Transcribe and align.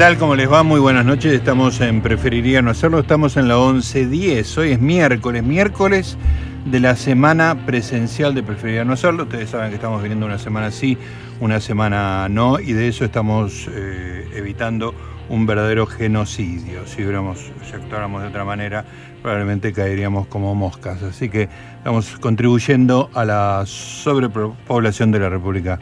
Tal? 0.00 0.16
¿Cómo 0.16 0.34
les 0.34 0.50
va? 0.50 0.62
Muy 0.62 0.80
buenas 0.80 1.04
noches. 1.04 1.30
Estamos 1.30 1.78
en 1.82 2.00
Preferiría 2.00 2.62
no 2.62 2.70
hacerlo. 2.70 3.00
Estamos 3.00 3.36
en 3.36 3.48
la 3.48 3.58
11.10. 3.58 4.56
Hoy 4.56 4.70
es 4.72 4.80
miércoles, 4.80 5.42
miércoles 5.42 6.16
de 6.64 6.80
la 6.80 6.96
semana 6.96 7.66
presencial 7.66 8.34
de 8.34 8.42
Preferiría 8.42 8.82
no 8.82 8.94
hacerlo. 8.94 9.24
Ustedes 9.24 9.50
saben 9.50 9.68
que 9.68 9.74
estamos 9.74 10.00
viniendo 10.00 10.24
una 10.24 10.38
semana 10.38 10.70
sí, 10.70 10.96
una 11.38 11.60
semana 11.60 12.30
no, 12.30 12.58
y 12.58 12.72
de 12.72 12.88
eso 12.88 13.04
estamos 13.04 13.68
eh, 13.70 14.26
evitando 14.34 14.94
un 15.28 15.44
verdadero 15.44 15.84
genocidio. 15.84 16.86
Si, 16.86 17.02
hubiéramos, 17.02 17.50
si 17.68 17.74
actuáramos 17.74 18.22
de 18.22 18.28
otra 18.28 18.46
manera, 18.46 18.86
probablemente 19.20 19.74
caeríamos 19.74 20.26
como 20.28 20.54
moscas. 20.54 21.02
Así 21.02 21.28
que 21.28 21.50
estamos 21.76 22.16
contribuyendo 22.20 23.10
a 23.12 23.26
la 23.26 23.64
sobrepoblación 23.66 25.10
de 25.10 25.18
la 25.18 25.28
República 25.28 25.78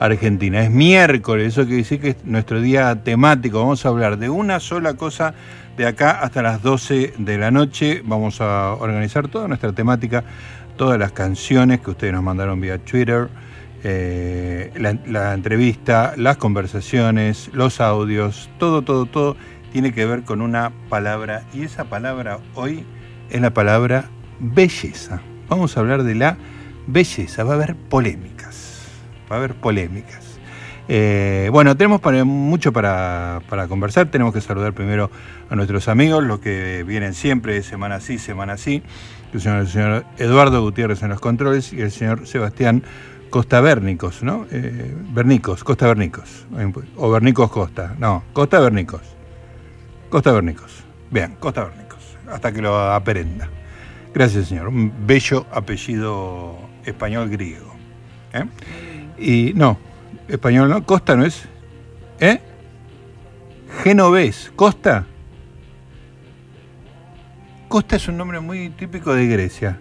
Argentina. 0.00 0.62
Es 0.62 0.70
miércoles, 0.70 1.48
eso 1.48 1.62
quiere 1.62 1.78
decir 1.78 2.00
que 2.00 2.10
es 2.10 2.24
nuestro 2.24 2.60
día 2.60 3.02
temático. 3.02 3.60
Vamos 3.60 3.84
a 3.84 3.88
hablar 3.88 4.18
de 4.18 4.28
una 4.30 4.60
sola 4.60 4.94
cosa 4.94 5.34
de 5.76 5.86
acá 5.86 6.20
hasta 6.22 6.42
las 6.42 6.62
12 6.62 7.14
de 7.18 7.38
la 7.38 7.50
noche. 7.50 8.02
Vamos 8.04 8.40
a 8.40 8.74
organizar 8.74 9.28
toda 9.28 9.48
nuestra 9.48 9.72
temática, 9.72 10.24
todas 10.76 10.98
las 10.98 11.12
canciones 11.12 11.80
que 11.80 11.90
ustedes 11.90 12.12
nos 12.12 12.22
mandaron 12.22 12.60
vía 12.60 12.78
Twitter, 12.78 13.28
eh, 13.84 14.72
la, 14.76 15.34
entrevista, 15.34 16.14
las 16.16 16.36
conversaciones, 16.36 17.50
los 17.52 17.80
audios, 17.80 18.50
todo, 18.58 18.82
todo, 18.82 19.06
todo 19.06 19.36
tiene 19.72 19.92
que 19.92 20.06
ver 20.06 20.22
con 20.22 20.40
una 20.40 20.72
palabra. 20.88 21.44
Y 21.52 21.62
esa 21.62 21.84
palabra 21.84 22.38
hoy 22.54 22.84
es 23.30 23.40
la 23.40 23.50
palabra 23.50 24.08
belleza. 24.38 25.20
Vamos 25.48 25.76
a 25.76 25.80
hablar 25.80 26.04
de 26.04 26.14
la 26.14 26.36
belleza. 26.86 27.44
Va 27.44 27.52
a 27.52 27.56
haber 27.56 27.74
polémicas 27.74 28.37
va 29.30 29.36
a 29.36 29.38
haber 29.38 29.54
polémicas. 29.54 30.38
Eh, 30.90 31.50
bueno, 31.52 31.76
tenemos 31.76 32.00
mucho 32.24 32.72
para, 32.72 33.42
para, 33.48 33.68
conversar. 33.68 34.10
Tenemos 34.10 34.32
que 34.32 34.40
saludar 34.40 34.72
primero 34.72 35.10
a 35.50 35.54
nuestros 35.54 35.86
amigos, 35.88 36.24
los 36.24 36.40
que 36.40 36.82
vienen 36.86 37.12
siempre, 37.12 37.62
semana 37.62 38.00
sí, 38.00 38.18
semana 38.18 38.56
sí. 38.56 38.82
El 39.34 39.40
señor, 39.40 39.58
el 39.58 39.68
señor 39.68 40.04
Eduardo 40.16 40.62
Gutiérrez 40.62 41.02
en 41.02 41.10
los 41.10 41.20
controles 41.20 41.72
y 41.74 41.82
el 41.82 41.90
señor 41.90 42.26
Sebastián 42.26 42.82
Costa 43.28 43.60
Bernicos, 43.60 44.22
¿no? 44.22 44.46
Eh, 44.50 44.94
Bernicos, 45.10 45.62
Costa 45.62 45.86
Bernicos. 45.86 46.46
O 46.96 47.10
Bernicos 47.10 47.50
Costa. 47.50 47.94
No, 47.98 48.24
Costa 48.32 48.58
Bernicos. 48.58 49.02
Costa 50.08 50.32
Bernicos. 50.32 50.84
Bien, 51.10 51.36
Costa 51.38 51.64
Bernicos. 51.64 52.16
Hasta 52.30 52.52
que 52.52 52.62
lo 52.62 52.78
aprenda. 52.78 53.48
Gracias, 54.14 54.48
señor. 54.48 54.68
Un 54.68 54.92
bello 55.06 55.46
apellido 55.52 56.56
español 56.84 57.28
griego. 57.28 57.74
¿eh? 58.32 58.44
Y 59.18 59.52
no, 59.54 59.78
español 60.28 60.68
no, 60.68 60.84
Costa 60.84 61.16
no 61.16 61.24
es. 61.24 61.44
¿Eh? 62.20 62.40
Genovés, 63.82 64.52
Costa. 64.56 65.04
Costa 67.68 67.96
es 67.96 68.08
un 68.08 68.16
nombre 68.16 68.40
muy 68.40 68.70
típico 68.70 69.14
de 69.14 69.26
Grecia. 69.26 69.78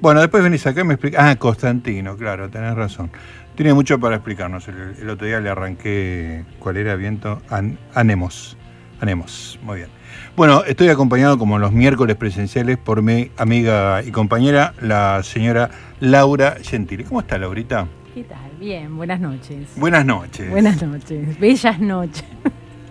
Bueno, 0.00 0.20
después 0.20 0.42
venís 0.42 0.66
acá 0.66 0.82
y 0.82 0.84
me 0.84 0.94
explicas. 0.94 1.24
Ah, 1.24 1.36
Constantino, 1.36 2.16
claro, 2.16 2.48
tenés 2.50 2.74
razón. 2.74 3.10
Tiene 3.56 3.72
mucho 3.74 3.98
para 3.98 4.16
explicarnos. 4.16 4.68
El, 4.68 5.08
otro 5.08 5.26
día 5.26 5.40
le 5.40 5.48
arranqué 5.48 6.44
cuál 6.58 6.76
era 6.76 6.94
viento. 6.96 7.40
An, 7.48 7.78
anemos. 7.94 8.56
Anemos, 9.00 9.58
muy 9.62 9.78
bien. 9.78 9.88
Bueno, 10.36 10.62
estoy 10.64 10.88
acompañado 10.88 11.38
como 11.38 11.58
los 11.58 11.72
miércoles 11.72 12.16
presenciales 12.16 12.78
por 12.78 13.02
mi 13.02 13.30
amiga 13.36 14.02
y 14.02 14.10
compañera, 14.10 14.74
la 14.80 15.20
señora 15.22 15.70
Laura 16.00 16.56
Gentili. 16.62 17.04
¿Cómo 17.04 17.20
está, 17.20 17.38
Laurita? 17.38 17.86
¿Qué 18.14 18.22
tal? 18.24 18.50
Bien, 18.60 18.96
buenas 18.96 19.18
noches. 19.20 19.68
Buenas 19.76 20.06
noches. 20.06 20.48
Buenas 20.50 20.80
noches, 20.82 21.38
bellas 21.40 21.80
noches. 21.80 22.24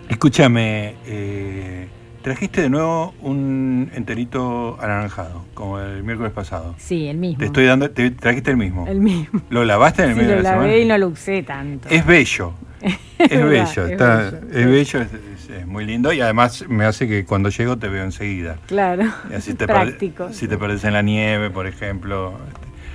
Escúchame, 0.08 0.96
eh, 1.06 1.88
trajiste 2.22 2.60
de 2.60 2.68
nuevo 2.68 3.14
un 3.22 3.90
enterito 3.94 4.76
anaranjado, 4.80 5.44
como 5.54 5.80
el 5.80 6.02
miércoles 6.04 6.32
pasado. 6.32 6.74
Sí, 6.78 7.06
el 7.08 7.16
mismo. 7.16 7.38
Te 7.38 7.46
estoy 7.46 7.64
dando, 7.64 7.90
te 7.90 8.10
trajiste 8.10 8.50
el 8.50 8.58
mismo. 8.58 8.86
El 8.86 9.00
mismo. 9.00 9.40
¿Lo 9.48 9.64
lavaste 9.64 10.02
en 10.02 10.10
el 10.10 10.14
sí, 10.14 10.20
medio 10.20 10.32
lo 10.32 10.36
de 10.38 10.42
la 10.42 10.50
lavé 10.56 10.64
semana? 10.66 10.84
y 10.84 10.88
no 10.88 10.98
lo 10.98 11.08
usé 11.08 11.42
tanto. 11.42 11.88
Es 11.88 12.04
bello. 12.06 12.52
Es, 13.16 13.30
verdad, 13.30 13.48
bello, 13.48 13.86
es 13.86 13.92
está, 13.92 14.16
bello, 14.16 14.36
es 14.50 14.66
bello, 14.66 15.00
es, 15.00 15.08
es- 15.14 15.50
es 15.50 15.66
muy 15.66 15.86
lindo 15.86 16.12
y 16.12 16.20
además 16.20 16.64
me 16.68 16.84
hace 16.84 17.06
que 17.08 17.24
cuando 17.24 17.48
llego 17.48 17.78
te 17.78 17.88
veo 17.88 18.02
enseguida. 18.04 18.56
Claro, 18.66 19.04
Y 19.30 19.34
así 19.34 19.54
te 19.54 19.64
perde- 19.68 19.84
práctico. 19.86 20.32
si 20.32 20.48
te 20.48 20.58
perdés 20.58 20.84
en 20.84 20.92
la 20.92 21.00
nieve, 21.00 21.48
por 21.48 21.66
ejemplo, 21.66 22.34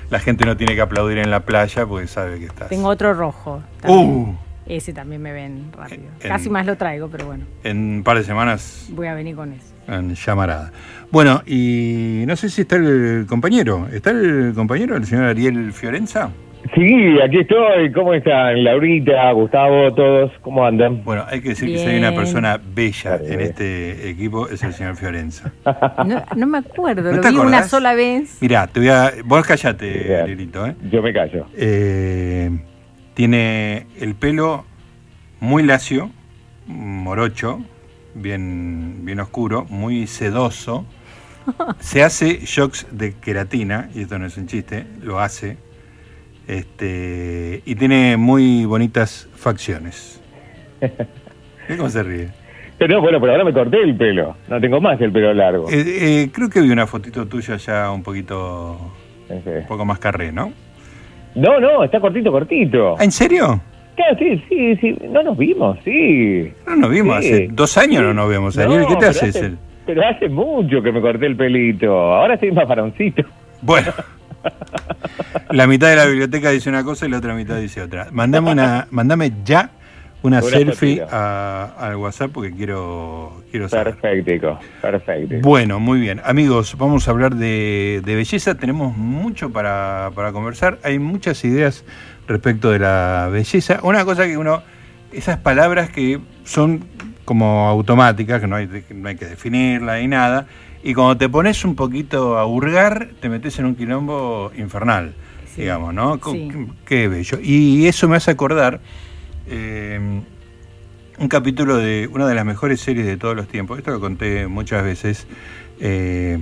la 0.10 0.20
gente 0.20 0.46
no 0.46 0.58
tiene 0.58 0.76
que 0.76 0.82
aplaudir 0.82 1.18
en 1.20 1.30
la 1.32 1.42
playa 1.42 1.86
porque 1.86 2.08
sabe 2.08 2.40
que 2.40 2.46
estás. 2.46 2.70
Tengo 2.70 2.88
otro 2.88 3.14
rojo. 3.14 3.62
también. 3.82 4.10
Uh, 4.10 4.36
Ese 4.66 4.94
también 4.94 5.22
me 5.22 5.32
ven 5.32 5.72
rápido. 5.76 6.04
En- 6.22 6.30
Casi 6.30 6.50
más 6.50 6.66
lo 6.66 6.76
traigo, 6.78 7.08
pero 7.10 7.26
bueno, 7.26 7.46
en 7.64 7.78
un 7.98 8.04
par 8.04 8.18
de 8.18 8.24
semanas 8.24 8.88
voy 8.92 9.08
a 9.08 9.14
venir 9.14 9.36
con 9.36 9.54
eso. 9.54 9.66
en 9.88 10.14
llamarada. 10.16 10.72
Bueno, 11.12 11.42
y 11.48 12.24
no 12.28 12.36
sé 12.36 12.50
si 12.50 12.62
está 12.62 12.76
el 12.76 13.26
compañero. 13.28 13.88
¿Está 13.92 14.12
el 14.12 14.54
compañero, 14.56 14.96
el 14.96 15.06
señor 15.06 15.26
Ariel 15.26 15.74
Fiorenza? 15.74 16.30
Sí, 16.76 17.20
aquí 17.24 17.40
estoy. 17.40 17.92
¿Cómo 17.94 18.14
están? 18.14 18.64
Laurita, 18.64 19.32
Gustavo, 19.32 19.94
todos, 19.94 20.32
¿cómo 20.42 20.66
andan? 20.66 21.04
Bueno, 21.04 21.26
hay 21.28 21.42
que 21.42 21.50
decir 21.50 21.70
que 21.70 21.78
si 21.80 21.86
hay 21.88 21.98
una 21.98 22.14
persona 22.14 22.60
bella 22.64 23.18
Bien. 23.18 23.34
en 23.34 23.42
este 23.42 24.10
equipo 24.10 24.48
es 24.48 24.62
el 24.64 24.74
señor 24.74 24.96
Fiorenza. 24.96 25.52
No, 26.06 26.24
no 26.36 26.48
me 26.48 26.58
acuerdo, 26.60 27.12
¿No 27.12 27.22
lo 27.22 27.30
vi 27.30 27.38
una 27.38 27.64
sola 27.64 27.94
vez. 27.94 28.38
Mirá, 28.42 28.68
te 28.68 28.82
voy 28.82 28.90
a. 28.90 29.12
Vos 29.26 29.46
callate. 29.46 30.18
Arielito, 30.22 30.66
¿eh? 30.68 30.76
Yo 30.92 31.02
me 31.02 31.14
callo. 31.14 31.48
Eh, 31.56 32.50
tiene 33.14 33.88
el 34.00 34.16
pelo 34.16 34.66
muy 35.40 35.64
lacio, 35.64 36.12
morocho, 36.68 37.62
bien, 38.16 39.06
bien 39.06 39.20
oscuro, 39.20 39.66
muy 39.70 40.08
sedoso. 40.08 40.86
Se 41.80 42.04
hace 42.04 42.42
shocks 42.46 42.88
de 42.92 43.14
queratina, 43.14 43.90
y 43.96 44.02
esto 44.02 44.20
no 44.20 44.26
es 44.26 44.38
un 44.38 44.48
chiste, 44.48 44.86
lo 45.02 45.20
hace. 45.20 45.58
Este, 46.50 47.62
y 47.64 47.76
tiene 47.76 48.18
muy 48.18 48.66
bonitas 48.66 49.30
facciones. 49.36 50.20
¿Ves 50.82 51.78
cómo 51.78 51.90
se 51.90 52.02
ríe? 52.02 52.30
Pero 52.80 52.96
no, 52.96 53.02
bueno, 53.02 53.20
pero 53.20 53.34
ahora 53.34 53.44
me 53.44 53.54
corté 53.54 53.84
el 53.84 53.96
pelo. 53.96 54.36
No 54.48 54.60
tengo 54.60 54.82
más 54.82 55.00
el 55.00 55.12
pelo 55.12 55.32
largo. 55.34 55.70
Eh, 55.70 55.84
eh, 56.24 56.30
creo 56.34 56.50
que 56.50 56.62
vi 56.62 56.72
una 56.72 56.88
fotito 56.88 57.28
tuya 57.28 57.58
ya 57.58 57.92
un 57.92 58.02
poquito, 58.02 58.80
un 59.30 59.66
poco 59.68 59.86
más 59.86 60.00
carré, 60.00 60.32
¿no? 60.32 60.52
No, 61.36 61.60
no, 61.60 61.84
está 61.84 62.00
cortito, 62.00 62.32
cortito. 62.32 62.96
Ah, 62.98 63.04
¿En 63.04 63.12
serio? 63.12 63.62
Claro, 63.96 64.18
sí, 64.18 64.44
sí, 64.50 64.76
sí. 64.78 64.98
No 65.08 65.22
nos 65.22 65.38
vimos, 65.38 65.78
sí. 65.86 66.52
No 66.66 66.78
nos 66.78 66.90
vimos, 66.90 67.24
Sí. 67.24 67.32
hace 67.34 67.48
dos 67.52 67.78
años 67.78 68.02
no 68.02 68.14
nos 68.16 68.28
vemos. 68.30 68.58
Ariel, 68.58 68.82
No, 68.82 68.88
¿qué 68.88 68.96
te 68.96 69.06
haces? 69.06 69.36
hace- 69.36 69.52
Pero 69.86 70.02
hace 70.08 70.30
mucho 70.30 70.82
que 70.82 70.92
me 70.92 71.00
corté 71.02 71.28
el 71.28 71.36
pelito. 71.36 71.92
Ahora 71.96 72.34
estoy 72.34 72.52
más 72.54 72.68
varoncito. 72.68 73.22
Bueno, 73.62 73.92
La 75.52 75.68
mitad 75.68 75.90
de 75.90 75.96
la 75.96 76.06
biblioteca 76.06 76.50
dice 76.52 76.70
una 76.70 76.84
cosa 76.84 77.06
y 77.06 77.10
la 77.10 77.18
otra 77.18 77.34
mitad 77.34 77.58
dice 77.58 77.82
otra. 77.82 78.08
Mandame, 78.12 78.52
una, 78.52 78.88
mandame 78.92 79.32
ya 79.44 79.72
una, 80.22 80.40
Una 80.40 80.42
selfie 80.50 81.02
a- 81.10 81.74
al 81.80 81.96
WhatsApp 81.96 82.32
porque 82.32 82.52
quiero, 82.52 83.42
quiero 83.52 83.68
saber. 83.70 83.96
Perfecto, 83.96 84.60
perfecto. 84.82 85.36
Bueno, 85.42 85.80
muy 85.80 86.00
bien. 86.00 86.22
Amigos, 86.24 86.76
vamos 86.78 87.08
a 87.08 87.12
hablar 87.12 87.36
de, 87.36 88.02
de 88.06 88.16
belleza. 88.16 88.56
Tenemos 88.56 88.96
mucho 88.96 89.50
para, 89.52 90.12
para 90.14 90.32
conversar. 90.32 90.78
Hay 90.84 91.00
muchas 91.00 91.44
ideas 91.46 91.84
respecto 92.28 92.70
de 92.72 92.80
la 92.80 93.30
belleza. 93.32 93.80
Una 93.82 94.06
cosa 94.06 94.26
que 94.26 94.38
uno, 94.38 94.62
esas 95.12 95.38
palabras 95.38 95.90
que 95.90 96.20
son 96.44 96.84
como 97.26 97.68
automáticas, 97.70 98.42
que 98.42 98.48
no 98.48 98.56
hay, 98.58 98.68
que 98.68 98.94
no 98.94 99.08
hay 99.10 99.16
que 99.16 99.26
definirla 99.26 99.98
ni 100.00 100.08
nada, 100.08 100.48
y 100.84 100.94
cuando 100.94 101.18
te 101.18 101.28
pones 101.30 101.64
un 101.66 101.76
poquito 101.76 102.38
a 102.38 102.46
hurgar, 102.46 103.10
te 103.20 103.30
metes 103.30 103.60
en 103.60 103.66
un 103.66 103.76
quilombo 103.76 104.52
infernal, 104.58 105.14
Sí. 105.54 105.62
digamos, 105.62 105.94
¿no? 105.94 106.20
Sí. 106.32 106.50
Qué, 106.86 107.08
bello. 107.08 107.40
Y 107.42 107.88
eso 107.88 108.08
me 108.08 108.16
hace 108.18 108.32
acordar 108.32 108.80
eh, 109.48 110.00
un 111.18 111.28
capítulo 111.28 111.78
de 111.78 112.08
una 112.14 112.28
de 112.28 112.36
las 112.36 112.46
mejores 112.46 112.80
series 112.80 113.06
de 113.06 113.18
todos 113.18 113.36
los 113.36 113.48
tiempos. 113.48 113.78
Esto 113.78 113.92
lo 113.92 114.00
conté 114.00 114.48
muchas 114.48 114.84
veces. 114.84 115.28
eh, 115.82 116.38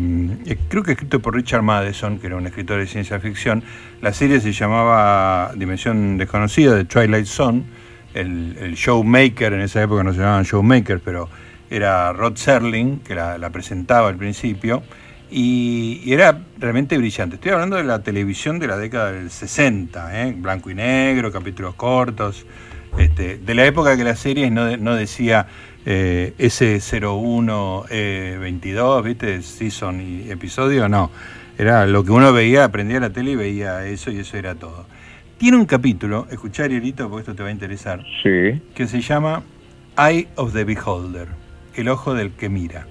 creo 0.68 0.82
que 0.84 0.92
escrito 0.94 1.20
por 1.20 1.36
Richard 1.36 1.62
Madison, 1.62 2.18
que 2.20 2.28
era 2.28 2.36
un 2.38 2.48
escritor 2.48 2.80
de 2.80 2.88
ciencia 2.88 3.20
ficción. 3.20 3.64
La 4.02 4.12
serie 4.14 4.40
se 4.42 4.52
llamaba 4.52 5.52
Dimensión 5.56 6.18
Desconocida, 6.18 6.76
de 6.76 6.86
Twilight 6.86 7.26
Zone. 7.28 7.64
El, 8.14 8.58
el 8.60 8.74
showmaker, 8.76 9.54
en 9.54 9.62
esa 9.62 9.82
época 9.84 10.04
no 10.04 10.12
se 10.12 10.20
llamaban 10.20 10.44
showmakers, 10.44 11.02
pero 11.06 11.30
era 11.70 12.14
Rod 12.14 12.36
Serling, 12.38 13.00
que 13.00 13.16
la, 13.16 13.38
la 13.38 13.50
presentaba 13.50 14.08
al 14.10 14.16
principio. 14.16 14.84
Y, 15.30 16.02
y 16.06 16.14
era 16.14 16.42
realmente 16.58 16.98
brillante. 16.98 17.36
Estoy 17.36 17.52
hablando 17.52 17.76
de 17.76 17.84
la 17.84 18.02
televisión 18.02 18.60
de 18.60 18.68
la 18.68 18.78
década 18.78 19.12
del 19.12 19.30
60, 19.30 20.24
¿eh? 20.24 20.34
blanco 20.38 20.70
y 20.72 20.76
negro, 20.76 21.32
capítulos 21.32 21.76
cortos. 21.76 22.46
Este, 22.98 23.38
de 23.38 23.54
la 23.54 23.66
época 23.66 23.98
que 23.98 24.04
las 24.06 24.20
series 24.20 24.52
no, 24.52 24.66
de- 24.66 24.78
no 24.78 24.96
decía 24.96 25.48
eh, 25.86 26.34
S01, 26.38 28.40
22, 28.40 29.04
¿viste? 29.04 29.42
Season 29.42 30.02
y 30.02 30.32
episodio, 30.32 30.88
no. 30.90 31.12
Era 31.58 31.86
lo 31.86 32.04
que 32.04 32.12
uno 32.12 32.32
veía, 32.34 32.72
prendía 32.72 33.00
la 33.00 33.10
tele 33.10 33.32
y 33.32 33.36
veía 33.36 33.86
eso 33.86 34.12
y 34.12 34.20
eso 34.20 34.38
era 34.38 34.56
todo. 34.56 34.86
Tiene 35.38 35.58
un 35.58 35.66
capítulo, 35.66 36.28
escuchar 36.32 36.66
Arielito, 36.66 37.10
porque 37.10 37.22
esto 37.22 37.36
te 37.36 37.44
va 37.44 37.50
a 37.50 37.52
interesar, 37.52 38.04
Sí. 38.24 38.62
que 38.74 38.88
se 38.88 39.02
llama 39.02 39.44
Eye 39.98 40.28
of 40.36 40.54
the 40.54 40.64
Beholder, 40.64 41.28
el 41.82 41.90
ojo 41.90 42.14
del 42.14 42.32
que 42.32 42.50
mira. 42.50 42.88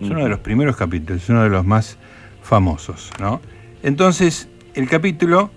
Es 0.00 0.10
uno 0.10 0.22
de 0.24 0.28
los 0.28 0.40
primeros 0.40 0.76
capítulos, 0.76 1.22
es 1.22 1.28
uno 1.28 1.42
de 1.44 1.48
los 1.50 1.64
más 1.64 1.98
famosos, 2.42 3.10
¿no? 3.20 3.40
Entonces, 3.82 4.48
el 4.74 4.88
capítulo 4.88 5.50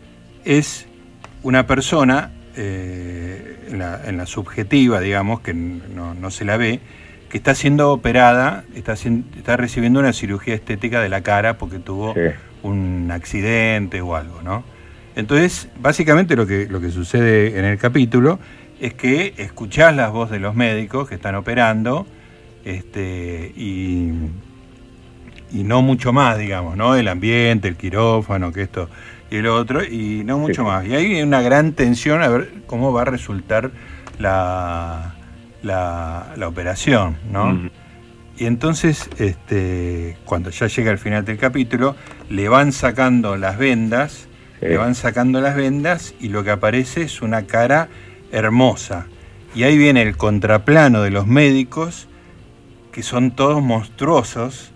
es 0.46 0.86
una 1.44 1.66
persona, 1.68 2.31
eh, 2.56 3.68
en, 3.69 3.80
la, 3.80 4.02
en 4.06 4.18
la 4.18 4.25
subjetiva, 4.25 5.00
digamos, 5.02 5.42
que 5.42 5.54
no, 5.54 6.14
no 6.14 6.31
se 6.31 6.46
la 6.46 6.58
ve, 6.58 6.80
que 7.30 7.38
está 7.38 7.56
siendo 7.56 7.92
operada, 7.92 8.64
está, 8.75 9.58
recibiendo 9.58 10.00
una 10.00 10.14
cirugía 10.14 10.56
estética 10.56 11.02
de 11.02 11.10
la 11.10 11.22
cara 11.22 11.58
porque 11.58 11.80
tuvo 11.80 12.14
Sí. 12.14 12.22
un 12.64 13.10
accidente 13.12 14.02
o 14.02 14.16
algo, 14.16 14.42
¿no? 14.44 14.64
Entonces, 15.16 15.68
básicamente 15.80 16.36
lo 16.36 16.46
que, 16.46 16.68
lo 16.69 16.80
que 16.80 16.92
sucede 16.92 17.58
en 17.58 17.66
el 17.66 17.78
capítulo 17.80 18.40
es 18.80 18.94
que 18.94 19.34
escuchás 19.38 19.96
las 19.96 20.12
voces 20.12 20.34
de 20.34 20.40
los 20.40 20.54
médicos 20.56 21.10
que 21.10 21.16
están 21.16 21.36
operando 21.36 22.06
este, 22.69 23.52
y, 23.56 24.12
y 25.52 25.64
no 25.64 25.81
mucho 25.81 26.12
más, 26.14 26.38
digamos, 26.38 26.75
¿no? 26.78 26.96
El 26.96 27.08
ambiente, 27.08 27.68
el 27.68 27.75
quirófano, 27.78 28.52
que 28.52 28.64
esto 28.64 28.90
y 29.30 29.38
el 29.38 29.48
otro, 29.48 29.84
y 29.84 30.24
no 30.25 30.38
mucho 30.38 30.62
Sí. 30.62 30.68
más. 30.68 30.86
Y 30.86 30.96
hay 30.96 31.22
una 31.22 31.42
gran 31.42 31.74
tensión 31.74 32.22
a 32.22 32.28
ver 32.30 32.52
cómo 32.66 32.94
va 32.94 33.02
a 33.02 33.06
resultar 33.06 33.72
la, 34.19 35.16
la, 35.64 36.34
la 36.38 36.48
operación, 36.48 37.18
¿no? 37.31 37.69
Y 38.40 38.46
entonces, 38.46 39.10
este, 39.18 40.16
cuando 40.25 40.50
ya 40.52 40.68
llega 40.68 40.92
al 40.92 41.00
final 41.00 41.25
del 41.25 41.38
capítulo, 41.38 41.96
le 42.30 42.48
van 42.50 42.72
sacando 42.72 43.36
las 43.38 43.58
vendas, 43.58 44.28
Sí. 44.60 44.66
le 44.69 44.78
van 44.78 44.96
sacando 44.96 45.40
las 45.40 45.56
vendas 45.56 46.16
y 46.19 46.30
lo 46.30 46.44
que 46.44 46.50
aparece 46.52 47.04
es 47.04 47.22
una 47.22 47.44
cara 47.44 47.90
hermosa. 48.31 49.06
Y 49.54 49.64
ahí 49.64 49.78
viene 49.78 50.02
el 50.02 50.18
contraplano 50.18 51.02
de 51.02 51.12
los 51.12 51.28
médicos, 51.28 52.08
que 52.97 53.03
son 53.03 53.29
todos 53.29 53.61
monstruosos 53.61 54.71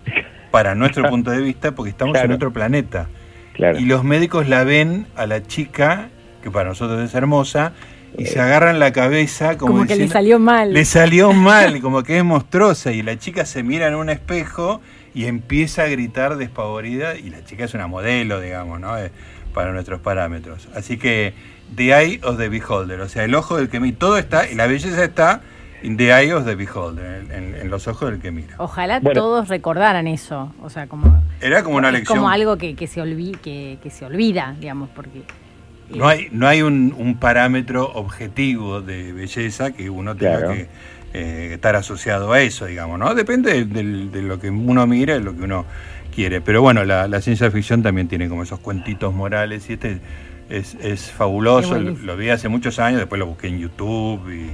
para 0.52 0.76
nuestro 0.76 1.02
punto 1.10 1.32
de 1.32 1.40
vista, 1.40 1.72
porque 1.72 1.90
estamos 1.90 2.16
en 2.18 2.30
otro 2.30 2.52
planeta. 2.52 3.08
Claro. 3.52 3.80
Y 3.80 3.84
los 3.84 4.04
médicos 4.04 4.48
la 4.48 4.62
ven 4.62 5.08
a 5.16 5.26
la 5.26 5.42
chica, 5.42 6.08
que 6.40 6.48
para 6.48 6.68
nosotros 6.68 7.02
es 7.02 7.12
hermosa, 7.16 7.72
y 8.16 8.26
se 8.26 8.38
agarran 8.38 8.78
la 8.78 8.92
cabeza 8.92 9.58
como, 9.58 9.72
Como, 9.72 9.86
que 9.88 9.96
le 9.96 10.06
salió 10.06 10.38
mal. 10.38 10.72
le 10.72 10.84
salió 10.84 11.32
mal, 11.50 11.80
como 11.80 12.04
que 12.04 12.18
es 12.18 12.22
monstruosa 12.22 12.92
y 12.92 13.02
la 13.02 13.18
chica 13.18 13.44
se 13.44 13.64
mira 13.64 13.88
en 13.88 13.96
un 13.96 14.08
espejo 14.08 14.80
y 15.14 15.24
empieza 15.24 15.82
a 15.82 15.86
gritar 15.88 16.36
despavorida 16.36 17.16
y 17.16 17.28
la 17.28 17.44
chica 17.44 17.64
es 17.64 17.74
una 17.74 17.88
modelo, 17.88 18.40
digamos, 18.40 18.78
¿no? 18.78 18.96
Eh, 18.98 19.10
para 19.52 19.72
nuestros 19.72 20.00
parámetros. 20.00 20.68
Así 20.76 20.96
que 20.96 21.34
The 21.74 21.86
Eye 21.86 22.20
of 22.22 22.38
the 22.38 22.48
Beholder, 22.48 23.00
o 23.00 23.08
sea, 23.08 23.24
el 23.24 23.34
ojo 23.34 23.56
del 23.56 23.68
que 23.68 23.80
mira, 23.80 23.98
todo 23.98 24.16
está, 24.16 24.48
y 24.48 24.54
la 24.54 24.68
belleza 24.68 25.02
está 25.02 25.40
in 25.82 25.96
the 25.96 26.12
eye 26.12 26.32
of 26.32 26.44
the 26.44 26.54
beholder, 26.54 27.22
en, 27.24 27.32
en- 27.32 27.54
en 27.54 27.70
los 27.70 27.86
ojos 27.88 28.10
del 28.10 28.20
que 28.20 28.30
mira. 28.30 28.54
Ojalá 28.58 29.00
Bueno. 29.00 29.20
todos 29.20 29.48
recordaran 29.48 30.06
eso. 30.06 30.52
O 30.62 30.70
sea, 30.70 30.86
como. 30.86 31.22
Era 31.40 31.62
como 31.62 31.76
una 31.78 31.88
es 31.88 31.94
lección. 31.94 32.18
como 32.18 32.30
algo 32.30 32.56
que, 32.58 32.74
que 32.74 32.86
se 32.86 33.00
olvi- 33.02 33.36
que, 33.38 33.78
que 33.82 33.90
se 33.90 34.04
olvida, 34.04 34.54
digamos, 34.60 34.88
porque. 34.94 35.18
eh, 35.20 35.96
No 35.96 36.08
hay, 36.08 36.28
no 36.32 36.46
hay 36.48 36.62
un, 36.62 36.94
un 36.96 37.16
parámetro 37.16 37.90
objetivo 37.94 38.80
de 38.80 39.12
belleza 39.12 39.72
que 39.72 39.90
uno 39.90 40.14
tenga 40.16 40.38
Claro. 40.38 40.54
que 40.54 40.68
eh, 41.14 41.50
estar 41.54 41.76
asociado 41.76 42.32
a 42.32 42.40
eso, 42.40 42.64
digamos, 42.66 42.98
¿no? 42.98 43.14
Depende 43.14 43.64
de, 43.64 43.82
lo 44.22 44.38
que 44.40 44.48
uno 44.50 44.86
mira, 44.86 45.14
de 45.14 45.20
lo 45.20 45.36
que 45.36 45.42
uno 45.42 45.66
quiere. 46.14 46.40
Pero 46.40 46.62
bueno, 46.62 46.84
la, 46.84 47.06
la 47.08 47.20
ciencia 47.20 47.50
ficción 47.50 47.82
también 47.82 48.08
tiene 48.08 48.28
como 48.28 48.42
esos 48.44 48.60
cuentitos 48.60 49.12
morales 49.12 49.68
y 49.68 49.74
este 49.74 50.00
es, 50.48 50.74
es 50.76 51.10
fabuloso. 51.10 51.78
Lo, 51.78 51.90
lo 51.90 52.16
vi 52.16 52.30
hace 52.30 52.48
muchos 52.48 52.78
años, 52.78 52.98
después 53.00 53.18
lo 53.18 53.26
busqué 53.26 53.48
en 53.48 53.58
YouTube 53.58 54.30
y 54.32 54.50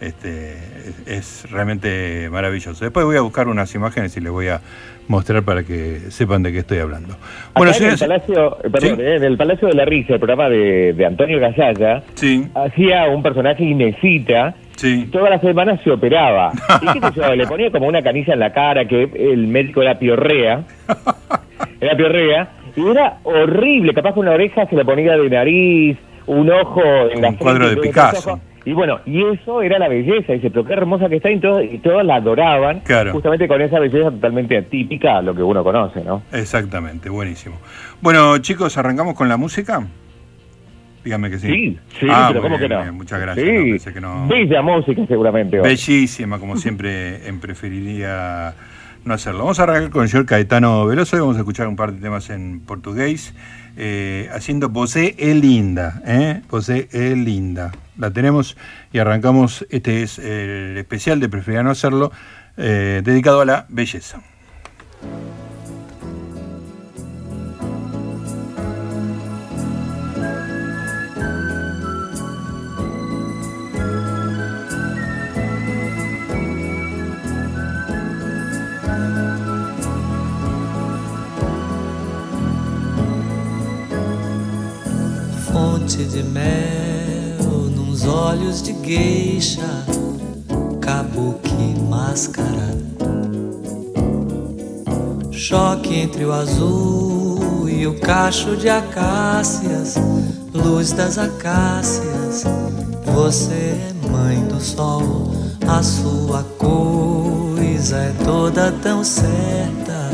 este 0.00 0.54
es, 1.06 1.44
es 1.44 1.50
realmente 1.50 2.28
maravilloso. 2.30 2.84
Después 2.84 3.06
voy 3.06 3.16
a 3.16 3.20
buscar 3.22 3.48
unas 3.48 3.74
imágenes 3.74 4.16
y 4.16 4.20
les 4.20 4.30
voy 4.32 4.48
a 4.48 4.60
mostrar 5.08 5.42
para 5.42 5.62
que 5.62 6.00
sepan 6.10 6.42
de 6.42 6.52
qué 6.52 6.58
estoy 6.58 6.78
hablando. 6.78 7.16
Bueno, 7.54 7.72
en 7.78 7.84
el 7.90 7.98
Palacio, 7.98 8.58
eh, 8.64 8.70
perdón, 8.70 8.96
Sí. 8.96 9.02
eh, 9.02 9.16
en 9.16 9.24
el 9.24 9.36
Palacio 9.36 9.68
de 9.68 9.74
la 9.74 9.84
Risa, 9.84 10.14
el 10.14 10.18
programa 10.18 10.48
de, 10.48 10.92
de 10.94 11.06
Antonio 11.06 11.38
Gasalla, 11.38 12.02
Sí, 12.14 12.46
hacía 12.54 13.06
un 13.06 13.22
personaje 13.22 13.62
Inesita 13.64 14.54
sí. 14.76 15.08
todas 15.12 15.30
las 15.30 15.40
semanas 15.40 15.80
se 15.84 15.90
operaba. 15.92 16.52
¿Y 16.82 16.98
qué 17.00 17.06
sé 17.08 17.12
yo? 17.20 17.34
Le 17.36 17.46
ponía 17.46 17.70
como 17.70 17.86
una 17.86 18.02
canilla 18.02 18.34
en 18.34 18.40
la 18.40 18.52
cara, 18.52 18.86
que 18.86 19.04
el 19.14 19.46
médico 19.46 19.82
era 19.82 19.98
piorrea. 19.98 20.64
Era 21.80 21.94
piorrea. 21.96 22.48
Y 22.74 22.86
era 22.88 23.18
horrible. 23.22 23.92
Capaz 23.94 24.14
que 24.14 24.20
una 24.20 24.32
oreja 24.32 24.66
se 24.66 24.76
le 24.76 24.84
ponía 24.84 25.16
de 25.16 25.28
nariz, 25.30 25.96
un 26.26 26.50
ojo 26.50 26.82
en 27.10 27.20
la 27.22 27.28
Un 27.30 27.36
cuadro 27.36 27.68
de 27.68 27.76
Picasso. 27.76 28.40
Y 28.66 28.72
bueno, 28.72 28.98
y 29.06 29.22
eso 29.24 29.62
era 29.62 29.78
la 29.78 29.88
belleza. 29.88 30.32
Dice, 30.34 30.50
pero 30.50 30.64
qué 30.64 30.72
hermosa 30.74 31.08
que 31.08 31.16
está. 31.16 31.30
Y 31.30 31.38
todos, 31.40 31.62
y 31.64 31.78
todos 31.78 32.04
la 32.04 32.16
adoraban. 32.16 32.80
Claro. 32.80 33.12
Justamente 33.12 33.46
con 33.48 33.62
esa 33.62 33.78
belleza 33.78 34.10
totalmente 34.10 34.58
atípica 34.58 35.18
a 35.18 35.22
lo 35.22 35.34
que 35.34 35.42
uno 35.42 35.62
conoce, 35.64 36.02
¿no? 36.04 36.22
Exactamente, 36.32 37.08
buenísimo. 37.08 37.54
Bueno, 38.02 38.36
chicos, 38.38 38.76
¿arrancamos 38.76 39.14
con 39.14 39.28
la 39.28 39.36
música? 39.36 39.86
Dígame 41.04 41.30
que 41.30 41.38
sí. 41.38 41.46
Sí, 41.48 41.78
sí, 42.00 42.06
Ah, 42.10 42.26
pero 42.32 42.42
¿cómo 42.42 42.58
que 42.58 42.68
no? 42.68 42.82
bien, 42.82 42.94
Muchas 42.96 43.20
gracias. 43.20 43.46
Sí, 43.46 43.52
no, 43.52 43.62
pensé 43.62 43.92
que 43.94 44.00
no- 44.00 44.26
bella 44.26 44.62
música 44.62 45.06
seguramente. 45.06 45.60
hoy. 45.60 45.68
Bellísima, 45.68 46.40
como 46.40 46.56
siempre, 46.56 47.26
en 47.28 47.38
preferiría 47.38 48.54
no 49.04 49.14
hacerlo. 49.14 49.38
Vamos 49.44 49.60
a 49.60 49.62
arrancar 49.62 49.90
con 49.90 50.02
el 50.02 50.08
señor 50.08 50.26
Caetano 50.26 50.84
Veloso 50.86 51.16
y 51.16 51.20
vamos 51.20 51.36
a 51.36 51.38
escuchar 51.38 51.68
un 51.68 51.76
par 51.76 51.92
de 51.92 52.00
temas 52.00 52.28
en 52.30 52.58
portugués, 52.58 53.32
eh, 53.76 54.28
haciendo 54.34 54.68
Você 54.70 55.14
é 55.16 55.32
linda, 55.32 56.02
¿eh? 56.04 56.40
É 56.92 57.14
linda. 57.14 57.70
La 57.98 58.10
tenemos 58.10 58.56
y 58.92 58.98
arrancamos, 58.98 59.66
este 59.70 60.02
es 60.02 60.18
el 60.18 60.76
especial 60.76 61.18
de 61.18 61.28
Preferiría 61.28 61.62
no 61.62 61.70
hacerlo, 61.70 62.12
eh, 62.56 63.00
dedicado 63.04 63.40
a 63.40 63.44
la 63.44 63.66
belleza. 63.68 64.20
Fonte 85.52 86.04
de 86.06 86.22
mel 86.24 86.75
nos 86.75 86.75
olhos 88.26 88.60
de 88.60 88.72
gueixa, 88.72 89.84
kabuki 90.80 91.80
máscara. 91.88 92.74
Choque 95.30 95.94
entre 95.94 96.24
o 96.24 96.32
azul 96.32 97.68
e 97.68 97.86
o 97.86 98.00
cacho 98.00 98.56
de 98.56 98.68
acácias, 98.68 99.94
luz 100.52 100.90
das 100.90 101.18
acácias. 101.18 102.42
Você 103.14 103.52
é 103.54 104.08
mãe 104.10 104.40
do 104.48 104.60
sol, 104.60 105.30
a 105.68 105.80
sua 105.80 106.42
coisa 106.58 107.96
é 107.96 108.12
toda 108.24 108.72
tão 108.82 109.04
certa, 109.04 110.10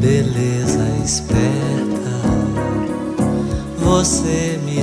beleza 0.00 0.84
esperta. 1.04 1.76
Você 3.78 4.58
me 4.64 4.82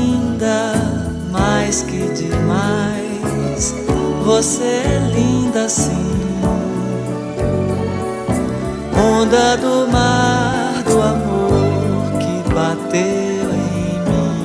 mais 1.71 1.83
que 1.83 2.03
demais. 2.09 3.73
Você 4.25 4.63
é 4.63 5.09
linda 5.15 5.69
sim. 5.69 6.11
Onda 8.93 9.55
do 9.55 9.87
mar 9.89 10.83
do 10.83 11.01
amor 11.01 12.11
que 12.19 12.43
bateu 12.53 13.53
em 13.53 14.01
mim. 14.09 14.35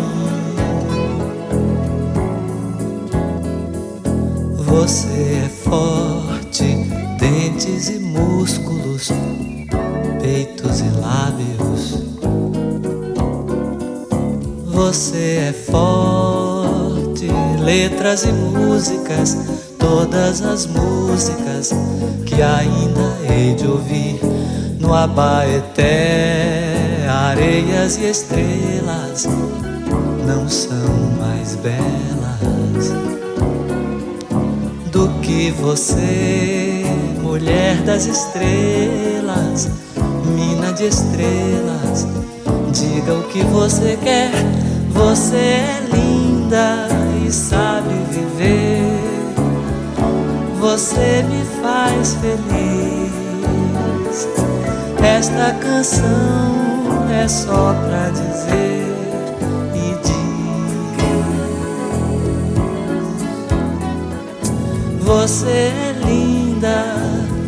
Você 4.64 5.42
é 5.47 5.49
forte, 5.49 6.87
dentes 7.18 7.88
e 7.88 7.99
músculos, 7.99 9.11
peitos 10.23 10.80
e 10.80 10.90
lábios. 11.00 12.04
Você 14.64 15.49
é 15.49 15.52
forte, 15.52 16.45
letras 17.66 18.25
e 18.25 18.30
músicas, 18.30 19.37
todas 19.76 20.40
as 20.40 20.66
músicas 20.66 21.73
que 22.25 22.40
ainda 22.40 23.18
hei 23.28 23.56
de 23.56 23.66
ouvir 23.66 24.20
no 24.78 24.94
Abaeté, 24.94 25.85
areias 27.08 27.96
e 27.96 28.08
estrelas 28.08 29.26
não 30.25 30.49
são 30.49 30.94
mais 31.18 31.56
belas 31.56 32.92
do 34.92 35.08
que 35.20 35.50
você, 35.50 36.85
mulher 37.20 37.82
das 37.82 38.06
estrelas, 38.06 39.68
mina 40.25 40.73
de 40.73 40.87
estrelas. 40.87 42.06
Diga 42.73 43.14
o 43.14 43.25
que 43.25 43.42
você 43.46 43.99
quer, 44.00 44.30
você 44.92 45.37
é 45.37 45.82
linda 45.92 46.95
e 47.26 47.33
sabe 47.33 47.92
viver. 48.11 48.83
Você 50.61 51.25
me 51.28 51.45
faz 51.61 52.14
feliz. 52.21 53.16
Esta 55.02 55.52
canção 55.54 57.11
é 57.11 57.26
só 57.26 57.75
pra 57.75 58.11
dizer 58.11 58.87
e 59.75 59.95
diz: 60.04 60.16
Você 65.02 65.49
é 65.49 65.95
linda 66.04 66.85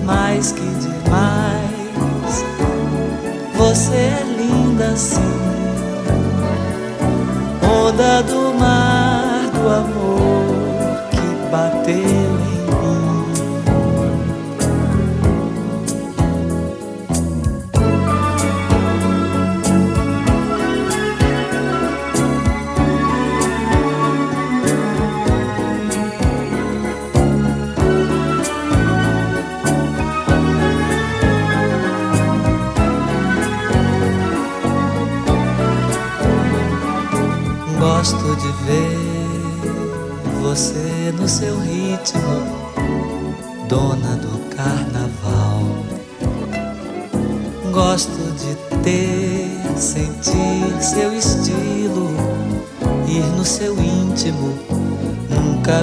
mais 0.05 0.53
que 0.53 0.61
demais. 0.61 2.45
Você 3.57 3.95
é 3.95 4.25
linda 4.39 4.97
sim. 4.97 5.21
Onda 7.63 8.23
do 8.23 8.55
mar 8.59 9.08
amor 9.71 11.09
que 11.11 11.51
bateu 11.51 12.08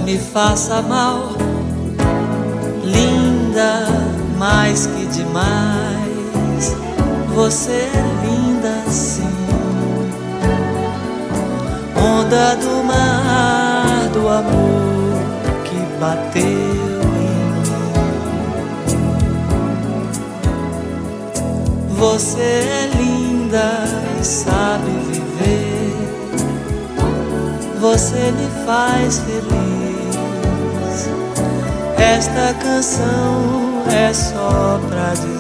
me 0.06 0.18
faça 0.18 0.82
mal. 0.82 1.32
Linda, 2.84 3.88
mais 4.38 4.86
que 4.86 5.06
demais, 5.08 6.76
você 7.34 7.72
é 7.72 8.04
linda 8.26 8.90
sim 8.90 9.36
onda 12.26 12.56
do 12.56 12.84
mar 12.84 14.10
do 14.14 14.28
amor 14.28 15.16
que 15.64 15.78
bateu 16.00 16.42
em 16.42 17.36
mim. 17.62 17.86
Você 21.98 22.42
é 22.42 22.92
linda 22.96 23.86
e 24.20 24.24
sabe 24.26 24.90
viver. 25.10 25.96
Você 27.80 28.32
me 28.32 28.66
faz 28.66 29.20
feliz. 29.20 29.75
Esta 31.98 32.54
canção 32.62 33.84
é 33.90 34.14
só 34.14 34.80
pra 34.90 35.14
dizer 35.14 35.35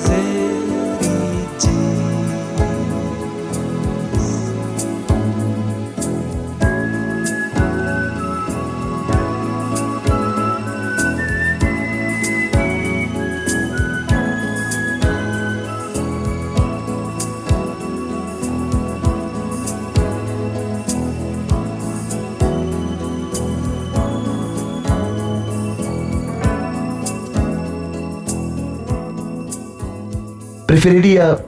Preferiría 30.85 31.43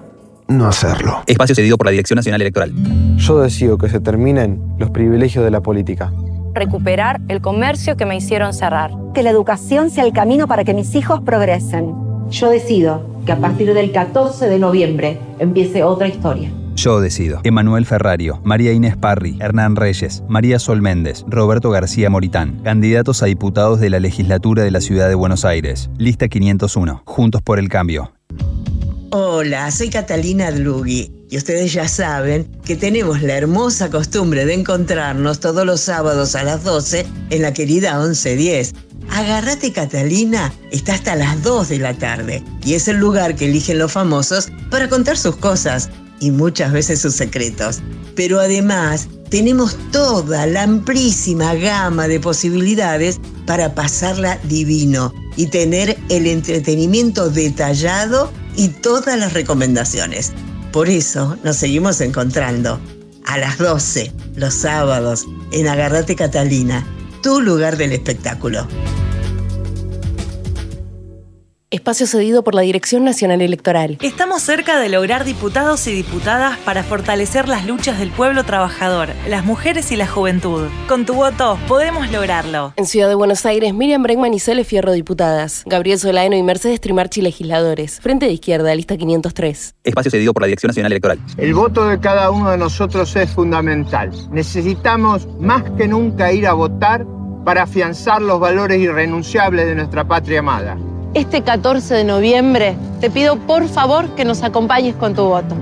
no 0.47 0.65
hacerlo. 0.65 1.21
Espacio 1.27 1.53
cedido 1.53 1.77
por 1.77 1.85
la 1.85 1.91
Dirección 1.91 2.15
Nacional 2.15 2.41
Electoral. 2.41 2.73
Yo 3.17 3.39
decido 3.39 3.77
que 3.77 3.87
se 3.87 3.99
terminen 3.99 4.59
los 4.79 4.89
privilegios 4.89 5.45
de 5.45 5.51
la 5.51 5.61
política. 5.61 6.11
recuperar 6.55 7.21
el 7.27 7.39
comercio 7.39 7.97
que 7.97 8.07
me 8.07 8.17
hicieron 8.17 8.51
cerrar. 8.51 8.89
Que 9.13 9.21
la 9.21 9.29
educación 9.29 9.91
sea 9.91 10.05
el 10.05 10.11
camino 10.11 10.47
para 10.47 10.63
que 10.63 10.73
mis 10.73 10.95
hijos 10.95 11.21
progresen. 11.21 11.93
Yo 12.31 12.49
decido 12.49 13.05
que 13.27 13.31
a 13.31 13.37
partir 13.37 13.75
del 13.75 13.91
14 13.91 14.47
de 14.47 14.57
noviembre 14.57 15.19
empiece 15.37 15.83
otra 15.83 16.07
historia. 16.07 16.51
Yo 16.75 16.99
decido. 16.99 17.39
Emanuel 17.43 17.85
Ferrario, 17.85 18.41
María 18.43 18.73
Inés 18.73 18.97
Parri, 18.97 19.37
Hernán 19.39 19.75
Reyes, 19.75 20.23
María 20.27 20.57
Sol 20.57 20.81
Méndez, 20.81 21.23
Roberto 21.27 21.69
García 21.69 22.09
Moritán, 22.09 22.59
candidatos 22.63 23.21
a 23.21 23.27
diputados 23.27 23.79
de 23.79 23.91
la 23.91 23.99
legislatura 23.99 24.63
de 24.63 24.71
la 24.71 24.81
Ciudad 24.81 25.07
de 25.07 25.13
Buenos 25.13 25.45
Aires. 25.45 25.91
Lista 25.99 26.27
501. 26.27 27.03
Juntos 27.05 27.43
por 27.43 27.59
el 27.59 27.69
cambio. 27.69 28.16
Hola, 29.11 29.71
soy 29.71 29.89
Catalina 29.89 30.51
Dlugui 30.51 31.09
y 31.29 31.37
ustedes 31.37 31.71
ya 31.71 31.87
saben 31.87 32.43
que 32.65 32.75
tenemos 32.75 33.21
la 33.21 33.37
hermosa 33.37 33.89
costumbre 33.89 34.45
de 34.45 34.53
encontrarnos 34.53 35.39
todos 35.39 35.65
los 35.65 35.79
sábados 35.79 36.35
a 36.35 36.43
las 36.43 36.65
12 36.65 37.05
en 37.29 37.41
la 37.41 37.53
querida 37.53 37.97
1110. 37.97 38.73
Agarrate 39.09 39.71
Catalina 39.71 40.53
está 40.71 40.95
hasta 40.95 41.15
las 41.15 41.41
2 41.41 41.69
de 41.69 41.79
la 41.79 41.93
tarde 41.93 42.43
y 42.65 42.73
es 42.73 42.89
el 42.89 42.97
lugar 42.97 43.37
que 43.37 43.45
eligen 43.45 43.77
los 43.77 43.93
famosos 43.93 44.49
para 44.69 44.89
contar 44.89 45.17
sus 45.17 45.37
cosas 45.37 45.89
y 46.19 46.31
muchas 46.31 46.73
veces 46.73 46.99
sus 46.99 47.13
secretos. 47.15 47.79
Pero 48.13 48.41
además 48.41 49.07
tenemos 49.29 49.77
toda 49.93 50.45
la 50.47 50.63
amplísima 50.63 51.55
gama 51.55 52.09
de 52.09 52.19
posibilidades 52.19 53.21
para 53.45 53.73
pasarla 53.73 54.37
divino 54.49 55.13
y 55.37 55.45
tener 55.45 55.97
el 56.09 56.27
entretenimiento 56.27 57.29
detallado 57.29 58.33
y 58.57 58.69
todas 58.69 59.17
las 59.17 59.31
recomendaciones. 59.31 60.33
Por 60.73 60.89
eso 60.89 61.37
nos 61.43 61.55
seguimos 61.55 62.01
encontrando 62.01 62.81
a 63.25 63.37
las 63.37 63.57
12 63.57 64.11
los 64.35 64.53
sábados 64.53 65.25
en 65.51 65.67
Agarrate 65.67 66.15
Catalina, 66.15 66.85
tu 67.23 67.39
lugar 67.39 67.77
del 67.77 67.93
espectáculo. 67.93 68.67
Espacio 71.69 72.07
cedido 72.07 72.45
por 72.45 72.55
la 72.55 72.61
Dirección 72.61 73.03
Nacional 73.03 73.41
Electoral. 73.41 73.97
Estamos 74.01 74.41
cerca 74.41 74.79
de 74.79 74.87
lograr 74.87 75.25
diputados 75.25 75.85
y 75.87 75.91
diputadas 75.91 76.57
para 76.59 76.81
fortalecer 76.81 77.49
las 77.49 77.65
luchas 77.65 77.99
del 77.99 78.09
pueblo 78.09 78.45
trabajador, 78.45 79.09
las 79.27 79.43
mujeres 79.43 79.91
y 79.91 79.97
la 79.97 80.07
juventud. 80.07 80.69
Con 80.87 81.05
tu 81.05 81.15
voto 81.15 81.59
podemos 81.67 82.09
lograrlo. 82.09 82.71
En 82.77 82.85
Ciudad 82.85 83.09
de 83.09 83.15
Buenos 83.15 83.45
Aires, 83.45 83.73
Miriam 83.73 84.01
Bregman 84.01 84.33
y 84.33 84.39
Cele 84.39 84.63
Fierro, 84.63 84.93
diputadas. 84.93 85.63
Gabriel 85.65 85.99
Solaeno 85.99 86.37
y 86.37 86.41
Mercedes 86.41 86.79
Trimarchi, 86.79 87.21
legisladores. 87.21 87.99
Frente 87.99 88.27
de 88.27 88.31
Izquierda, 88.31 88.73
lista 88.73 88.95
503. 88.95 89.75
Espacio 89.83 90.09
cedido 90.09 90.31
por 90.31 90.43
la 90.43 90.47
Dirección 90.47 90.69
Nacional 90.69 90.93
Electoral. 90.93 91.19
El 91.35 91.53
voto 91.53 91.89
de 91.89 91.99
cada 91.99 92.31
uno 92.31 92.49
de 92.49 92.57
nosotros 92.57 93.13
es 93.17 93.29
fundamental. 93.29 94.11
Necesitamos 94.31 95.27
más 95.37 95.63
que 95.77 95.89
nunca 95.89 96.31
ir 96.31 96.47
a 96.47 96.53
votar 96.53 97.05
para 97.43 97.63
afianzar 97.63 98.21
los 98.21 98.39
valores 98.39 98.79
irrenunciables 98.79 99.65
de 99.65 99.75
nuestra 99.75 100.07
patria 100.07 100.39
amada. 100.39 100.77
Este 101.13 101.41
14 101.41 101.95
de 101.95 102.03
noviembre 102.03 102.75
te 102.99 103.09
pido 103.09 103.37
por 103.37 103.67
favor 103.67 104.09
que 104.15 104.25
nos 104.25 104.43
acompañes 104.43 104.95
con 104.95 105.15
tu 105.15 105.23
voto. 105.23 105.55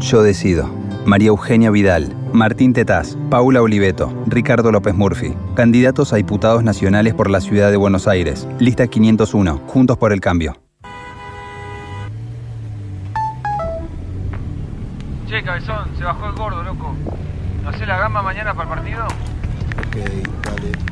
Yo 0.00 0.22
decido. 0.22 0.68
María 1.04 1.28
Eugenia 1.28 1.70
Vidal, 1.70 2.14
Martín 2.32 2.72
Tetaz, 2.72 3.16
Paula 3.28 3.60
Oliveto, 3.60 4.12
Ricardo 4.26 4.70
López 4.70 4.94
Murphy, 4.94 5.34
candidatos 5.56 6.12
a 6.12 6.16
diputados 6.16 6.62
nacionales 6.62 7.14
por 7.14 7.28
la 7.28 7.40
ciudad 7.40 7.70
de 7.72 7.76
Buenos 7.76 8.06
Aires. 8.06 8.46
Lista 8.60 8.86
501, 8.86 9.62
Juntos 9.66 9.98
por 9.98 10.12
el 10.12 10.20
Cambio. 10.20 10.56
Che, 15.28 15.42
cabezón, 15.42 15.88
se 15.98 16.04
bajó 16.04 16.26
el 16.26 16.32
gordo, 16.34 16.62
loco. 16.62 16.94
¿No 17.64 17.70
hace 17.70 17.84
la 17.86 17.98
gamba 17.98 18.22
mañana 18.22 18.54
para 18.54 18.70
el 18.70 18.76
partido? 18.76 19.04
Ok, 19.06 19.96
dale. 20.44 20.91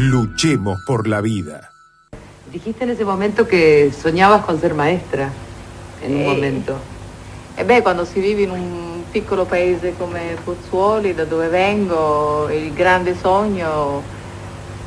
Luchemos 0.00 0.80
por 0.86 1.08
la 1.08 1.20
vida. 1.20 1.72
Dijiste 2.52 2.84
in 2.84 2.90
ese 2.90 3.04
momento 3.04 3.46
che 3.46 3.90
sognavas 3.92 4.44
con 4.44 4.60
ser 4.60 4.72
maestra, 4.72 5.28
in 6.06 6.14
un 6.14 6.20
Eh, 6.20 6.24
momento. 6.24 6.78
E 7.56 7.64
beh, 7.64 7.82
quando 7.82 8.04
si 8.04 8.20
vive 8.20 8.42
in 8.42 8.50
un 8.50 9.02
piccolo 9.10 9.44
paese 9.44 9.94
come 9.98 10.36
Pozzuoli, 10.44 11.14
da 11.16 11.24
dove 11.24 11.48
vengo, 11.48 12.48
il 12.48 12.72
grande 12.74 13.16
sogno, 13.20 14.00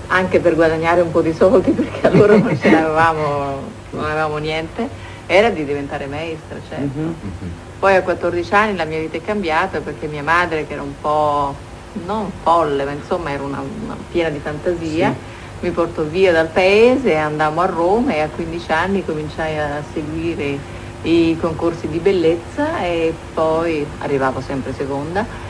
anche 0.08 0.40
per 0.40 0.56
guadagnare 0.56 1.02
un 1.02 1.12
po' 1.12 1.22
di 1.22 1.34
soldi, 1.34 1.72
perché 1.76 2.08
allora 2.08 2.38
non 2.38 2.58
ce 2.58 2.72
l'avevamo, 2.72 3.60
non 3.90 4.06
avevamo 4.06 4.38
niente, 4.38 4.88
era 5.28 5.50
di 5.50 5.66
diventare 5.66 6.06
maestra, 6.08 6.58
certo. 6.70 7.00
Poi 7.80 7.96
a 7.98 8.02
14 8.02 8.54
anni 8.54 8.76
la 8.78 8.86
mia 8.86 9.00
vita 9.00 9.18
è 9.18 9.22
cambiata 9.22 9.82
perché 9.82 10.08
mia 10.08 10.24
madre, 10.24 10.66
che 10.66 10.72
era 10.72 10.84
un 10.84 10.94
po', 11.02 11.54
non 12.06 12.32
folle, 12.42 12.84
ma 12.84 12.92
insomma 12.92 13.32
era 13.32 13.44
una, 13.44 13.62
una 13.84 13.96
piena 14.12 14.30
di 14.30 14.40
fantasia, 14.40 15.14
mi 15.60 15.70
portò 15.72 16.02
via 16.04 16.32
dal 16.32 16.48
paese, 16.48 17.16
andammo 17.16 17.62
a 17.62 17.66
Roma 17.66 18.14
e 18.14 18.22
a 18.22 18.28
15 18.28 18.72
anni 18.72 19.06
cominciai 19.06 19.58
a 19.58 19.84
seguire 19.94 20.80
i 21.04 21.38
concorsi 21.40 21.88
di 21.88 22.00
bellezza 22.00 22.82
e 22.84 23.14
poi 23.34 23.86
arrivavo 24.00 24.42
sempre 24.42 24.74
seconda. 24.74 25.50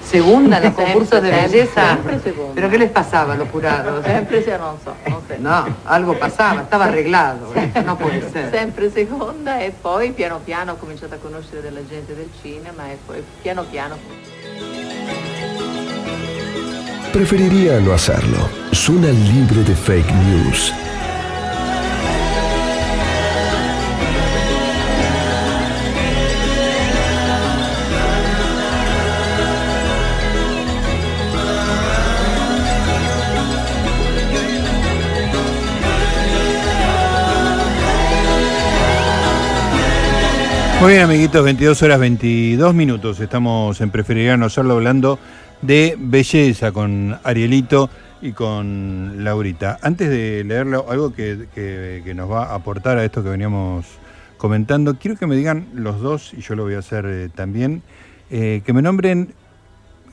Segunda 0.00 0.56
en 0.56 0.62
Sempre, 0.62 0.84
concursos 0.84 1.20
de 1.20 1.28
sempre, 1.28 1.48
belleza. 1.48 1.86
Sempre 1.88 2.20
seconda. 2.20 2.54
¿Pero 2.54 2.70
qué 2.70 2.78
les 2.78 2.90
pasaba 2.90 3.34
a 3.34 3.36
los 3.36 3.48
jurados? 3.52 4.02
Sempre 4.06 4.42
se 4.42 4.56
non 4.56 4.78
so, 4.82 4.94
so. 5.04 5.34
No, 5.38 5.66
algo 5.84 6.18
pasaba, 6.18 6.62
estaba 6.62 6.86
arreglado. 6.86 7.52
esto 7.54 7.82
No 7.82 7.98
puede 7.98 8.22
ser. 8.30 8.50
Sempre 8.50 8.90
seconda 8.90 9.58
e 9.58 9.70
poi 9.70 10.12
piano 10.12 10.40
piano 10.42 10.72
ho 10.72 10.76
cominciato 10.76 11.14
a 11.14 11.18
conoscere 11.18 11.60
della 11.60 11.86
gente 11.86 12.14
del 12.14 12.30
cinema 12.40 12.90
e 12.90 12.96
poi 13.04 13.22
piano 13.42 13.64
piano 13.64 13.98
Preferiría 17.18 17.80
no 17.80 17.92
hacerlo. 17.94 18.48
Zona 18.72 19.08
libre 19.08 19.64
de 19.64 19.74
fake 19.74 20.08
news. 20.08 20.72
Muy 40.80 40.92
bien, 40.92 41.02
amiguitos, 41.02 41.42
22 41.42 41.82
horas 41.82 41.98
22 41.98 42.72
minutos. 42.74 43.18
Estamos 43.18 43.80
en 43.80 43.90
Preferiría 43.90 44.36
no 44.36 44.46
hacerlo 44.46 44.74
hablando 44.74 45.18
de 45.62 45.96
belleza 45.98 46.72
con 46.72 47.18
Arielito 47.24 47.90
y 48.20 48.32
con 48.32 49.24
Laurita. 49.24 49.78
Antes 49.82 50.08
de 50.10 50.44
leerlo, 50.44 50.86
algo 50.90 51.12
que, 51.12 51.46
que- 51.54 52.02
que 52.04 52.14
nos 52.14 52.30
va 52.30 52.46
a 52.46 52.54
aportar 52.54 52.98
a 52.98 53.04
esto 53.04 53.22
que 53.22 53.30
veníamos 53.30 53.86
comentando, 54.38 54.98
quiero 54.98 55.16
que 55.16 55.26
me 55.26 55.36
digan 55.36 55.68
los 55.74 56.00
dos, 56.00 56.32
y 56.34 56.40
yo 56.40 56.54
lo 56.54 56.64
voy 56.64 56.74
a 56.74 56.78
hacer 56.78 57.04
eh, 57.06 57.28
también, 57.34 57.82
eh, 58.30 58.62
que 58.64 58.72
me 58.72 58.82
nombren 58.82 59.34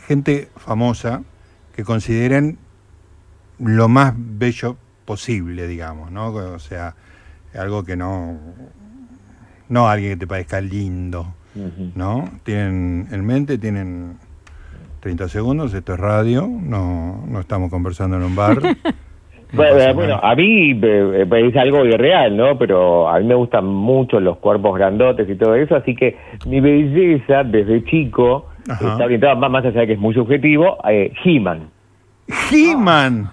gente 0.07 0.49
famosa 0.57 1.21
que 1.75 1.83
consideren 1.83 2.57
lo 3.59 3.87
más 3.87 4.13
bello 4.17 4.77
posible, 5.05 5.67
digamos, 5.67 6.11
¿no? 6.11 6.27
O 6.27 6.59
sea, 6.59 6.95
algo 7.53 7.83
que 7.83 7.95
no 7.95 8.37
no 9.69 9.87
alguien 9.89 10.13
que 10.13 10.17
te 10.17 10.27
parezca 10.27 10.61
lindo, 10.61 11.33
¿no? 11.95 12.29
Tienen 12.43 13.07
en 13.11 13.25
mente, 13.25 13.57
tienen 13.57 14.17
30 15.05 15.27
segundos, 15.27 15.71
esto 15.75 15.93
es 15.93 15.99
radio, 15.99 16.49
no, 16.49 17.23
no 17.27 17.39
estamos 17.39 17.69
conversando 17.69 18.17
en 18.17 18.23
un 18.23 18.35
bar. 18.35 18.57
Bueno, 19.53 19.93
bueno, 19.93 20.19
a 20.21 20.35
mí 20.35 20.71
eh, 20.83 21.27
es 21.31 21.55
algo 21.55 21.85
irreal, 21.85 22.35
¿no? 22.35 22.57
Pero 22.57 23.07
a 23.07 23.19
mí 23.19 23.25
me 23.25 23.35
gustan 23.35 23.65
mucho 23.65 24.19
los 24.19 24.37
cuerpos 24.37 24.75
grandotes 24.75 25.29
y 25.29 25.35
todo 25.35 25.55
eso, 25.55 25.75
así 25.75 25.95
que 25.95 26.17
mi 26.47 26.59
belleza 26.59 27.43
desde 27.43 27.85
chico 27.85 28.47
Ajá. 28.67 28.93
está 28.93 29.05
orientada 29.05 29.35
más, 29.35 29.51
más 29.51 29.63
allá 29.63 29.81
de 29.81 29.87
que 29.87 29.93
es 29.93 29.99
muy 29.99 30.13
subjetivo, 30.13 30.77
eh, 30.89 31.13
He-Man. 31.23 31.69
He-Man. 32.51 33.29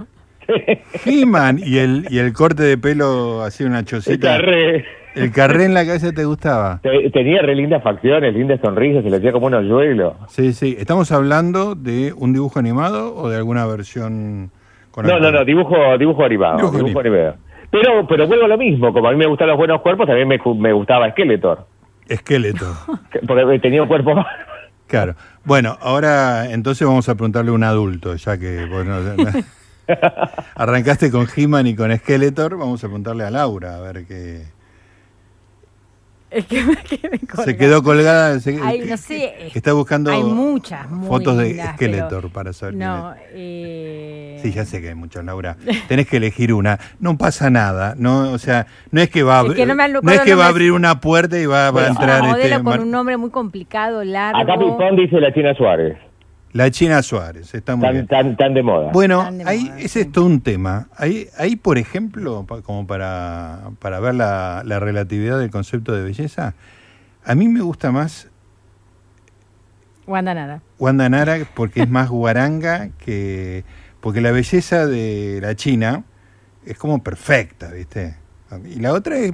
He-Man. 1.04 1.60
Y 1.64 1.78
el, 1.78 2.06
y 2.10 2.18
el 2.18 2.32
corte 2.32 2.62
de 2.62 2.78
pelo 2.78 3.42
así 3.42 3.64
una 3.64 3.84
chocita. 3.84 4.36
El 4.36 4.42
carré. 4.42 4.84
El 5.14 5.30
carré 5.30 5.66
en 5.66 5.74
la 5.74 5.84
cabeza 5.84 6.10
te 6.12 6.24
gustaba. 6.24 6.80
Te- 6.82 7.10
Tenía 7.10 7.42
re 7.42 7.54
lindas 7.54 7.82
facciones, 7.82 8.32
lindas 8.34 8.60
sonrisas, 8.62 9.04
se 9.04 9.10
le 9.10 9.16
hacía 9.18 9.30
como 9.32 9.46
un 9.48 9.54
hoyuelo. 9.54 10.16
Sí, 10.28 10.52
sí. 10.54 10.74
¿Estamos 10.78 11.12
hablando 11.12 11.74
de 11.74 12.14
un 12.16 12.32
dibujo 12.32 12.58
animado 12.58 13.14
o 13.14 13.28
de 13.28 13.36
alguna 13.36 13.66
versión 13.66 14.50
con 14.90 15.06
No, 15.06 15.18
no, 15.20 15.30
no, 15.30 15.44
dibujo, 15.44 15.76
dibujo 15.98 16.24
animado. 16.24 16.56
Dibujo 16.56 16.76
Dibujo, 16.78 17.00
animado. 17.00 17.34
Pero, 17.70 18.06
pero 18.06 18.26
vuelvo 18.26 18.44
a 18.46 18.48
lo 18.48 18.58
mismo, 18.58 18.92
como 18.92 19.08
a 19.08 19.12
mí 19.12 19.18
me 19.18 19.26
gustan 19.26 19.48
los 19.48 19.56
buenos 19.58 19.80
cuerpos, 19.82 20.06
también 20.06 20.28
me, 20.28 20.38
me 20.58 20.72
gustaba 20.72 21.10
Skeletor. 21.10 21.66
Esqueleto. 22.08 22.66
que- 23.10 23.18
Porque 23.26 23.58
tenía 23.60 23.82
un 23.82 23.88
cuerpo 23.88 24.14
Claro. 24.86 25.14
Bueno, 25.44 25.76
ahora 25.80 26.50
entonces 26.50 26.86
vamos 26.86 27.08
a 27.08 27.14
preguntarle 27.14 27.50
a 27.50 27.54
un 27.54 27.64
adulto, 27.64 28.14
ya 28.16 28.36
que 28.38 28.66
bueno, 28.66 28.96
arrancaste 30.54 31.10
con 31.10 31.26
He-Man 31.34 31.66
y 31.66 31.74
con 31.74 31.96
Skeletor, 31.96 32.56
vamos 32.56 32.82
a 32.82 32.86
preguntarle 32.86 33.24
a 33.24 33.30
Laura 33.30 33.76
a 33.76 33.80
ver 33.80 34.04
qué. 34.06 34.42
Es 36.30 36.46
que 36.46 36.62
me 36.64 36.76
quedé 36.76 37.18
colgada. 37.18 37.44
Se 37.44 37.56
quedó 37.58 37.82
colgada. 37.82 38.40
se- 38.40 38.58
Ay, 38.62 38.80
que- 38.80 38.86
no 38.86 38.96
sé. 38.96 39.48
está 39.54 39.74
buscando 39.74 40.10
Hay 40.10 40.22
muchas, 40.22 40.86
fotos 41.06 41.36
de 41.36 41.62
Skeletor 41.74 42.22
pero- 42.22 42.32
para 42.32 42.54
saber 42.54 42.74
quién 42.76 42.88
No, 42.88 43.12
es. 43.12 43.20
eh, 43.34 44.38
Sí, 44.42 44.50
ya 44.50 44.64
sé 44.64 44.80
que 44.80 44.88
hay 44.88 44.94
muchas, 44.94 45.24
Laura. 45.26 45.58
Tenés 45.88 46.08
que 46.08 46.16
elegir 46.16 46.54
una. 46.54 46.78
No 47.00 47.18
pasa 47.18 47.50
nada. 47.50 47.94
No, 47.98 48.32
o 48.32 48.38
sea, 48.38 48.66
no 48.90 49.02
es 49.02 49.10
que 49.10 49.22
va 49.22 49.40
a, 49.40 49.42
Es 49.42 49.44
abrir- 49.50 49.56
que 49.56 49.66
no 49.66 49.74
me 49.74 49.88
no 49.90 50.10
es 50.10 50.20
que 50.22 50.34
va 50.34 50.46
a 50.46 50.48
abrir 50.48 50.72
una 50.72 51.00
puerta 51.00 51.38
y 51.38 51.44
va, 51.44 51.70
va 51.70 51.82
a 51.82 51.84
es 51.84 51.90
una 51.90 52.00
entrar 52.00 52.22
modelo 52.22 52.44
este, 52.56 52.64
con 52.64 52.80
un 52.80 52.90
nombre 52.90 53.16
muy 53.18 53.28
complicado, 53.30 54.02
largo. 54.02 54.40
Acá 54.40 54.54
Pipón 54.58 54.96
dice 54.96 55.20
la 55.20 55.34
China 55.34 55.52
Suárez. 55.54 55.98
La 56.52 56.70
China 56.70 57.02
Suárez. 57.02 57.54
Está 57.54 57.76
muy 57.76 57.86
Tan, 57.86 57.92
bien. 57.94 58.06
tan, 58.06 58.36
tan 58.36 58.54
de 58.54 58.62
moda. 58.62 58.90
Bueno, 58.92 59.22
Tan 59.22 59.38
de 59.38 59.44
ahí 59.44 59.64
moda, 59.64 59.78
es 59.80 60.12
todo 60.12 60.26
un 60.26 60.40
tema. 60.40 60.88
Ahí, 60.96 61.28
ahí 61.38 61.56
por 61.56 61.78
ejemplo, 61.78 62.46
como 62.64 62.86
para, 62.86 63.70
para 63.78 64.00
ver 64.00 64.14
la, 64.14 64.62
la 64.64 64.80
relatividad 64.80 65.38
del 65.38 65.50
concepto 65.50 65.92
de 65.92 66.02
belleza, 66.02 66.54
a 67.24 67.34
mí 67.34 67.48
me 67.48 67.60
gusta 67.60 67.90
más 67.92 68.28
Wanda 70.06 70.34
Nara. 70.34 70.60
Wanda 70.78 71.08
Nara 71.08 71.38
porque 71.54 71.82
es 71.82 71.88
más 71.88 72.08
guaranga 72.10 72.90
que... 72.98 73.64
Porque 74.00 74.20
la 74.20 74.32
belleza 74.32 74.86
de 74.86 75.38
la 75.40 75.54
China 75.54 76.02
es 76.66 76.76
como 76.76 77.04
perfecta, 77.04 77.70
¿viste? 77.70 78.16
Y 78.66 78.80
la 78.80 78.92
otra 78.94 79.16
es, 79.16 79.32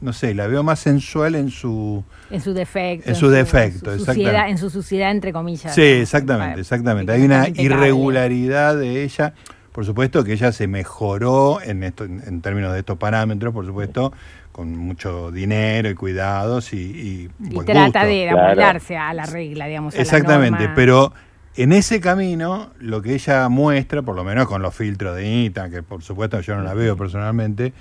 no 0.00 0.12
sé, 0.12 0.34
la 0.34 0.46
veo 0.46 0.62
más 0.62 0.78
sensual 0.80 1.34
en 1.34 1.50
su... 1.50 2.02
En 2.30 2.40
su 2.40 2.52
defecto. 2.54 3.08
En 3.08 3.14
su 3.16 3.28
defecto, 3.28 3.86
su 3.90 4.00
exactamente. 4.00 4.14
suciedad, 4.30 4.48
En 4.48 4.58
su 4.58 4.70
suciedad, 4.70 5.10
entre 5.10 5.32
comillas. 5.32 5.74
Sí, 5.74 5.82
exactamente, 5.82 6.60
exactamente. 6.60 7.12
Hay 7.12 7.22
una 7.22 7.48
irregularidad 7.94 8.76
de 8.76 9.02
ella. 9.04 9.34
Por 9.72 9.84
supuesto 9.84 10.24
que 10.24 10.32
ella 10.32 10.50
se 10.52 10.66
mejoró 10.66 11.60
en, 11.62 11.84
esto, 11.84 12.04
en, 12.04 12.22
en 12.26 12.40
términos 12.40 12.72
de 12.72 12.80
estos 12.80 12.98
parámetros, 12.98 13.54
por 13.54 13.64
supuesto, 13.66 14.12
con 14.52 14.76
mucho 14.76 15.30
dinero 15.30 15.88
y 15.88 15.94
cuidados 15.94 16.72
y, 16.72 16.76
y 16.78 17.30
Y 17.38 17.54
buen 17.54 17.66
trata 17.66 18.00
gusto. 18.00 18.06
de 18.06 18.30
amoldarse 18.30 18.96
a 18.96 19.14
la 19.14 19.26
regla, 19.26 19.66
digamos. 19.66 19.94
a 19.94 19.98
la 19.98 20.02
Exactamente, 20.02 20.60
norma. 20.60 20.74
pero 20.74 21.12
en 21.56 21.72
ese 21.72 22.00
camino, 22.00 22.70
lo 22.80 23.00
que 23.00 23.14
ella 23.14 23.48
muestra, 23.48 24.02
por 24.02 24.16
lo 24.16 24.24
menos 24.24 24.48
con 24.48 24.60
los 24.60 24.74
filtros 24.74 25.14
de 25.14 25.28
Insta, 25.44 25.70
que 25.70 25.82
por 25.82 26.02
supuesto 26.02 26.40
yo 26.40 26.56
no 26.56 26.62
la 26.62 26.74
veo 26.74 26.96
personalmente, 26.96 27.72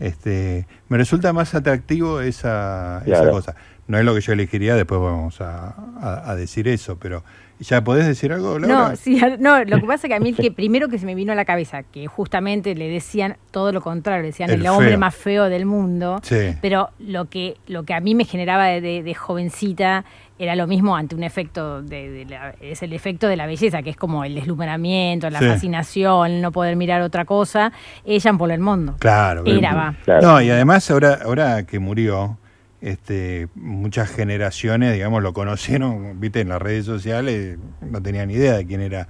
este, 0.00 0.66
me 0.88 0.96
resulta 0.96 1.32
más 1.32 1.54
atractivo 1.54 2.20
esa, 2.20 3.02
esa 3.06 3.30
cosa. 3.30 3.54
No 3.86 3.98
es 3.98 4.04
lo 4.04 4.14
que 4.14 4.20
yo 4.20 4.32
elegiría, 4.34 4.74
después 4.74 5.00
vamos 5.00 5.40
a, 5.40 5.74
a- 6.00 6.30
a 6.30 6.36
decir 6.36 6.68
eso, 6.68 6.98
pero 6.98 7.24
¿ya 7.58 7.82
podés 7.82 8.06
decir 8.06 8.30
algo, 8.34 8.58
Laura? 8.58 8.90
No, 8.90 8.96
sí, 8.96 9.18
no, 9.40 9.64
lo 9.64 9.80
que 9.80 9.86
pasa 9.86 10.06
es 10.06 10.10
que 10.10 10.14
a 10.14 10.20
mí 10.20 10.28
el 10.28 10.36
que 10.36 10.52
primero 10.52 10.88
que 10.88 10.98
se 10.98 11.06
me 11.06 11.14
vino 11.14 11.32
a 11.32 11.34
la 11.34 11.46
cabeza, 11.46 11.82
que 11.84 12.06
justamente 12.06 12.74
le 12.74 12.88
decían 12.90 13.38
todo 13.50 13.72
lo 13.72 13.80
contrario, 13.80 14.20
le 14.22 14.28
decían 14.28 14.50
El 14.50 14.60
el, 14.60 14.66
hombre 14.68 14.96
más 14.98 15.14
feo 15.14 15.48
del 15.48 15.64
mundo, 15.64 16.20
Sí. 16.22 16.54
pero 16.60 16.90
lo 16.98 17.30
que, 17.30 17.56
lo 17.66 17.84
que 17.84 17.94
a 17.94 18.00
mí 18.00 18.14
me 18.14 18.24
generaba 18.26 18.66
de, 18.66 18.82
de- 18.82 19.02
de 19.02 19.14
jovencita 19.14 20.04
era 20.38 20.54
lo 20.56 20.66
mismo 20.66 20.96
ante 20.96 21.14
un 21.14 21.22
efecto, 21.24 21.82
de, 21.82 22.10
de 22.10 22.24
la- 22.26 22.54
es 22.60 22.82
el 22.82 22.92
efecto 22.92 23.26
de 23.28 23.36
la 23.36 23.46
belleza, 23.46 23.82
que 23.82 23.90
es 23.90 23.96
como 23.96 24.24
el 24.24 24.34
deslumbramiento, 24.34 25.28
la 25.30 25.40
Sí. 25.40 25.46
fascinación, 25.46 26.30
el 26.30 26.40
no 26.42 26.52
poder 26.52 26.76
mirar 26.76 27.02
otra 27.02 27.24
cosa, 27.24 27.72
ella 28.04 28.30
en 28.30 28.38
Polo 28.38 28.54
el 28.54 28.60
Mundo. 28.60 28.96
Claro. 28.98 29.42
Era, 29.46 29.74
va. 29.74 30.20
No, 30.22 30.40
y 30.40 30.50
además 30.50 30.90
ahora, 30.90 31.18
ahora 31.24 31.64
que 31.64 31.78
murió, 31.78 32.38
este, 32.80 33.48
muchas 33.56 34.08
generaciones, 34.10 34.92
digamos, 34.94 35.22
lo 35.22 35.32
conocieron, 35.32 36.20
viste, 36.20 36.40
en 36.40 36.48
las 36.50 36.62
redes 36.62 36.84
sociales, 36.86 37.58
no 37.80 38.00
tenían 38.00 38.30
idea 38.30 38.52
de 38.56 38.66
quién 38.66 38.80
era 38.80 39.08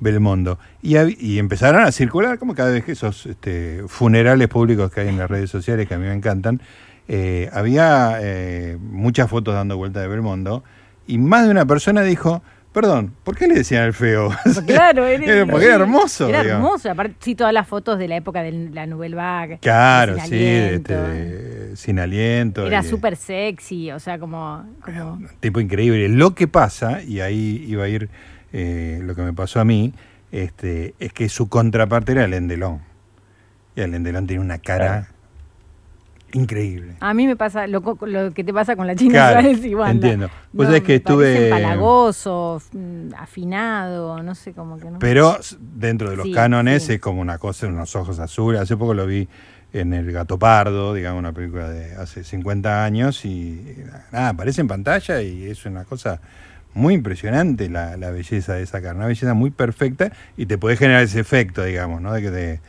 Belmondo. 0.00 0.58
Y, 0.80 0.96
y 1.18 1.38
empezaron 1.38 1.82
a 1.82 1.92
circular, 1.92 2.38
como 2.38 2.54
cada 2.54 2.70
vez 2.70 2.84
que 2.84 2.92
esos 2.92 3.26
este, 3.26 3.82
funerales 3.86 4.48
públicos 4.48 4.90
que 4.90 5.02
hay 5.02 5.08
en 5.08 5.18
las 5.18 5.28
redes 5.30 5.50
sociales, 5.50 5.86
que 5.86 5.92
a 5.94 5.98
mí 5.98 6.06
me 6.06 6.14
encantan, 6.14 6.62
eh, 7.12 7.50
había 7.52 8.18
eh, 8.20 8.78
muchas 8.80 9.28
fotos 9.28 9.52
dando 9.52 9.76
vuelta 9.76 10.00
de 10.00 10.06
Belmondo, 10.06 10.62
y 11.08 11.18
más 11.18 11.44
de 11.44 11.50
una 11.50 11.66
persona 11.66 12.02
dijo, 12.02 12.40
perdón, 12.72 13.12
¿por 13.24 13.36
qué 13.36 13.48
le 13.48 13.56
decían 13.56 13.82
el 13.82 13.94
feo? 13.94 14.30
Claro, 14.64 15.04
era, 15.06 15.44
porque 15.44 15.66
era 15.66 15.74
hermoso, 15.74 16.28
Era 16.28 16.44
digamos. 16.44 16.66
hermoso, 16.66 16.90
aparte, 16.92 17.16
sí, 17.18 17.34
todas 17.34 17.52
las 17.52 17.66
fotos 17.66 17.98
de 17.98 18.06
la 18.06 18.14
época 18.14 18.44
de 18.44 18.52
la 18.52 18.86
Nouvelle 18.86 19.16
Vague. 19.16 19.58
Claro, 19.60 20.14
sin 20.20 20.24
sí, 20.26 20.36
aliento. 20.36 20.92
este, 20.94 21.76
sin 21.76 21.98
aliento. 21.98 22.64
Era 22.64 22.84
súper 22.84 23.16
sexy, 23.16 23.90
o 23.90 23.98
sea, 23.98 24.20
como... 24.20 24.64
como 24.84 25.18
tipo 25.40 25.58
increíble. 25.58 26.08
Lo 26.10 26.36
que 26.36 26.46
pasa, 26.46 27.02
y 27.02 27.18
ahí 27.18 27.64
iba 27.66 27.82
a 27.82 27.88
ir 27.88 28.08
eh, 28.52 29.00
lo 29.02 29.16
que 29.16 29.22
me 29.22 29.32
pasó 29.32 29.58
a 29.58 29.64
mí, 29.64 29.94
este, 30.30 30.94
es 31.00 31.12
que 31.12 31.28
su 31.28 31.48
contraparte 31.48 32.12
era 32.12 32.24
el 32.24 32.34
Endelón. 32.34 32.82
Y 33.74 33.80
el 33.80 33.96
Endelón 33.96 34.28
tiene 34.28 34.44
una 34.44 34.58
cara 34.58 35.08
increíble. 36.32 36.94
a 37.00 37.14
mí 37.14 37.26
me 37.26 37.36
pasa 37.36 37.66
lo, 37.66 37.80
lo 38.02 38.32
que 38.32 38.44
te 38.44 38.52
pasa 38.52 38.76
con 38.76 38.86
la 38.86 38.94
China 38.94 39.12
Claro, 39.14 39.40
Suárez 39.42 39.64
y 39.64 39.72
entiendo. 39.90 40.26
Vos 40.52 40.64
No, 40.64 40.64
sabés 40.64 40.82
que 40.82 40.94
estuve- 40.96 41.44
empalagoso, 41.44 42.62
mm, 42.72 43.14
afinado, 43.18 44.22
no 44.22 44.34
sé 44.34 44.52
cómo 44.52 44.78
que 44.78 44.90
no. 44.90 44.98
Pero 44.98 45.38
dentro 45.60 46.10
de 46.10 46.16
los 46.16 46.26
Sí, 46.26 46.32
cánones 46.32 46.84
sí. 46.84 46.94
es 46.94 47.00
como 47.00 47.20
una 47.20 47.38
cosa, 47.38 47.66
unos 47.66 47.94
ojos 47.96 48.18
azules. 48.18 48.60
Hace 48.60 48.76
poco 48.76 48.94
lo 48.94 49.06
vi 49.06 49.28
en 49.72 49.92
El 49.94 50.10
Gato 50.12 50.38
Pardo, 50.38 50.94
digamos, 50.94 51.20
una 51.20 51.32
película 51.32 51.68
de 51.70 51.94
hace 51.94 52.24
50 52.24 52.84
años, 52.84 53.24
y 53.24 53.76
nada, 54.12 54.30
aparece 54.30 54.60
en 54.60 54.68
pantalla 54.68 55.22
y 55.22 55.44
es 55.48 55.64
una 55.64 55.84
cosa 55.84 56.20
muy 56.74 56.94
impresionante 56.94 57.68
la, 57.68 57.96
la 57.96 58.10
belleza 58.10 58.54
de 58.54 58.62
esa 58.62 58.80
cara, 58.80 58.94
una 58.94 59.06
belleza 59.06 59.34
muy 59.34 59.50
perfecta 59.50 60.12
y 60.36 60.46
te 60.46 60.58
puede 60.58 60.76
generar 60.76 61.02
ese 61.02 61.20
efecto, 61.20 61.64
digamos, 61.64 62.00
¿no? 62.00 62.12
de, 62.12 62.22
que 62.22 62.30
de, 62.30 62.60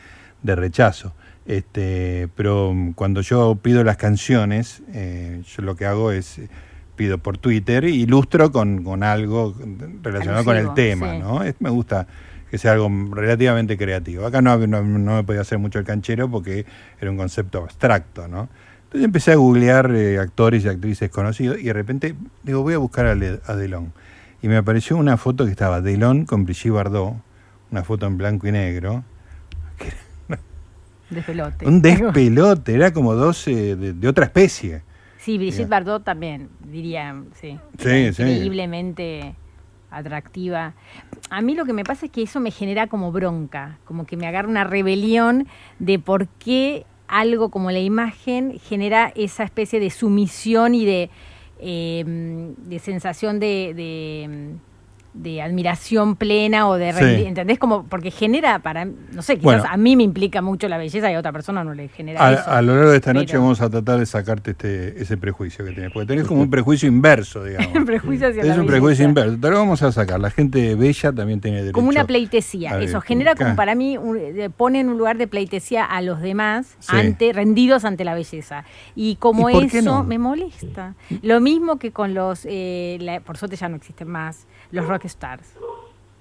de 0.43 0.55
rechazo. 0.55 1.13
Este, 1.45 2.29
pero 2.35 2.73
mm, 2.73 2.93
cuando 2.93 3.21
yo 3.21 3.55
pido 3.61 3.83
las 3.83 3.97
canciones, 3.97 4.83
eh, 4.93 5.41
yo 5.45 5.63
lo 5.63 5.75
que 5.75 5.85
hago 5.85 6.11
es 6.11 6.37
eh, 6.39 6.49
pido 6.95 7.17
por 7.17 7.37
Twitter 7.37 7.83
y 7.85 8.01
ilustro 8.03 8.51
con, 8.51 8.83
con 8.83 9.03
algo 9.03 9.55
relacionado 10.03 10.43
con 10.45 10.55
el 10.57 10.73
tema, 10.75 11.13
sí. 11.13 11.19
¿no? 11.19 11.43
Es- 11.43 11.55
me 11.59 11.69
gusta 11.69 12.07
que 12.49 12.57
sea 12.57 12.73
algo 12.73 12.89
relativamente 13.13 13.77
creativo. 13.77 14.25
Acá 14.25 14.41
no, 14.41 14.57
no, 14.67 14.83
no 14.83 15.15
me 15.15 15.23
podía 15.23 15.41
hacer 15.41 15.57
mucho 15.57 15.79
el 15.79 15.85
canchero 15.85 16.29
porque 16.29 16.65
era 16.99 17.09
un 17.09 17.17
concepto 17.17 17.59
abstracto, 17.59 18.27
¿no? 18.27 18.49
Entonces 18.83 19.05
empecé 19.05 19.31
a 19.31 19.35
googlear 19.35 19.89
eh, 19.95 20.19
actores 20.19 20.65
y 20.65 20.67
actrices 20.67 21.09
conocidos 21.09 21.57
y 21.59 21.63
de 21.63 21.73
repente 21.73 22.13
digo, 22.43 22.61
voy 22.61 22.73
a 22.73 22.77
buscar 22.77 23.05
a, 23.05 23.15
Le- 23.15 23.39
a 23.45 23.55
Delon. 23.55 23.93
Y 24.41 24.49
me 24.49 24.57
apareció 24.57 24.97
una 24.97 25.15
foto 25.17 25.45
que 25.45 25.51
estaba 25.51 25.79
Delon 25.81 26.25
con 26.25 26.43
Brigitte 26.43 26.73
Bardot, 26.73 27.13
una 27.71 27.83
foto 27.85 28.05
en 28.05 28.17
blanco 28.17 28.47
y 28.47 28.51
negro, 28.51 29.05
De 31.11 31.21
pelote. 31.21 31.67
un 31.67 31.81
despelote, 31.83 32.73
era 32.73 32.91
como 32.91 33.13
dos 33.13 33.47
eh, 33.47 33.75
de, 33.75 33.93
de 33.93 34.07
otra 34.07 34.25
especie. 34.25 34.81
Sí, 35.19 35.37
Brigitte. 35.37 35.69
Bardot 35.69 36.03
también, 36.03 36.49
diría, 36.67 37.15
sí. 37.39 37.59
Sí, 37.77 38.13
sí. 38.13 38.23
Increíblemente 38.23 39.35
atractiva. 39.91 40.73
A 41.29 41.41
mí 41.41 41.53
lo 41.53 41.65
que 41.65 41.73
me 41.73 41.83
pasa 41.83 42.07
es 42.07 42.11
que 42.11 42.23
eso 42.23 42.39
me 42.39 42.49
genera 42.49 42.87
como 42.87 43.11
bronca, 43.11 43.77
como 43.85 44.05
que 44.05 44.17
me 44.17 44.25
agarra 44.25 44.47
una 44.47 44.63
rebelión 44.63 45.47
de 45.77 45.99
por 45.99 46.27
qué 46.27 46.85
algo 47.07 47.49
como 47.49 47.69
la 47.71 47.79
imagen 47.79 48.57
genera 48.57 49.11
esa 49.15 49.43
especie 49.43 49.79
de 49.79 49.89
sumisión 49.89 50.73
y 50.73 50.85
de, 50.85 51.09
eh, 51.59 52.03
de 52.57 52.79
sensación 52.79 53.39
de, 53.39 53.73
de, 53.75 54.55
de 55.13 55.41
admiración 55.41 56.15
plena 56.15 56.67
o 56.69 56.75
de... 56.75 56.93
Sí. 56.93 56.99
rendi- 57.01 57.25
¿Entendés? 57.27 57.59
Como, 57.59 57.83
porque 57.83 58.11
genera 58.11 58.59
para... 58.59 58.85
No 58.85 59.21
sé, 59.21 59.33
quizás 59.35 59.43
Bueno. 59.43 59.63
a 59.69 59.75
mí 59.75 59.95
me 59.97 60.03
implica 60.03 60.41
mucho 60.41 60.69
la 60.69 60.77
belleza 60.77 61.11
y 61.11 61.15
a 61.15 61.19
otra 61.19 61.33
persona 61.33 61.63
no 61.65 61.73
le 61.73 61.89
genera 61.89 62.25
A, 62.25 62.33
eso. 62.33 62.49
a 62.49 62.61
lo 62.61 62.75
largo 62.75 62.91
de 62.91 62.95
esta 62.97 63.13
noche 63.13 63.37
vamos 63.37 63.59
a 63.61 63.69
tratar 63.69 63.99
de 63.99 64.05
sacarte 64.05 64.51
este, 64.51 65.01
ese 65.01 65.17
prejuicio 65.17 65.65
que 65.65 65.71
tenés, 65.73 65.91
porque 65.91 66.07
tenés 66.07 66.25
como 66.27 66.41
un 66.41 66.49
prejuicio 66.49 66.87
inverso, 66.87 67.43
digamos. 67.43 67.67
prejuicio 67.85 68.27
hacia 68.29 68.41
es 68.41 68.47
la 68.47 68.61
un 68.61 68.67
prejuicio 68.67 69.03
inverso, 69.03 69.37
te 69.37 69.49
lo 69.49 69.57
vamos 69.57 69.81
a 69.83 69.91
sacar. 69.91 70.19
La 70.19 70.29
gente 70.31 70.75
bella 70.75 71.11
también 71.11 71.41
tiene 71.41 71.57
derecho. 71.57 71.73
Como 71.73 71.89
una 71.89 72.05
pleitesía. 72.05 72.71
a 72.75 72.81
Eso 72.81 73.01
genera 73.01 73.31
como 73.33 73.43
claro. 73.47 73.55
para 73.57 73.75
mí, 73.75 73.97
un- 73.97 74.17
eh, 74.17 74.49
pone 74.55 74.79
en 74.79 74.87
un 74.89 74.97
lugar 74.97 75.17
de 75.17 75.27
pleitesía 75.27 75.83
a 75.83 76.01
los 76.01 76.21
demás, 76.21 76.75
Sí. 76.79 76.95
ante, 76.95 77.33
rendidos 77.33 77.83
ante 77.83 78.05
la 78.05 78.13
belleza. 78.13 78.63
Y 78.95 79.17
como 79.17 79.49
¿Y 79.49 79.53
por 79.53 79.67
qué 79.67 79.79
eso 79.79 79.97
no? 79.97 80.03
me 80.05 80.17
molesta. 80.17 80.95
Lo 81.21 81.41
mismo 81.41 81.77
que 81.79 81.91
con 81.91 82.13
los, 82.13 82.45
eh, 82.49 82.97
la- 83.01 83.19
por 83.19 83.37
suerte 83.37 83.57
ya 83.57 83.67
no 83.67 83.75
existen 83.75 84.07
más, 84.07 84.47
los 84.71 84.87
rock 84.87 85.05
stars. 85.05 85.47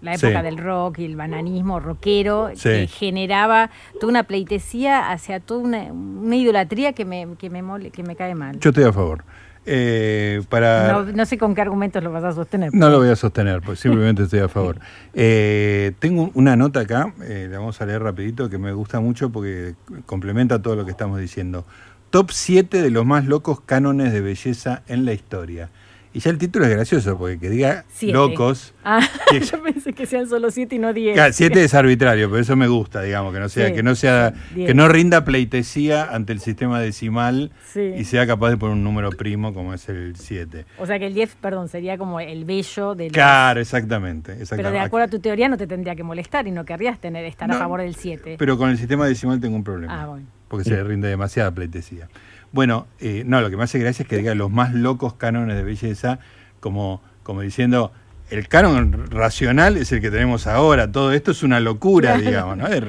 La 0.03 0.17
Sí. 0.17 0.25
época 0.27 0.43
del 0.43 0.57
rock 0.57 1.01
y 1.01 1.05
el 1.05 1.15
bananismo 1.17 1.79
rockero 1.79 2.51
Sí. 2.55 2.63
que 2.71 2.87
generaba 2.87 3.71
toda 4.01 4.11
una 4.11 4.23
pleitesía 4.23 5.11
hacia 5.11 5.41
toda 5.41 5.61
una, 5.61 5.83
una 5.93 6.37
idolatría 6.37 6.95
que 6.95 7.05
me, 7.05 7.29
que 7.39 7.51
me 7.51 7.63
mole, 7.63 7.91
que 7.91 8.03
me 8.03 8.17
cae 8.17 8.35
mal. 8.35 8.59
Yo 8.61 8.71
estoy 8.71 8.85
a 8.85 8.93
favor. 8.93 9.25
Eh, 9.67 10.43
para... 10.49 10.91
No, 10.91 11.05
no 11.05 11.27
sé 11.27 11.37
con 11.37 11.55
qué 11.55 11.61
argumentos 11.61 12.03
lo 12.03 12.11
vas 12.11 12.25
a 12.25 12.33
sostener. 12.33 12.73
No 12.73 12.89
lo 12.89 12.99
voy 12.99 13.11
a 13.11 13.15
sostener, 13.17 13.61
pues 13.61 13.79
simplemente 13.79 14.23
estoy 14.23 14.39
a 14.41 14.49
favor. 14.49 14.79
Eh, 15.13 15.93
tengo 15.99 16.31
una 16.33 16.57
nota 16.57 16.81
acá, 16.81 17.13
eh, 17.23 17.47
la 17.51 17.59
vamos 17.59 17.79
a 17.83 17.85
leer 17.87 18.03
rapidito, 18.03 18.49
que 18.49 18.57
me 18.57 18.73
gusta 18.73 19.01
mucho 19.01 19.29
porque 19.31 19.75
complementa 20.07 20.63
todo 20.63 20.77
lo 20.77 20.87
que 20.87 20.93
estamos 20.93 21.21
diciendo. 21.21 21.67
Top 22.09 22.31
7 22.31 22.81
de 22.81 22.91
los 22.91 23.05
más 23.05 23.27
locos 23.27 23.61
cánones 23.61 24.15
de 24.15 24.23
belleza 24.23 24.83
en 24.89 25.05
la 25.05 25.13
historia. 25.13 25.69
Y 26.13 26.19
ya 26.19 26.31
el 26.31 26.39
título 26.39 26.65
es 26.65 26.73
gracioso, 26.73 27.17
porque 27.17 27.39
que 27.39 27.49
diga 27.49 27.85
Siete. 27.89 28.15
locos. 28.15 28.75
Ah, 28.85 29.01
que- 29.31 29.41
yo 29.45 29.63
pensé 29.63 29.93
que 29.93 30.07
sean 30.07 30.29
solo 30.29 30.51
siete 30.51 30.75
y 30.75 30.79
no 30.81 30.93
diez. 30.93 31.15
Claro, 31.15 31.33
siete 31.33 31.63
es 31.63 31.73
arbitrario, 31.75 32.29
pero 32.29 32.43
eso 32.43 32.57
me 32.57 32.67
gusta, 32.67 33.01
digamos, 33.03 33.33
que 33.33 33.39
no 33.39 33.49
sea, 33.49 33.69
Sí, 33.69 33.75
que 33.75 33.83
no 33.85 33.95
sea, 33.95 34.33
diez. 34.55 34.67
que 34.67 34.75
no 34.75 34.89
rinda 34.89 35.25
pleitesía 35.25 36.05
ante 36.13 36.33
el 36.33 36.41
sistema 36.41 36.81
decimal 36.81 37.53
Sí. 37.73 37.93
y 37.97 38.05
sea 38.05 38.27
capaz 38.27 38.51
de 38.51 38.57
poner 38.57 38.75
un 38.77 38.83
número 38.83 39.11
primo 39.11 39.55
como 39.55 39.73
es 39.73 39.89
el 39.89 40.17
7. 40.17 40.67
O 40.79 40.87
sea 40.87 40.99
que 40.99 41.07
el 41.07 41.15
10, 41.15 41.37
perdón, 41.37 41.69
sería 41.69 41.97
como 41.97 42.19
el 42.19 42.45
bello 42.45 42.95
del. 42.97 43.13
Claro, 43.13 43.61
exactamente, 43.61 44.37
Pero 44.51 44.73
de 44.73 44.79
acuerdo 44.81 45.05
a 45.07 45.09
tu 45.11 45.21
teoría 45.21 45.49
no 45.49 45.57
te 45.57 45.67
tendría 45.69 45.95
que 45.95 46.03
molestar 46.03 46.47
y 46.49 46.51
no 46.51 46.65
querrías 46.65 46.99
tener 46.99 47.25
estar 47.25 47.49
a 47.51 47.55
favor 47.55 47.81
del 47.83 47.95
7. 47.95 48.35
Pero 48.37 48.59
con 48.59 48.71
el 48.71 48.79
sistema 48.79 49.07
decimal 49.07 49.39
tengo 49.41 49.55
un 49.55 49.63
problema. 49.65 50.03
Ah, 50.03 50.07
bueno. 50.07 50.27
Porque 50.49 50.65
se 50.65 50.71
le 50.71 50.83
rinde 50.83 51.07
demasiada 51.07 51.53
pleitesía. 51.53 52.09
Bueno, 52.53 52.87
eh, 52.99 53.23
no, 53.27 53.41
lo 53.41 53.51
que 53.51 53.57
me 53.57 53.65
hace 53.65 53.79
gracia 53.79 54.03
es 54.03 54.09
que 54.09 54.17
diga 54.17 54.35
los 54.35 54.51
más 54.51 54.75
locos 54.75 55.15
cánones 55.15 55.57
de 55.57 55.63
belleza, 55.63 56.19
como, 56.59 57.01
como 57.23 57.43
diciendo, 57.43 57.93
el 58.31 58.49
canon 58.49 59.11
racional 59.11 59.77
es 59.77 59.93
el 59.93 60.01
que 60.01 60.11
tenemos 60.11 60.47
ahora, 60.47 60.91
todo 60.91 61.13
esto 61.13 61.31
es 61.31 61.43
una 61.43 61.61
locura, 61.61 62.17
digamos, 62.19 62.57
¿no? 62.57 62.67
Es 62.67 62.83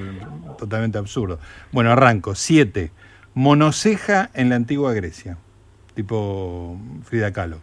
totalmente 0.57 0.97
absurdo. 0.97 1.39
Bueno, 1.71 1.91
arranco. 1.91 2.35
Siete, 2.35 2.91
monoceja 3.33 4.29
en 4.33 4.49
la 4.49 4.55
antigua 4.55 4.93
Grecia, 4.93 5.37
tipo 5.95 6.79
Frida 7.03 7.31
Kahlo. 7.31 7.59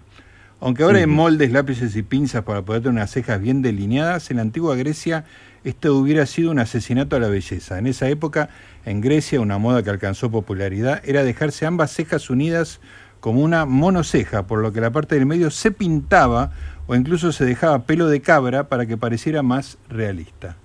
Aunque 0.60 0.82
ahora 0.82 0.98
hay 0.98 1.06
moldes, 1.06 1.52
lápices 1.52 1.94
y 1.94 2.02
pinzas 2.02 2.42
para 2.42 2.62
poder 2.62 2.82
tener 2.82 2.94
unas 2.94 3.12
cejas 3.12 3.40
bien 3.40 3.62
delineadas, 3.62 4.30
en 4.30 4.36
la 4.36 4.42
antigua 4.42 4.74
Grecia 4.74 5.24
esto 5.64 5.94
hubiera 5.96 6.26
sido 6.26 6.50
un 6.50 6.58
asesinato 6.58 7.16
a 7.16 7.20
la 7.20 7.28
belleza. 7.28 7.78
En 7.78 7.86
esa 7.86 8.08
época, 8.08 8.48
en 8.88 9.00
Grecia, 9.00 9.40
una 9.40 9.58
moda 9.58 9.82
que 9.82 9.90
alcanzó 9.90 10.30
popularidad 10.30 11.02
era 11.04 11.22
dejarse 11.22 11.66
ambas 11.66 11.92
cejas 11.92 12.30
unidas 12.30 12.80
como 13.20 13.42
una 13.42 13.66
monoceja, 13.66 14.46
por 14.46 14.60
lo 14.60 14.72
que 14.72 14.80
la 14.80 14.90
parte 14.90 15.16
del 15.16 15.26
medio 15.26 15.50
se 15.50 15.70
pintaba 15.70 16.52
o 16.86 16.94
incluso 16.94 17.32
se 17.32 17.44
dejaba 17.44 17.84
pelo 17.84 18.08
de 18.08 18.20
cabra 18.20 18.68
para 18.68 18.86
que 18.86 18.96
pareciera 18.96 19.42
más 19.42 19.76
realista. 19.88 20.56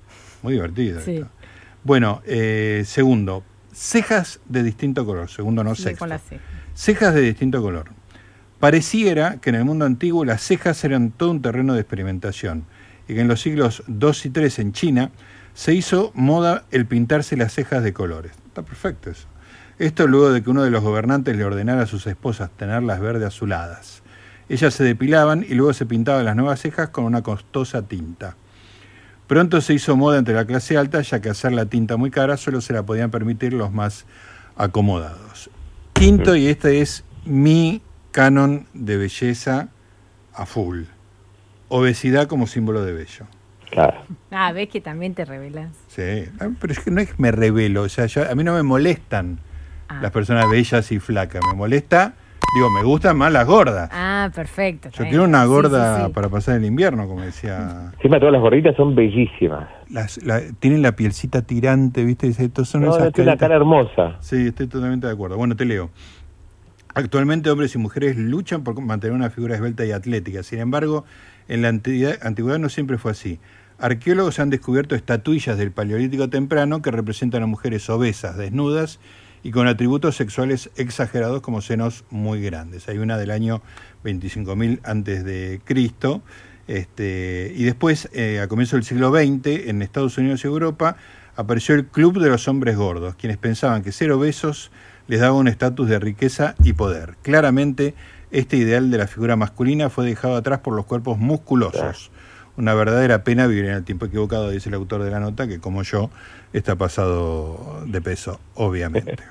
Muy 0.41 0.53
divertido. 0.53 1.01
Sí. 1.01 1.15
esto. 1.15 1.29
Bueno, 1.83 2.21
eh, 2.25 2.83
segundo, 2.86 3.43
cejas 3.73 4.39
de 4.47 4.63
distinto 4.63 5.05
color. 5.05 5.29
Segundo, 5.29 5.63
no 5.63 5.75
sexto. 5.75 6.05
Cejas 6.73 7.13
de 7.13 7.21
distinto 7.21 7.62
color. 7.62 7.89
Pareciera 8.59 9.41
que 9.41 9.49
en 9.49 9.57
el 9.57 9.65
mundo 9.65 9.83
antiguo 9.83 10.23
las 10.23 10.41
cejas 10.41 10.81
eran 10.86 11.12
todo 11.12 11.31
un 11.31 11.41
terreno 11.41 11.73
de 11.73 11.81
experimentación 11.81 12.63
y 13.07 13.15
que 13.15 13.19
en 13.19 13.27
los 13.27 13.41
siglos 13.41 13.83
II 13.88 14.12
y 14.23 14.39
III 14.39 14.49
en 14.59 14.71
China 14.71 15.12
se 15.53 15.73
hizo 15.73 16.11
moda 16.15 16.65
el 16.71 16.85
pintarse 16.85 17.37
las 17.37 17.53
cejas 17.53 17.83
de 17.83 17.93
colores. 17.93 18.33
Está 18.47 18.63
perfecto 18.63 19.09
eso. 19.09 19.27
Esto 19.79 20.07
luego 20.07 20.31
de 20.31 20.43
que 20.43 20.49
uno 20.49 20.63
de 20.63 20.69
los 20.69 20.83
gobernantes 20.83 21.35
le 21.35 21.45
ordenara 21.45 21.83
a 21.83 21.87
sus 21.87 22.05
esposas 22.07 22.49
tenerlas 22.51 22.99
verde 22.99 23.25
azuladas. 23.25 24.03
Ellas 24.49 24.73
se 24.73 24.83
depilaban 24.83 25.45
y 25.47 25.55
luego 25.55 25.73
se 25.73 25.85
pintaban 25.85 26.25
las 26.25 26.35
nuevas 26.35 26.59
cejas 26.61 26.89
con 26.89 27.05
una 27.05 27.21
costosa 27.21 27.81
tinta. 27.83 28.35
Pronto 29.27 29.61
se 29.61 29.73
hizo 29.73 29.95
moda 29.95 30.19
entre 30.19 30.35
la 30.35 30.45
clase 30.45 30.77
alta, 30.77 31.01
ya 31.01 31.21
que 31.21 31.29
hacer 31.29 31.53
la 31.53 31.65
tinta 31.65 31.97
muy 31.97 32.11
cara 32.11 32.37
solo 32.37 32.61
se 32.61 32.73
la 32.73 32.83
podían 32.83 33.09
permitir 33.09 33.53
los 33.53 33.71
más 33.71 34.05
acomodados. 34.55 35.49
Quinto, 35.93 36.35
y 36.35 36.47
este 36.47 36.81
es 36.81 37.03
mi 37.25 37.81
canon 38.11 38.67
de 38.73 38.97
belleza 38.97 39.69
a 40.33 40.45
full. 40.45 40.83
Obesidad 41.69 42.27
como 42.27 42.45
símbolo 42.45 42.83
de 42.83 42.93
bello. 42.93 43.25
Claro. 43.73 44.01
Ah, 44.31 44.51
ves 44.51 44.69
que 44.69 44.81
también 44.81 45.13
te 45.13 45.25
revelas. 45.25 45.69
Sí, 45.88 46.25
ah, 46.39 46.49
pero 46.59 46.73
es 46.73 46.79
que 46.79 46.91
no 46.91 47.01
es 47.01 47.09
que 47.09 47.15
me 47.21 47.31
revelo, 47.31 47.81
o 47.83 47.89
sea, 47.89 48.05
yo- 48.05 48.29
a 48.29 48.33
mí 48.36 48.43
no 48.43 48.53
me 48.53 48.63
molestan 48.63 49.39
Ah. 49.89 49.99
las 50.01 50.12
personas 50.12 50.49
bellas 50.49 50.91
y 50.91 50.99
flacas, 50.99 51.41
me 51.45 51.53
molesta, 51.55 52.13
digo, 52.55 52.69
me 52.69 52.83
gustan 52.83 53.17
más 53.17 53.31
las 53.33 53.45
gordas. 53.47 53.89
Ah, 53.91 54.29
perfecto. 54.33 54.89
Yo 54.91 55.03
quiero 55.05 55.23
una 55.23 55.41
Sí, 55.43 55.47
gorda 55.49 55.97
sí, 55.97 56.03
sí. 56.07 56.13
para 56.13 56.29
pasar 56.29 56.55
el 56.57 56.65
invierno, 56.65 57.07
como 57.07 57.21
decía. 57.21 57.91
Encima 57.95 58.19
todas 58.19 58.31
las 58.33 58.41
gorditas 58.41 58.75
son 58.75 58.95
bellísimas. 58.95 59.67
Las, 59.89 60.23
la- 60.23 60.41
tienen 60.59 60.81
la 60.81 60.93
pielcita 60.95 61.41
tirante, 61.41 62.03
¿viste? 62.05 62.27
Dice, 62.27 62.45
Estos 62.45 62.69
son 62.69 62.81
No, 62.83 62.95
esas 62.95 63.12
tiene 63.13 63.31
una 63.31 63.38
cara 63.39 63.55
hermosa. 63.55 64.17
Sí, 64.21 64.47
estoy 64.47 64.67
totalmente 64.67 65.07
de 65.07 65.13
acuerdo. 65.13 65.36
Bueno, 65.38 65.55
te 65.55 65.65
leo. 65.65 65.89
Actualmente 66.95 67.49
hombres 67.49 67.73
y 67.73 67.79
mujeres 67.79 68.17
luchan 68.17 68.63
por 68.63 68.79
mantener 68.79 69.15
una 69.15 69.31
figura 69.31 69.55
esbelta 69.55 69.83
y 69.83 69.91
atlética. 69.91 70.43
Sin 70.43 70.59
embargo, 70.59 71.05
en 71.47 71.63
la 71.63 71.69
antigüedad 71.69 72.59
no 72.59 72.69
siempre 72.69 72.97
fue 72.99 73.12
así. 73.12 73.39
Arqueólogos 73.84 74.39
han 74.39 74.50
descubierto 74.50 74.96
estatuillas 74.96 75.58
del 75.58 75.74
Paleolítico 75.74 76.30
temprano 76.30 76.82
que 76.82 76.89
representan 76.89 77.43
a 77.43 77.48
mujeres 77.48 77.89
obesas, 77.89 78.38
desnudas 78.38 79.02
y 79.43 79.52
con 79.52 79.67
atributos 79.67 80.15
sexuales 80.15 80.69
exagerados 80.78 81.41
como 81.41 81.60
senos 81.60 82.06
muy 82.10 82.41
grandes. 82.41 82.88
Hay 82.88 83.00
una 83.00 83.17
del 83.17 83.30
año 83.30 83.62
25.000 84.06 84.80
antes 84.86 85.26
de 85.26 85.60
Cristo. 85.65 86.22
Este, 86.65 87.52
y 87.58 87.65
después, 87.65 88.08
eh, 88.13 88.39
a 88.39 88.48
comienzos 88.48 88.78
del 88.78 88.86
siglo 88.86 89.12
XX, 89.12 89.67
en 89.67 89.82
Estados 89.82 90.17
Unidos 90.17 90.46
y 90.46 90.48
Europa, 90.48 90.96
apareció 91.36 91.76
el 91.76 91.86
Club 91.86 92.22
de 92.22 92.30
los 92.30 92.48
Hombres 92.48 92.78
Gordos, 92.78 93.15
quienes 93.15 93.38
pensaban 93.38 93.84
que 93.84 93.91
ser 93.91 94.13
obesos 94.13 94.72
les 95.10 95.19
daba 95.19 95.34
un 95.34 95.50
estatus 95.50 95.89
de 95.89 96.00
riqueza 96.00 96.56
y 96.63 96.72
poder. 96.72 97.17
Claramente, 97.22 97.96
este 98.32 98.56
ideal 98.56 98.89
de 98.91 98.98
la 98.98 99.08
figura 99.08 99.36
masculina 99.36 99.89
fue 99.89 100.06
dejado 100.06 100.38
atrás 100.38 100.60
por 100.60 100.74
los 100.74 100.86
cuerpos 100.86 101.17
musculosos. 101.17 102.12
Una 102.57 102.73
verdadera 102.75 103.23
pena 103.23 103.47
vivir 103.47 103.65
en 103.65 103.71
el 103.75 103.83
tiempo 103.83 104.05
equivocado, 104.05 104.49
dice 104.49 104.69
el 104.69 104.75
autor 104.75 105.03
de 105.03 105.09
la 105.11 105.19
nota, 105.19 105.47
que 105.47 105.59
como 105.59 105.81
yo 105.83 106.09
está 106.53 106.75
pasado 106.75 107.83
de 107.87 108.01
peso, 108.01 108.39
obviamente. 108.55 109.15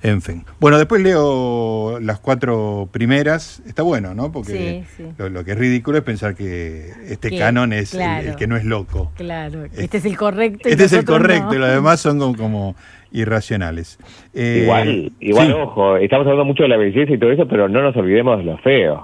En 0.00 0.22
fin. 0.22 0.44
Bueno, 0.60 0.78
después 0.78 1.02
leo 1.02 1.98
las 2.00 2.20
cuatro 2.20 2.88
primeras. 2.92 3.60
Está 3.66 3.82
bueno, 3.82 4.14
¿no? 4.14 4.30
Porque 4.30 4.84
Sí, 4.96 5.02
sí. 5.02 5.12
Lo, 5.18 5.28
lo 5.28 5.44
que 5.44 5.50
es 5.52 5.58
ridículo 5.58 5.98
es 5.98 6.04
pensar 6.04 6.36
que 6.36 6.92
este 7.08 7.30
Que- 7.30 7.38
canon 7.38 7.72
es 7.72 7.92
el- 7.92 8.36
que 8.36 8.46
no 8.46 8.56
es 8.56 8.64
loco. 8.64 9.10
Claro, 9.16 9.64
este 9.76 9.96
es 9.96 10.04
el 10.04 10.16
correcto. 10.16 10.68
y 10.68 10.72
Este 10.72 10.84
es 10.84 10.92
el 10.92 11.04
correcto, 11.04 11.46
no. 11.48 11.54
y 11.56 11.58
los 11.58 11.68
demás 11.68 11.98
son 11.98 12.18
como, 12.20 12.36
como 12.36 12.76
irracionales. 13.10 13.98
Eh, 14.34 14.60
igual, 14.62 15.12
igual 15.18 15.46
sí. 15.48 15.52
ojo, 15.54 15.96
estamos 15.96 16.24
hablando 16.26 16.44
mucho 16.44 16.62
de 16.62 16.68
la 16.68 16.76
belleza 16.76 17.12
y 17.12 17.18
todo 17.18 17.32
eso, 17.32 17.48
pero 17.48 17.68
no 17.68 17.82
nos 17.82 17.96
olvidemos 17.96 18.38
de 18.38 18.44
los 18.44 18.60
feos. 18.60 19.00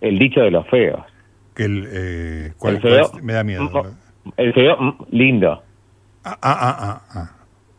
El 0.00 0.18
dicho 0.20 0.40
de 0.40 0.52
los 0.52 0.68
feos. 0.68 1.00
Que 1.56 1.64
el, 1.64 1.88
eh, 1.90 2.52
¿cuál- 2.58 2.76
El 2.76 2.82
feo- 2.82 3.10
cuál- 3.10 3.22
me 3.22 3.32
da 3.32 3.42
miedo. 3.42 3.68
El 4.36 4.52
feo, 4.52 4.76
mm, 4.78 4.92
lindo. 5.10 5.62
Ah, 6.24 6.36
ah, 6.42 6.76
ah, 6.78 7.02
ah. 7.14 7.30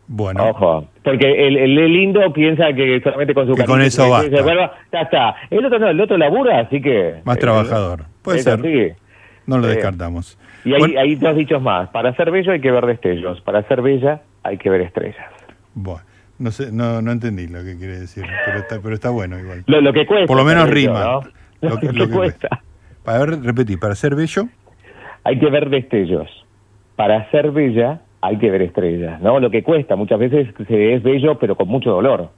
Bueno. 0.09 0.41
Ojo, 0.49 0.87
porque 1.03 1.47
el, 1.47 1.57
el 1.57 1.75
lindo 1.93 2.31
piensa 2.31 2.71
que 2.73 3.01
solamente 3.03 3.33
con 3.33 3.45
su 3.47 3.55
Que 3.55 3.65
con 3.65 3.81
eso 3.81 4.07
vuelva, 4.07 4.71
ya 4.91 5.01
está. 5.01 5.35
El 5.49 5.65
otro 5.65 5.79
no, 5.79 5.89
el 5.89 5.99
otro 5.99 6.17
labura, 6.17 6.61
así 6.61 6.81
que... 6.81 7.15
Más 7.25 7.35
eh, 7.37 7.39
trabajador. 7.41 8.05
Puede 8.21 8.39
ser. 8.39 8.59
así. 8.59 8.93
No 9.45 9.57
lo 9.57 9.67
Eh, 9.67 9.71
descartamos. 9.75 10.37
Y 10.63 10.73
hay, 10.73 10.79
Bueno. 10.79 10.99
hay 10.99 11.15
dos 11.15 11.35
dichos 11.35 11.61
más. 11.61 11.89
Para 11.89 12.15
ser 12.15 12.31
bello 12.31 12.53
hay 12.53 12.61
que 12.61 12.71
ver 12.71 12.85
destellos. 12.85 13.41
Para 13.41 13.63
ser 13.67 13.81
bella 13.81 14.21
hay 14.43 14.57
que 14.57 14.69
ver 14.69 14.79
estrellas. 14.81 15.25
Bueno, 15.73 16.01
no 16.39 16.51
sé, 16.51 16.71
no, 16.71 17.01
no 17.01 17.11
entendí 17.11 17.47
lo 17.47 17.61
que 17.65 17.77
quiere 17.77 17.99
decir, 17.99 18.23
pero 18.45 18.59
está, 18.59 18.79
pero 18.81 18.95
está 18.95 19.09
bueno 19.09 19.37
igual. 19.37 19.63
Lo, 19.67 19.81
lo 19.81 19.91
que 19.91 20.05
cuesta. 20.05 20.25
Por 20.27 20.37
lo 20.37 20.45
menos 20.45 20.69
rima. 20.69 21.03
¿no? 21.61 21.69
Lo, 21.69 21.79
que, 21.79 21.87
cuesta. 22.11 22.47
Para 23.07 23.19
ver, 23.19 23.41
repetí, 23.41 23.77
para 23.77 23.95
ser 23.95 24.15
bello, 24.15 24.49
Hay 25.23 25.39
que 25.39 25.49
ver 25.49 25.69
destellos. 25.69 26.27
Para 26.97 27.31
ser 27.31 27.51
bella 27.51 28.01
hay 28.19 28.37
que 28.37 28.51
ver 28.51 28.63
estrellas, 28.63 29.21
¿no? 29.21 29.39
Lo 29.39 29.49
que 29.49 29.63
cuesta. 29.63 29.95
Muchas 29.95 30.19
veces 30.19 30.49
se 30.67 30.93
es 30.93 31.03
bello, 31.03 31.39
pero 31.39 31.55
con 31.55 31.69
mucho 31.69 31.89
dolor. 31.91 32.29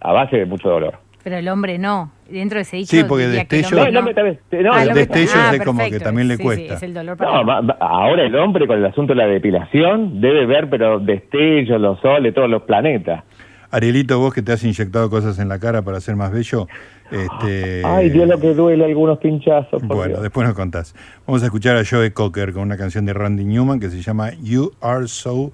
A 0.00 0.12
base 0.12 0.36
de 0.38 0.44
mucho 0.46 0.68
dolor. 0.68 0.94
Pero 1.22 1.36
el 1.36 1.48
hombre 1.48 1.78
no. 1.78 2.10
Dentro 2.28 2.56
de 2.56 2.62
ese 2.62 2.78
dicho 2.78 2.96
Sí, 2.96 3.04
porque 3.06 3.26
el 3.26 3.34
destello- 3.34 3.66
hombre 3.78 3.82
No, 3.82 3.86
el 3.88 3.96
hombre 3.98 4.14
también- 4.14 4.38
no, 4.64 4.72
Ah, 4.72 4.82
el 4.82 4.90
ah, 4.90 5.54
es 5.54 5.64
como 5.64 5.84
que 5.88 6.00
también 6.00 6.26
le 6.26 6.36
Sí, 6.38 6.42
cuesta. 6.42 6.66
Sí, 6.70 6.74
es 6.74 6.82
el 6.82 6.94
dolor 6.94 7.16
para 7.16 7.30
No, 7.32 7.44
ma- 7.44 7.76
ahora 7.78 8.24
el 8.24 8.34
hombre 8.34 8.66
con 8.66 8.78
el 8.78 8.86
asunto 8.86 9.12
de 9.12 9.18
la 9.18 9.26
depilación 9.28 10.20
debe 10.20 10.44
ver, 10.46 10.68
pero 10.68 10.98
destellos, 10.98 11.80
los 11.80 12.00
soles, 12.00 12.34
todos 12.34 12.50
los 12.50 12.62
planetas. 12.62 13.22
Arielito, 13.70 14.18
vos 14.18 14.32
que 14.34 14.42
te 14.42 14.52
has 14.52 14.64
inyectado 14.64 15.08
cosas 15.10 15.38
en 15.38 15.48
la 15.48 15.58
cara 15.60 15.82
para 15.82 16.00
ser 16.00 16.16
más 16.16 16.32
bello, 16.32 16.66
este, 17.10 17.82
Ay, 17.84 18.10
Dios, 18.10 18.28
lo 18.28 18.38
que 18.38 18.54
duele 18.54 18.84
algunos 18.84 19.18
pinchazos. 19.18 19.82
Bueno, 19.82 20.14
Dios. 20.14 20.22
después 20.22 20.46
nos 20.46 20.56
contás. 20.56 20.94
Vamos 21.26 21.42
a 21.42 21.46
escuchar 21.46 21.76
a 21.76 21.84
Joe 21.84 22.12
Cocker 22.12 22.52
con 22.52 22.62
una 22.62 22.76
canción 22.76 23.04
de 23.06 23.12
Randy 23.12 23.44
Newman 23.44 23.80
que 23.80 23.90
se 23.90 24.02
llama 24.02 24.32
You 24.42 24.72
Are 24.80 25.06
So 25.08 25.52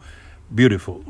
Beautiful. 0.51 1.03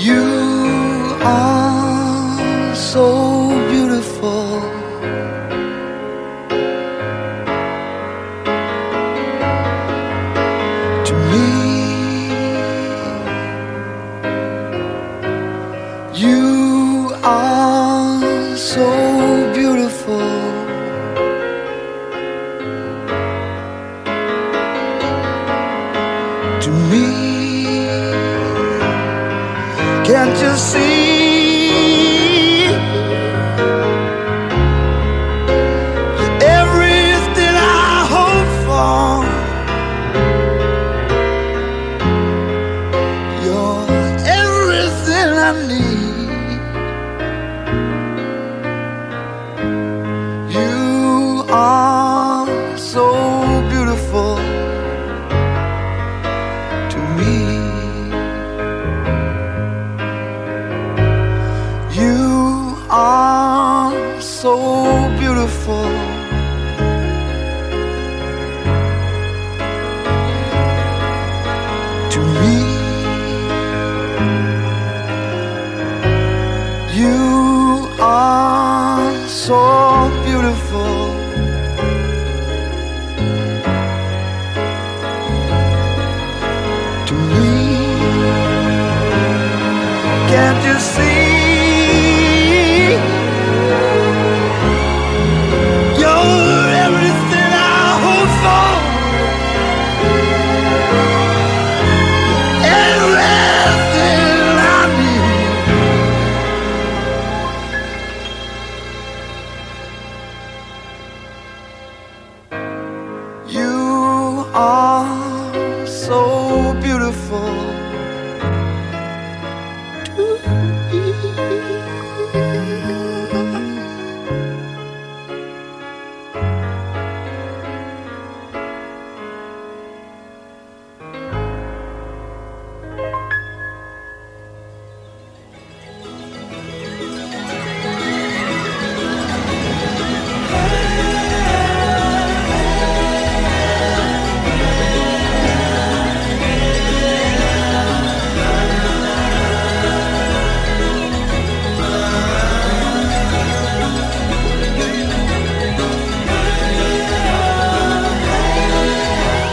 You 0.00 0.39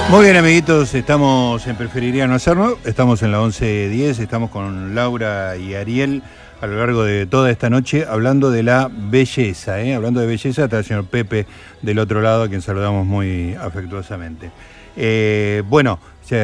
Muy 0.09 0.23
bien, 0.23 0.37
amiguitos, 0.37 0.93
estamos 0.95 1.67
en 1.67 1.75
Preferiría 1.75 2.27
No 2.27 2.35
Hacerlo, 2.35 2.79
estamos 2.85 3.21
en 3.23 3.31
la 3.33 3.41
11.10, 3.41 4.19
estamos 4.19 4.49
con 4.51 4.95
Laura 4.95 5.57
y 5.57 5.73
Ariel 5.73 6.23
a 6.61 6.67
lo 6.67 6.77
largo 6.77 7.03
de 7.03 7.25
toda 7.25 7.51
esta 7.51 7.69
noche 7.69 8.05
hablando 8.09 8.49
de 8.49 8.63
la 8.63 8.89
belleza, 8.91 9.81
¿eh? 9.81 9.93
hablando 9.93 10.21
de 10.21 10.27
belleza, 10.27 10.63
está 10.63 10.79
el 10.79 10.85
señor 10.85 11.05
Pepe 11.07 11.45
del 11.81 11.99
otro 11.99 12.21
lado, 12.21 12.43
a 12.43 12.47
quien 12.49 12.61
saludamos 12.61 13.05
muy 13.05 13.53
afectuosamente. 13.55 14.49
Eh, 14.95 15.61
bueno, 15.67 15.99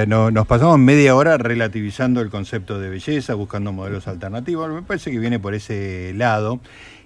nos 0.06 0.46
pasamos 0.46 0.78
media 0.78 1.16
hora 1.16 1.38
relativizando 1.38 2.20
el 2.22 2.30
concepto 2.30 2.80
de 2.80 2.90
belleza, 2.90 3.34
buscando 3.34 3.72
modelos 3.72 4.08
alternativos, 4.10 4.70
me 4.72 4.82
parece 4.84 5.10
que 5.10 5.20
viene 5.20 5.40
por 5.40 5.54
ese 5.56 6.12
lado. 6.16 6.60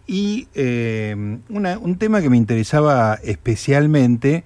Y 0.07 0.47
eh, 0.55 1.15
una- 1.49 1.77
un 1.77 1.97
tema 1.97 2.21
que 2.21 2.29
me 2.29 2.37
interesaba 2.37 3.19
especialmente 3.23 4.43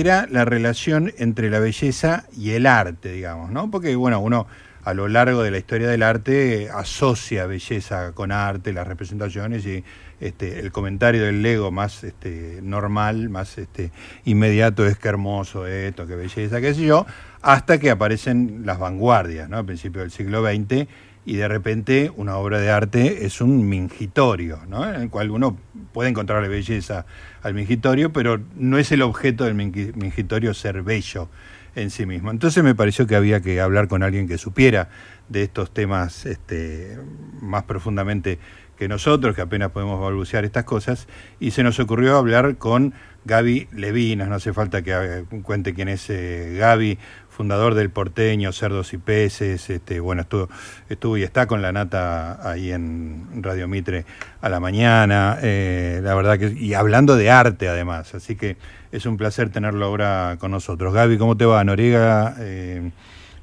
era 0.00 0.26
la 0.28 0.44
relación 0.44 1.12
entre 1.18 1.50
la 1.50 1.60
belleza 1.60 2.24
y 2.36 2.50
el 2.50 2.66
arte, 2.66 3.12
digamos, 3.12 3.52
¿no? 3.52 3.70
Porque, 3.70 3.94
bueno, 3.94 4.18
uno 4.18 4.48
a 4.82 4.92
lo 4.92 5.06
largo 5.06 5.42
de 5.44 5.52
la 5.52 5.58
historia 5.58 5.88
del 5.88 6.02
arte 6.02 6.68
asocia 6.68 7.46
belleza 7.46 8.12
con 8.12 8.32
arte, 8.32 8.72
las 8.72 8.86
representaciones 8.86 9.64
y 9.64 9.84
este, 10.20 10.58
el 10.58 10.72
comentario 10.72 11.22
del 11.22 11.42
Lego 11.42 11.70
más 11.70 12.02
este, 12.02 12.58
normal, 12.60 13.28
más 13.30 13.56
este, 13.56 13.92
inmediato 14.24 14.84
es 14.84 14.98
que 14.98 15.08
hermoso 15.08 15.66
esto, 15.66 16.08
qué 16.08 16.16
belleza, 16.16 16.60
qué 16.60 16.74
sé 16.74 16.82
yo, 16.82 17.06
hasta 17.40 17.78
que 17.78 17.90
aparecen 17.90 18.62
las 18.64 18.80
vanguardias, 18.80 19.48
¿no? 19.48 19.58
A 19.58 19.64
principios 19.64 20.02
del 20.02 20.10
siglo 20.10 20.42
XX 20.42 20.88
y 21.26 21.36
de 21.36 21.48
repente 21.48 22.12
una 22.16 22.36
obra 22.36 22.58
de 22.60 22.70
arte 22.70 23.24
es 23.24 23.40
un 23.40 23.68
mingitorio, 23.68 24.60
¿no? 24.68 24.88
En 24.88 25.00
el 25.00 25.10
cual 25.10 25.30
uno 25.30 25.56
puede 25.92 26.10
encontrarle 26.10 26.48
belleza 26.48 27.06
al 27.42 27.54
mingitorio, 27.54 28.12
pero 28.12 28.40
no 28.56 28.78
es 28.78 28.92
el 28.92 29.02
objeto 29.02 29.44
del 29.44 29.54
mingi- 29.54 29.94
mingitorio 29.94 30.52
ser 30.54 30.82
bello 30.82 31.28
en 31.74 31.90
sí 31.90 32.06
mismo. 32.06 32.30
Entonces 32.30 32.62
me 32.62 32.74
pareció 32.74 33.06
que 33.06 33.16
había 33.16 33.40
que 33.40 33.60
hablar 33.60 33.88
con 33.88 34.02
alguien 34.02 34.28
que 34.28 34.38
supiera 34.38 34.90
de 35.28 35.42
estos 35.42 35.72
temas 35.72 36.26
este, 36.26 36.98
más 37.40 37.64
profundamente 37.64 38.38
que 38.76 38.88
nosotros, 38.88 39.34
que 39.36 39.42
apenas 39.42 39.70
podemos 39.70 40.00
balbucear 40.00 40.44
estas 40.44 40.64
cosas, 40.64 41.06
y 41.40 41.52
se 41.52 41.62
nos 41.62 41.78
ocurrió 41.78 42.16
hablar 42.16 42.56
con 42.56 42.92
Gaby 43.24 43.68
Levinas, 43.72 44.28
no 44.28 44.34
hace 44.34 44.52
falta 44.52 44.82
que 44.82 44.92
eh, 44.92 45.24
cuente 45.42 45.74
quién 45.74 45.88
es 45.88 46.10
eh, 46.10 46.56
Gaby, 46.58 46.98
fundador 47.34 47.74
del 47.74 47.90
porteño, 47.90 48.52
Cerdos 48.52 48.94
y 48.94 48.98
Peces, 48.98 49.68
este, 49.68 49.98
bueno, 49.98 50.22
estuvo, 50.22 50.48
estuvo 50.88 51.16
y 51.18 51.24
está 51.24 51.48
con 51.48 51.62
la 51.62 51.72
nata 51.72 52.48
ahí 52.48 52.70
en 52.70 53.42
Radio 53.42 53.66
Mitre 53.66 54.04
a 54.40 54.48
la 54.48 54.60
mañana, 54.60 55.38
eh, 55.42 55.98
la 56.00 56.14
verdad 56.14 56.38
que, 56.38 56.52
y 56.56 56.74
hablando 56.74 57.16
de 57.16 57.30
arte 57.30 57.66
además, 57.66 58.14
así 58.14 58.36
que 58.36 58.56
es 58.92 59.04
un 59.04 59.16
placer 59.16 59.50
tenerlo 59.50 59.86
ahora 59.86 60.36
con 60.38 60.52
nosotros. 60.52 60.94
Gaby, 60.94 61.18
¿cómo 61.18 61.36
te 61.36 61.44
va? 61.44 61.64
Noriega 61.64 62.36
eh, 62.38 62.92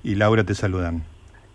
y 0.04 0.16
Laura 0.16 0.46
te 0.46 0.56
saludan. 0.56 1.04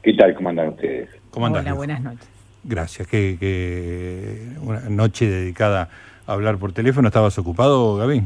¿Qué 0.02 0.12
tal? 0.12 0.34
¿Cómo 0.34 0.50
andan 0.50 0.68
ustedes? 0.68 1.08
¿Cómo? 1.30 1.46
Hola, 1.46 1.62
viejo? 1.62 1.76
buenas 1.76 2.02
noches. 2.02 2.28
Gracias, 2.64 3.08
que, 3.08 3.38
que 3.40 4.50
una 4.60 4.80
noche 4.90 5.26
dedicada 5.26 5.88
a 6.26 6.32
hablar 6.34 6.58
por 6.58 6.72
teléfono. 6.72 7.08
¿Estabas 7.08 7.38
ocupado, 7.38 7.96
Gaby? 7.96 8.24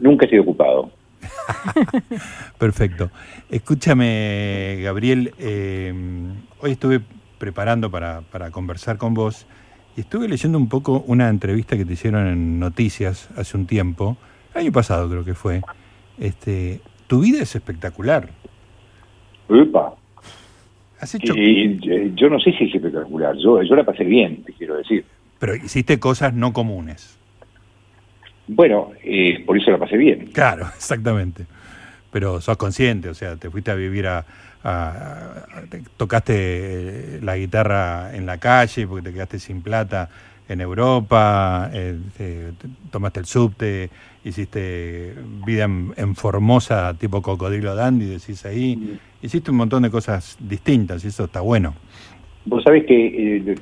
Nunca 0.00 0.24
he 0.24 0.30
sido 0.30 0.42
ocupado. 0.42 0.99
Perfecto. 2.58 3.10
Escúchame, 3.50 4.78
Gabriel, 4.82 5.32
eh, 5.38 5.92
hoy 6.60 6.72
estuve 6.72 7.00
preparando 7.38 7.90
para, 7.90 8.20
para 8.22 8.50
conversar 8.50 8.98
con 8.98 9.14
vos 9.14 9.46
y 9.96 10.00
estuve 10.00 10.28
leyendo 10.28 10.58
un 10.58 10.68
poco 10.68 11.04
una 11.06 11.28
entrevista 11.28 11.76
que 11.76 11.84
te 11.84 11.94
hicieron 11.94 12.26
en 12.26 12.58
Noticias 12.58 13.28
hace 13.36 13.56
un 13.56 13.66
tiempo, 13.66 14.16
el 14.54 14.62
año 14.62 14.72
pasado 14.72 15.08
creo 15.08 15.24
que 15.24 15.34
fue. 15.34 15.62
Este, 16.18 16.80
tu 17.06 17.20
vida 17.20 17.42
es 17.42 17.54
espectacular. 17.54 18.28
Epa. 19.48 19.94
Has 21.00 21.14
hecho, 21.14 21.34
Y, 21.34 21.80
eh, 21.88 22.12
yo 22.14 22.28
no 22.28 22.38
sé 22.38 22.52
si 22.52 22.64
es 22.64 22.74
espectacular. 22.74 23.34
Yo, 23.36 23.62
yo 23.62 23.74
la 23.74 23.84
pasé 23.84 24.04
bien, 24.04 24.42
te 24.44 24.52
quiero 24.52 24.76
decir. 24.76 25.04
pero 25.38 25.54
hiciste 25.54 25.98
cosas 25.98 26.34
no 26.34 26.52
comunes. 26.52 27.19
Bueno, 28.52 28.90
eh, 29.04 29.42
por 29.46 29.56
eso 29.56 29.70
la 29.70 29.78
pasé 29.78 29.96
bien. 29.96 30.26
Claro, 30.32 30.66
exactamente. 30.76 31.46
Pero 32.12 32.40
sos 32.40 32.56
consciente, 32.56 33.08
o 33.08 33.14
sea, 33.14 33.36
te 33.36 33.48
fuiste 33.50 33.70
a 33.70 33.74
vivir 33.74 34.06
a... 34.08 34.18
a- 34.18 34.24
a- 34.64 35.62
te- 35.70 35.82
tocaste 35.96 36.34
eh, 36.36 37.20
la 37.22 37.36
guitarra 37.36 38.14
en 38.14 38.26
la 38.26 38.38
calle 38.38 38.86
porque 38.86 39.08
te 39.08 39.12
quedaste 39.14 39.38
sin 39.38 39.62
plata 39.62 40.08
en 40.48 40.60
Europa, 40.60 41.70
eh, 41.72 41.96
te- 42.18 42.52
te- 42.58 42.68
tomaste 42.90 43.20
el 43.20 43.26
subte, 43.26 43.88
hiciste 44.24 45.14
vida 45.46 45.64
en, 45.64 45.92
en 45.96 46.16
Formosa 46.16 46.92
tipo 46.98 47.22
cocodrilo 47.22 47.76
dandy, 47.76 48.06
decís 48.06 48.44
ahí. 48.44 48.98
Hiciste 49.22 49.52
un 49.52 49.58
montón 49.58 49.84
de 49.84 49.90
cosas 49.90 50.36
distintas 50.40 51.04
y 51.04 51.08
eso 51.08 51.24
está 51.26 51.40
bueno. 51.40 51.74
Vos 52.46 52.64
sabés 52.64 52.84
que 52.86 53.36
eh, 53.36 53.54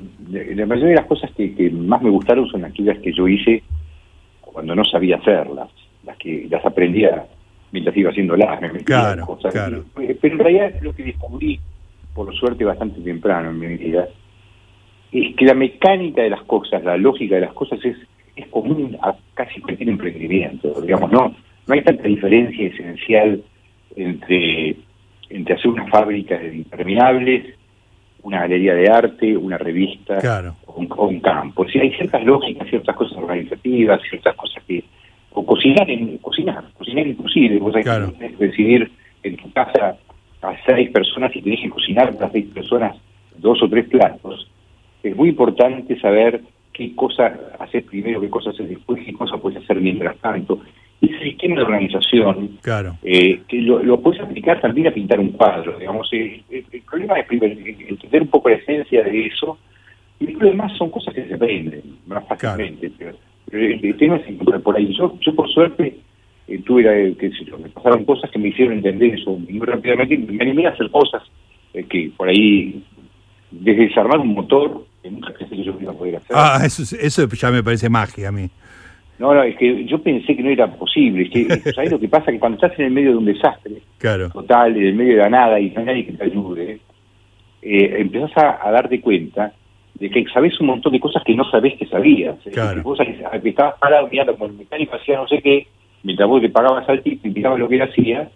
la 0.55 0.65
mayoría 0.65 0.89
de 0.89 0.95
las 0.95 1.05
cosas 1.05 1.29
que, 1.37 1.53
que 1.53 1.69
más 1.69 2.01
me 2.01 2.09
gustaron 2.09 2.47
son 2.49 2.65
aquellas 2.65 2.97
que 2.99 3.13
yo 3.13 3.27
hice 3.27 3.61
cuando 4.59 4.75
no 4.75 4.83
sabía 4.83 5.15
hacerlas, 5.15 5.69
las 6.05 6.17
que 6.17 6.45
las 6.51 6.65
aprendía 6.65 7.25
mientras 7.71 7.95
iba 7.95 8.09
haciéndolas. 8.11 8.59
Me 8.59 8.67
metía 8.67 8.83
Claro, 8.85 9.25
cosas. 9.25 9.53
claro. 9.53 9.85
Eh, 10.01 10.17
pero 10.19 10.33
en 10.33 10.39
realidad 10.39 10.73
lo 10.81 10.93
que 10.93 11.03
descubrí, 11.03 11.57
por 12.13 12.35
suerte 12.35 12.65
bastante 12.65 12.99
temprano 12.99 13.51
en 13.51 13.59
mi 13.59 13.77
vida, 13.77 14.09
es 15.13 15.33
que 15.37 15.45
la 15.45 15.53
mecánica 15.53 16.23
de 16.23 16.29
las 16.29 16.41
cosas, 16.41 16.83
la 16.83 16.97
lógica 16.97 17.35
de 17.35 17.41
las 17.41 17.53
cosas 17.53 17.79
es, 17.85 17.95
es 18.35 18.47
común 18.47 18.97
a 19.01 19.15
casi 19.33 19.61
cualquier 19.61 19.87
emprendimiento. 19.91 20.81
Digamos, 20.81 21.09
no, 21.09 21.33
no 21.65 21.73
hay 21.73 21.81
tanta 21.81 22.03
diferencia 22.03 22.67
esencial 22.67 23.41
entre, 23.95 24.75
entre 25.29 25.55
hacer 25.55 25.67
una 25.71 25.87
fábrica 25.87 26.37
de 26.37 26.53
impermeables, 26.57 27.55
una 28.23 28.41
galería 28.41 28.73
de 28.73 28.89
arte, 28.89 29.37
una 29.37 29.57
revista 29.57 30.17
o, 30.65 30.73
un, 30.73 30.87
o 30.95 31.07
un 31.07 31.19
campo. 31.19 31.65
Si 31.67 31.79
hay 31.79 31.91
ciertas 31.91 32.23
lógicas, 32.23 32.67
ciertas 32.69 32.95
cosas 32.95 33.17
organizativas, 33.17 34.01
ciertas 34.09 34.35
cosas 34.35 34.63
que... 34.65 34.83
O 35.31 35.45
cocinar, 35.45 35.89
en, 35.89 36.17
cocinar, 36.17 36.63
cocinar 36.77 37.05
inclusive. 37.05 37.59
Vos 37.59 37.75
hay 37.75 37.83
que 37.83 38.35
decidir 38.37 38.91
en 39.23 39.37
tu 39.37 39.51
casa 39.51 39.97
a 40.41 40.55
seis 40.65 40.89
personas 40.89 41.35
y 41.35 41.41
te 41.41 41.49
dejen 41.51 41.69
cocinar 41.69 42.15
para 42.15 42.31
seis 42.31 42.47
personas 42.53 42.95
dos 43.37 43.61
o 43.61 43.69
tres 43.69 43.87
platos. 43.87 44.49
Es 45.03 45.15
muy 45.15 45.29
importante 45.29 45.99
saber 45.99 46.41
qué 46.73 46.95
cosas 46.95 47.33
hacer 47.59 47.85
primero, 47.85 48.21
qué 48.21 48.29
cosas 48.29 48.53
hacer 48.55 48.67
después, 48.67 49.03
qué 49.05 49.13
cosas 49.13 49.39
puedes 49.39 49.63
hacer 49.63 49.79
mientras 49.79 50.17
tanto. 50.17 50.59
Ese 51.01 51.17
sistema 51.19 51.55
de 51.55 51.61
organización, 51.61 52.57
Claro. 52.61 52.97
eh, 53.03 53.41
que 53.47 53.61
lo, 53.61 53.81
lo 53.81 54.01
puedes 54.01 54.19
aplicar 54.21 54.59
también 54.59 54.87
a 54.87 54.91
pintar 54.91 55.19
un 55.19 55.29
cuadro, 55.29 55.77
digamos. 55.79 56.09
eh, 56.11 56.41
eh, 56.49 56.63
el 56.71 56.81
problema 56.81 57.17
es 57.19 57.25
primero 57.25 57.53
entender 57.55 58.21
un 58.23 58.27
poco 58.27 58.49
la 58.49 58.55
esencia 58.55 59.03
de 59.03 59.25
eso, 59.27 59.57
y 60.19 60.27
lo 60.33 60.47
demás 60.49 60.73
son 60.77 60.89
cosas 60.89 61.13
que 61.13 61.25
se 61.25 61.33
aprenden 61.35 61.81
más 62.05 62.27
fácilmente. 62.27 62.91
Pero, 62.97 63.15
pero 63.49 63.63
el, 63.65 63.85
el 63.85 63.97
tema 63.97 64.17
es 64.17 64.27
encontrar 64.27 64.61
por 64.61 64.75
ahí. 64.75 64.93
Yo, 64.97 65.17
yo 65.21 65.33
por 65.33 65.49
suerte, 65.49 65.95
eh, 66.49 66.59
tuve, 66.65 67.15
qué 67.17 67.29
sé 67.29 67.45
yo, 67.45 67.57
me 67.57 67.69
pasaron 67.69 68.03
cosas 68.03 68.29
que 68.29 68.37
me 68.39 68.49
hicieron 68.49 68.73
entender 68.73 69.13
eso 69.13 69.31
muy 69.37 69.65
rápidamente, 69.65 70.17
me 70.17 70.41
animé 70.43 70.65
a 70.67 70.71
hacer 70.71 70.89
cosas 70.91 71.23
eh, 71.73 71.85
que 71.85 72.11
por 72.17 72.27
ahí, 72.27 72.83
desde 73.51 73.83
desarmar 73.87 74.19
un 74.19 74.33
motor, 74.33 74.85
que 75.01 75.09
nunca 75.09 75.31
pensé 75.31 75.55
que 75.55 75.63
yo 75.63 75.77
iba 75.79 75.93
a 75.93 75.95
poder 75.95 76.17
hacer. 76.17 76.35
Ah, 76.35 76.59
eso, 76.65 76.83
es- 76.83 76.91
eso 76.91 77.25
ya 77.29 77.51
me 77.51 77.63
parece 77.63 77.87
magia 77.89 78.27
a 78.27 78.31
mí. 78.33 78.49
No, 79.19 79.33
no, 79.33 79.43
es 79.43 79.55
que 79.57 79.85
yo 79.85 80.01
pensé 80.01 80.35
que 80.35 80.41
no 80.43 80.49
era 80.49 80.67
posible. 80.67 81.23
Es 81.23 81.29
que, 81.29 81.71
¿sabes 81.73 81.91
lo 81.91 81.99
que 81.99 82.07
pasa? 82.07 82.31
Que 82.31 82.39
cuando 82.39 82.55
estás 82.55 82.77
en 82.79 82.85
el 82.85 82.91
medio 82.91 83.11
de 83.11 83.17
un 83.17 83.25
desastre 83.25 83.81
Claro. 83.97 84.29
total, 84.29 84.75
en 84.77 84.83
el 84.87 84.95
medio 84.95 85.13
de 85.13 85.19
la 85.23 85.29
nada 85.29 85.59
y 85.59 85.69
no 85.71 85.81
hay 85.81 85.85
nadie 85.85 86.05
que 86.05 86.13
te 86.13 86.23
ayude, 86.23 86.79
eh, 87.61 87.95
empezás 87.99 88.31
a, 88.37 88.65
a 88.67 88.71
darte 88.71 89.01
cuenta 89.01 89.51
de 89.95 90.09
que 90.09 90.23
sabes 90.33 90.57
un 90.61 90.67
montón 90.67 90.93
de 90.93 90.99
cosas 91.01 91.21
que 91.25 91.35
no 91.35 91.43
sabés 91.51 91.75
que 91.77 91.85
sabías. 91.87 92.37
Es 92.45 92.53
Claro. 92.53 92.81
Cosas 92.83 93.07
que, 93.07 93.41
que 93.41 93.49
estabas 93.49 93.75
parado 93.79 94.07
mirando 94.07 94.33
como 94.37 94.45
el 94.51 94.57
mecánico 94.57 94.95
hacía 94.95 95.17
no 95.17 95.27
sé 95.27 95.41
qué, 95.41 95.67
mientras 96.03 96.29
vos 96.29 96.41
le 96.41 96.49
pagabas 96.49 96.87
al 96.87 97.01
tipo 97.03 97.27
y 97.27 97.31
mirabas 97.31 97.59
lo 97.59 97.67
que 97.67 97.75
él 97.75 97.81
hacía, 97.81 98.29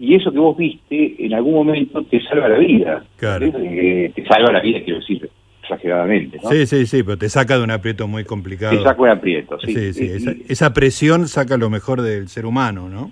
y 0.00 0.14
eso 0.16 0.32
que 0.32 0.38
vos 0.38 0.56
viste 0.56 1.14
en 1.24 1.34
algún 1.34 1.54
momento 1.54 2.02
te 2.02 2.20
salva 2.22 2.48
la 2.48 2.58
vida. 2.58 3.04
Claro. 3.16 3.46
Eh, 3.56 4.10
te 4.14 4.24
salva 4.26 4.50
la 4.52 4.60
vida, 4.60 4.80
quiero 4.84 4.98
decir, 4.98 5.30
exageradamente. 5.68 6.38
¿no? 6.42 6.50
Sí, 6.50 6.66
sí, 6.66 6.86
sí, 6.86 7.02
pero 7.02 7.18
te 7.18 7.28
saca 7.28 7.58
de 7.58 7.64
un 7.64 7.70
aprieto 7.70 8.08
muy 8.08 8.24
complicado. 8.24 8.76
Te 8.76 8.82
saca 8.82 9.00
un 9.02 9.08
aprieto, 9.10 9.58
sí. 9.60 9.74
Sí, 9.74 9.92
sí, 9.94 10.04
Y- 10.04 10.16
esa, 10.16 10.32
esa 10.48 10.72
presión 10.72 11.28
saca 11.28 11.56
lo 11.56 11.70
mejor 11.70 12.02
del 12.02 12.28
ser 12.28 12.46
humano, 12.46 12.88
¿no? 12.88 13.10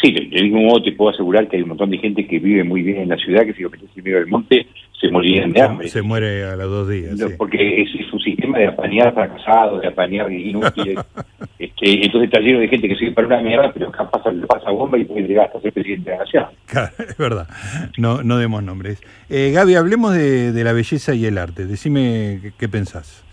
Sí, 0.00 0.12
de, 0.12 0.20
de 0.28 0.42
ningún 0.42 0.66
modo 0.66 0.82
te 0.82 0.92
puedo 0.92 1.10
asegurar 1.10 1.48
que 1.48 1.56
hay 1.56 1.62
un 1.62 1.70
montón 1.70 1.90
de 1.90 1.96
gente 1.98 2.26
que 2.26 2.38
vive 2.38 2.62
muy 2.62 2.82
bien 2.82 2.98
en 2.98 3.08
la 3.08 3.16
ciudad, 3.16 3.44
que 3.46 3.54
si 3.54 3.62
lo 3.62 3.70
metes 3.70 3.88
en 3.96 4.04
medio 4.04 4.18
del 4.18 4.26
monte 4.26 4.66
se 5.00 5.08
morirían 5.10 5.52
de 5.52 5.62
hambre. 5.62 5.88
Se 5.88 6.02
muere 6.02 6.44
a 6.44 6.56
los 6.56 6.68
dos 6.68 6.88
días. 6.90 7.16
No, 7.16 7.28
sí. 7.28 7.34
Porque 7.38 7.82
es, 7.82 7.88
es 7.98 8.12
un 8.12 8.20
sistema 8.20 8.58
de 8.58 8.66
apañar 8.66 9.14
fracasados, 9.14 9.80
de 9.80 9.88
apañar 9.88 10.30
inútiles. 10.30 10.98
este, 11.80 12.04
entonces 12.04 12.28
está 12.28 12.40
lleno 12.40 12.60
de 12.60 12.68
gente 12.68 12.88
que 12.88 12.96
sigue 12.96 13.12
para 13.12 13.26
una 13.26 13.40
mierda, 13.40 13.72
pero 13.72 13.90
capaz 13.90 14.30
le 14.32 14.46
pasa 14.46 14.70
bomba 14.70 14.98
y 14.98 15.04
puede 15.04 15.22
llegar 15.28 15.46
hasta 15.46 15.60
ser 15.60 15.72
presidente 15.72 16.10
de 16.10 16.16
la 16.16 16.24
nación. 16.24 16.44
Claro, 16.66 16.92
es 16.98 17.16
verdad. 17.16 17.48
No, 17.96 18.22
no 18.22 18.38
demos 18.38 18.62
nombres. 18.62 19.00
Eh, 19.30 19.52
Gaby, 19.54 19.74
hablemos 19.76 20.14
de, 20.14 20.52
de 20.52 20.64
la 20.64 20.72
belleza 20.72 21.14
y 21.14 21.24
el 21.26 21.38
arte. 21.38 21.66
Decime 21.66 22.38
qué, 22.42 22.52
qué 22.58 22.68
pensás. 22.68 23.24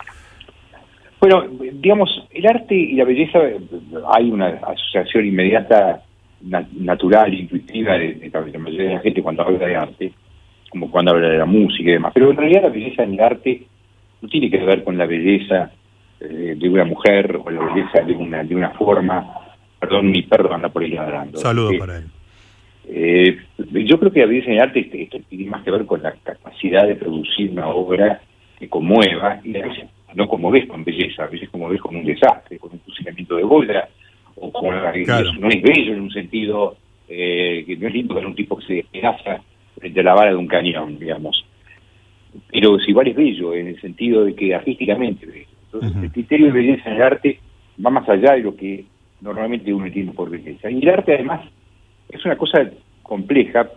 Bueno, 1.20 1.44
digamos, 1.74 2.10
el 2.32 2.46
arte 2.46 2.76
y 2.76 2.94
la 2.96 3.06
belleza, 3.06 3.40
eh, 3.40 3.58
hay 4.14 4.30
una 4.30 4.48
asociación 4.48 5.26
inmediata, 5.26 6.04
na- 6.42 6.68
natural, 6.78 7.34
intuitiva 7.34 7.94
de, 7.98 8.14
de 8.16 8.30
la 8.30 8.42
de 8.42 8.52
la 8.52 8.60
mayoría 8.60 8.90
de 8.90 8.96
la 8.96 9.02
gente 9.02 9.24
cuando 9.24 9.44
habla 9.44 9.66
de 9.66 9.76
arte, 9.76 10.12
como 10.70 10.92
cuando 10.92 11.12
habla 11.12 11.30
de 11.30 11.38
la 11.40 11.46
música 11.46 11.90
y 11.90 11.94
demás. 11.94 12.12
Pero 12.14 12.30
en 12.32 12.38
realidad 12.38 12.64
la 12.64 12.70
belleza 12.70 13.04
en 13.04 13.14
el 13.14 13.20
arte 13.22 13.64
no 14.22 14.30
tiene 14.30 14.50
que 14.52 14.58
ver 14.64 14.84
con 14.84 14.98
la 14.98 15.06
belleza 15.08 15.72
eh, 16.20 16.56
de 16.58 16.70
una 16.70 16.86
mujer 16.86 17.40
o 17.44 17.50
la 17.50 17.66
belleza 17.66 18.02
de 18.02 18.14
una, 18.14 18.44
de 18.44 18.56
una 18.56 18.70
forma. 18.72 19.34
Perdón, 19.80 20.10
mi 20.12 20.22
perro 20.24 20.54
anda 20.54 20.70
por 20.70 20.84
ahí 20.84 20.92
ladrando. 20.92 21.38
Saludo 21.40 21.72
Eh, 21.72 21.78
para 21.80 21.98
él. 21.98 22.06
eh, 22.88 23.38
yo 23.86 24.00
creo 24.00 24.12
que 24.12 24.20
la 24.22 24.26
belleza 24.28 24.48
en 24.48 24.54
el 24.54 24.62
arte 24.62 24.80
este, 24.80 25.04
este 25.04 25.20
tiene 25.30 25.50
más 25.50 25.64
que 25.64 25.72
ver 25.72 25.86
con 25.86 26.02
la 26.02 26.14
capacidad 26.24 26.88
de 26.88 26.96
producir 26.96 27.52
una 27.52 27.68
obra 27.68 28.22
que 28.58 28.70
conmueva, 28.70 29.40
y 29.44 29.56
a 29.58 29.68
veces 29.68 29.86
no 30.16 30.28
conmoves 30.30 30.66
con 30.68 30.84
belleza, 30.86 31.26
a 31.26 31.28
veces 31.28 31.50
conmoves 31.50 31.82
con 31.82 31.96
un 31.96 32.06
desastre, 32.06 32.58
con 32.58 32.72
un 32.72 32.80
fusilamiento 32.80 33.36
de 33.36 33.44
bola, 33.44 33.90
o 34.36 34.52
con 34.52 34.74
Claro. 35.04 35.34
no 35.40 35.50
es 35.50 35.62
bello 35.62 35.94
en 35.94 36.02
un 36.02 36.12
sentido 36.12 36.78
eh, 37.10 37.64
que 37.68 37.76
no 37.76 37.88
es 37.88 37.94
lindo 37.94 38.16
ver 38.16 38.26
un 38.26 38.34
tipo 38.36 38.58
que 38.58 38.66
se 38.66 38.74
despedaza 38.76 39.42
frente 39.78 40.00
a 40.00 40.04
la 40.04 40.14
vara 40.16 40.30
de 40.32 40.38
un 40.38 40.48
cañón, 40.48 40.98
digamos. 40.98 41.46
Pero 42.52 42.78
es 42.78 42.88
igual 42.88 43.08
es 43.10 43.16
bello, 43.16 43.54
en 43.54 43.68
el 43.68 43.80
sentido 43.82 44.26
de 44.26 44.34
que 44.36 44.56
artísticamente 44.56 45.26
Entonces, 45.76 46.04
el 46.04 46.12
criterio 46.12 46.48
de 46.48 46.52
belleza 46.54 46.90
en 46.90 46.96
el 46.96 47.02
arte 47.02 47.40
va 47.86 47.90
más 47.90 48.08
allá 48.10 48.34
de 48.34 48.40
lo 48.42 48.56
que 48.56 48.86
normalmente 49.22 49.74
uno 49.74 49.86
entiende 49.86 50.14
por 50.14 50.30
belleza. 50.30 50.70
Y 50.70 50.82
el 50.82 50.90
arte, 50.90 51.14
además, 51.16 51.42
es 52.10 52.24
una 52.26 52.38
cosa 52.38 52.70
compleja, 53.04 53.70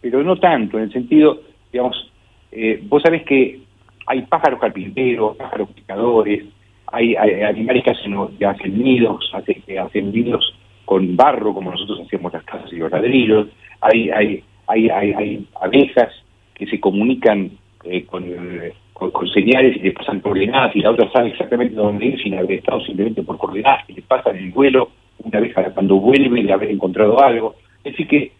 pero 0.00 0.22
no 0.22 0.36
tanto, 0.36 0.78
en 0.78 0.84
el 0.84 0.92
sentido, 0.92 1.40
digamos, 1.72 2.10
eh, 2.52 2.80
vos 2.84 3.02
sabés 3.02 3.22
que 3.24 3.60
hay 4.06 4.22
pájaros 4.22 4.60
carpinteros, 4.60 5.36
pájaros 5.36 5.68
picadores, 5.70 6.44
hay, 6.86 7.16
hay 7.16 7.42
animales 7.42 7.82
que 7.84 7.90
hacen, 7.90 8.14
que 8.38 8.46
hacen 8.46 8.78
nidos, 8.82 9.28
hace- 9.34 9.54
que 9.66 9.78
hacen 9.78 10.12
nidos 10.12 10.54
con 10.84 11.16
barro, 11.16 11.52
como 11.52 11.72
nosotros 11.72 12.00
hacemos 12.06 12.32
las 12.32 12.44
casas 12.44 12.72
y 12.72 12.76
los 12.76 12.90
ladrillos, 12.90 13.48
hay, 13.80 14.10
hay, 14.10 14.44
hay, 14.68 14.88
hay, 14.88 15.12
hay 15.12 15.46
abejas 15.60 16.12
que 16.54 16.66
se 16.66 16.78
comunican 16.80 17.50
eh, 17.84 18.04
con, 18.04 18.24
eh, 18.24 18.72
con, 18.96 19.10
con 19.10 19.28
señales 19.28 19.76
y 19.76 19.80
le 19.80 19.92
pasan 19.92 20.20
coordenadas 20.20 20.74
y 20.74 20.80
la 20.80 20.90
otra 20.90 21.10
sabe 21.12 21.28
exactamente 21.28 21.74
dónde 21.74 22.06
ir 22.06 22.22
sin 22.22 22.34
haber 22.34 22.52
estado 22.52 22.80
simplemente 22.80 23.22
por 23.22 23.36
coordenadas 23.36 23.84
que 23.86 23.92
le 23.92 24.00
pasan 24.02 24.36
el 24.36 24.50
vuelo, 24.52 24.88
una 25.22 25.38
abeja 25.38 25.64
cuando 25.74 25.96
vuelve 25.96 26.42
de 26.42 26.50
haber 26.52 26.70
encontrado 26.70 27.22
algo. 27.22 27.56
Es 27.84 27.92
decir 27.92 28.08
que 28.08 28.32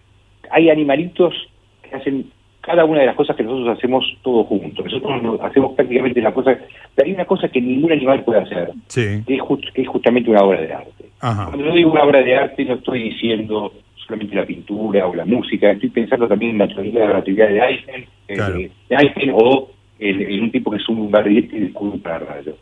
hay 0.51 0.71
animalitos 0.71 1.35
que 1.83 1.95
hacen 1.95 2.31
cada 2.63 2.87
una 2.87 3.01
de 3.01 3.07
las 3.07 3.17
cosas 3.17 3.37
que 3.37 3.43
nosotros 3.43 3.77
hacemos 3.77 4.05
todos 4.23 4.47
juntos. 4.47 4.83
Nosotros 4.87 5.23
no- 5.23 5.35
hacemos 5.43 5.75
prácticamente 5.75 6.23
la 6.23 6.33
cosa, 6.33 6.57
pero 6.95 7.07
hay 7.07 7.13
una 7.15 7.27
cosa 7.27 7.49
que 7.49 7.61
ningún 7.61 7.93
animal 7.93 8.25
puede 8.25 8.41
hacer, 8.41 8.71
Sí. 8.89 9.23
que 9.27 9.35
es, 9.35 9.41
just- 9.43 9.69
que 9.75 9.83
es 9.83 9.89
justamente 9.89 10.31
una 10.31 10.41
obra 10.43 10.63
de 10.63 10.73
arte. 10.73 11.05
Ajá. 11.21 11.47
Cuando 11.49 11.67
yo 11.67 11.73
digo 11.75 11.93
una 11.93 12.03
obra 12.05 12.23
de 12.23 12.35
arte 12.35 12.65
no 12.65 12.75
estoy 12.77 13.03
diciendo 13.11 13.73
solamente 14.07 14.35
la 14.35 14.47
pintura 14.47 15.07
o 15.07 15.15
la 15.15 15.25
música, 15.27 15.71
estoy 15.71 15.91
pensando 15.91 16.27
también 16.27 16.53
en 16.53 16.59
la 16.59 16.69
teoría 16.69 16.93
de 16.95 16.99
la 17.01 17.07
relatividad 17.09 17.49
de 17.49 17.59
Einstein, 17.61 18.05
eh, 18.29 18.35
Claro. 18.35 18.55
de 18.59 18.71
Einstein 18.91 19.31
o 19.35 19.69
en, 19.99 20.21
en 20.23 20.43
un 20.43 20.51
tipo 20.51 20.71
que 20.71 20.77
es 20.79 20.89
un 20.89 21.11
barrilete 21.11 21.57
y 21.57 21.61
descubre 21.61 21.95
un 21.95 22.01
pararrayo. 22.01 22.57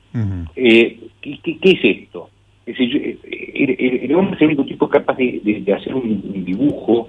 Eh, 0.57 0.99
¿qué, 1.21 1.39
qué, 1.43 1.59
qué 1.59 1.71
es 1.73 1.81
esto? 2.03 2.31
Es 2.67 2.79
decir, 2.79 2.89
yo- 2.91 2.99
eh, 3.01 3.19
el, 3.55 3.71
el- 3.79 4.05
el 4.11 4.15
hombre 4.15 4.37
es 4.37 4.41
el 4.43 4.49
único 4.49 4.65
tipo 4.65 4.89
capaz 4.89 5.17
de, 5.17 5.41
de- 5.43 5.61
de 5.61 5.73
hacer 5.73 5.95
un, 5.95 6.23
un 6.35 6.45
dibujo 6.45 7.09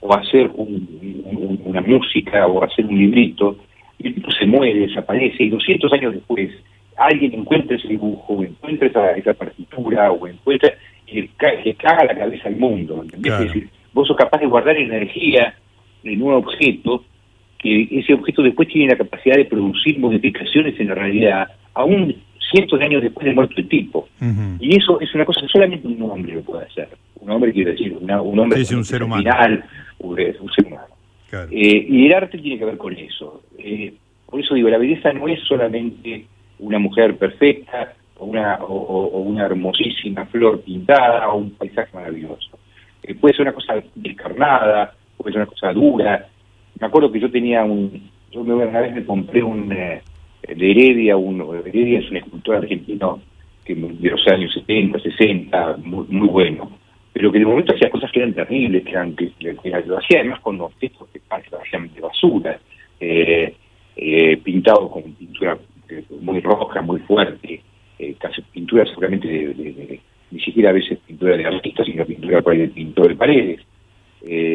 o 0.00 0.14
hacer 0.14 0.50
un- 0.54 1.24
un- 1.24 1.60
una 1.64 1.80
música 1.80 2.46
o 2.46 2.62
hacer 2.62 2.84
un 2.86 2.98
librito, 2.98 3.56
y 3.98 4.08
el 4.08 4.14
tipo 4.14 4.30
se 4.32 4.44
muere, 4.46 4.86
desaparece, 4.86 5.44
y 5.44 5.48
200 5.50 5.92
años 5.92 6.12
después 6.14 6.50
alguien 6.96 7.32
encuentra 7.34 7.76
ese 7.76 7.88
dibujo, 7.88 8.34
o 8.34 8.42
encuentra 8.44 8.86
esa, 8.88 9.12
esa 9.12 9.34
partitura, 9.34 10.12
o 10.12 10.26
encuentra, 10.28 10.72
y 11.06 11.22
le, 11.22 11.28
ca- 11.36 11.54
le 11.64 11.74
caga 11.74 12.04
la 12.04 12.14
cabeza 12.16 12.48
al 12.48 12.56
mundo, 12.56 13.00
¿entendés? 13.02 13.32
Claro. 13.32 13.44
Es 13.44 13.52
decir, 13.54 13.68
vos 13.92 14.06
sos 14.06 14.16
capaz 14.16 14.38
de 14.38 14.46
guardar 14.46 14.76
energía 14.76 15.54
en 16.04 16.22
un 16.22 16.34
objeto, 16.34 17.02
que 17.64 17.88
ese 17.98 18.12
objeto 18.12 18.42
después 18.42 18.68
tiene 18.68 18.92
la 18.92 18.98
capacidad 18.98 19.36
de 19.36 19.46
producir 19.46 19.98
modificaciones 19.98 20.78
en 20.78 20.88
la 20.88 20.94
realidad, 20.94 21.48
aún 21.72 22.14
cientos 22.52 22.78
de 22.78 22.84
años 22.84 23.02
después 23.02 23.24
de 23.24 23.32
muerto 23.32 23.54
el 23.56 23.66
tipo. 23.68 24.06
Y 24.60 24.76
eso 24.76 25.00
es 25.00 25.12
una 25.14 25.24
cosa 25.24 25.40
que 25.40 25.48
solamente 25.48 25.88
un 25.88 26.02
hombre 26.02 26.34
lo 26.34 26.42
puede 26.42 26.66
hacer. 26.66 26.88
Un 27.20 27.30
hombre 27.30 27.52
quiere 27.54 27.70
decir, 27.72 27.96
una- 27.98 28.20
un 28.20 28.38
hombre 28.38 28.62
Sí, 28.64 28.74
un 28.74 28.84
ser 28.84 29.02
humano. 29.02 29.22
final, 29.22 29.64
un, 29.98 30.20
un 30.40 30.52
ser 30.52 30.66
humano. 30.66 30.84
Eh, 31.50 31.86
y 31.88 32.06
el 32.06 32.12
arte 32.14 32.38
tiene 32.38 32.58
que 32.58 32.64
ver 32.66 32.76
con 32.76 32.92
eso. 32.96 33.42
Eh, 33.58 33.94
por 34.30 34.38
eso 34.40 34.54
digo, 34.54 34.68
la 34.68 34.78
belleza 34.78 35.12
no 35.14 35.26
es 35.26 35.40
solamente 35.48 36.26
una 36.58 36.78
mujer 36.78 37.16
perfecta 37.16 37.94
o 38.18 38.26
una, 38.26 38.56
o 38.62 39.18
una 39.22 39.46
hermosísima 39.46 40.26
flor 40.26 40.60
pintada 40.60 41.28
o 41.30 41.38
un 41.38 41.50
paisaje 41.52 41.90
maravilloso. 41.94 42.58
Eh, 43.02 43.14
puede 43.14 43.34
ser 43.34 43.42
una 43.42 43.52
cosa 43.52 43.82
descarnada, 43.94 44.94
puede 45.16 45.32
ser 45.32 45.42
una 45.42 45.50
cosa 45.50 45.72
dura. 45.72 46.28
Me 46.80 46.86
acuerdo 46.86 47.10
que 47.12 47.20
yo 47.20 47.30
tenía 47.30 47.64
un, 47.64 48.10
yo 48.30 48.42
me- 48.44 48.54
una 48.54 48.80
vez 48.80 48.94
me 48.94 49.04
compré 49.04 49.42
un 49.42 49.70
eh, 49.72 50.02
de 50.48 50.70
Heredia, 50.70 51.16
un, 51.16 51.40
Heredia 51.66 52.00
es 52.00 52.10
un 52.10 52.16
escultor 52.18 52.56
argentino 52.56 53.20
de 53.66 54.10
los 54.10 54.26
años 54.28 54.52
70, 54.52 54.98
60, 54.98 55.78
muy, 55.84 56.04
muy 56.08 56.28
bueno. 56.28 56.70
pero 57.12 57.30
que 57.30 57.38
de 57.38 57.46
momento 57.46 57.72
hacía 57.74 57.90
cosas 57.90 58.10
que 58.10 58.18
eran 58.18 58.34
terribles, 58.34 58.82
que, 58.84 58.90
eran, 58.90 59.14
que, 59.14 59.30
que- 59.38 59.54
que 59.56 59.70
lo 59.86 59.98
hacía 59.98 60.18
además 60.20 60.40
con 60.40 60.58
los 60.58 60.74
textos 60.76 61.08
que 61.12 61.20
parecían 61.20 61.88
de 61.94 62.00
basura, 62.00 62.58
eh, 63.00 63.54
eh, 63.96 64.36
pintado 64.38 64.90
con 64.90 65.04
pintura 65.14 65.56
eh, 65.88 66.02
muy 66.20 66.40
roja, 66.40 66.82
muy 66.82 66.98
fuerte, 67.00 67.62
eh, 68.00 68.14
casi 68.18 68.42
pintura 68.42 68.84
seguramente 68.86 69.28
de, 69.28 70.00
ni 70.32 70.40
siquiera 70.40 70.70
a 70.70 70.72
veces 70.72 70.98
pintura 71.06 71.36
de 71.36 71.46
artista, 71.46 71.84
sino 71.84 72.04
pintura 72.04 72.42
por 72.42 72.52
ahí 72.52 72.58
de 72.58 72.68
pintor 72.68 73.08
de 73.08 73.14
paredes 73.14 73.60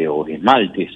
o 0.09 0.23
de 0.25 0.33
esmaltes. 0.33 0.91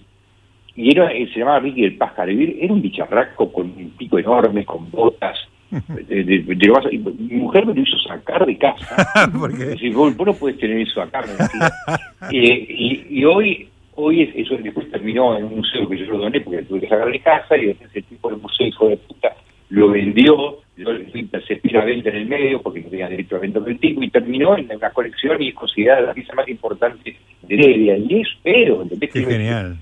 Y 0.76 0.92
era, 0.92 1.12
eh, 1.12 1.30
se 1.34 1.40
llamaba 1.40 1.60
Ricky 1.60 1.84
el 1.84 1.98
pájaro, 1.98 2.32
y 2.32 2.44
era- 2.62 2.74
un 2.74 2.82
bicharraco 2.82 3.52
con 3.52 3.68
un 3.68 3.92
pico 3.98 4.18
enorme, 4.20 4.66
con 4.66 4.90
botas. 4.90 5.38
De, 6.08 6.24
de- 6.24 6.40
de 6.40 7.14
mi 7.20 7.36
mujer 7.38 7.66
me 7.66 7.74
lo 7.74 7.82
hizo 7.82 7.98
sacar 8.08 8.46
de 8.46 8.58
casa. 8.58 9.28
Dice, 9.74 9.90
vos, 9.96 10.16
vos 10.16 10.28
no 10.28 10.34
puedes 10.34 10.60
tener 10.60 10.78
eso 10.78 11.02
acá. 11.02 11.22
decía. 11.22 11.72
Eh, 12.32 12.66
y, 12.70 13.06
y 13.20 13.26
hoy, 13.26 13.68
hoy 13.96 14.22
es- 14.22 14.36
eso 14.36 14.56
después 14.58 14.90
terminó 14.92 15.38
en 15.38 15.44
un 15.46 15.58
museo 15.58 15.88
que 15.90 15.98
yo 15.98 16.06
lo 16.06 16.20
doné 16.20 16.40
porque 16.42 16.62
tuve 16.64 16.80
que 16.82 16.88
sacar 16.88 17.12
de 17.12 17.20
casa 17.20 17.58
y 17.58 17.66
después 17.68 17.90
el 17.96 18.04
tipo 18.06 18.30
del 18.30 18.40
museo, 18.40 18.68
hijo 18.68 18.88
de 18.90 18.98
puta, 18.98 19.36
lo 19.70 19.90
vendió, 19.90 20.60
yo 20.78 20.86
se 21.12 21.78
a 21.78 21.84
venta 21.86 22.10
en 22.10 22.16
el 22.16 22.26
medio 22.28 22.62
porque 22.62 22.82
no 22.82 22.90
tenía 22.90 23.10
derecho 23.10 23.36
a 23.36 23.40
venta 23.40 23.60
del 23.60 23.78
tipo 23.80 24.02
y 24.04 24.10
terminó 24.10 24.56
en 24.58 24.70
una 24.74 24.90
colección 24.92 25.42
y 25.42 25.50
es 25.50 25.56
considerada 25.56 26.02
la 26.02 26.14
pieza 26.14 26.34
más 26.34 26.48
importante 26.48 27.16
de 27.42 27.56
Heredia. 27.56 27.98
Y 27.98 28.22
es 28.22 28.28
feo, 28.44 28.84
¿entendés? 28.84 29.12
Qué 29.12 29.26
genial. 29.26 29.78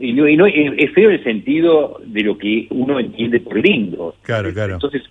Y 0.00 0.12
no, 0.14 0.26
y 0.26 0.36
no- 0.36 0.46
es 0.46 0.90
feo 0.92 1.10
el 1.10 1.22
sentido 1.22 2.00
de 2.04 2.22
lo 2.22 2.38
que 2.38 2.66
uno 2.70 2.98
entiende 2.98 3.38
por 3.40 3.56
lindo. 3.62 4.14
Claro, 4.22 4.52
claro. 4.52 4.74
Entonces, 4.74 5.02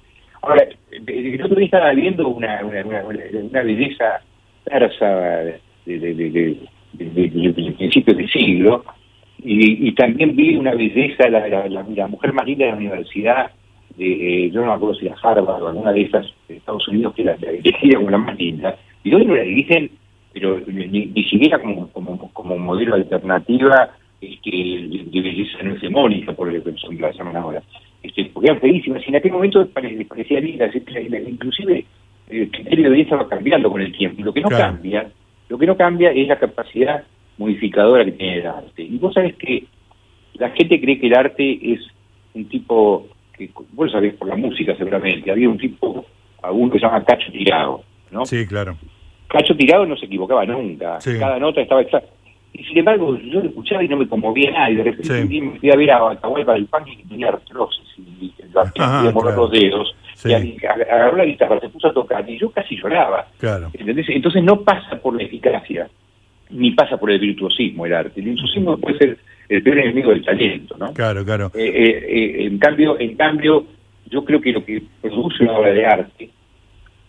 ahora, 0.42 0.68
el 0.92 1.42
otro 1.44 1.56
día 1.58 1.66
estaba 1.66 1.94
viendo 1.94 2.28
una, 2.28 2.66
una, 2.66 2.84
una, 2.84 3.62
belleza 3.62 4.22
persa 4.66 5.08
de, 5.86 6.00
de, 6.00 6.14
de, 6.16 7.74
principios 7.78 8.18
del 8.18 8.30
siglo, 8.30 8.84
y, 9.44 9.88
y 9.88 9.92
también 9.94 10.36
vi 10.36 10.56
una 10.56 10.74
belleza, 10.74 11.30
la, 11.30 11.48
la, 11.48 11.70
la- 11.70 11.84
la 11.88 12.08
mujer 12.08 12.34
más 12.34 12.46
linda 12.46 12.66
de 12.66 12.72
la 12.72 12.78
universidad, 12.78 13.52
de, 13.96 14.46
eh, 14.46 14.52
yo 14.52 14.62
no 14.62 14.68
me 14.68 14.74
acuerdo 14.74 14.96
si 14.96 15.06
era 15.06 15.16
Harvard 15.22 15.62
o 15.62 15.68
alguna 15.68 15.92
de 15.94 16.02
esas 16.02 16.26
de 16.48 16.58
Estados 16.58 16.88
Unidos, 16.88 17.14
que 17.16 17.24
la, 17.24 17.38
la 17.42 17.52
elegida 17.52 17.98
como 17.98 18.10
la 18.10 18.18
más 18.18 18.38
linda, 18.38 18.76
y 19.04 19.14
hoy 19.14 19.26
no 19.26 19.36
la 19.36 19.44
dirigen, 19.44 19.92
pero 20.34 20.60
ni- 20.68 20.88
ni 21.06 21.24
siquiera 21.26 21.60
como, 21.60 21.90
como, 21.92 22.18
como 22.34 22.58
modelo 22.58 22.96
alternativa 22.96 23.92
este, 24.22 24.50
de, 24.52 25.22
belleza 25.22 25.64
no 25.64 25.76
hegemónica, 25.76 26.34
por 26.34 26.52
lo 26.52 26.64
que 26.64 26.74
la 27.00 27.12
llaman 27.12 27.38
ahora. 27.38 27.62
Este, 28.04 28.26
porque 28.26 28.50
eran 28.50 28.62
feísimas, 28.62 29.04
y 29.06 29.10
en 29.10 29.16
aquel 29.18 29.32
momento 29.32 29.60
les 29.62 30.08
parecía 30.08 30.40
lindas, 30.40 30.74
inclusive 31.28 31.86
el 32.30 32.50
criterio 32.52 32.86
de 32.86 32.90
belleza 32.92 33.16
va 33.18 33.28
cambiando 33.28 33.70
con 33.72 33.82
el 33.82 33.92
tiempo. 33.92 34.24
Lo 34.24 34.34
que 34.34 34.42
no 34.42 34.50
Claro. 34.50 34.74
cambia, 34.76 35.10
lo 35.50 35.58
que 35.58 35.66
no 35.66 35.76
cambia 35.76 36.12
es 36.12 36.28
la 36.28 36.38
capacidad 36.40 37.04
modificadora 37.38 38.06
que 38.06 38.12
tiene 38.14 38.38
el 38.40 38.48
arte. 38.48 38.84
Y 38.84 38.98
vos 38.98 39.14
sabés 39.14 39.36
que 39.36 39.66
la 40.36 40.50
gente 40.52 40.80
cree 40.80 41.00
que 41.00 41.08
el 41.08 41.16
arte 41.16 41.60
es 41.74 41.80
un 42.34 42.46
tipo, 42.48 43.08
que 43.38 43.50
vos 43.74 43.88
lo 43.88 43.92
sabés 43.92 44.14
por 44.14 44.28
la 44.28 44.36
música 44.36 44.76
seguramente, 44.76 45.32
había 45.32 45.50
un 45.50 45.58
tipo, 45.58 46.06
alguno 46.44 46.72
que 46.72 46.80
se 46.80 46.86
llama 46.86 47.04
Cacho 47.04 47.32
Tirado, 47.32 47.82
¿no? 48.12 48.26
Sí, 48.26 48.46
claro. 48.46 48.78
Cacho 49.28 49.56
Tirado 49.56 49.86
no 49.86 49.98
se 49.98 50.06
equivocaba 50.06 50.46
nunca, 50.46 51.02
Sí. 51.02 51.12
cada 51.20 51.40
nota 51.40 51.62
estaba 51.62 51.82
exacta. 51.82 52.10
Y 52.54 52.64
sin 52.64 52.80
embargo, 52.80 53.18
yo 53.18 53.42
lo 53.42 53.48
escuchaba 53.50 53.84
y 53.84 53.88
no 53.88 53.98
me 53.98 54.08
conmovía 54.08 54.52
nada, 54.52 54.72
y 54.72 54.76
de 54.76 54.84
repente 54.84 55.04
Sí. 55.14 55.22
un 55.22 55.28
día 55.30 55.44
me 55.44 55.60
fui 55.60 55.72
a 55.72 55.76
ver 55.76 55.92
a 55.92 56.10
Atahualpa 56.12 56.54
del 56.54 56.66
Pan 56.66 56.84
y 56.88 57.04
tenía 57.04 57.30
artrosis, 57.30 57.86
y, 57.98 58.34
Ajá, 58.56 58.72
podía 58.74 59.12
mover 59.12 59.34
claro. 59.36 59.42
los 59.44 59.52
dedos, 59.52 59.96
Sí. 60.16 60.30
y 60.32 60.66
agarró 60.66 61.18
la 61.18 61.26
guitarra, 61.26 61.60
se 61.60 61.70
puso 61.70 61.88
a 61.88 61.94
tocar, 61.94 62.28
y 62.30 62.38
yo 62.38 62.50
casi 62.52 62.76
lloraba. 62.76 63.28
Claro. 63.40 63.70
¿Entendés? 63.74 64.08
Entonces 64.10 64.44
no 64.44 64.62
pasa 64.62 65.00
por 65.00 65.16
la 65.16 65.24
eficacia, 65.24 65.88
ni 66.50 66.72
pasa 66.72 66.98
por 66.98 67.12
el 67.12 67.20
virtuosismo 67.20 67.86
el 67.86 67.94
arte. 67.94 68.20
El 68.20 68.26
virtuosismo 68.28 68.78
puede 68.78 68.98
ser 68.98 69.18
el 69.48 69.64
peor 69.64 69.80
enemigo 69.80 70.10
del 70.10 70.26
talento, 70.26 70.76
¿no? 70.78 70.94
Claro, 70.94 71.24
claro. 71.24 71.52
Eh, 71.56 71.62
eh, 71.64 72.06
eh, 72.10 72.46
en 72.48 72.58
cambio, 72.58 73.00
en 73.00 73.16
cambio, 73.16 73.66
yo 74.10 74.26
creo 74.26 74.42
que 74.42 74.52
lo 74.52 74.66
que 74.66 74.82
produce 75.02 75.44
una 75.44 75.58
obra 75.58 75.72
de 75.72 75.86
arte 75.86 76.30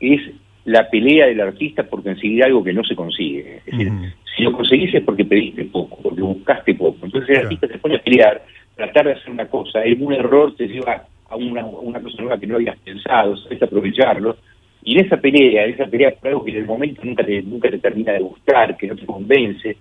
es 0.00 0.20
la 0.64 0.88
pelea 0.88 1.26
del 1.26 1.40
artista 1.40 1.82
por 1.84 2.02
conseguir 2.02 2.44
algo 2.44 2.62
que 2.62 2.72
no 2.72 2.84
se 2.84 2.94
consigue. 2.94 3.58
Es 3.58 3.64
decir, 3.66 3.92
si 4.36 4.42
lo 4.42 4.52
conseguís 4.52 4.94
es 4.94 5.02
porque 5.02 5.24
pediste 5.24 5.64
poco, 5.64 5.98
porque 6.02 6.20
buscaste 6.20 6.74
poco. 6.74 7.06
Entonces 7.06 7.30
el 7.30 7.44
artista 7.44 7.66
se 7.68 7.78
pone 7.78 7.96
a 7.96 8.02
pelear, 8.02 8.44
tratar 8.76 9.06
de 9.06 9.12
hacer 9.12 9.30
una 9.30 9.46
cosa, 9.46 9.80
un 9.98 10.12
error 10.12 10.54
te 10.56 10.68
lleva 10.68 11.04
a 11.28 11.36
una, 11.36 11.64
una 11.64 12.00
cosa 12.00 12.22
nueva 12.22 12.38
que 12.38 12.46
no 12.46 12.56
habías 12.56 12.78
pensado, 12.78 13.36
sabes 13.36 13.62
aprovecharlo. 13.62 14.36
Y 14.82 14.98
en 14.98 15.06
esa 15.06 15.16
pelea, 15.18 15.64
en 15.64 15.74
esa 15.74 15.86
pelea 15.86 16.12
por 16.12 16.28
algo 16.28 16.44
que 16.44 16.52
en 16.52 16.58
el 16.58 16.66
momento 16.66 17.02
nunca 17.04 17.24
te, 17.24 17.42
nunca 17.42 17.70
te 17.70 17.78
termina 17.78 18.12
de 18.12 18.20
gustar, 18.20 18.76
que 18.76 18.86
no 18.86 18.96
te 18.96 19.06
convence, 19.06 19.76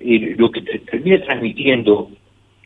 eh, 0.00 0.34
lo 0.36 0.50
que 0.50 0.62
te 0.62 0.78
termina 0.80 1.22
transmitiendo 1.22 2.10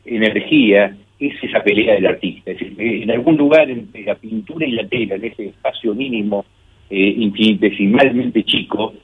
energía 0.04 0.96
es 1.18 1.34
esa 1.42 1.62
pelea 1.62 1.94
del 1.94 2.06
artista. 2.06 2.50
Es 2.52 2.58
decir, 2.58 2.74
en 3.02 3.10
algún 3.10 3.36
lugar 3.36 3.70
entre 3.70 4.02
la 4.02 4.14
pintura 4.14 4.66
y 4.66 4.72
la 4.72 4.88
tela, 4.88 5.16
en 5.16 5.24
ese 5.24 5.46
espacio 5.46 5.94
mínimo, 5.94 6.44
eh, 6.90 7.14
infinitesimalmente 7.18 8.44
chico, 8.44 8.94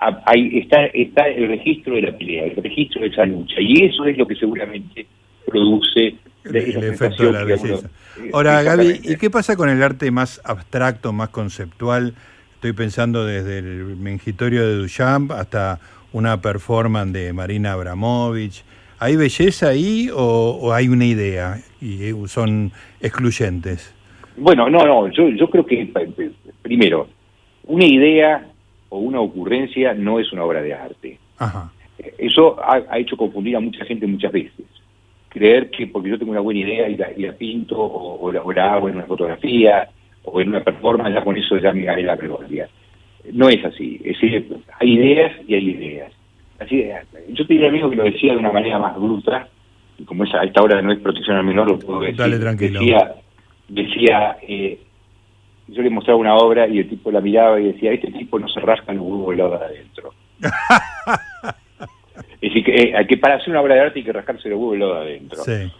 a- 0.00 0.22
ahí 0.26 0.58
está, 0.58 0.86
está 0.86 1.26
el 1.28 1.48
registro 1.48 1.94
de 1.94 2.02
la 2.02 2.16
pelea, 2.16 2.44
el 2.44 2.56
registro 2.62 3.00
de 3.02 3.08
esa 3.08 3.24
lucha. 3.24 3.56
Y 3.60 3.84
eso 3.84 4.04
es 4.06 4.16
lo 4.18 4.26
que 4.26 4.34
seguramente 4.36 5.06
produce 5.46 6.16
El, 6.44 6.56
efecto 6.84 7.24
de 7.24 7.32
la 7.32 7.44
uno- 7.44 7.46
belleza. 7.46 7.88
eh, 8.22 8.30
Ahora, 8.32 8.62
Gaby. 8.62 9.00
¿y 9.02 9.16
qué 9.16 9.30
pasa 9.30 9.56
con 9.56 9.68
el 9.68 9.82
arte 9.82 10.10
más 10.10 10.40
abstracto, 10.44 11.12
más 11.12 11.30
conceptual? 11.30 12.14
Estoy 12.54 12.72
pensando 12.72 13.24
desde 13.24 13.58
el 13.58 13.96
mengitorio 13.96 14.66
de 14.66 14.76
Duchamp 14.76 15.32
hasta 15.32 15.78
una 16.12 16.40
performance 16.40 17.12
de 17.12 17.32
Marina 17.32 17.72
Abramovich. 17.72 18.62
¿Hay 19.00 19.16
belleza 19.16 19.68
ahí 19.68 20.08
o, 20.14 20.58
o 20.62 20.72
hay 20.72 20.88
una 20.88 21.04
idea 21.04 21.58
y 21.80 22.04
eh, 22.04 22.14
son 22.26 22.70
excluyentes? 23.00 23.94
Bueno, 24.36 24.68
no, 24.70 24.84
no, 24.86 25.08
yo, 25.12 25.28
yo 25.30 25.48
creo 25.50 25.66
que, 25.66 25.86
p- 25.86 26.30
primero, 26.62 27.08
una 27.66 27.84
idea 27.84 28.46
o 28.88 28.98
una 28.98 29.20
ocurrencia 29.20 29.94
no 29.94 30.18
es 30.20 30.32
una 30.32 30.44
obra 30.44 30.62
de 30.62 30.74
arte. 30.74 31.18
Ajá. 31.38 31.72
Eso 32.18 32.60
ha, 32.62 32.82
ha 32.88 32.98
hecho 32.98 33.16
confundir 33.16 33.56
a 33.56 33.60
mucha 33.60 33.84
gente 33.84 34.06
muchas 34.06 34.32
veces. 34.32 34.66
Creer 35.28 35.70
que 35.70 35.86
porque 35.86 36.10
yo 36.10 36.18
tengo 36.18 36.32
una 36.32 36.40
buena 36.40 36.60
idea 36.60 36.88
y 36.88 36.96
la, 36.96 37.12
y 37.16 37.22
la 37.22 37.32
pinto 37.32 37.76
o, 37.78 38.20
o 38.20 38.32
la, 38.32 38.42
o 38.42 38.52
la 38.52 38.74
hago 38.74 38.88
en 38.88 38.96
una 38.96 39.04
fotografía 39.04 39.88
o 40.24 40.40
en 40.40 40.48
una 40.48 40.62
performance, 40.62 41.14
ya 41.14 41.24
con 41.24 41.36
eso 41.36 41.56
ya 41.58 41.72
me 41.72 41.82
gané 41.82 42.02
la 42.02 42.16
gloria. 42.16 42.68
No 43.32 43.48
es 43.48 43.64
así. 43.64 44.00
Es 44.04 44.20
decir, 44.20 44.56
hay 44.78 44.92
ideas 44.92 45.32
y 45.46 45.54
hay 45.54 45.70
ideas. 45.70 46.12
Así, 46.58 46.84
yo 47.30 47.46
tenía 47.46 47.64
un 47.64 47.70
amigo 47.70 47.90
que 47.90 47.96
lo 47.96 48.04
decía 48.04 48.32
de 48.32 48.38
una 48.38 48.52
manera 48.52 48.78
más 48.78 48.96
bruta, 48.96 49.48
y 49.98 50.04
como 50.04 50.24
es 50.24 50.34
a 50.34 50.44
esta 50.44 50.62
hora 50.62 50.80
no 50.82 50.92
es 50.92 51.00
protección 51.00 51.36
al 51.36 51.44
menor, 51.44 51.68
lo 51.68 51.78
puedo 51.78 52.00
decir. 52.00 52.16
Dale, 52.16 52.38
tranquilo. 52.38 52.80
Decía, 52.80 53.14
decía 53.68 54.36
eh, 54.42 54.78
yo 55.68 55.82
le 55.82 55.90
mostraba 55.90 56.18
una 56.18 56.34
obra 56.36 56.66
y 56.68 56.78
el 56.78 56.88
tipo 56.88 57.10
la 57.10 57.20
miraba 57.20 57.60
y 57.60 57.72
decía, 57.72 57.92
este 57.92 58.10
tipo 58.12 58.38
no 58.38 58.48
se 58.48 58.60
rasca 58.60 58.92
los 58.92 59.02
huevos 59.02 59.34
helados 59.34 59.60
de 59.60 59.66
adentro. 59.66 60.14
es 62.40 62.40
decir, 62.40 62.64
que, 62.64 62.74
eh, 62.76 63.06
que 63.08 63.16
para 63.16 63.36
hacer 63.36 63.50
una 63.50 63.60
obra 63.60 63.74
de 63.74 63.80
arte 63.80 63.98
hay 64.00 64.04
que 64.04 64.12
rascarse 64.12 64.48
los 64.48 64.58
huevos 64.58 64.76
helados 64.76 64.96
de 64.96 65.02
adentro. 65.10 65.44
Sí. 65.44 65.72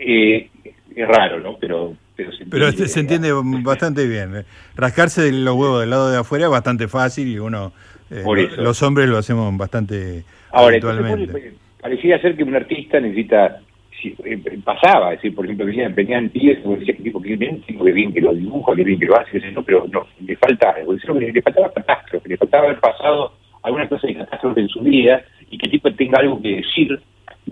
Eh, 0.00 0.50
es 0.94 1.08
raro, 1.08 1.40
¿no? 1.40 1.56
Pero, 1.58 1.94
pero 2.16 2.32
se 2.32 2.42
entiende, 2.44 2.88
se 2.88 3.00
entiende 3.00 3.32
bastante 3.62 4.06
bien. 4.06 4.36
eh. 4.36 4.44
Rascarse 4.74 5.30
los 5.32 5.54
huevos 5.54 5.80
del 5.80 5.90
lado 5.90 6.10
de 6.10 6.18
afuera 6.18 6.46
es 6.46 6.50
bastante 6.50 6.88
fácil 6.88 7.28
y 7.28 7.38
uno, 7.38 7.72
eh, 8.10 8.22
Por 8.24 8.38
lo- 8.38 8.48
eso. 8.48 8.60
los 8.62 8.82
hombres 8.82 9.08
lo 9.08 9.18
hacemos 9.18 9.54
bastante 9.56 10.24
Ahora, 10.50 10.76
entonces, 10.76 11.00
habitualmente. 11.00 11.32
pues, 11.32 11.54
parecía 11.80 12.18
ser 12.20 12.36
que 12.36 12.42
un 12.44 12.54
artista 12.54 12.98
necesita, 13.00 13.60
si- 14.00 14.14
eh, 14.24 14.38
pasaba, 14.64 15.12
es 15.12 15.18
decir, 15.20 15.34
por 15.34 15.44
ejemplo, 15.44 15.66
venían, 15.66 15.94
venían 15.94 16.28
pibes 16.30 16.58
que 16.58 16.68
decía 16.68 16.96
que 16.96 17.02
tipo 17.02 17.20
que 17.20 17.36
bien, 17.36 17.62
que 17.62 17.92
bien 17.92 18.12
que 18.12 18.20
lo 18.20 18.34
dibuja, 18.34 18.74
que 18.74 18.84
bien 18.84 18.98
que 18.98 19.06
lo 19.06 19.18
hace, 19.18 19.40
yo, 19.40 19.62
pero 19.62 19.86
no, 19.90 20.06
le 20.24 20.36
falta 20.36 20.70
algo, 20.70 20.92
decía 20.94 21.12
que 21.14 21.32
le 21.32 21.42
faltaba 21.42 21.72
catástrofe, 21.72 22.28
le 22.28 22.36
faltaba 22.36 22.64
haber 22.64 22.80
pasado 22.80 23.32
alguna 23.62 23.88
cosa 23.88 24.06
de 24.06 24.14
catástrofe 24.14 24.60
en 24.60 24.68
su 24.68 24.80
vida 24.80 25.22
y 25.50 25.58
que 25.58 25.66
el 25.66 25.72
tipo 25.72 25.92
tenga 25.92 26.18
algo 26.20 26.40
que 26.40 26.56
decir, 26.56 27.00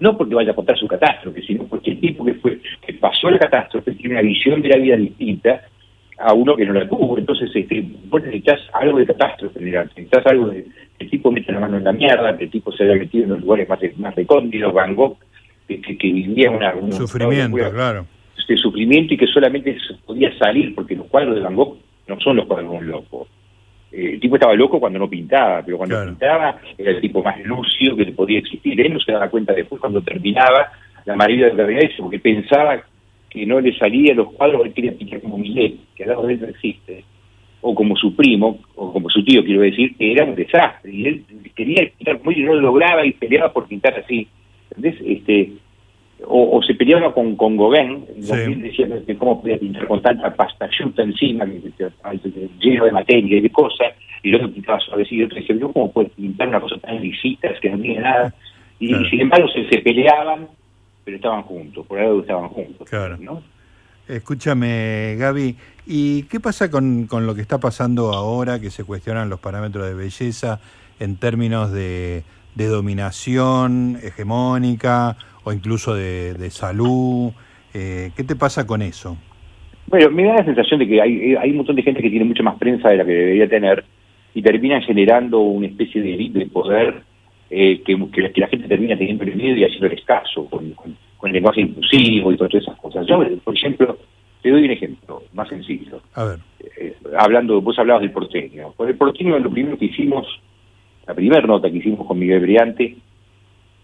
no 0.01 0.17
porque 0.17 0.35
vaya 0.35 0.53
a 0.53 0.55
contar 0.55 0.77
su 0.77 0.87
catástrofe, 0.87 1.43
sino 1.43 1.65
porque 1.65 1.93
el 1.93 2.01
tipo 2.01 2.25
que 2.25 2.35
fue, 2.35 2.61
que 2.87 2.95
pasó 2.95 3.31
la 3.31 3.39
catástrofe 3.39 3.93
tiene 3.93 4.15
una 4.15 4.23
visión 4.23 4.61
de 4.63 4.69
la 4.69 4.77
vida 4.77 4.97
distinta 4.97 5.63
a 6.19 6.33
uno 6.33 6.57
que 6.57 6.65
no 6.65 6.73
la 6.73 6.89
tuvo. 6.89 7.19
Entonces, 7.19 7.51
este, 7.55 7.85
vos 8.09 8.23
necesitas 8.23 8.61
algo 8.73 8.99
de 8.99 9.07
catástrofe 9.07 9.61
necesitas 9.61 10.27
algo 10.27 10.49
de 10.49 10.65
que 10.65 11.05
el 11.05 11.11
tipo 11.11 11.31
mete 11.31 11.53
la 11.53 11.61
mano 11.61 11.77
en 11.79 11.85
la 11.85 11.93
mierda, 11.93 12.37
que 12.37 12.45
el 12.45 12.51
tipo 12.51 12.73
se 12.73 12.85
haya 12.85 12.95
metido 12.95 13.25
en 13.25 13.31
los 13.31 13.41
lugares 13.41 13.69
más, 13.69 13.79
más 13.99 14.15
recónditos, 14.15 14.73
Van 14.73 14.95
Gogh, 14.95 15.17
que, 15.69 15.81
que, 15.81 15.97
que 15.97 16.13
vivía 16.13 16.51
una, 16.51 16.75
un 16.75 16.93
Sufrimiento, 16.93 17.57
claro. 17.73 18.07
de 18.49 18.57
sufrimiento 18.59 19.15
y 19.15 19.17
que 19.17 19.27
solamente 19.27 19.77
se 19.81 19.95
podía 20.05 20.37
salir, 20.39 20.75
porque 20.75 20.95
los 20.97 21.07
cuadros 21.07 21.35
de 21.37 21.41
Van 21.41 21.55
Gogh 21.57 21.79
no 22.07 22.21
son 22.21 22.37
los 22.37 22.47
cuadros 22.47 22.71
de 22.73 22.77
un 22.79 22.87
loco. 22.89 23.27
Eh, 23.91 24.11
el 24.15 24.21
tipo 24.21 24.37
estaba 24.37 24.55
loco 24.55 24.79
cuando 24.81 24.99
no 24.99 25.09
pintaba, 25.09 25.63
pero 25.65 25.79
cuando 25.79 25.95
Claro. 25.97 26.11
pintaba 26.11 26.59
era 26.77 26.91
el 26.91 27.01
tipo 27.01 27.23
más 27.23 27.39
lúcido 27.45 27.97
que 27.97 28.07
podía 28.13 28.41
existir. 28.41 28.79
Él 28.81 28.93
no 28.93 29.01
se 29.01 29.13
daba 29.13 29.31
cuenta 29.31 29.53
después 29.55 29.81
cuando 29.81 30.03
terminaba 30.03 30.73
la 31.07 31.17
maravilla 31.17 31.47
de 31.47 31.55
la 31.55 31.65
realidad, 31.67 31.91
porque 31.99 32.19
pensaba 32.19 32.83
que 33.31 33.47
no 33.47 33.61
le 33.61 33.77
salía 33.79 34.15
los 34.15 34.33
cuadros, 34.33 34.67
él 34.67 34.73
quería 34.75 34.93
pintar 34.93 35.21
como 35.21 35.39
Millet, 35.39 35.75
que 35.97 36.05
al 36.05 36.11
lado 36.11 36.27
de 36.27 36.35
él 36.35 36.41
no 36.43 36.49
existe. 36.49 37.05
o 37.67 37.75
como 37.75 37.97
su 37.97 38.15
primo, 38.15 38.59
o 38.75 38.93
como 38.93 39.09
su 39.09 39.25
tío, 39.25 39.43
quiero 39.43 39.63
decir, 39.63 39.97
que 39.97 40.13
era 40.13 40.27
un 40.27 40.35
desastre. 40.35 40.93
Y 40.93 41.07
él 41.07 41.25
quería 41.57 41.89
pintar 41.97 42.21
muy 42.23 42.35
y 42.39 42.43
no 42.43 42.53
lo 42.55 42.61
lograba 42.61 43.07
y 43.07 43.13
peleaba 43.13 43.51
por 43.55 43.67
pintar 43.67 43.95
así. 43.99 44.29
¿Entendés? 44.77 45.01
Este, 45.05 45.53
o, 46.27 46.57
o 46.59 46.63
se 46.63 46.75
peleaba 46.75 47.13
con, 47.13 47.37
con 47.37 47.57
Gauguin, 47.57 48.05
Sí. 48.21 48.55
Decía 48.55 48.87
que 49.07 49.17
cómo 49.17 49.41
podía 49.41 49.59
pintar 49.59 49.87
con 49.87 50.01
tanta 50.01 50.35
pasta 50.35 50.69
yuta 50.79 51.03
encima, 51.03 51.45
que- 51.45 51.61
que- 51.61 52.31
que- 52.31 52.49
lleno 52.61 52.85
de 52.87 52.93
materia 52.93 53.39
y 53.39 53.41
de 53.41 53.51
cosas, 53.51 53.93
y 54.23 54.35
otro 54.35 54.51
pintaba 54.53 54.81
suavecito, 54.81 55.15
y 55.17 55.25
otro 55.25 55.37
decía, 55.39 55.57
yo 55.57 55.73
cómo 55.73 55.93
puedo 55.93 56.09
pintar 56.09 56.49
una 56.49 56.61
cosa 56.61 56.79
tan 56.79 57.01
lisita, 57.01 57.49
que 57.61 57.71
no 57.71 57.79
tiene 57.79 58.01
nada. 58.01 58.35
Y, 58.79 58.89
Claro. 58.89 59.07
y 59.07 59.11
sin 59.11 59.21
embargo 59.21 59.49
se, 59.49 59.69
se 59.69 59.79
peleaban, 59.79 60.49
pero 61.05 61.17
estaban 61.17 61.43
juntos, 61.43 61.87
por 61.87 61.99
algo 61.99 62.21
estaban 62.21 62.49
juntos. 62.49 62.89
Claro. 62.89 63.17
¿no? 63.21 63.43
Escúchame, 64.09 65.17
Gaby, 65.19 65.57
¿y 65.87 66.23
qué 66.25 66.39
pasa 66.41 66.71
con, 66.71 67.07
con 67.07 67.27
lo 67.27 67.35
que 67.35 67.41
está 67.41 67.59
pasando 67.59 68.13
ahora, 68.13 68.61
que 68.61 68.71
se 68.71 68.85
cuestionan 68.85 69.29
los 69.29 69.41
parámetros 69.41 69.87
de 69.87 69.95
belleza 69.95 70.61
en 71.01 71.17
términos 71.17 71.73
de, 71.73 72.23
de 72.55 72.67
dominación 72.67 73.99
hegemónica 74.03 75.17
o 75.43 75.53
incluso 75.53 75.95
de, 75.95 76.35
de 76.35 76.51
salud? 76.51 77.33
Eh, 77.73 78.11
¿Qué 78.17 78.25
te 78.25 78.37
pasa 78.37 78.67
con 78.67 78.83
eso? 78.83 79.17
Bueno, 79.87 80.11
me 80.11 80.25
da 80.25 80.37
la 80.37 80.45
sensación 80.45 80.81
de 80.81 80.89
que 80.89 81.01
hay, 81.01 81.35
hay 81.35 81.51
un 81.51 81.59
montón 81.59 81.77
de 81.77 81.83
gente 81.83 82.01
que 82.01 82.11
tiene 82.11 82.25
mucha 82.25 82.43
más 82.43 82.57
prensa 82.57 82.89
de 82.89 82.97
la 82.97 83.05
que 83.05 83.13
debería 83.13 83.49
tener 83.49 83.85
y 84.35 84.43
terminan 84.43 84.83
generando 84.83 85.41
una 85.41 85.67
especie 85.67 86.01
de 86.01 86.15
elite 86.15 86.39
de 86.39 86.47
poder 86.47 87.03
eh, 87.51 87.83
que, 87.85 87.97
que 88.11 88.21
la, 88.23 88.33
que 88.33 88.41
la 88.41 88.49
gente 88.49 88.69
termina 88.69 88.97
teniendo 88.97 89.25
el 89.25 89.37
miedo 89.37 89.57
y 89.57 89.65
haciendo 89.65 89.89
caso 90.05 90.47
con, 90.47 90.71
con, 90.73 90.97
con 91.17 91.31
el 91.31 91.35
lenguaje 91.35 91.61
inclusivo 91.61 92.33
y 92.33 92.37
con 92.37 92.49
todas 92.49 92.65
esas 92.65 92.77
cosas. 92.79 93.07
Yo, 93.07 93.23
por 93.45 93.55
ejemplo, 93.55 93.99
te 94.43 94.51
doy 94.51 94.65
un 94.65 94.71
ejemplo 94.71 95.23
más 95.33 95.49
sencillo. 95.49 96.01
A 96.15 96.25
ver. 96.25 96.39
Eh, 96.79 96.95
hablando, 97.19 97.61
vos 97.61 97.79
hablabas 97.79 98.03
del 98.03 98.11
porteño. 98.11 98.73
Por 98.77 98.89
el 98.89 98.97
porteño 98.97 99.39
lo 99.39 99.51
primero 99.51 99.79
que 99.79 99.87
hicimos, 99.87 100.27
la 101.07 101.15
primera 101.15 101.47
nota 101.47 101.71
que 101.71 101.79
hicimos 101.79 102.07
con 102.07 102.19
Miguel 102.19 102.41
Briante, 102.41 102.97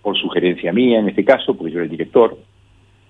por 0.03 0.17
sugerencia 0.17 0.73
mía 0.73 0.99
en 0.99 1.09
este 1.09 1.25
caso, 1.25 1.55
porque 1.55 1.73
yo 1.73 1.79
era 1.79 1.85
el 1.85 1.91
director, 1.91 2.39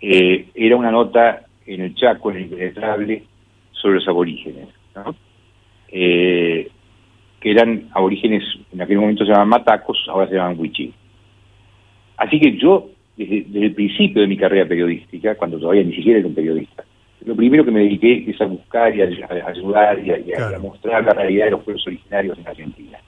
eh, 0.01 0.47
era 0.55 0.77
una 0.77 0.91
nota 0.91 1.43
en 1.67 1.83
el 1.83 1.95
Chaco, 1.95 2.31
en 2.31 2.39
el 2.39 2.43
Impenetrable, 2.45 3.23
sobre 3.73 3.97
los 3.97 4.09
aborígenes, 4.09 4.69
¿no? 4.95 5.15
Eh, 5.89 6.69
que 7.41 7.51
eran 7.51 7.89
aborígenes, 7.93 8.43
en 8.73 8.83
aquel 8.83 8.99
momento 8.99 9.25
se 9.25 9.31
llamaban 9.31 9.49
matacos, 9.49 9.99
ahora 10.09 10.29
se 10.29 10.35
llaman 10.35 10.59
wichí. 10.59 10.93
Así 12.17 12.39
que 12.39 12.57
yo, 12.59 12.91
desde, 13.17 13.45
desde 13.49 13.67
el 13.67 13.75
principio 13.75 14.23
de 14.23 14.29
mi 14.29 14.37
carrera 14.37 14.69
periodística, 14.69 15.37
cuando 15.37 15.59
todavía 15.59 15.85
ni 15.85 15.95
siquiera 15.95 16.19
era 16.19 16.29
un 16.29 16.35
periodista, 16.35 16.85
lo 17.25 17.37
primero 17.37 17.65
que 17.65 17.71
me 17.71 17.81
dediqué 17.81 18.25
es 18.31 18.41
a 18.41 18.47
buscar 18.47 18.95
y 18.95 19.03
a, 19.03 19.05
a 19.05 19.51
ayudar 19.51 19.99
y 20.05 20.33
a 20.33 20.59
mostrar 20.59 21.05
la 21.05 21.13
realidad 21.13 21.47
de 21.47 21.51
los 21.53 21.63
pueblos 21.63 21.87
originarios 21.87 22.39
en 22.39 22.49
Argentina. 22.49 22.99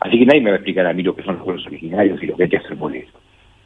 Así 0.00 0.18
que 0.18 0.26
nadie 0.26 0.40
me 0.40 0.50
va 0.50 0.56
a 0.56 0.58
explicar 0.58 0.86
a 0.86 0.92
mí 0.92 1.02
lo 1.02 1.14
que 1.14 1.22
son 1.22 1.36
los 1.36 1.44
pueblos 1.44 1.66
originarios 1.66 2.22
y 2.22 2.26
lo 2.26 2.36
que 2.36 2.44
hay 2.44 2.48
que 2.48 2.56
hacer 2.58 2.76
por 2.76 2.94
eso. 2.94 3.12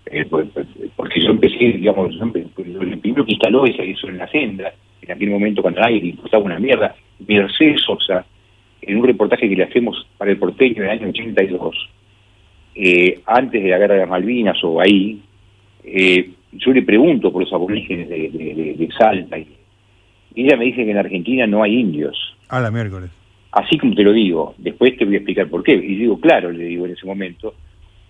Eh, 0.06 0.24
por- 0.24 0.48
por- 0.50 0.66
porque 0.96 1.20
yo 1.20 1.30
empecé, 1.30 1.56
digamos, 1.72 2.14
el 2.34 2.98
primero 2.98 3.24
que 3.24 3.32
instaló 3.32 3.64
eso, 3.66 3.82
eso 3.82 4.08
en 4.08 4.18
la 4.18 4.28
senda, 4.28 4.72
en 5.02 5.10
aquel 5.12 5.30
momento 5.30 5.62
cuando 5.62 5.80
nadie 5.80 6.00
le 6.00 6.08
importaba 6.08 6.44
una 6.44 6.58
mierda, 6.58 6.94
Mercedes 7.26 7.82
Sosa, 7.82 8.24
en 8.82 8.96
un 8.96 9.06
reportaje 9.06 9.48
que 9.48 9.56
le 9.56 9.64
hacemos 9.64 10.06
para 10.16 10.30
el 10.30 10.38
porteño 10.38 10.76
en 10.78 10.84
el 10.84 10.90
año 10.90 11.08
82, 11.10 11.88
eh, 12.74 13.20
antes 13.26 13.62
de 13.62 13.68
la 13.68 13.78
guerra 13.78 13.94
de 13.94 14.00
las 14.00 14.08
Malvinas 14.08 14.56
o 14.64 14.80
ahí, 14.80 15.20
eh, 15.84 16.30
yo 16.52 16.72
le 16.72 16.82
pregunto 16.82 17.30
por 17.32 17.42
los 17.42 17.52
aborígenes 17.52 18.08
de, 18.08 18.30
de- 18.30 18.74
de- 18.76 18.88
Salta 18.98 19.38
y 19.38 19.46
ella 20.34 20.56
me 20.56 20.64
dice 20.66 20.84
que 20.84 20.90
en 20.90 20.96
Argentina 20.98 21.46
no 21.46 21.62
hay 21.62 21.78
indios. 21.78 22.36
A 22.48 22.60
la 22.60 22.70
miércoles. 22.70 23.10
Así 23.52 23.78
como 23.78 23.94
te 23.94 24.02
lo 24.02 24.12
digo, 24.12 24.54
después 24.58 24.96
te 24.96 25.04
voy 25.04 25.14
a 25.14 25.18
explicar 25.18 25.48
por 25.48 25.62
qué. 25.62 25.72
Y 25.72 25.96
digo, 25.96 26.20
claro, 26.20 26.50
le 26.52 26.64
digo 26.64 26.86
en 26.86 26.92
ese 26.92 27.06
momento, 27.06 27.54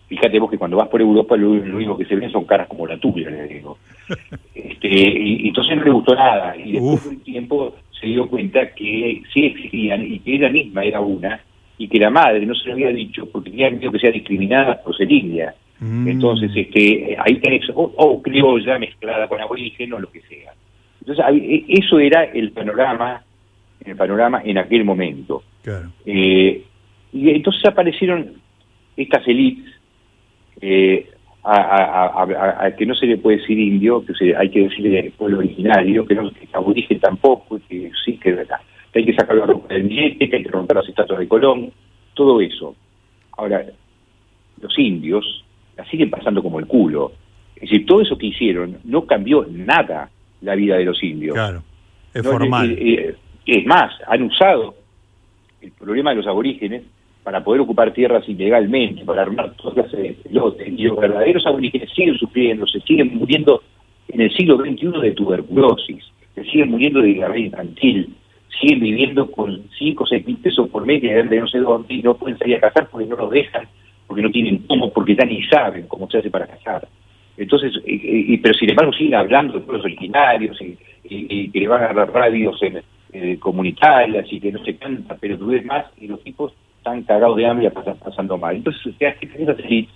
fíjate 0.09 0.39
vos 0.39 0.51
que 0.51 0.59
cuando 0.59 0.77
vas 0.77 0.89
por 0.89 1.01
Europa 1.01 1.37
lo, 1.37 1.55
lo 1.55 1.77
único 1.77 1.97
que 1.97 2.05
se 2.05 2.17
ven 2.17 2.31
son 2.31 2.45
caras 2.45 2.69
como 2.69 2.87
la 2.87 2.99
tuya, 2.99 3.31
le 3.31 3.47
digo. 3.47 3.79
Este, 4.55 4.89
y, 4.89 5.45
y 5.45 5.49
entonces 5.49 5.77
no 5.77 5.85
le 5.85 5.91
gustó 5.91 6.15
nada. 6.15 6.55
Y 6.57 6.73
después 6.73 7.05
de 7.05 7.09
un 7.11 7.21
tiempo 7.21 7.75
se 7.99 8.07
dio 8.07 8.29
cuenta 8.29 8.75
que 8.75 9.23
sí 9.33 9.47
existían 9.47 10.05
y 10.05 10.19
que 10.19 10.35
ella 10.35 10.49
misma 10.51 10.85
era 10.85 11.01
una 11.01 11.41
y 11.79 11.89
que 11.89 11.99
la 11.99 12.11
madre 12.11 12.45
no 12.45 12.55
se 12.55 12.67
lo 12.69 12.75
había 12.75 12.91
dicho 12.91 13.27
porque 13.31 13.51
tenía 13.51 13.71
miedo 13.71 13.91
que 13.93 13.99
sea 13.99 14.11
discriminada 14.11 14.83
por 14.83 14.95
ser 14.97 15.11
india. 15.11 15.55
Entonces, 15.81 16.51
este, 16.55 17.17
ahí 17.19 17.37
tenés, 17.37 17.63
o, 17.75 17.91
o 17.97 18.21
criolla 18.21 18.79
mezclada 18.79 19.27
con 19.29 19.41
aborigen 19.41 19.95
o 19.95 19.99
lo 19.99 20.11
que 20.11 20.21
sea. 20.23 20.53
Entonces, 21.01 21.25
e- 21.33 21.65
eso 21.69 21.99
era 21.99 22.25
el 22.25 22.51
panorama, 22.53 23.23
el 23.85 23.97
panorama 23.97 24.43
en 24.45 24.59
aquel 24.59 24.85
momento. 24.85 25.43
Claro. 25.63 25.91
Eh, 26.07 26.63
y 27.13 27.31
entonces 27.31 27.65
aparecieron 27.67 28.33
estas 28.97 29.27
élites 29.27 29.73
eh, 30.61 31.09
a, 31.43 31.55
a- 31.57 32.67
a- 32.67 32.77
que 32.77 32.85
no 32.87 32.95
se 32.95 33.07
le 33.07 33.17
puede 33.17 33.39
decir 33.39 33.59
indio, 33.59 34.05
que 34.05 34.13
se- 34.15 34.37
hay 34.37 34.51
que 34.51 34.61
decirle 34.65 35.11
pueblo 35.17 35.39
originario, 35.39 36.05
que 36.07 36.15
no 36.15 36.31
que 36.31 36.49
aborigen 36.53 37.01
tampoco, 37.01 37.59
que 37.69 37.91
sí, 38.05 38.19
que, 38.19 38.35
que 38.93 38.99
hay 38.99 39.05
que 39.07 39.15
sacar 39.15 39.37
la 39.37 39.47
ropa 39.47 39.73
del 39.73 39.85
billete, 39.85 40.29
que 40.29 40.37
hay 40.37 40.43
que 40.43 40.51
romper 40.51 40.77
las 40.77 40.89
estatuas 40.89 41.19
de 41.21 41.29
Colón, 41.29 41.71
todo 42.15 42.41
eso. 42.43 42.77
Ahora, 43.39 43.65
los 44.61 44.79
indios 44.79 45.45
la 45.77 45.85
siguen 45.87 46.11
pasando 46.11 46.43
como 46.43 46.59
el 46.59 46.67
culo. 46.67 47.13
Es 47.57 47.63
decir, 47.63 47.87
todo 47.87 48.03
eso 48.03 48.19
que 48.19 48.27
hicieron 48.27 48.79
no 48.85 49.07
cambió 49.07 49.47
nada 49.51 50.11
la 50.43 50.55
vida 50.55 50.77
de 50.77 50.85
los 50.85 51.03
indios. 51.03 51.35
Claro. 51.35 51.63
Es 52.13 52.23
No, 52.23 52.33
formal. 52.33 52.71
eh, 52.79 53.15
es 53.59 53.67
más, 53.67 53.93
han 54.07 54.23
usado 54.23 54.75
el 55.61 55.73
problema 55.73 56.11
de 56.11 56.17
los 56.17 56.27
aborígenes 56.27 56.83
para 57.23 57.45
poder 57.45 57.61
ocupar 57.61 57.93
tierras 57.93 58.27
ilegalmente, 58.29 59.05
para 59.05 59.23
armar 59.23 59.55
toda 59.57 59.75
clase 59.75 59.97
de 59.97 60.13
pelotes. 60.15 60.69
Y 60.69 60.85
los 60.85 60.99
verdaderos 60.99 61.45
aborígenes 61.47 61.91
siguen 61.95 62.17
sufriendo, 62.17 62.67
se 62.67 62.81
siguen 62.81 63.15
muriendo 63.17 63.63
en 64.09 64.23
el 64.23 64.33
siglo 64.35 64.57
XXI 64.57 65.01
de 65.03 65.13
tuberculosis, 65.13 66.05
se 66.35 66.45
siguen 66.45 66.71
muriendo 66.71 67.01
de 67.01 67.09
diarrea 67.09 67.45
infantil, 67.45 68.15
siguen 68.61 68.81
viviendo 68.81 69.31
con 69.31 69.63
5 69.79 70.05
o 70.05 70.07
6 70.07 70.27
mil 70.27 70.37
pesos 70.39 70.69
por 70.71 70.85
mes 70.87 71.03
de 71.03 71.41
no 71.41 71.47
sé 71.47 71.59
dónde 71.59 71.95
y 71.95 72.03
no 72.03 72.15
pueden 72.17 72.39
salir 72.39 72.57
a 72.57 72.61
cazar 72.61 72.89
porque 72.91 73.07
no 73.07 73.17
los 73.17 73.31
dejan, 73.31 73.69
porque 74.07 74.23
no 74.23 74.31
tienen 74.31 74.59
cómo, 74.67 74.91
porque 74.93 75.15
ya 75.15 75.25
ni 75.25 75.43
saben 75.45 75.87
cómo 75.89 76.09
se 76.11 76.19
hace 76.19 76.31
para 76.31 76.47
cazar. 76.47 76.89
Entonces, 77.37 77.73
eh, 77.87 78.01
eh, 78.35 78.41
pero 78.43 78.55
sin 78.55 78.71
embargo 78.71 78.93
siguen 78.93 79.15
hablando 79.15 79.55
de 79.55 79.61
pueblos 79.61 79.85
originarios 79.85 80.61
y, 80.61 80.77
y- 81.05 81.27
y 81.45 81.51
que 81.51 81.61
le 81.61 81.69
van 81.69 81.85
a 81.85 81.93
dar 81.93 82.11
radios 82.13 82.61
en, 82.63 82.83
eh, 83.13 83.39
comunitarias 83.39 84.27
y 84.33 84.41
que 84.41 84.53
no 84.53 84.63
se 84.65 84.77
canta, 84.77 85.17
pero 85.21 85.37
tú 85.39 85.47
ves 85.47 85.65
más 85.65 85.87
y 85.99 86.07
los 86.07 86.23
tipos 86.23 86.53
están 86.79 87.03
cagados 87.03 87.37
de 87.37 87.47
hambre 87.47 87.67
y 87.67 87.71
pasan- 87.71 87.99
pasando 87.99 88.39
mal. 88.39 88.57
Entonces, 88.57 88.95
te 88.99 89.05
das 89.05 89.17
esas 89.21 89.59
élites 89.59 89.93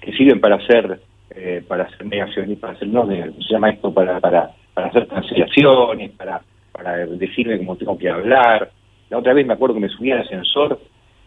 que 0.00 0.12
sirven 0.12 0.40
para 0.40 0.56
hacer 0.56 1.00
eh, 1.34 1.62
para 1.68 1.84
hacer 1.84 2.04
negaciones, 2.06 2.58
para 2.58 2.72
hacer, 2.72 2.88
no, 2.88 3.06
de- 3.06 3.32
se 3.46 3.52
llama 3.52 3.70
esto 3.70 3.94
para, 3.94 4.18
para, 4.18 4.50
para 4.74 4.88
hacer 4.88 5.06
cancelaciones, 5.06 6.10
para, 6.12 6.40
para 6.72 6.96
decirme 7.06 7.56
cómo 7.58 7.76
tengo 7.76 7.96
que 7.96 8.08
hablar. 8.10 8.70
La 9.10 9.18
otra 9.18 9.32
vez 9.32 9.46
me 9.46 9.52
acuerdo 9.52 9.74
que 9.76 9.80
me 9.82 9.88
subí 9.88 10.10
al 10.10 10.20
ascensor 10.22 10.80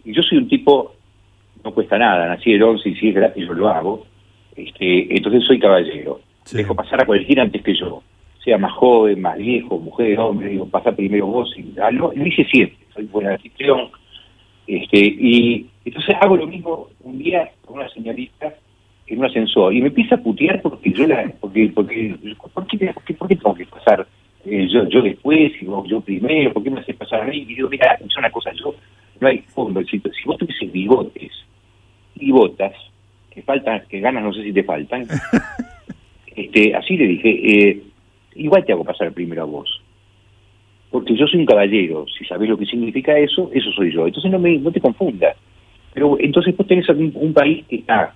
y 0.04 0.14
yo 0.14 0.22
soy 0.22 0.40
un 0.40 0.50
tipo, 0.50 0.94
no 1.64 1.72
cuesta 1.74 1.98
nada, 1.98 2.28
nací 2.28 2.52
el 2.52 2.64
11 2.64 2.90
y 2.90 2.96
si 2.96 3.10
es 3.10 3.16
gratis 3.16 3.48
yo 3.48 3.54
lo 3.54 3.70
hago, 3.70 4.06
este, 4.58 5.16
entonces 5.16 5.46
soy 5.46 5.58
caballero. 5.60 6.20
Dejo 6.58 6.76
pasar 6.76 7.02
a 7.02 7.06
cualquiera 7.06 7.44
antes 7.44 7.62
que 7.64 7.74
yo, 7.74 8.04
sea 8.44 8.58
más 8.58 8.74
joven, 8.74 9.22
más 9.22 9.38
viejo, 9.38 9.78
mujer, 9.80 10.20
hombre, 10.20 10.50
digo, 10.50 10.68
pasa 10.68 10.92
primero 10.92 11.28
vos 11.28 11.54
y 11.58 11.64
lo, 11.92 12.12
lo 12.14 12.28
hice 12.28 12.44
siempre, 12.46 12.78
soy 12.94 13.06
buen 13.06 13.28
anfitrión. 13.28 13.90
Este, 14.68 14.98
y 14.98 15.70
entonces 15.86 16.16
hago 16.22 16.38
lo 16.38 16.48
mismo 16.48 16.90
un 17.02 17.18
día 17.18 17.50
con 17.66 17.78
una 17.78 17.90
señorita 17.90 18.54
en 19.08 19.20
un 19.20 19.26
ascensor 19.26 19.74
y 19.74 19.82
me 19.82 19.88
empieza 19.88 20.16
a 20.16 20.24
putear 20.24 20.62
porque 20.62 20.92
yo 20.92 21.08
la, 21.08 21.32
porque, 21.40 21.72
porque, 21.74 22.16
¿por 22.54 22.68
qué, 22.68 22.78
por 22.94 23.04
qué, 23.04 23.14
por 23.14 23.28
qué 23.28 23.36
tengo 23.36 23.56
que 23.56 23.66
pasar 23.66 24.08
eh, 24.46 24.68
yo, 24.70 24.88
yo 24.88 25.02
después 25.02 25.52
y 25.62 25.66
vos 25.66 25.88
yo 25.90 26.02
primero? 26.02 26.54
¿Por 26.54 26.64
qué 26.64 26.70
me 26.70 26.80
haces 26.80 26.96
pasar 26.96 27.22
a 27.22 27.26
mí? 27.26 27.38
Y 27.38 27.46
digo, 27.46 27.70
mira, 27.70 27.98
es 28.00 28.18
una 28.18 28.32
cosa, 28.32 28.52
yo, 28.54 28.76
no 29.20 29.28
hay 29.28 29.40
fondo, 29.40 29.82
si, 29.84 30.00
si 30.00 30.24
vos 30.26 30.38
tuvieses 30.38 30.72
bigotes 30.72 31.32
y 32.16 32.32
botas, 32.32 32.74
que 33.32 33.42
faltan, 33.42 33.84
que 33.90 34.00
ganas 34.00 34.24
no 34.24 34.34
sé 34.34 34.44
si 34.44 34.54
te 34.54 34.64
faltan, 34.64 35.08
este, 36.36 36.76
así 36.76 36.98
le 36.98 37.08
dije, 37.08 37.70
eh, 37.70 37.84
igual 38.36 38.66
te 38.66 38.74
hago 38.74 38.84
pasar 38.84 39.12
primero 39.12 39.44
a 39.44 39.46
vos. 39.46 39.82
Porque 40.90 41.16
yo 41.16 41.26
soy 41.26 41.40
un 41.40 41.46
caballero, 41.46 42.06
si 42.08 42.24
sabés 42.26 42.50
lo 42.50 42.58
que 42.58 42.66
significa 42.66 43.18
eso, 43.18 43.50
eso 43.54 43.72
soy 43.72 43.92
yo. 43.92 44.06
Entonces 44.06 44.32
no, 44.32 44.40
me, 44.40 44.58
no 44.58 44.72
te 44.72 44.80
confundas. 44.80 45.36
Pero 45.94 46.18
entonces 46.20 46.56
vos 46.56 46.68
tenés 46.68 46.88
un, 46.90 47.34
país 47.34 47.66
que 47.68 47.78
está 47.78 48.16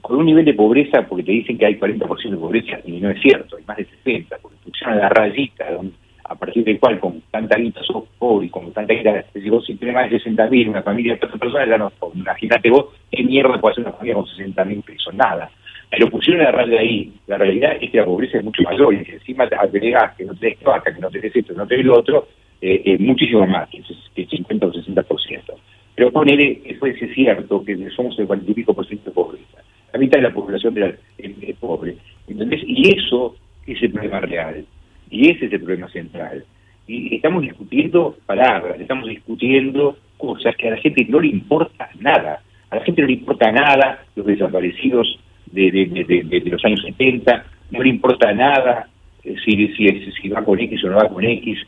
con 0.00 0.18
un 0.18 0.26
nivel 0.26 0.44
de 0.44 0.54
pobreza, 0.54 1.06
porque 1.06 1.24
te 1.24 1.32
dicen 1.32 1.58
que 1.58 1.66
hay 1.66 1.76
40% 1.78 2.30
de 2.30 2.36
pobreza, 2.36 2.78
y 2.84 2.92
no 3.00 3.10
es 3.10 3.20
cierto, 3.20 3.56
hay 3.56 3.64
más 3.66 3.76
de 3.76 3.86
60, 4.04 4.36
porque 4.40 4.56
pusieron 4.64 4.98
la 4.98 5.08
rayita, 5.08 5.72
donde- 5.72 5.94
a 6.28 6.34
partir 6.34 6.64
del 6.64 6.78
cual 6.80 6.98
con 6.98 7.22
tanta 7.30 7.56
guita 7.56 7.82
sos 7.84 8.04
pobre 8.18 8.46
y 8.46 8.50
con 8.50 8.72
tanta 8.72 8.92
guita, 8.92 9.24
si 9.32 9.48
vos 9.48 9.64
si 9.64 9.76
tenés 9.76 9.94
más 9.94 10.10
de 10.10 10.18
60 10.18 10.48
mil, 10.48 10.68
una 10.68 10.82
familia 10.82 11.12
de 11.12 11.20
4 11.20 11.38
personas, 11.38 11.68
ya 11.68 11.78
no, 11.78 11.92
imagínate 12.14 12.70
vos 12.70 12.86
qué 13.10 13.22
mierda 13.22 13.60
puede 13.60 13.72
hacer 13.72 13.84
una 13.84 13.92
familia 13.92 14.14
con 14.14 14.26
60 14.26 14.64
mil 14.64 14.82
pesos, 14.82 15.14
nada. 15.14 15.50
Pero 15.96 16.10
pusieron 16.10 16.42
la 16.44 16.50
raya 16.52 16.78
ahí, 16.78 17.10
la 17.26 17.38
realidad 17.38 17.76
es 17.80 17.90
que 17.90 17.96
la 17.96 18.04
pobreza 18.04 18.36
es 18.36 18.44
mucho 18.44 18.62
mayor, 18.64 18.92
y 18.94 18.98
encima 19.10 19.48
te 19.48 19.54
agregás 19.54 20.14
que 20.14 20.26
no 20.26 20.34
tenés 20.34 20.60
vaca, 20.62 20.94
que 20.94 21.00
no 21.00 21.08
tenés 21.10 21.34
esto, 21.34 21.54
que 21.54 21.58
no 21.58 21.66
tenés 21.66 21.86
lo 21.86 21.98
otro, 21.98 22.28
eh, 22.60 22.82
eh, 22.84 22.98
muchísimo 22.98 23.46
más, 23.46 23.66
que 23.70 23.78
el 24.22 24.28
50 24.28 24.66
o 24.66 24.72
60%. 24.72 25.54
Pero 25.94 26.10
ponele 26.12 26.60
que 26.60 26.74
puede 26.74 26.98
ser 26.98 27.14
cierto 27.14 27.64
que 27.64 27.88
somos 27.96 28.18
el 28.18 28.26
40 28.26 28.50
y 28.50 28.54
pico 28.54 28.74
por 28.74 28.86
ciento 28.86 29.08
de 29.08 29.14
pobreza. 29.14 29.62
La 29.94 29.98
mitad 29.98 30.18
de 30.18 30.24
la 30.24 30.34
población 30.34 30.74
de 30.74 30.80
la- 30.82 30.94
es, 31.16 31.32
es 31.40 31.56
pobre. 31.56 31.96
¿Entendés? 32.28 32.60
Y 32.66 32.94
eso 32.94 33.34
es 33.66 33.82
el 33.82 33.92
problema 33.92 34.20
real. 34.20 34.66
Y 35.10 35.30
ese 35.30 35.46
es 35.46 35.52
el 35.54 35.60
problema 35.60 35.88
central. 35.88 36.44
Y 36.86 37.14
estamos 37.16 37.42
discutiendo 37.42 38.16
palabras, 38.26 38.78
estamos 38.78 39.08
discutiendo 39.08 39.96
cosas 40.18 40.54
que 40.56 40.68
a 40.68 40.72
la 40.72 40.76
gente 40.76 41.06
no 41.08 41.20
le 41.20 41.28
importa 41.28 41.88
nada. 42.00 42.42
A 42.68 42.76
la 42.76 42.84
gente 42.84 43.00
no 43.00 43.06
le 43.08 43.14
importa 43.14 43.50
nada 43.50 44.04
los 44.14 44.26
desaparecidos 44.26 45.18
de, 45.52 45.70
de- 45.70 45.86
de- 45.86 46.04
de- 46.04 46.22
de- 46.24 46.40
de 46.40 46.50
los 46.50 46.64
años 46.64 46.82
70, 46.82 47.44
no 47.70 47.82
le 47.82 47.88
importa 47.88 48.32
nada 48.32 48.88
eh, 49.24 49.34
si, 49.44 49.68
si, 49.74 50.10
si 50.20 50.28
va 50.28 50.44
con 50.44 50.58
X 50.60 50.84
o 50.84 50.88
no 50.90 50.96
va 50.96 51.08
con 51.08 51.24
X. 51.24 51.58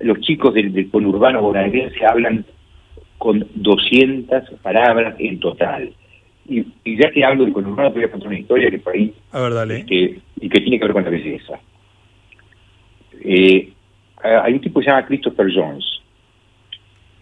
Los 0.00 0.20
chicos 0.20 0.54
del, 0.54 0.72
del 0.72 0.90
conurbano 0.90 1.42
bonaerense 1.42 2.04
hablan 2.06 2.44
con 3.18 3.46
200 3.54 4.50
palabras 4.62 5.16
en 5.18 5.40
total. 5.40 5.90
Y, 6.48 6.64
y 6.84 6.96
ya 6.96 7.10
que 7.10 7.24
hablo 7.24 7.44
del 7.44 7.52
conurbano, 7.52 7.90
te 7.90 7.96
voy 7.98 8.04
a 8.04 8.10
contar 8.10 8.28
una 8.28 8.38
historia 8.38 8.70
que 8.70 8.78
por 8.78 8.94
ahí 8.94 9.12
A 9.32 9.40
ver, 9.40 9.54
dale. 9.54 9.78
este, 9.80 10.18
y 10.40 10.48
que 10.48 10.60
tiene 10.60 10.78
que 10.78 10.84
ver 10.84 10.92
con 10.92 11.04
la 11.04 11.10
belleza. 11.10 11.58
Eh, 13.20 13.70
hay 14.22 14.52
un 14.52 14.60
tipo 14.60 14.80
que 14.80 14.84
se 14.84 14.90
llama 14.90 15.06
Christopher 15.06 15.46
Jones, 15.54 15.84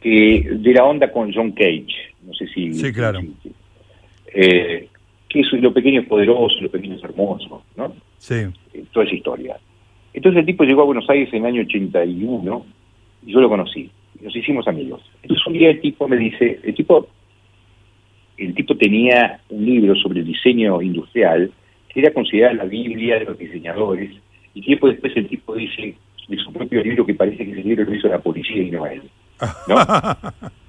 que 0.02 0.46
de 0.52 0.72
la 0.72 0.84
onda 0.84 1.11
con 1.11 1.32
John 1.32 1.52
Cage, 1.52 1.86
no 2.22 2.32
sé 2.34 2.46
si... 2.48 2.72
Sí, 2.74 2.92
claro. 2.92 3.20
eh, 4.32 4.88
que 5.43 5.57
lo 5.59 5.72
pequeño 5.72 6.01
es 6.01 6.07
poderoso, 6.07 6.57
lo 6.61 6.70
pequeño 6.70 6.97
es 6.97 7.05
hermoso, 7.05 7.62
¿no? 7.76 7.93
Sí. 8.18 8.47
Eh, 8.74 8.84
toda 8.93 9.07
esa 9.07 9.14
historia. 9.14 9.57
Entonces 10.12 10.41
el 10.41 10.47
tipo 10.47 10.64
llegó 10.64 10.82
a 10.82 10.87
Buenos 10.87 11.09
Aires 11.11 11.28
en 11.32 11.41
el 11.41 11.47
año 11.47 11.62
81 11.62 12.66
y 13.26 13.32
yo 13.32 13.41
lo 13.41 13.49
conocí, 13.49 13.91
y 14.18 14.24
nos 14.24 14.34
hicimos 14.34 14.66
amigos. 14.66 15.03
Entonces 15.22 15.47
un 15.47 15.53
día 15.55 15.70
el 15.70 15.80
tipo 15.80 16.09
me 16.09 16.16
dice, 16.16 16.61
el 16.62 16.74
tipo, 16.74 17.09
el 18.39 18.55
tipo 18.55 18.76
tenía 18.76 19.41
un 19.51 19.64
libro 19.64 19.95
sobre 19.97 20.20
el 20.20 20.26
diseño 20.26 20.80
industrial 20.80 21.51
que 21.89 22.01
era 22.01 22.12
considerada 22.12 22.55
la 22.55 22.64
Biblia 22.64 23.18
de 23.18 23.24
los 23.26 23.39
diseñadores 23.39 24.11
y 24.55 24.62
tiempo 24.62 24.89
después 24.89 25.16
el 25.16 25.28
tipo 25.28 25.55
dice 25.55 25.97
de 26.28 26.37
su 26.39 26.53
propio 26.53 26.82
libro 26.82 27.07
que 27.07 27.14
parece 27.14 27.45
que 27.45 27.53
ese 27.53 27.62
libro 27.62 27.84
lo 27.84 27.95
hizo 27.95 28.09
la 28.09 28.18
policía 28.18 28.62
y 28.62 28.70
no 28.70 28.87
él. 28.87 29.03
¿no? 29.68 29.76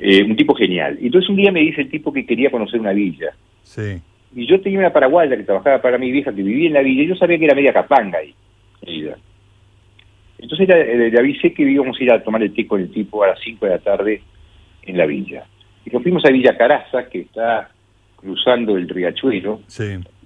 Eh, 0.00 0.22
un 0.22 0.36
tipo 0.36 0.54
genial. 0.54 0.98
Y 1.00 1.06
Entonces 1.06 1.30
un 1.30 1.36
día 1.36 1.50
me 1.52 1.60
dice 1.60 1.82
el 1.82 1.90
tipo 1.90 2.12
que 2.12 2.26
quería 2.26 2.50
conocer 2.50 2.78
una 2.80 2.92
villa. 2.92 3.30
Sí. 3.62 4.00
Y 4.34 4.46
yo 4.46 4.60
tenía 4.60 4.78
una 4.80 4.92
paraguaya 4.92 5.36
que 5.36 5.44
trabajaba 5.44 5.80
para 5.80 5.96
mi 5.98 6.10
vieja 6.12 6.34
que 6.34 6.42
vivía 6.42 6.66
en 6.68 6.74
la 6.74 6.82
villa 6.82 7.02
y 7.04 7.06
yo 7.08 7.16
sabía 7.16 7.38
que 7.38 7.46
era 7.46 7.54
media 7.54 7.72
capanga 7.72 8.18
ahí. 8.18 8.34
ella. 8.82 9.16
Entonces 10.38 10.68
le, 10.68 11.10
le 11.10 11.18
avisé 11.18 11.52
que 11.54 11.62
íbamos 11.62 11.98
a 11.98 12.02
ir 12.04 12.12
a 12.12 12.22
tomar 12.22 12.42
el 12.42 12.52
té 12.52 12.66
con 12.66 12.80
el 12.80 12.90
tipo 12.90 13.24
a 13.24 13.28
las 13.28 13.40
5 13.40 13.64
de 13.64 13.72
la 13.72 13.78
tarde 13.78 14.22
en 14.82 14.98
la 14.98 15.06
villa. 15.06 15.44
Y 15.86 15.90
nos 15.90 16.02
fuimos 16.02 16.24
a 16.26 16.30
Villa 16.30 16.56
Caraza, 16.56 17.08
que 17.08 17.20
está 17.20 17.70
cruzando 18.16 18.76
el 18.76 18.88
riachuelo 18.88 19.60
Sí. 19.66 19.84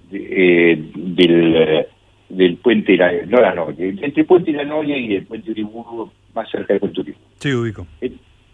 de- 0.09 0.71
eh, 0.73 0.75
del, 0.95 1.55
eh, 1.55 1.87
del 2.29 2.57
puente, 2.57 2.97
la, 2.97 3.11
no 3.27 3.39
la 3.39 3.53
Noria, 3.53 3.85
entre 3.85 4.21
el 4.21 4.25
puente 4.25 4.51
de 4.51 4.57
la 4.57 4.65
Noria 4.65 4.97
y 4.97 5.15
el 5.15 5.25
puente 5.25 5.51
Uriburu, 5.51 6.11
más 6.35 6.49
cerca 6.49 6.73
del 6.73 6.79
puente. 6.79 7.13
Sí, 7.39 7.53
ubico. 7.53 7.87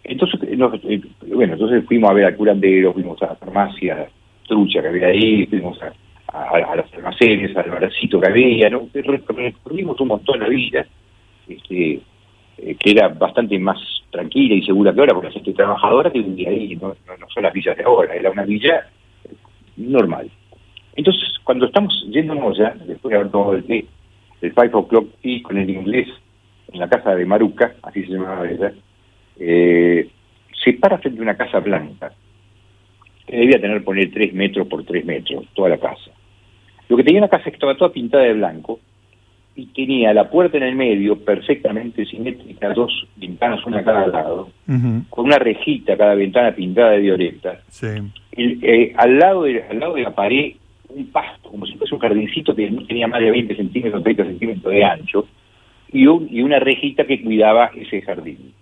Entonces, 0.08 0.40
eh, 0.42 0.56
nos- 0.56 0.74
eh, 0.84 1.00
bueno, 1.34 1.52
entonces 1.54 1.84
fuimos 1.86 2.10
a 2.10 2.14
ver 2.14 2.24
al 2.24 2.36
curandero, 2.36 2.92
fuimos 2.94 3.22
a 3.22 3.26
la 3.26 3.34
farmacia 3.36 4.08
trucha 4.46 4.80
que 4.82 4.88
había 4.88 5.08
ahí, 5.08 5.46
fuimos 5.46 5.78
a, 5.82 5.92
a, 6.28 6.72
a 6.72 6.76
los 6.76 6.92
almacenes, 6.94 7.54
al 7.56 7.70
barcito 7.70 8.20
que 8.20 8.28
había, 8.28 8.70
¿no? 8.70 8.88
Re- 8.94 9.22
Recorrimos 9.28 10.00
un 10.00 10.08
montón 10.08 10.40
la 10.40 10.48
vida, 10.48 10.86
este, 11.46 12.00
eh, 12.58 12.74
que 12.78 12.90
era 12.90 13.08
bastante 13.08 13.58
más 13.58 13.78
tranquila 14.10 14.54
y 14.54 14.62
segura 14.62 14.92
que 14.94 15.00
ahora, 15.00 15.12
porque 15.14 15.28
la 15.28 15.34
gente 15.34 15.52
trabajadora 15.52 16.10
que 16.10 16.20
vivía 16.22 16.48
ahí, 16.48 16.74
no, 16.76 16.88
no, 16.88 17.26
son 17.32 17.42
las 17.42 17.52
villas 17.52 17.76
de 17.76 17.84
ahora, 17.84 18.14
era 18.14 18.30
una 18.30 18.44
villa 18.44 18.88
eh, 19.24 19.34
normal. 19.76 20.30
Entonces, 20.96 21.22
cuando 21.44 21.66
estamos 21.66 22.06
yéndonos 22.10 22.56
ya, 22.56 22.74
después 22.86 23.10
de 23.12 23.18
haber 23.18 23.30
tomado 23.30 23.54
el 23.54 23.64
té, 23.64 23.84
el 24.40 24.52
five 24.52 24.70
o'clock 24.72 25.08
tea 25.22 25.42
con 25.42 25.58
el 25.58 25.68
inglés, 25.68 26.08
en 26.72 26.80
la 26.80 26.88
casa 26.88 27.14
de 27.14 27.24
Maruca, 27.26 27.74
así 27.82 28.02
se 28.04 28.12
llamaba 28.12 28.48
ella, 28.48 28.72
eh, 29.38 30.08
se 30.64 30.72
para 30.74 30.98
frente 30.98 31.20
a 31.20 31.22
una 31.22 31.36
casa 31.36 31.60
blanca, 31.60 32.12
que 33.26 33.36
debía 33.36 33.60
tener, 33.60 33.84
poner 33.84 34.10
3 34.10 34.32
metros 34.34 34.66
por 34.68 34.84
3 34.84 35.04
metros, 35.04 35.44
toda 35.54 35.68
la 35.68 35.78
casa. 35.78 36.10
Lo 36.88 36.96
que 36.96 37.04
tenía 37.04 37.20
la 37.20 37.28
casa 37.28 37.44
que 37.44 37.50
estaba 37.50 37.76
toda 37.76 37.92
pintada 37.92 38.24
de 38.24 38.32
blanco 38.34 38.80
y 39.54 39.66
tenía 39.66 40.14
la 40.14 40.30
puerta 40.30 40.56
en 40.56 40.62
el 40.62 40.74
medio 40.76 41.16
perfectamente 41.22 42.06
simétrica, 42.06 42.72
dos 42.72 43.06
ventanas, 43.16 43.64
una 43.66 43.78
a 43.80 43.84
cada 43.84 44.06
lado, 44.06 44.50
con 45.10 45.26
una 45.26 45.38
rejita 45.38 45.96
cada 45.96 46.14
ventana 46.14 46.54
pintada 46.54 46.92
de 46.92 47.00
violeta. 47.00 47.60
Sí. 47.68 47.86
El- 48.32 48.58
eh, 48.62 48.92
al, 48.96 49.18
lado 49.18 49.42
de, 49.42 49.62
al 49.64 49.80
lado 49.80 49.94
de 49.94 50.02
la 50.02 50.14
pared, 50.14 50.52
un 50.90 51.06
pasto, 51.10 51.50
como 51.50 51.66
si 51.66 51.74
fuese 51.74 51.94
un 51.94 52.00
jardincito 52.00 52.54
que 52.54 52.70
no 52.70 52.86
tenía 52.86 53.06
más 53.08 53.20
de 53.20 53.30
20 53.30 53.54
centímetros, 53.56 54.02
30 54.02 54.24
centímetros 54.24 54.72
de 54.72 54.84
ancho, 54.84 55.26
y, 55.92 56.06
un- 56.06 56.28
y 56.30 56.40
una 56.42 56.58
rejita 56.60 57.04
que 57.04 57.20
cuidaba 57.22 57.70
ese 57.74 58.00
jardín. 58.02 58.52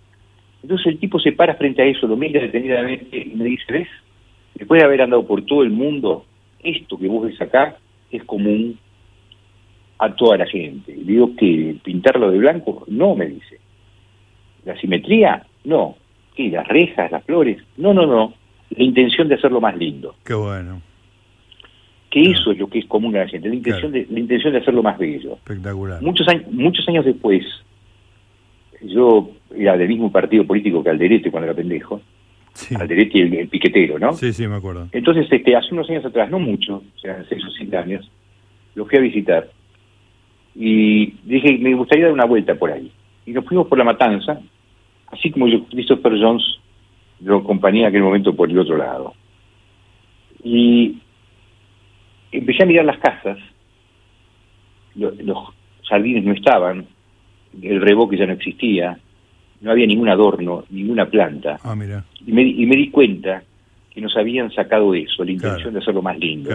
Entonces 0.67 0.87
el 0.87 0.99
tipo 0.99 1.17
se 1.17 1.31
para 1.31 1.55
frente 1.55 1.81
a 1.81 1.85
eso, 1.85 2.07
lo 2.07 2.17
mira 2.17 2.41
detenidamente 2.41 3.17
y 3.17 3.37
me 3.37 3.45
dice, 3.45 3.63
¿ves? 3.71 3.87
Después 4.53 4.81
de 4.81 4.85
haber 4.85 5.01
andado 5.01 5.25
por 5.25 5.41
todo 5.45 5.63
el 5.63 5.69
mundo, 5.69 6.25
esto 6.61 6.97
que 6.97 7.07
vos 7.07 7.25
ves 7.25 7.39
acá 7.41 7.77
es 8.11 8.21
común 8.25 8.77
a 9.97 10.13
toda 10.13 10.35
la 10.35 10.45
gente. 10.45 10.93
Digo 10.93 11.33
que 11.37 11.77
pintarlo 11.81 12.29
de 12.29 12.39
blanco, 12.39 12.83
no, 12.89 13.15
me 13.15 13.27
dice. 13.27 13.61
La 14.65 14.77
simetría, 14.77 15.45
no. 15.63 15.95
¿Qué? 16.35 16.49
Las 16.49 16.67
rejas, 16.67 17.13
las 17.13 17.23
flores, 17.23 17.63
no, 17.77 17.93
no, 17.93 18.05
no. 18.05 18.33
La 18.71 18.83
intención 18.83 19.29
de 19.29 19.35
hacerlo 19.35 19.61
más 19.61 19.77
lindo. 19.77 20.15
Qué 20.25 20.33
bueno. 20.33 20.81
Que 22.09 22.23
eso 22.23 22.51
es 22.51 22.57
lo 22.57 22.67
que 22.67 22.79
es 22.79 22.85
común 22.87 23.15
a 23.15 23.19
la 23.19 23.29
gente, 23.29 23.47
la 23.47 23.55
intención, 23.55 23.93
de, 23.93 24.05
la 24.09 24.19
intención 24.19 24.51
de 24.51 24.59
hacerlo 24.59 24.83
más 24.83 24.97
bello. 24.97 25.35
Espectacular. 25.35 26.01
Muchos 26.01 26.27
años, 26.27 26.51
muchos 26.51 26.85
años 26.89 27.05
después, 27.05 27.45
yo 28.81 29.29
era 29.55 29.77
del 29.77 29.87
mismo 29.87 30.11
partido 30.11 30.45
político 30.45 30.83
que 30.83 30.89
Alderete 30.89 31.31
cuando 31.31 31.47
era 31.49 31.55
pendejo, 31.55 32.01
Alderete 32.79 33.21
el, 33.21 33.33
el 33.35 33.47
piquetero, 33.49 33.99
¿no? 33.99 34.13
Sí, 34.13 34.33
sí, 34.33 34.47
me 34.47 34.55
acuerdo. 34.55 34.87
Entonces, 34.91 35.27
este, 35.31 35.55
hace 35.55 35.73
unos 35.73 35.89
años 35.89 36.05
atrás, 36.05 36.29
no 36.29 36.39
mucho, 36.39 36.77
o 36.95 36.99
sea, 36.99 37.23
seis 37.29 37.43
o 37.45 37.51
siete 37.51 37.77
años, 37.77 38.09
lo 38.75 38.85
fui 38.85 38.97
a 38.97 39.01
visitar 39.01 39.49
y 40.55 41.11
dije, 41.23 41.57
me 41.59 41.73
gustaría 41.75 42.05
dar 42.05 42.13
una 42.13 42.25
vuelta 42.25 42.55
por 42.55 42.71
ahí. 42.71 42.91
Y 43.25 43.31
nos 43.31 43.45
fuimos 43.45 43.67
por 43.67 43.77
la 43.77 43.83
matanza, 43.83 44.39
así 45.11 45.29
como 45.31 45.47
yo, 45.47 45.63
Christopher 45.65 46.13
Jones 46.19 46.43
lo 47.21 47.37
acompañé 47.37 47.81
en 47.81 47.85
aquel 47.87 48.01
momento 48.03 48.35
por 48.35 48.49
el 48.49 48.57
otro 48.59 48.77
lado. 48.77 49.13
Y 50.43 50.97
empecé 52.31 52.63
a 52.63 52.65
mirar 52.65 52.85
las 52.85 52.97
casas, 52.99 53.37
lo- 54.95 55.11
los 55.11 55.37
jardines 55.83 56.23
no 56.23 56.33
estaban, 56.33 56.87
el 57.61 57.81
reboque 57.81 58.17
ya 58.17 58.25
no 58.25 58.33
existía, 58.33 58.97
no 59.61 59.71
había 59.71 59.87
ningún 59.87 60.09
adorno, 60.09 60.65
ninguna 60.69 61.05
planta. 61.07 61.57
Ah, 61.63 61.75
mira. 61.75 62.03
Y 62.25 62.31
me, 62.31 62.43
y 62.43 62.65
me 62.65 62.75
di 62.75 62.89
cuenta 62.89 63.43
que 63.93 64.01
nos 64.01 64.15
habían 64.15 64.51
sacado 64.51 64.93
eso, 64.93 65.23
la 65.23 65.31
intención 65.31 65.73
de 65.73 65.79
hacerlo 65.79 66.01
más 66.01 66.17
lindo. 66.19 66.49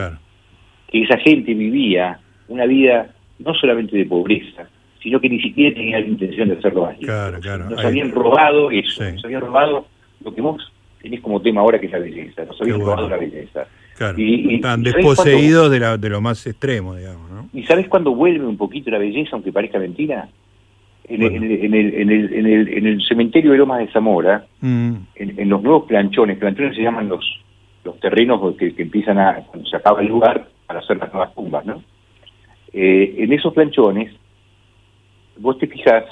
Que 0.88 1.02
esa 1.02 1.16
gente 1.18 1.54
vivía 1.54 2.18
una 2.48 2.66
vida 2.66 3.12
no 3.38 3.54
solamente 3.54 3.96
de 3.96 4.04
pobreza, 4.06 4.68
sino 5.02 5.20
que 5.20 5.28
ni 5.28 5.40
siquiera 5.40 5.74
tenía 5.74 5.98
la 5.98 6.06
intención 6.06 6.48
de 6.48 6.56
hacerlo 6.56 6.82
más 6.82 6.92
lindo. 6.98 7.06
Claro, 7.12 7.40
claro. 7.40 7.70
Nos 7.70 7.80
Ahí- 7.80 7.86
habían 7.86 8.10
robado 8.12 8.70
eso, 8.70 9.02
nos 9.10 9.24
habían 9.24 9.40
robado 9.40 9.86
lo 10.24 10.32
que 10.34 10.40
vos 10.40 10.62
tenés 11.00 11.20
como 11.20 11.40
tema 11.42 11.62
ahora 11.62 11.80
que 11.80 11.86
es 11.86 11.92
la 11.92 11.98
belleza, 11.98 12.44
nos 12.44 12.60
habían 12.60 12.76
bueno. 12.78 12.92
robado 12.92 13.08
la 13.08 13.16
belleza. 13.16 13.66
Claro. 13.96 14.16
Y- 14.20 14.52
y- 14.52 14.54
Están 14.56 14.84
¿sabés 14.84 14.94
desposeídos 14.94 15.70
de, 15.70 15.80
la, 15.80 15.96
de 15.98 16.08
lo 16.08 16.20
más 16.20 16.46
extremo, 16.46 16.94
digamos, 16.94 17.28
¿no? 17.30 17.48
¿Y 17.52 17.64
sabes 17.64 17.88
cuándo 17.88 18.14
vuelve 18.14 18.46
un 18.46 18.56
poquito 18.56 18.90
la 18.90 18.98
belleza, 18.98 19.30
aunque 19.32 19.50
parezca 19.52 19.78
mentira? 19.80 20.28
En, 21.08 21.22
el, 21.22 21.34
en, 21.34 21.44
el, 21.44 21.52
en, 21.52 21.74
el, 21.74 21.94
en, 21.94 22.10
el, 22.10 22.34
en, 22.34 22.46
el, 22.46 22.68
en 22.68 22.86
el 22.86 23.02
cementerio 23.02 23.52
de 23.52 23.58
Lomas 23.58 23.80
de 23.80 23.92
Zamora, 23.92 24.46
Mm, 24.62 24.94
en, 25.16 25.40
en 25.40 25.48
los 25.48 25.60
nuevos 25.60 25.86
planchones, 25.86 26.38
planchones 26.38 26.76
se 26.76 26.82
llaman 26.82 27.08
los, 27.08 27.24
los 27.84 27.98
terrenos 27.98 28.56
que, 28.56 28.72
que 28.72 28.82
empiezan 28.82 29.18
a, 29.18 29.44
cuando 29.46 29.68
se 29.68 29.76
acaba 29.76 30.00
el 30.00 30.06
lugar, 30.06 30.48
para 30.66 30.78
hacer 30.78 30.96
las 30.98 31.12
nuevas 31.12 31.34
tumbas, 31.34 31.66
¿no? 31.66 31.82
Eh, 32.72 33.16
en 33.18 33.32
esos 33.32 33.52
planchones, 33.52 34.14
vos 35.36 35.58
te 35.58 35.66
fijas 35.66 36.04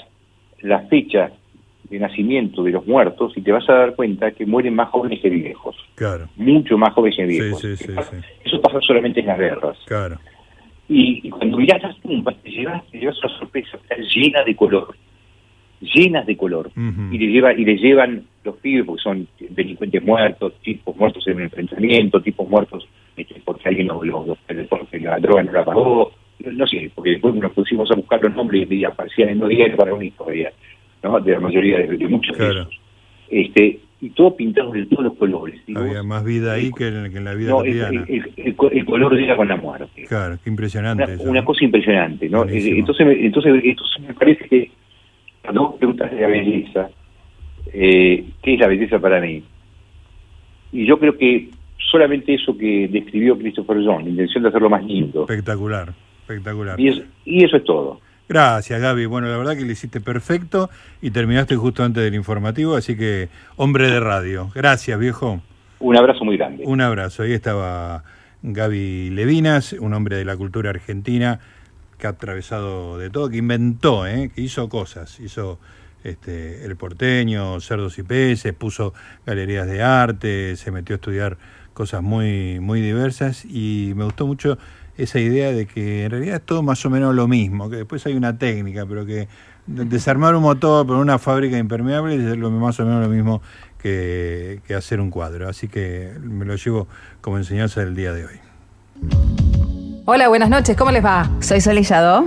la 0.63 0.81
fecha 0.89 1.31
de 1.89 1.99
nacimiento 2.01 2.65
de 2.65 2.73
los 2.73 2.87
muertos 2.87 3.33
y 3.37 3.41
te 3.41 3.53
vas 3.53 3.69
a 3.69 3.75
dar 3.75 3.95
cuenta 3.95 4.33
que 4.33 4.45
mueren 4.45 4.75
más 4.75 4.89
jóvenes 4.91 5.21
que 5.21 5.31
viejos, 5.31 5.77
claro. 5.95 6.29
mucho 6.37 6.77
más 6.77 6.93
jóvenes 6.93 7.17
que 7.17 7.27
viejos. 7.27 7.61
sí, 7.61 7.77
sí, 7.77 7.87
sí. 7.87 8.17
Eso 8.45 8.61
pasa 8.61 8.81
solamente 8.81 9.21
en 9.21 9.27
las 9.27 9.39
guerras. 9.39 9.79
Claro. 9.87 10.19
Y, 10.91 11.21
y 11.23 11.31
cuando 11.31 11.57
mirás 11.57 11.81
las 11.83 11.97
tumbas, 12.01 12.35
te 12.43 12.51
llevas, 12.51 12.85
te 12.91 12.99
llevas 12.99 13.17
una 13.23 13.39
sorpresa, 13.39 13.77
están 13.77 14.03
llenas 14.03 14.45
de 14.45 14.57
color, 14.57 14.97
llenas 15.81 16.27
de 16.27 16.37
color. 16.37 16.71
Y 17.13 17.19
le 17.19 17.27
lleva, 17.29 17.53
y 17.55 17.65
le 17.65 17.77
llevan 17.77 18.25
los 18.45 18.57
pibes 18.57 18.85
porque 18.87 19.03
son 19.03 19.29
delincuentes 19.51 20.03
muertos, 20.03 20.53
tipos 20.63 20.97
muertos 20.97 21.27
en 21.29 21.37
un 21.37 21.43
enfrentamiento, 21.43 22.21
tipos 22.21 22.49
muertos 22.49 22.89
este, 23.17 23.41
porque 23.45 23.69
alguien 23.69 23.87
los, 23.89 24.05
los, 24.05 24.27
los- 24.27 24.39
porque 24.69 24.99
la 25.01 25.19
droga 25.19 25.43
no 25.45 25.53
la 25.53 25.65
pagó, 25.65 26.13
no, 26.45 26.53
no 26.53 26.67
sé, 26.67 26.91
porque 26.95 27.11
después 27.13 27.35
nos 27.35 27.53
pusimos 27.53 27.91
a 27.91 27.95
buscar 27.95 28.23
los 28.23 28.35
nombres 28.35 28.71
y 28.71 28.85
aparecían 28.85 29.29
en 29.31 29.39
los 29.39 29.49
diarios 29.49 29.77
para 29.77 29.95
una 29.95 30.05
historia. 30.05 30.53
¿no? 31.03 31.19
De 31.21 31.33
la 31.33 31.41
mayoría 31.41 31.79
de, 31.79 31.97
de 31.97 32.09
muchos 32.09 32.37
de 32.37 32.45
Claro. 32.45 32.61
esos. 32.63 32.81
Este, 33.31 33.79
y 34.03 34.11
todo 34.11 34.35
pintado 34.35 34.73
de 34.73 34.87
todos 34.87 35.05
los 35.05 35.15
colores. 35.15 35.61
Había 35.75 36.03
más 36.03 36.25
vida 36.25 36.55
ahí 36.55 36.71
que 36.73 36.89
en, 36.89 37.11
que 37.13 37.19
en 37.19 37.25
la 37.25 37.35
vida 37.35 37.51
no, 37.51 37.63
el, 37.63 37.67
cotidiana. 37.81 38.07
el- 38.09 38.15
el- 38.17 38.33
el 38.47 38.57
co- 38.57 38.71
el 38.71 38.85
color 38.87 39.15
llega 39.15 39.37
con 39.37 39.49
la 39.49 39.57
muerte. 39.57 40.05
Claro, 40.09 40.39
qué 40.43 40.49
impresionante 40.51 41.05
Una, 41.05 41.13
eso. 41.15 41.23
una 41.31 41.45
cosa 41.45 41.65
impresionante, 41.65 42.29
¿no? 42.31 42.39
Buenísimo. 42.45 42.77
Eh, 42.77 42.79
Entonces, 42.81 43.07
entonces, 43.21 43.61
entonces 43.65 44.03
me 44.09 44.15
parece 44.15 44.49
que 44.49 44.71
cuando 45.43 45.63
vos 45.69 45.75
preguntas 45.77 46.11
de 46.11 46.21
la 46.21 46.29
belleza, 46.29 46.89
eh, 47.73 48.25
¿qué 48.43 48.55
es 48.55 48.61
la 48.61 48.69
belleza 48.69 48.99
para 48.99 49.21
mí? 49.21 49.43
Y 50.73 50.87
yo 50.87 50.99
creo 50.99 51.17
que 51.19 51.49
solamente 51.91 52.35
eso 52.35 52.57
que 52.57 52.89
describió 52.89 53.37
Christopher 53.37 53.79
John, 53.85 54.05
la 54.05 54.11
intención 54.11 54.43
de 54.43 54.49
hacerlo 54.49 54.71
más 54.71 54.85
lindo. 54.85 55.23
Espectacular, 55.23 55.93
espectacular. 56.23 56.79
Y, 56.81 56.89
es- 56.89 57.03
y 57.25 57.45
eso 57.45 57.57
es 57.59 57.65
todo. 57.65 58.01
Gracias, 58.31 58.81
Gaby. 58.81 59.07
Bueno, 59.07 59.27
la 59.27 59.37
verdad 59.37 59.57
que 59.57 59.65
le 59.65 59.73
hiciste 59.73 60.01
perfecto 60.01 60.71
y 61.03 61.11
terminaste 61.11 61.57
justo 61.57 61.83
antes 61.83 62.05
del 62.05 62.15
informativo, 62.15 62.77
así 62.77 62.97
que 62.97 63.29
hombre 63.57 63.91
de 63.91 63.99
radio. 63.99 64.53
Gracias, 64.55 64.97
viejo. 65.01 65.43
Un 65.81 65.97
abrazo 65.97 66.25
muy 66.25 66.37
grande. 66.37 66.63
Un 66.65 66.81
abrazo. 66.81 67.25
Ahí 67.25 67.33
estaba 67.33 68.05
Gaby 68.45 69.11
Levinas, 69.11 69.73
un 69.73 69.95
hombre 69.95 70.15
de 70.15 70.25
la 70.25 70.37
cultura 70.37 70.71
argentina 70.71 71.41
que 71.99 72.07
ha 72.07 72.11
atravesado 72.11 72.99
de 72.99 73.11
todo, 73.11 73.29
que 73.31 73.39
inventó, 73.39 74.07
¿eh? 74.07 74.31
que 74.33 74.43
hizo 74.43 74.69
cosas. 74.69 75.19
Hizo 75.19 75.59
este, 76.05 76.65
El 76.65 76.77
Porteño, 76.77 77.59
Cerdos 77.59 77.99
y 77.99 78.05
Peces, 78.05 78.53
puso 78.53 78.95
galerías 79.27 79.67
de 79.67 79.83
arte, 79.83 80.55
se 80.55 80.71
metió 80.71 80.95
a 80.95 80.99
estudiar 80.99 81.37
cosas 81.75 82.01
muy, 82.01 82.61
muy 82.61 82.81
diversas 82.81 83.45
y 83.45 83.93
me 83.97 84.05
gustó 84.05 84.29
mucho 84.29 84.57
esa 85.03 85.19
idea 85.19 85.53
de 85.53 85.67
que 85.67 86.05
en 86.05 86.11
realidad 86.11 86.37
es 86.37 86.43
todo 86.43 86.63
más 86.63 86.85
o 86.85 86.91
menos 86.91 87.15
lo 87.15 87.27
mismo, 87.29 87.71
que 87.71 87.77
después 87.77 88.05
hay 88.07 88.15
una 88.15 88.37
técnica, 88.39 88.87
pero 88.87 89.05
que 89.07 89.29
de- 89.67 89.85
desarmar 89.85 90.35
un 90.35 90.43
motor 90.43 90.87
por 90.87 90.97
una 90.97 91.19
fábrica 91.19 91.55
de 91.57 91.61
impermeables 91.61 92.21
es 92.21 92.37
lo, 92.37 92.51
más 92.51 92.79
o 92.81 92.85
menos 92.85 93.03
lo 93.03 93.09
mismo 93.09 93.43
que, 93.79 94.61
que 94.67 94.75
hacer 94.75 95.01
un 95.01 95.11
cuadro. 95.11 95.49
Así 95.49 95.69
que 95.69 96.13
me 96.23 96.45
lo 96.45 96.55
llevo 96.57 96.87
como 97.21 97.39
enseñanza 97.39 97.81
del 97.81 97.95
día 97.95 98.13
de 98.13 98.27
hoy. 98.27 99.50
Hola, 100.13 100.27
buenas 100.27 100.51
noches, 100.51 100.77
¿cómo 100.77 100.91
les 100.91 101.05
va? 101.05 101.31
Soy 101.39 101.61
Sol. 101.61 101.79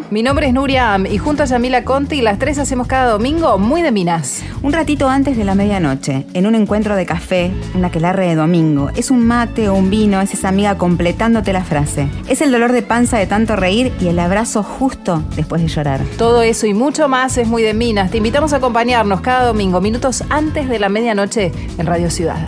Mi 0.09 0.23
nombre 0.23 0.47
es 0.47 0.53
Nuria 0.53 0.93
Am 0.93 1.05
y 1.05 1.17
junto 1.17 1.43
a 1.43 1.45
Yamila 1.47 1.83
Conti 1.83 2.21
las 2.21 2.39
tres 2.39 2.57
hacemos 2.57 2.87
cada 2.87 3.11
domingo 3.11 3.57
muy 3.57 3.81
de 3.81 3.91
minas. 3.91 4.41
Un 4.61 4.71
ratito 4.71 5.09
antes 5.09 5.35
de 5.35 5.43
la 5.43 5.53
medianoche, 5.53 6.25
en 6.33 6.47
un 6.47 6.55
encuentro 6.55 6.95
de 6.95 7.05
café, 7.05 7.51
un 7.75 7.83
aquelarre 7.83 8.29
de 8.29 8.35
domingo. 8.35 8.89
Es 8.95 9.11
un 9.11 9.27
mate 9.27 9.67
o 9.67 9.73
un 9.73 9.89
vino, 9.89 10.21
es 10.21 10.33
esa 10.33 10.47
amiga 10.47 10.77
completándote 10.77 11.51
la 11.51 11.65
frase. 11.65 12.07
Es 12.29 12.39
el 12.39 12.53
dolor 12.53 12.71
de 12.71 12.83
panza 12.83 13.17
de 13.17 13.27
tanto 13.27 13.57
reír 13.57 13.91
y 13.99 14.07
el 14.07 14.19
abrazo 14.19 14.63
justo 14.63 15.21
después 15.35 15.61
de 15.61 15.67
llorar. 15.67 15.99
Todo 16.17 16.41
eso 16.41 16.65
y 16.65 16.73
mucho 16.73 17.09
más 17.09 17.37
es 17.37 17.49
muy 17.49 17.63
de 17.63 17.73
minas. 17.73 18.11
Te 18.11 18.17
invitamos 18.19 18.53
a 18.53 18.57
acompañarnos 18.57 19.19
cada 19.19 19.45
domingo, 19.45 19.81
minutos 19.81 20.23
antes 20.29 20.69
de 20.69 20.79
la 20.79 20.87
medianoche 20.87 21.51
en 21.77 21.85
Radio 21.85 22.09
Ciudad. 22.09 22.47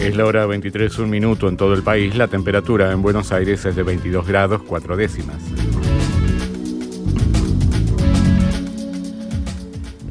Es 0.00 0.16
la 0.16 0.24
hora 0.24 0.46
23, 0.46 0.98
un 1.00 1.10
minuto 1.10 1.48
en 1.48 1.58
todo 1.58 1.74
el 1.74 1.82
país. 1.82 2.16
La 2.16 2.28
temperatura 2.28 2.92
en 2.92 3.02
Buenos 3.02 3.30
Aires 3.32 3.62
es 3.66 3.76
de 3.76 3.82
22 3.82 4.26
grados 4.26 4.62
4 4.66 4.96
décimas. 4.96 5.36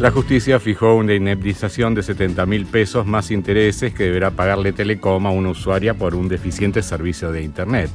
La 0.03 0.11
justicia 0.11 0.59
fijó 0.59 0.95
una 0.95 1.13
indemnización 1.13 1.95
de 1.95 2.03
70 2.03 2.45
mil 2.45 2.65
pesos 2.65 3.05
más 3.05 3.31
intereses 3.31 3.93
que 3.93 4.03
deberá 4.03 4.31
pagarle 4.31 4.73
Telecom 4.73 5.25
a 5.25 5.29
una 5.29 5.51
usuaria 5.51 5.93
por 5.93 6.13
un 6.13 6.27
deficiente 6.27 6.83
servicio 6.83 7.31
de 7.31 7.41
Internet. 7.41 7.89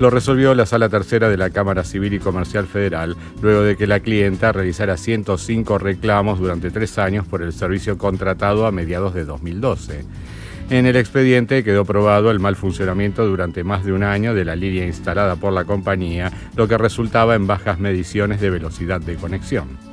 Lo 0.00 0.10
resolvió 0.10 0.56
la 0.56 0.66
Sala 0.66 0.88
Tercera 0.88 1.28
de 1.28 1.36
la 1.36 1.50
Cámara 1.50 1.84
Civil 1.84 2.14
y 2.14 2.18
Comercial 2.18 2.66
Federal, 2.66 3.16
luego 3.40 3.62
de 3.62 3.76
que 3.76 3.86
la 3.86 4.00
clienta 4.00 4.50
realizara 4.50 4.96
105 4.96 5.78
reclamos 5.78 6.40
durante 6.40 6.72
tres 6.72 6.98
años 6.98 7.28
por 7.28 7.42
el 7.42 7.52
servicio 7.52 7.96
contratado 7.96 8.66
a 8.66 8.72
mediados 8.72 9.14
de 9.14 9.24
2012. 9.24 10.04
En 10.70 10.84
el 10.84 10.96
expediente 10.96 11.62
quedó 11.62 11.84
probado 11.84 12.32
el 12.32 12.40
mal 12.40 12.56
funcionamiento 12.56 13.24
durante 13.24 13.62
más 13.62 13.84
de 13.84 13.92
un 13.92 14.02
año 14.02 14.34
de 14.34 14.44
la 14.44 14.56
línea 14.56 14.84
instalada 14.84 15.36
por 15.36 15.52
la 15.52 15.64
compañía, 15.64 16.32
lo 16.56 16.66
que 16.66 16.76
resultaba 16.76 17.36
en 17.36 17.46
bajas 17.46 17.78
mediciones 17.78 18.40
de 18.40 18.50
velocidad 18.50 19.00
de 19.00 19.14
conexión. 19.14 19.85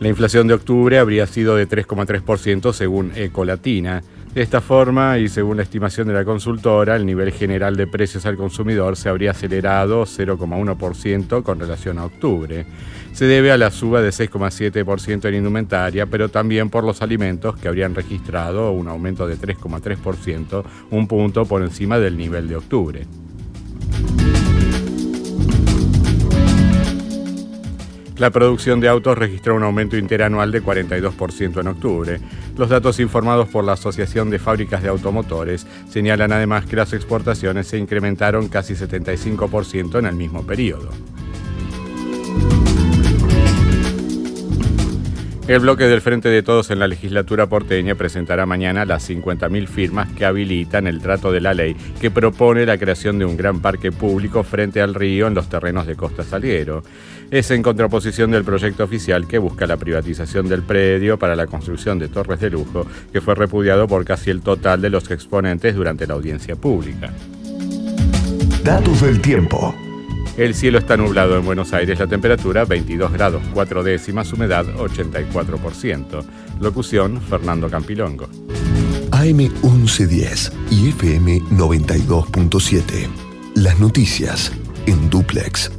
La 0.00 0.08
inflación 0.08 0.46
de 0.46 0.54
octubre 0.54 0.98
habría 0.98 1.26
sido 1.26 1.56
de 1.56 1.68
3,3% 1.68 2.72
según 2.72 3.12
Ecolatina. 3.14 4.02
De 4.32 4.40
esta 4.40 4.62
forma, 4.62 5.18
y 5.18 5.28
según 5.28 5.58
la 5.58 5.62
estimación 5.62 6.08
de 6.08 6.14
la 6.14 6.24
consultora, 6.24 6.96
el 6.96 7.04
nivel 7.04 7.32
general 7.32 7.76
de 7.76 7.86
precios 7.86 8.24
al 8.24 8.36
consumidor 8.36 8.96
se 8.96 9.10
habría 9.10 9.32
acelerado 9.32 10.04
0,1% 10.04 11.42
con 11.42 11.60
relación 11.60 11.98
a 11.98 12.06
octubre. 12.06 12.64
Se 13.12 13.26
debe 13.26 13.52
a 13.52 13.58
la 13.58 13.70
suba 13.70 14.00
de 14.00 14.08
6,7% 14.08 15.28
en 15.28 15.34
indumentaria, 15.34 16.06
pero 16.06 16.30
también 16.30 16.70
por 16.70 16.84
los 16.84 17.02
alimentos 17.02 17.56
que 17.56 17.68
habrían 17.68 17.94
registrado 17.94 18.72
un 18.72 18.88
aumento 18.88 19.26
de 19.26 19.36
3,3%, 19.36 20.64
un 20.92 21.08
punto 21.08 21.44
por 21.44 21.60
encima 21.60 21.98
del 21.98 22.16
nivel 22.16 22.48
de 22.48 22.56
octubre. 22.56 23.06
La 28.20 28.28
producción 28.28 28.80
de 28.80 28.88
autos 28.88 29.16
registró 29.16 29.54
un 29.54 29.62
aumento 29.62 29.96
interanual 29.96 30.52
de 30.52 30.62
42% 30.62 31.58
en 31.58 31.66
octubre. 31.68 32.20
Los 32.54 32.68
datos 32.68 33.00
informados 33.00 33.48
por 33.48 33.64
la 33.64 33.72
Asociación 33.72 34.28
de 34.28 34.38
Fábricas 34.38 34.82
de 34.82 34.90
Automotores 34.90 35.66
señalan 35.88 36.30
además 36.30 36.66
que 36.66 36.76
las 36.76 36.92
exportaciones 36.92 37.68
se 37.68 37.78
incrementaron 37.78 38.48
casi 38.48 38.74
75% 38.74 40.00
en 40.00 40.04
el 40.04 40.16
mismo 40.16 40.46
periodo. 40.46 40.90
El 45.48 45.60
bloque 45.60 45.84
del 45.84 46.00
Frente 46.00 46.28
de 46.28 46.42
Todos 46.42 46.70
en 46.70 46.78
la 46.78 46.86
legislatura 46.86 47.48
porteña 47.48 47.96
presentará 47.96 48.46
mañana 48.46 48.84
las 48.84 49.08
50.000 49.10 49.66
firmas 49.66 50.08
que 50.12 50.24
habilitan 50.24 50.86
el 50.86 51.00
trato 51.00 51.32
de 51.32 51.40
la 51.40 51.54
ley 51.54 51.74
que 52.00 52.10
propone 52.10 52.66
la 52.66 52.78
creación 52.78 53.18
de 53.18 53.24
un 53.24 53.36
gran 53.36 53.60
parque 53.60 53.90
público 53.90 54.44
frente 54.44 54.80
al 54.80 54.94
río 54.94 55.26
en 55.26 55.34
los 55.34 55.48
terrenos 55.48 55.86
de 55.86 55.96
Costa 55.96 56.22
Salguero. 56.22 56.84
Es 57.32 57.50
en 57.50 57.62
contraposición 57.62 58.30
del 58.30 58.44
proyecto 58.44 58.84
oficial 58.84 59.26
que 59.26 59.38
busca 59.38 59.66
la 59.66 59.76
privatización 59.76 60.48
del 60.48 60.62
predio 60.62 61.18
para 61.18 61.34
la 61.34 61.46
construcción 61.46 61.98
de 61.98 62.08
torres 62.08 62.40
de 62.40 62.50
lujo, 62.50 62.86
que 63.12 63.20
fue 63.20 63.34
repudiado 63.34 63.88
por 63.88 64.04
casi 64.04 64.30
el 64.30 64.42
total 64.42 64.80
de 64.80 64.90
los 64.90 65.10
exponentes 65.10 65.74
durante 65.74 66.06
la 66.06 66.14
audiencia 66.14 66.54
pública. 66.54 67.12
Datos 68.62 69.00
del 69.00 69.20
tiempo. 69.20 69.74
El 70.36 70.54
cielo 70.54 70.78
está 70.78 70.96
nublado 70.96 71.36
en 71.36 71.44
Buenos 71.44 71.72
Aires, 71.72 71.98
la 71.98 72.06
temperatura 72.06 72.64
22 72.64 73.12
grados 73.12 73.42
4 73.52 73.82
décimas, 73.82 74.32
humedad 74.32 74.64
84%. 74.66 76.24
Locución 76.60 77.20
Fernando 77.20 77.68
Campilongo. 77.68 78.28
AM 79.10 79.36
1110 79.36 80.52
y 80.70 80.88
FM 80.90 81.42
92.7. 81.50 83.08
Las 83.54 83.78
noticias 83.80 84.52
en 84.86 85.10
duplex. 85.10 85.70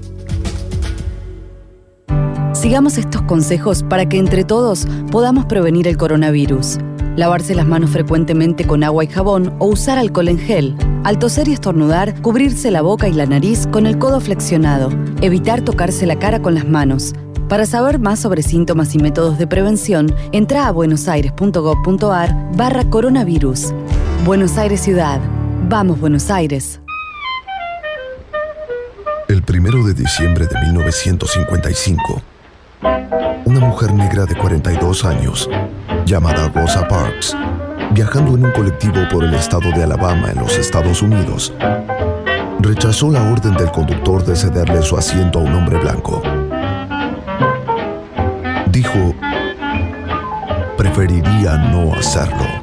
Sigamos 2.54 2.97
estos 2.97 3.24
consejos 3.24 3.82
para 3.82 4.08
que 4.08 4.20
entre 4.20 4.43
todos 4.43 4.86
podamos 5.10 5.45
prevenir 5.45 5.88
el 5.88 5.97
coronavirus. 5.97 6.78
Lavarse 7.18 7.55
las 7.55 7.68
manos 7.68 7.89
frecuentemente 7.89 8.66
con 8.66 8.84
agua 8.84 9.03
y 9.03 9.07
jabón 9.07 9.53
o 9.59 9.68
usar 9.68 9.97
alcohol 9.97 10.30
en 10.30 10.39
gel. 10.39 10.76
Al 11.03 11.20
toser 11.20 11.49
y 11.49 11.53
estornudar, 11.53 12.22
cubrirse 12.22 12.72
la 12.72 12.82
boca 12.82 13.09
y 13.09 13.14
la 13.14 13.26
nariz 13.26 13.68
con 13.68 13.86
el 13.86 13.97
codo 13.97 14.22
flexionado. 14.22 14.89
Evitar 15.22 15.62
tocarse 15.62 16.05
la 16.05 16.18
cara 16.18 16.41
con 16.41 16.55
las 16.55 16.66
manos. 16.66 17.14
Para 17.49 17.66
saber 17.66 17.99
más 17.99 18.20
sobre 18.20 18.43
síntomas 18.43 18.95
y 18.95 18.99
métodos 18.99 19.38
de 19.38 19.45
prevención, 19.45 20.16
entra 20.32 20.68
a 20.68 20.72
buenosaires.gov.ar 20.72 22.55
barra 22.55 22.86
coronavirus. 22.86 23.74
Buenos 24.24 24.57
Aires 24.57 24.80
Ciudad. 24.80 25.20
Vamos 25.68 25.99
Buenos 25.99 26.32
Aires. 26.32 26.80
El 29.28 29.43
primero 29.43 29.84
de 29.84 29.93
diciembre 29.93 30.47
de 30.47 30.59
1955, 30.62 32.22
una 33.45 33.59
mujer 33.59 33.93
negra 33.93 34.26
de 34.26 34.36
42 34.36 35.05
años, 35.05 35.49
llamada 36.06 36.49
Rosa 36.49 36.88
Parks, 36.88 37.36
viajando 37.91 38.36
en 38.36 38.45
un 38.45 38.52
colectivo 38.52 39.08
por 39.12 39.24
el 39.24 39.34
estado 39.34 39.72
de 39.72 39.84
Alabama 39.84 40.32
en 40.32 40.39
los 40.39 40.58
Estados 40.58 41.02
Unidos, 41.02 41.54
rechazó 42.60 43.12
la 43.12 43.22
orden 43.32 43.54
del 43.56 43.72
conductor 43.72 44.24
de 44.24 44.36
cederle 44.36 44.82
su 44.82 44.97
asiento 44.97 45.39
a 45.39 45.43
un 45.43 45.54
hombre 45.54 45.78
blanco. 45.78 46.22
Dijo, 48.68 49.14
preferiría 50.78 51.58
no 51.58 51.93
hacerlo. 51.93 52.61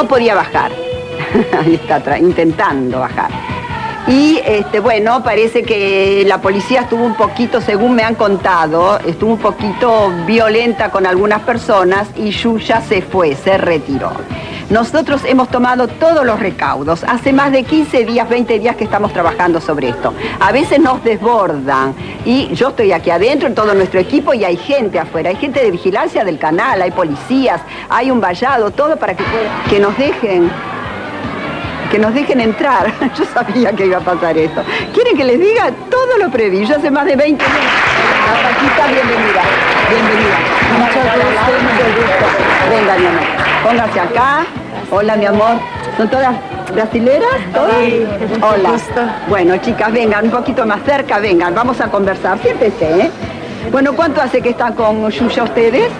No 0.00 0.08
podía 0.08 0.34
bajar. 0.34 0.72
Ahí 1.60 1.74
está 1.74 2.18
intentando 2.18 3.00
bajar. 3.00 3.30
Y 4.08 4.40
este, 4.44 4.80
bueno, 4.80 5.22
parece 5.22 5.62
que 5.62 6.24
la 6.26 6.40
policía 6.40 6.80
estuvo 6.80 7.04
un 7.04 7.14
poquito, 7.14 7.60
según 7.60 7.94
me 7.94 8.02
han 8.02 8.14
contado, 8.14 8.98
estuvo 9.00 9.34
un 9.34 9.38
poquito 9.38 10.10
violenta 10.26 10.90
con 10.90 11.06
algunas 11.06 11.42
personas 11.42 12.08
y 12.16 12.30
Yuya 12.30 12.80
se 12.80 13.02
fue, 13.02 13.34
se 13.34 13.58
retiró. 13.58 14.12
Nosotros 14.70 15.22
hemos 15.24 15.48
tomado 15.48 15.88
todos 15.88 16.24
los 16.24 16.38
recaudos. 16.38 17.02
Hace 17.02 17.32
más 17.32 17.50
de 17.50 17.64
15 17.64 18.04
días, 18.04 18.28
20 18.28 18.60
días 18.60 18.76
que 18.76 18.84
estamos 18.84 19.12
trabajando 19.12 19.60
sobre 19.60 19.88
esto. 19.88 20.14
A 20.38 20.52
veces 20.52 20.78
nos 20.78 21.02
desbordan 21.02 21.92
y 22.24 22.54
yo 22.54 22.68
estoy 22.68 22.92
aquí 22.92 23.10
adentro 23.10 23.48
en 23.48 23.54
todo 23.56 23.74
nuestro 23.74 23.98
equipo 23.98 24.32
y 24.32 24.44
hay 24.44 24.56
gente 24.56 25.00
afuera, 25.00 25.30
hay 25.30 25.36
gente 25.36 25.60
de 25.60 25.72
vigilancia 25.72 26.24
del 26.24 26.38
canal, 26.38 26.80
hay 26.82 26.92
policías, 26.92 27.60
hay 27.90 28.10
un 28.10 28.20
vallado, 28.20 28.70
todo 28.70 28.96
para 28.96 29.14
que, 29.14 29.24
pueda- 29.24 29.50
que 29.68 29.78
nos 29.80 29.96
dejen 29.98 30.50
que 31.90 31.98
nos 31.98 32.14
dejen 32.14 32.40
entrar. 32.40 32.86
Yo 33.18 33.24
sabía 33.34 33.72
que 33.72 33.86
iba 33.86 33.98
a 33.98 34.00
pasar 34.00 34.38
esto. 34.38 34.62
¿Quieren 34.94 35.16
que 35.16 35.24
les 35.24 35.40
diga 35.40 35.70
todo 35.90 36.18
lo 36.20 36.30
previsto? 36.30 36.76
Hace 36.76 36.88
más 36.88 37.04
de 37.04 37.16
20 37.16 37.44
años. 37.44 37.56
La 37.56 38.48
Paquita, 38.48 38.86
bienvenida. 38.86 39.42
Bienvenida. 39.90 40.38
Mucho 40.78 41.00
gusto, 41.00 41.52
mucho 41.64 41.84
gusto. 42.00 42.26
Venga, 42.70 42.94
mi 42.96 43.06
amor. 43.06 43.22
Póngase 43.64 44.00
acá. 44.00 44.46
Hola, 44.92 45.16
mi 45.16 45.26
amor. 45.26 45.56
¿Son 45.96 46.08
todas 46.08 46.36
brasileras? 46.72 47.28
¿Todas? 47.52 47.74
Hola. 48.40 48.76
Bueno, 49.28 49.56
chicas, 49.56 49.92
vengan 49.92 50.26
un 50.26 50.30
poquito 50.30 50.64
más 50.64 50.78
cerca, 50.86 51.18
vengan. 51.18 51.56
Vamos 51.56 51.80
a 51.80 51.88
conversar. 51.90 52.38
Siéntese, 52.40 53.00
¿eh? 53.00 53.10
Bueno, 53.72 53.94
¿cuánto 53.94 54.22
hace 54.22 54.40
que 54.40 54.50
están 54.50 54.74
con 54.74 55.10
Yuya 55.10 55.42
ustedes? 55.42 55.90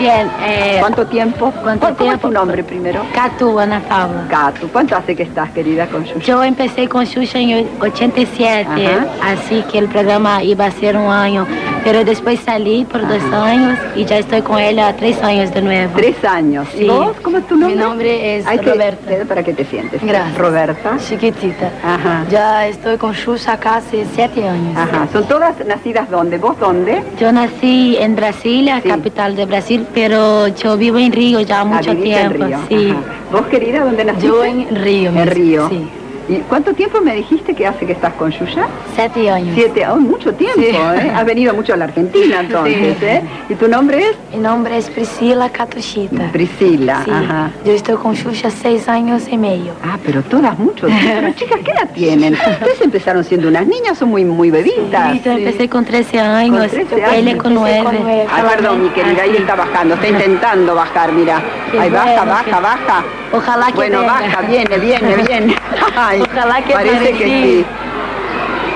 Bien, 0.00 0.30
eh, 0.42 0.78
¿Cuánto 0.80 1.06
tiempo? 1.06 1.52
¿cuánto 1.62 1.80
¿Cuál- 1.80 1.96
¿Cómo 1.96 2.10
es 2.12 2.18
tiempo? 2.18 2.28
tu 2.28 2.34
nombre 2.34 2.64
primero? 2.64 3.02
Catu, 3.14 3.58
Ana 3.60 3.80
Paula. 3.80 4.26
Catu. 4.30 4.68
¿Cuánto 4.68 4.96
hace 4.96 5.14
que 5.14 5.24
estás, 5.24 5.50
querida, 5.50 5.86
con 5.88 6.04
Yuya? 6.06 6.20
Yo 6.24 6.42
empecé 6.42 6.88
con 6.88 7.04
Xuxa 7.06 7.38
en 7.38 7.68
87, 7.80 8.66
Ajá. 8.66 9.06
así 9.32 9.62
que 9.70 9.78
el 9.78 9.88
programa 9.88 10.42
iba 10.42 10.64
a 10.64 10.70
ser 10.70 10.96
un 10.96 11.10
año, 11.12 11.46
pero 11.84 12.04
después 12.04 12.40
salí 12.40 12.84
por 12.84 13.06
dos 13.06 13.22
años 13.32 13.78
y 13.96 14.04
ya 14.04 14.18
estoy 14.18 14.42
con 14.42 14.58
ella 14.58 14.94
tres 14.96 15.22
años 15.22 15.52
de 15.52 15.62
nuevo. 15.62 15.92
Tres 15.96 16.22
años. 16.24 16.68
Sí. 16.74 16.84
¿Y 16.84 16.88
vos? 16.88 17.16
¿Cómo 17.22 17.38
es 17.38 17.46
tu 17.46 17.56
nombre? 17.56 17.76
Mi 17.76 17.82
nombre 17.82 18.36
es 18.36 18.46
Hay 18.46 18.58
Roberta. 18.58 19.24
para 19.28 19.42
que 19.42 19.52
te 19.52 19.64
sientes. 19.64 20.02
Gracias. 20.02 20.38
Roberta. 20.38 20.96
Chiquitita. 20.98 21.70
Ajá. 21.84 22.24
Ya 22.30 22.66
estoy 22.66 22.96
con 22.96 23.14
acá 23.46 23.76
hace 23.76 24.04
siete 24.14 24.48
años. 24.48 24.76
Ajá. 24.76 25.06
¿Son 25.12 25.26
todas 25.26 25.54
nacidas 25.66 26.10
dónde? 26.10 26.38
¿Vos 26.38 26.58
dónde? 26.58 27.02
Yo 27.20 27.32
nací 27.32 27.96
en 27.98 28.16
Brasilia, 28.16 28.80
capital 28.80 29.36
de 29.36 29.46
Brasil, 29.46 29.86
pero 29.94 30.48
yo 30.48 30.76
vivo 30.76 30.98
en 30.98 31.12
Río 31.12 31.40
ya 31.40 31.64
mucho 31.64 31.90
Ah, 31.90 31.94
viviste 31.94 32.20
en 32.20 32.28
tiempo. 32.32 32.46
Río. 32.46 32.58
Sí. 32.68 32.90
Ajá. 32.90 33.00
¿Vos, 33.32 33.42
querida, 33.46 33.84
dónde 33.84 34.04
naciste? 34.04 34.26
Yo 34.26 34.44
en 34.44 34.74
Río. 34.74 35.10
En 35.10 35.26
Río. 35.26 35.68
Sí. 35.68 35.88
¿Y 36.30 36.36
cuánto 36.48 36.72
tiempo 36.74 37.00
me 37.00 37.12
dijiste 37.16 37.54
que 37.54 37.66
hace 37.66 37.84
que 37.84 37.92
estás 37.92 38.12
con 38.14 38.30
Yuya? 38.30 38.68
Siete 38.94 39.28
años. 39.28 39.50
Siete, 39.56 39.84
oh, 39.88 39.96
mucho 39.96 40.32
tiempo, 40.32 40.60
Sí. 40.60 40.68
¿eh? 40.68 41.12
Has 41.12 41.24
venido 41.26 41.52
mucho 41.54 41.74
a 41.74 41.76
la 41.76 41.86
Argentina 41.86 42.38
entonces, 42.46 42.96
Sí. 43.00 43.04
¿eh? 43.04 43.22
¿Y 43.48 43.54
tu 43.56 43.66
nombre 43.66 43.98
es? 44.10 44.16
Mi 44.32 44.38
nombre 44.40 44.76
es 44.78 44.88
Priscila 44.90 45.48
Catuchita. 45.50 46.30
Priscila, 46.30 47.02
Sí. 47.04 47.10
ajá. 47.10 47.50
Yo 47.64 47.72
estoy 47.72 47.96
con 47.96 48.14
Xuxa 48.14 48.48
seis 48.50 48.88
años 48.88 49.24
y 49.28 49.36
medio. 49.36 49.72
Ah, 49.84 49.98
pero 50.06 50.22
todas 50.22 50.56
mucho 50.56 50.86
tiempo. 50.86 51.06
Pero, 51.20 51.32
chicas, 51.34 51.60
¿qué 51.64 51.72
edad 51.72 51.90
tienen? 51.92 52.34
Ustedes 52.34 52.80
empezaron 52.80 53.24
siendo 53.24 53.48
unas 53.48 53.66
niñas, 53.66 53.98
son 53.98 54.10
muy, 54.10 54.24
muy 54.24 54.52
bebitas. 54.52 55.12
Sí, 55.14 55.22
yo 55.24 55.32
empecé 55.32 55.68
con 55.68 55.84
13 55.84 56.20
años, 56.20 56.60
Con 56.68 56.70
13 56.70 57.18
él 57.18 57.36
con 57.38 57.54
9. 57.54 58.26
Ah, 58.30 58.42
perdón, 58.48 58.84
mi 58.84 58.88
querida, 58.90 59.22
ahí 59.24 59.36
está 59.36 59.56
bajando, 59.56 59.94
está 59.96 60.06
intentando 60.08 60.74
bajar, 60.76 61.12
mira. 61.12 61.42
Qué 61.72 61.80
Ahí 61.80 61.90
baja, 61.90 62.04
bueno, 62.24 62.26
baja, 62.32 62.60
baja. 62.60 63.04
Ojalá 63.32 63.66
que 63.66 63.72
Bueno, 63.74 64.00
venga. 64.00 64.12
baja, 64.12 64.40
viene, 64.42 64.78
viene, 64.78 65.16
viene. 65.16 65.56
Ay, 65.96 66.19
Ojalá 66.22 66.62
que 66.62 66.72
parece 66.72 66.96
pare, 66.96 67.12
que 67.12 67.24
sí. 67.24 67.66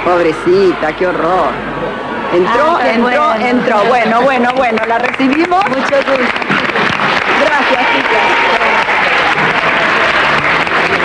Pobrecita, 0.05 0.92
qué 0.97 1.07
horror. 1.07 1.51
Entró, 2.32 2.76
Ah, 2.76 2.78
qué 2.82 2.90
entró, 2.95 3.03
bueno. 3.03 3.47
entró. 3.47 3.84
Bueno, 3.84 4.22
bueno, 4.22 4.51
bueno, 4.57 4.82
la 4.86 4.99
recibimos. 4.99 5.64
Mucho 5.68 5.97
gusto. 5.97 6.12
Gracias, 7.40 7.84
chicas. 7.95 8.26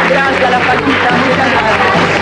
Gracias, 0.10 0.52
la 0.52 0.60
Paquita, 0.60 1.10
muchas 1.12 1.52
gracias. 1.52 2.19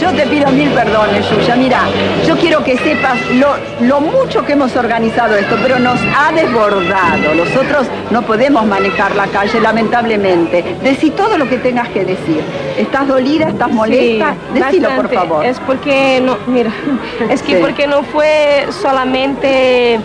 Yo 0.00 0.10
te 0.12 0.26
pido 0.26 0.50
mil 0.50 0.70
perdones, 0.70 1.28
Yuya. 1.30 1.56
Mira, 1.56 1.80
yo 2.26 2.36
quiero 2.36 2.62
que 2.64 2.76
sepas 2.78 3.18
lo, 3.34 3.48
lo 3.86 4.00
mucho 4.00 4.44
que 4.44 4.52
hemos 4.52 4.74
organizado 4.76 5.36
esto, 5.36 5.56
pero 5.62 5.78
nos 5.78 5.98
ha 6.16 6.32
desbordado. 6.32 7.34
Nosotros 7.34 7.86
no 8.10 8.22
podemos 8.22 8.66
manejar 8.66 9.14
la 9.16 9.26
calle, 9.26 9.60
lamentablemente. 9.60 10.64
Decí 10.82 11.10
todo 11.10 11.38
lo 11.38 11.48
que 11.48 11.58
tengas 11.58 11.88
que 11.88 12.04
decir. 12.04 12.42
¿Estás 12.78 13.06
dolida? 13.08 13.48
¿Estás 13.48 13.70
molesta? 13.70 14.34
Sí, 14.52 14.58
Decilo, 14.60 14.88
por 14.96 15.08
favor. 15.12 15.44
Es 15.44 15.58
porque 15.60 16.20
no, 16.24 16.36
mira, 16.46 16.70
es 17.30 17.42
que 17.42 17.54
Sí. 17.56 17.58
porque 17.60 17.86
no 17.86 18.02
fue 18.02 18.66
solamente, 18.82 20.00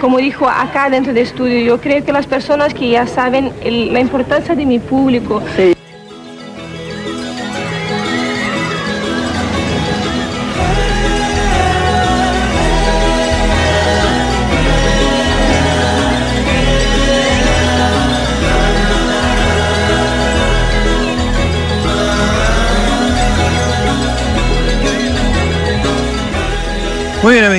como 0.00 0.18
dijo 0.18 0.46
acá 0.48 0.90
dentro 0.90 1.12
del 1.12 1.22
estudio, 1.22 1.60
yo 1.60 1.80
creo 1.80 2.04
que 2.04 2.12
las 2.12 2.26
personas 2.26 2.74
que 2.74 2.88
ya 2.90 3.06
saben 3.06 3.52
el- 3.62 3.92
la 3.92 4.00
importancia 4.00 4.54
de 4.54 4.66
mi 4.66 4.78
público, 4.78 5.40
Muy 5.56 5.75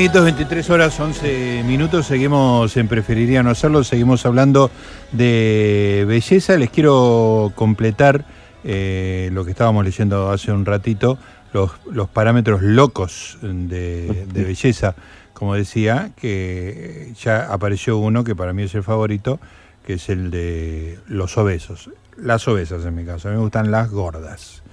amiguitos, 0.08 0.24
23 0.24 0.70
horas 0.70 1.00
11 1.02 1.64
minutos. 1.66 2.08
Seguimos 2.08 2.78
en 2.78 2.88
Preferiría 2.88 3.44
no 3.44 3.50
hacerlo. 3.50 3.84
Seguimos 3.84 4.26
hablando 4.26 4.72
de 5.12 6.06
belleza. 6.08 6.56
Les 6.56 6.70
quiero 6.70 7.52
completar 7.56 8.24
eh, 8.64 9.30
lo 9.34 9.44
que 9.44 9.52
estábamos 9.52 9.84
leyendo 9.84 10.32
hace 10.32 10.54
un 10.54 10.66
ratito, 10.66 11.18
los, 11.52 11.72
los 11.92 12.08
parámetros 12.08 12.62
locos 12.62 13.38
de, 13.42 14.26
de 14.32 14.44
belleza. 14.46 14.96
Como 15.34 15.56
decía, 15.56 16.12
que 16.16 17.12
ya 17.22 17.52
apareció 17.52 17.98
uno 17.98 18.24
que 18.24 18.34
para 18.34 18.54
mí 18.54 18.64
es 18.64 18.76
el 18.76 18.84
favorito, 18.84 19.42
que 19.86 19.96
es 19.96 20.08
el 20.08 20.32
de 20.32 21.00
los 21.08 21.38
obesos. 21.38 21.90
Las 22.16 22.48
obesas 22.48 22.86
en 22.86 22.96
mi 22.96 23.04
caso. 23.04 23.28
A 23.28 23.32
mí 23.32 23.38
me 23.38 23.44
gustan 23.44 23.72
las 23.72 23.92
gordas. 23.92 24.64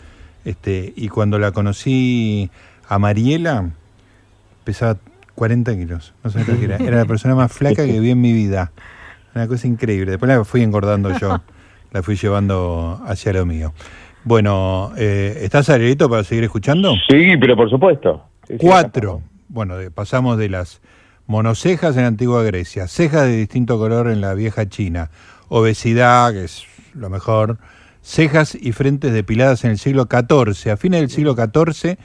Este, 0.45 0.93
y 0.95 1.09
cuando 1.09 1.41
la 1.41 1.51
conocí 1.51 2.53
a 2.87 3.01
Mariela, 3.01 3.71
pesaba 4.63 4.97
40 5.35 5.77
kilos. 5.77 6.15
No 6.23 6.31
sé 6.31 6.41
lo 6.47 6.59
que 6.59 6.65
era. 6.65 6.77
Era 6.77 6.97
la 6.99 7.05
persona 7.07 7.35
más 7.35 7.53
flaca 7.53 7.85
que 7.85 8.01
vi 8.01 8.11
en 8.11 8.21
mi 8.21 8.33
vida. 8.33 8.73
Una 9.35 9.49
cosa 9.49 9.67
increíble. 9.67 10.13
Después 10.13 10.29
la 10.29 10.45
fui 10.45 10.63
engordando 10.63 11.17
yo. 11.19 11.41
La 11.93 12.03
fui 12.03 12.17
llevando 12.17 13.01
hacia 13.07 13.33
lo 13.33 13.47
mío. 13.47 13.73
Bueno, 14.25 14.91
eh, 14.97 15.39
¿estás 15.43 15.69
Arielito 15.71 16.11
para 16.11 16.25
seguir 16.25 16.43
escuchando? 16.43 16.93
Sí, 17.09 17.37
pero 17.41 17.55
por 17.55 17.71
supuesto. 17.71 18.25
Sí, 18.49 18.55
sí, 18.55 18.67
Cuatro. 18.67 19.23
Bueno, 19.47 19.77
de- 19.77 19.93
pasamos 19.93 20.37
de 20.37 20.49
las 20.49 20.81
monocejas 21.29 21.95
en 21.95 22.03
la 22.03 22.09
antigua 22.09 22.43
Grecia, 22.43 22.89
cejas 22.89 23.23
de 23.29 23.37
distinto 23.37 23.79
color 23.79 24.09
en 24.11 24.21
la 24.21 24.35
vieja 24.35 24.69
China, 24.69 25.11
obesidad, 25.49 26.33
que 26.33 26.43
es 26.45 26.65
lo 26.95 27.11
mejor, 27.11 27.59
cejas 28.03 28.57
y 28.61 28.73
frentes 28.73 29.13
depiladas 29.13 29.63
en 29.65 29.71
el 29.71 29.79
siglo 29.79 30.09
XIV. 30.11 30.73
A 30.73 30.77
fines 30.77 31.01
del 31.01 31.11
siglo 31.11 31.37
XIV, 31.37 31.97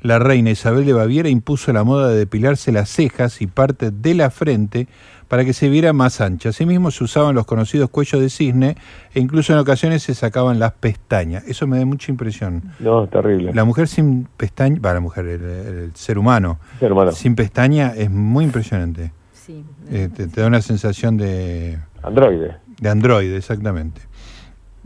la 0.00 0.18
reina 0.18 0.50
Isabel 0.50 0.84
de 0.86 0.92
Baviera 0.92 1.28
impuso 1.28 1.72
la 1.72 1.84
moda 1.84 2.08
de 2.08 2.16
depilarse 2.18 2.72
las 2.72 2.88
cejas 2.88 3.40
y 3.42 3.46
parte 3.46 3.90
de 3.90 4.14
la 4.14 4.30
frente 4.30 4.86
para 5.26 5.44
que 5.44 5.52
se 5.52 5.68
viera 5.68 5.92
más 5.92 6.20
ancha. 6.20 6.50
Asimismo 6.50 6.90
se 6.90 7.04
usaban 7.04 7.34
los 7.34 7.44
conocidos 7.44 7.90
cuellos 7.90 8.20
de 8.20 8.30
cisne 8.30 8.76
e 9.12 9.20
incluso 9.20 9.52
en 9.52 9.58
ocasiones 9.58 10.02
se 10.02 10.14
sacaban 10.14 10.58
las 10.58 10.72
pestañas. 10.72 11.44
Eso 11.46 11.66
me 11.66 11.78
da 11.78 11.84
mucha 11.84 12.10
impresión. 12.10 12.62
No, 12.78 13.04
es 13.04 13.10
terrible. 13.10 13.52
La 13.52 13.64
mujer 13.64 13.88
sin 13.88 14.26
pestaña, 14.36 14.80
va, 14.80 14.94
la 14.94 15.00
mujer, 15.00 15.26
el, 15.26 15.42
el 15.42 15.92
ser 15.94 16.16
humano, 16.18 16.58
Ser 16.78 16.92
humano. 16.92 17.12
sin 17.12 17.34
pestaña 17.34 17.92
es 17.94 18.10
muy 18.10 18.44
impresionante. 18.44 19.12
Sí. 19.34 19.64
Eh, 19.90 20.08
te, 20.14 20.28
te 20.28 20.40
da 20.40 20.46
una 20.46 20.62
sensación 20.62 21.16
de... 21.16 21.78
Androide. 22.02 22.56
De 22.80 22.88
androide, 22.88 23.36
exactamente. 23.36 24.00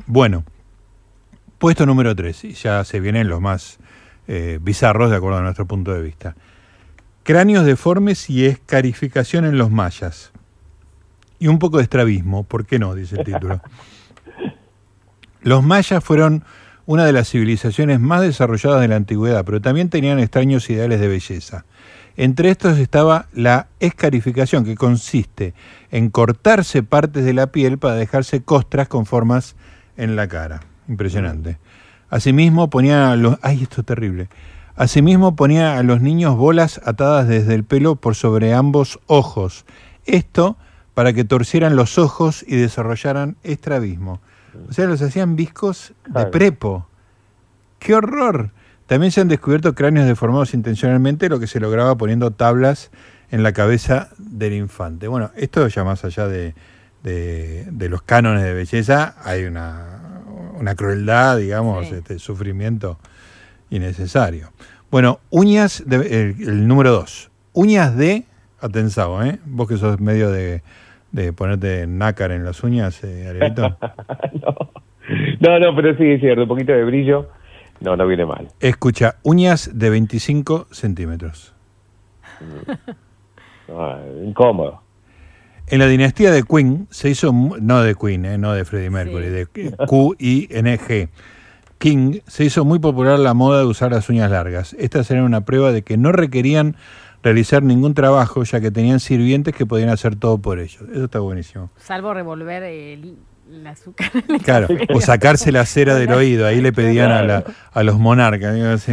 Bueno, 0.06 0.44
puesto 1.58 1.86
número 1.86 2.16
3, 2.16 2.44
y 2.44 2.52
ya 2.54 2.82
se 2.84 2.98
vienen 2.98 3.28
los 3.28 3.40
más 3.40 3.78
eh, 4.28 4.58
bizarros 4.60 5.10
de 5.10 5.16
acuerdo 5.16 5.38
a 5.38 5.42
nuestro 5.42 5.66
punto 5.66 5.92
de 5.92 6.02
vista. 6.02 6.36
Cráneos 7.22 7.64
deformes 7.64 8.28
y 8.30 8.46
escarificación 8.46 9.44
en 9.44 9.58
los 9.58 9.70
mayas. 9.70 10.32
Y 11.38 11.48
un 11.48 11.58
poco 11.58 11.78
de 11.78 11.84
estrabismo, 11.84 12.44
¿por 12.44 12.66
qué 12.66 12.78
no? 12.78 12.94
Dice 12.94 13.16
el 13.16 13.24
título. 13.24 13.60
Los 15.42 15.64
mayas 15.64 16.04
fueron 16.04 16.44
una 16.86 17.04
de 17.04 17.12
las 17.12 17.30
civilizaciones 17.30 18.00
más 18.00 18.22
desarrolladas 18.22 18.80
de 18.80 18.88
la 18.88 18.96
antigüedad, 18.96 19.44
pero 19.44 19.60
también 19.60 19.88
tenían 19.88 20.18
extraños 20.18 20.68
ideales 20.70 21.00
de 21.00 21.08
belleza. 21.08 21.64
Entre 22.16 22.50
estos 22.50 22.78
estaba 22.78 23.26
la 23.32 23.68
escarificación, 23.80 24.64
que 24.64 24.74
consiste 24.74 25.54
en 25.90 26.10
cortarse 26.10 26.82
partes 26.82 27.24
de 27.24 27.32
la 27.32 27.48
piel 27.48 27.78
para 27.78 27.94
dejarse 27.94 28.42
costras 28.42 28.88
con 28.88 29.06
formas 29.06 29.56
en 29.96 30.16
la 30.16 30.28
cara. 30.28 30.60
Impresionante. 30.88 31.58
Asimismo 32.12 32.68
ponía 32.68 33.10
a 33.10 33.16
los... 33.16 33.38
¡Ay, 33.40 33.62
esto 33.62 33.80
es 33.80 33.86
terrible! 33.86 34.28
Asimismo 34.76 35.34
ponía 35.34 35.78
a 35.78 35.82
los 35.82 36.02
niños 36.02 36.36
bolas 36.36 36.78
atadas 36.84 37.26
desde 37.26 37.54
el 37.54 37.64
pelo 37.64 37.96
por 37.96 38.14
sobre 38.14 38.52
ambos 38.52 39.00
ojos. 39.06 39.64
Esto 40.04 40.58
para 40.92 41.14
que 41.14 41.24
torcieran 41.24 41.74
los 41.74 41.98
ojos 41.98 42.44
y 42.46 42.56
desarrollaran 42.56 43.36
estrabismo. 43.42 44.20
O 44.68 44.72
sea, 44.74 44.84
los 44.86 45.00
hacían 45.00 45.36
viscos 45.36 45.94
de 46.06 46.26
prepo. 46.26 46.86
¡Qué 47.78 47.94
horror! 47.94 48.50
También 48.86 49.10
se 49.10 49.22
han 49.22 49.28
descubierto 49.28 49.74
cráneos 49.74 50.06
deformados 50.06 50.52
intencionalmente, 50.52 51.30
lo 51.30 51.40
que 51.40 51.46
se 51.46 51.60
lograba 51.60 51.96
poniendo 51.96 52.30
tablas 52.30 52.90
en 53.30 53.42
la 53.42 53.54
cabeza 53.54 54.10
del 54.18 54.52
infante. 54.52 55.08
Bueno, 55.08 55.30
esto 55.34 55.66
ya 55.68 55.82
más 55.82 56.04
allá 56.04 56.28
de, 56.28 56.54
de- 57.02 57.66
de 57.70 57.88
los 57.88 58.02
cánones 58.02 58.42
de 58.42 58.52
belleza, 58.52 59.14
hay 59.24 59.44
una, 59.44 59.91
una 60.62 60.76
crueldad, 60.76 61.38
digamos, 61.38 61.90
este 61.90 62.18
sufrimiento 62.20 62.98
innecesario. 63.70 64.52
Bueno, 64.90 65.18
uñas, 65.30 65.82
de, 65.86 65.96
el, 65.96 66.48
el 66.48 66.68
número 66.68 66.92
dos. 66.92 67.30
Uñas 67.52 67.96
de, 67.96 68.24
atensado, 68.60 69.22
¿eh? 69.24 69.40
Vos 69.44 69.68
que 69.68 69.76
sos 69.76 70.00
medio 70.00 70.30
de, 70.30 70.62
de 71.10 71.32
ponerte 71.32 71.86
nácar 71.86 72.30
en 72.30 72.44
las 72.44 72.62
uñas, 72.62 73.02
eh, 73.04 73.28
Arielito. 73.28 73.76
No, 75.40 75.58
no, 75.58 75.74
pero 75.74 75.96
sí 75.96 76.04
es 76.12 76.20
cierto, 76.20 76.42
un 76.42 76.48
poquito 76.48 76.70
de 76.70 76.84
brillo, 76.84 77.28
no, 77.80 77.96
no 77.96 78.06
viene 78.06 78.24
mal. 78.24 78.46
Escucha, 78.60 79.16
uñas 79.24 79.68
de 79.74 79.90
25 79.90 80.68
centímetros. 80.70 81.54
Ah, 83.74 84.00
incómodo. 84.22 84.81
En 85.68 85.78
la 85.78 85.86
dinastía 85.86 86.30
de 86.30 86.42
Queen 86.42 86.86
se 86.90 87.08
hizo, 87.08 87.32
no 87.32 87.82
de 87.82 87.94
Queen, 87.94 88.24
eh, 88.26 88.36
no 88.38 88.52
de 88.52 88.64
Freddie 88.64 88.90
Mercury, 88.90 89.28
de 89.28 89.46
Q-I-N-G. 89.86 91.08
King 91.78 92.18
se 92.26 92.44
hizo 92.44 92.64
muy 92.64 92.78
popular 92.78 93.18
la 93.18 93.32
moda 93.34 93.60
de 93.60 93.64
usar 93.66 93.90
las 93.92 94.08
uñas 94.08 94.30
largas. 94.30 94.76
Estas 94.78 95.10
eran 95.10 95.24
una 95.24 95.44
prueba 95.44 95.72
de 95.72 95.82
que 95.82 95.96
no 95.96 96.12
requerían 96.12 96.76
realizar 97.22 97.62
ningún 97.62 97.94
trabajo, 97.94 98.42
ya 98.44 98.60
que 98.60 98.70
tenían 98.70 99.00
sirvientes 99.00 99.54
que 99.54 99.64
podían 99.66 99.88
hacer 99.88 100.14
todo 100.16 100.38
por 100.38 100.58
ellos. 100.58 100.82
Eso 100.92 101.04
está 101.04 101.20
buenísimo. 101.20 101.70
Salvo 101.78 102.12
revolver 102.12 102.62
el, 102.64 103.16
el 103.50 103.66
azúcar. 103.66 104.10
Claro, 104.44 104.68
o 104.92 105.00
sacarse 105.00 105.50
la 105.52 105.64
cera 105.64 105.94
del 105.96 106.10
oído. 106.12 106.46
Ahí 106.46 106.60
le 106.60 106.72
pedían 106.72 107.10
a, 107.10 107.22
la- 107.22 107.44
a 107.72 107.82
los 107.82 107.98
monarcas. 107.98 108.86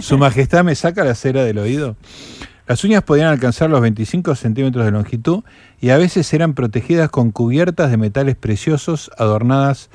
Su 0.00 0.18
majestad 0.18 0.62
me 0.62 0.74
saca 0.74 1.04
la 1.04 1.14
cera 1.14 1.42
del 1.44 1.58
oído. 1.58 1.96
Las 2.68 2.84
uñas 2.84 3.02
podían 3.02 3.28
alcanzar 3.28 3.70
los 3.70 3.80
25 3.80 4.34
centímetros 4.34 4.84
de 4.84 4.90
longitud 4.90 5.42
y 5.80 5.88
a 5.90 5.96
veces 5.96 6.32
eran 6.34 6.52
protegidas 6.54 7.08
con 7.08 7.30
cubiertas 7.30 7.90
de 7.90 7.96
metales 7.96 8.36
preciosos 8.36 9.10
adornadas 9.16 9.90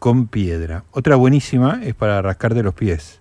con 0.00 0.26
piedra. 0.26 0.82
Otra 0.90 1.14
buenísima 1.16 1.80
es 1.84 1.94
para 1.94 2.20
rascarte 2.20 2.62
los 2.62 2.74
pies. 2.74 3.20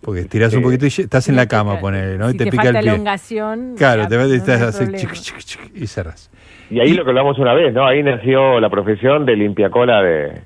Porque 0.00 0.24
tirás 0.26 0.52
un 0.52 0.60
Sí. 0.60 0.64
poquito 0.64 0.84
y 0.86 0.88
estás 0.88 1.28
en 1.28 1.34
la 1.34 1.46
cama, 1.46 1.80
ponele, 1.80 2.16
¿no? 2.18 2.28
Si 2.30 2.36
y 2.36 2.38
te, 2.38 2.44
te 2.44 2.50
pica 2.52 2.62
falta 2.64 2.78
el 2.78 2.84
pie. 2.84 2.94
elongación, 2.94 3.74
Claro, 3.76 4.02
ya, 4.02 4.08
te 4.08 4.16
vas 4.16 4.28
no 4.28 4.34
y 4.34 4.36
estás 4.36 4.62
así, 4.62 4.84
chic, 4.94 5.12
chic, 5.14 5.38
chic, 5.38 5.60
y 5.74 5.86
cerras. 5.88 6.30
Y 6.70 6.78
ahí 6.78 6.92
lo 6.94 7.02
que 7.04 7.10
hablamos 7.10 7.38
una 7.40 7.52
vez, 7.54 7.74
¿no? 7.74 7.84
Ahí 7.86 8.04
nació 8.04 8.60
la 8.60 8.70
profesión 8.70 9.26
de 9.26 9.34
limpiacola 9.34 10.02
de, 10.02 10.42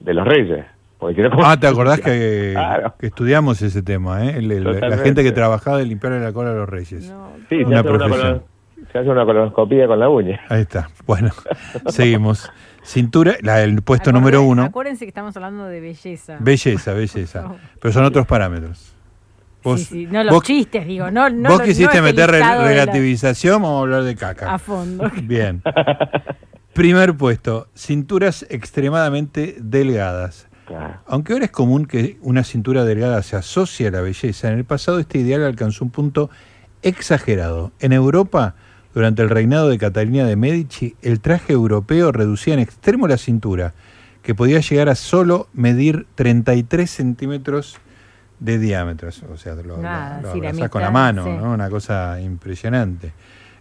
de 0.00 0.14
los 0.14 0.26
reyes. 0.26 0.64
Porque 0.98 1.16
si 1.16 1.22
no, 1.22 1.30
¿cómo- 1.30 1.44
Ah, 1.44 1.58
¿te 1.58 1.66
acordás 1.66 2.00
que, 2.00 2.50
Claro. 2.54 2.94
que 2.98 3.06
estudiamos 3.06 3.60
ese 3.62 3.82
tema? 3.82 4.24
¿eh? 4.24 4.38
El- 4.38 4.50
el- 4.50 4.80
la 4.80 4.98
gente 4.98 5.22
que 5.22 5.32
trabajaba 5.32 5.78
de 5.78 5.84
limpiarle 5.86 6.20
la 6.20 6.32
cola 6.32 6.50
a 6.50 6.54
los 6.54 6.68
reyes. 6.68 7.04
Sí, 7.04 7.56
se 7.58 7.64
una 7.64 7.80
hace, 7.80 7.88
una 7.90 7.98
profesión. 8.06 8.42
se 8.92 8.98
hace 8.98 9.08
una 9.10 9.24
colonoscopía 9.24 9.86
con 9.86 9.98
la 10.00 10.08
uña. 10.08 10.40
Ahí 10.48 10.62
está. 10.62 10.88
Bueno, 11.06 11.30
seguimos. 11.88 12.50
Cintura, 12.82 13.34
la, 13.42 13.62
el 13.62 13.82
puesto 13.82 14.12
número 14.12 14.42
uno. 14.42 14.62
Acuérdense 14.62 15.04
que 15.04 15.08
estamos 15.08 15.36
hablando 15.36 15.64
de 15.66 15.80
belleza. 15.80 16.36
Belleza, 16.38 16.92
belleza. 16.92 17.50
Pero 17.80 17.92
son 17.92 18.04
otros 18.04 18.26
parámetros. 18.26 18.92
Vos, 19.64 19.80
Sí, 19.80 19.84
sí, 19.86 20.06
no 20.06 20.22
los 20.22 20.32
vos- 20.32 20.44
chistes, 20.44 20.86
digo. 20.86 21.10
No, 21.10 21.28
no 21.28 21.50
vos 21.50 21.58
lo- 21.58 21.64
quisiste 21.64 21.96
no 21.96 22.04
meter 22.04 22.30
re- 22.30 22.38
listado 22.38 22.62
de 22.62 22.64
la- 22.76 22.84
relativización, 22.84 23.60
vamos 23.60 23.78
a 23.78 23.80
hablar 23.82 24.02
de 24.04 24.14
caca. 24.14 24.54
A 24.54 24.58
fondo. 24.58 25.10
Bien. 25.24 25.60
Primer 26.72 27.14
puesto, 27.16 27.68
cinturas 27.74 28.46
extremadamente 28.50 29.56
delgadas. 29.58 30.45
Aunque 31.06 31.32
ahora 31.32 31.44
es 31.46 31.50
común 31.50 31.86
que 31.86 32.18
una 32.22 32.44
cintura 32.44 32.84
delgada 32.84 33.22
se 33.22 33.36
asocie 33.36 33.88
a 33.88 33.90
la 33.90 34.00
belleza, 34.00 34.48
en 34.48 34.58
el 34.58 34.64
pasado 34.64 34.98
este 34.98 35.18
ideal 35.18 35.42
alcanzó 35.44 35.84
un 35.84 35.90
punto 35.90 36.30
exagerado. 36.82 37.72
En 37.80 37.92
Europa, 37.92 38.54
durante 38.94 39.22
el 39.22 39.28
reinado 39.30 39.68
de 39.68 39.78
Catalina 39.78 40.24
de 40.24 40.36
Medici, 40.36 40.96
el 41.02 41.20
traje 41.20 41.52
europeo 41.52 42.12
reducía 42.12 42.54
en 42.54 42.60
extremo 42.60 43.06
la 43.08 43.16
cintura, 43.18 43.74
que 44.22 44.34
podía 44.34 44.60
llegar 44.60 44.88
a 44.88 44.94
solo 44.94 45.48
medir 45.52 46.06
33 46.16 46.90
centímetros 46.90 47.76
de 48.40 48.58
diámetro. 48.58 49.10
O 49.32 49.36
sea, 49.36 49.54
lo, 49.54 49.62
lo- 49.62 49.78
Nada, 49.78 50.20
lo 50.20 50.32
sí, 50.32 50.40
la 50.40 50.48
abrazás 50.50 50.70
con 50.70 50.82
la 50.82 50.90
mano, 50.90 51.24
sí. 51.24 51.30
¿no? 51.30 51.52
Una 51.52 51.70
cosa 51.70 52.20
impresionante. 52.20 53.12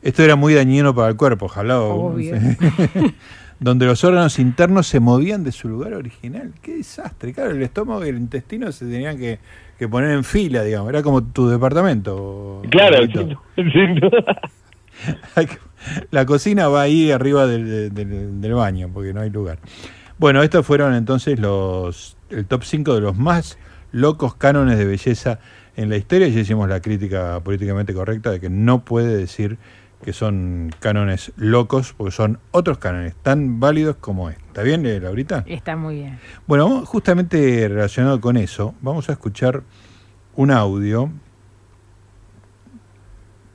Esto 0.01 0.21
era 0.23 0.35
muy 0.35 0.53
dañino 0.53 0.93
para 0.93 1.07
el 1.09 1.15
cuerpo, 1.15 1.47
jalado. 1.47 1.89
Obvio. 1.93 2.35
donde 3.59 3.85
los 3.85 4.03
órganos 4.03 4.37
internos 4.39 4.87
se 4.87 4.99
movían 4.99 5.43
de 5.43 5.51
su 5.51 5.69
lugar 5.69 5.93
original. 5.93 6.53
Qué 6.61 6.75
desastre. 6.77 7.33
Claro, 7.33 7.51
el 7.51 7.61
estómago 7.61 8.05
y 8.05 8.09
el 8.09 8.17
intestino 8.17 8.71
se 8.71 8.85
tenían 8.85 9.17
que, 9.17 9.39
que 9.79 9.87
poner 9.87 10.11
en 10.11 10.23
fila, 10.23 10.63
digamos. 10.63 10.89
Era 10.89 11.01
como 11.03 11.23
tu 11.23 11.47
departamento. 11.47 12.61
Claro, 12.69 12.97
sin, 13.05 13.37
sin 13.71 13.95
duda. 13.95 14.41
La 16.11 16.25
cocina 16.25 16.67
va 16.67 16.81
ahí 16.81 17.11
arriba 17.11 17.45
del, 17.47 17.93
del- 17.93 18.41
del 18.41 18.53
baño, 18.53 18.89
porque 18.93 19.13
no 19.13 19.21
hay 19.21 19.29
lugar. 19.29 19.59
Bueno, 20.17 20.41
estos 20.41 20.65
fueron 20.65 20.93
entonces 20.93 21.39
los 21.39 22.17
el 22.29 22.45
top 22.45 22.63
5 22.63 22.95
de 22.95 23.01
los 23.01 23.17
más 23.17 23.57
locos 23.91 24.35
cánones 24.35 24.77
de 24.77 24.85
belleza 24.85 25.39
en 25.75 25.89
la 25.89 25.97
historia. 25.97 26.27
Ya 26.27 26.39
hicimos 26.39 26.67
la 26.69 26.79
crítica 26.81 27.39
políticamente 27.41 27.93
correcta 27.93 28.31
de 28.31 28.39
que 28.39 28.49
no 28.49 28.83
puede 28.83 29.15
decir 29.15 29.57
que 30.05 30.13
son 30.13 30.71
cánones 30.79 31.33
locos, 31.35 31.93
porque 31.97 32.11
son 32.11 32.37
otros 32.51 32.77
cánones 32.77 33.15
tan 33.15 33.59
válidos 33.59 33.95
como 33.95 34.29
este. 34.29 34.43
¿Está 34.45 34.61
bien, 34.61 34.85
eh, 34.85 34.99
Laurita? 34.99 35.43
Está 35.47 35.75
muy 35.75 35.95
bien. 35.95 36.19
Bueno, 36.45 36.85
justamente 36.85 37.67
relacionado 37.67 38.21
con 38.21 38.37
eso, 38.37 38.75
vamos 38.81 39.09
a 39.09 39.13
escuchar 39.13 39.63
un 40.35 40.51
audio 40.51 41.09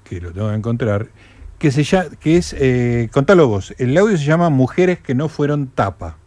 que 0.03 0.21
lo 0.21 0.33
tengo 0.33 0.49
que 0.49 0.57
encontrar, 0.57 1.07
que 1.59 1.71
se 1.71 1.85
llama, 1.85 2.11
que 2.19 2.37
es, 2.39 2.53
eh, 2.59 3.09
contalo 3.13 3.47
vos, 3.47 3.73
el 3.79 3.97
audio 3.97 4.17
se 4.17 4.25
llama 4.25 4.51
Mujeres 4.51 4.99
que 4.99 5.15
no 5.15 5.29
fueron 5.29 5.69
tapa. 5.69 6.19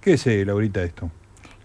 ¿Qué 0.00 0.14
es, 0.14 0.26
eh, 0.26 0.46
Laurita, 0.46 0.82
esto? 0.82 1.10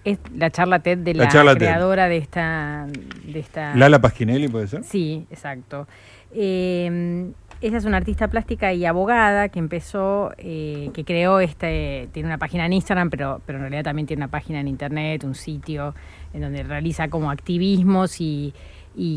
Es 0.04 0.20
la 0.36 0.52
charla 0.52 0.80
TED 0.80 0.98
de 0.98 1.14
La 1.14 1.24
la, 1.24 1.30
charla 1.30 1.54
TED. 1.54 1.60
creadora 1.60 2.10
de 2.10 2.18
esta, 2.18 2.86
de 3.26 3.40
esta. 3.40 3.74
Lala 3.76 4.02
Pasquinelli, 4.02 4.50
¿puede 4.50 4.68
ser? 4.68 4.84
Sí, 4.84 5.26
exacto. 5.32 5.88
Eh, 6.36 7.32
ella 7.64 7.78
es 7.78 7.86
una 7.86 7.98
artista 7.98 8.28
plástica 8.28 8.74
y 8.74 8.86
abogada 8.86 9.48
que 9.50 9.58
empezó, 9.60 10.32
eh, 10.38 10.92
que 10.94 11.06
creó 11.06 11.40
este, 11.40 12.10
tiene 12.12 12.28
una 12.28 12.38
página 12.38 12.66
en 12.66 12.74
Instagram, 12.74 13.10
pero, 13.10 13.42
pero 13.46 13.58
en 13.58 13.64
realidad 13.64 13.84
también 13.86 14.06
tiene 14.06 14.20
una 14.22 14.30
página 14.32 14.60
en 14.60 14.68
internet, 14.68 15.24
un 15.24 15.34
sitio 15.34 15.96
en 16.34 16.42
donde 16.42 16.64
realiza 16.64 17.08
como 17.08 17.32
activismos 17.32 18.20
y, 18.20 18.54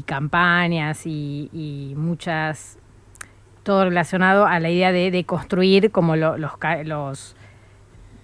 campañas 0.06 1.06
y, 1.06 1.92
muchas, 1.96 2.78
todo 3.62 3.84
relacionado 3.84 4.46
a 4.46 4.60
la 4.60 4.70
idea 4.70 4.92
de, 4.92 5.24
construir 5.24 5.90
como 5.90 6.14
lo- 6.16 6.38
los, 6.38 6.52
los, 6.84 7.36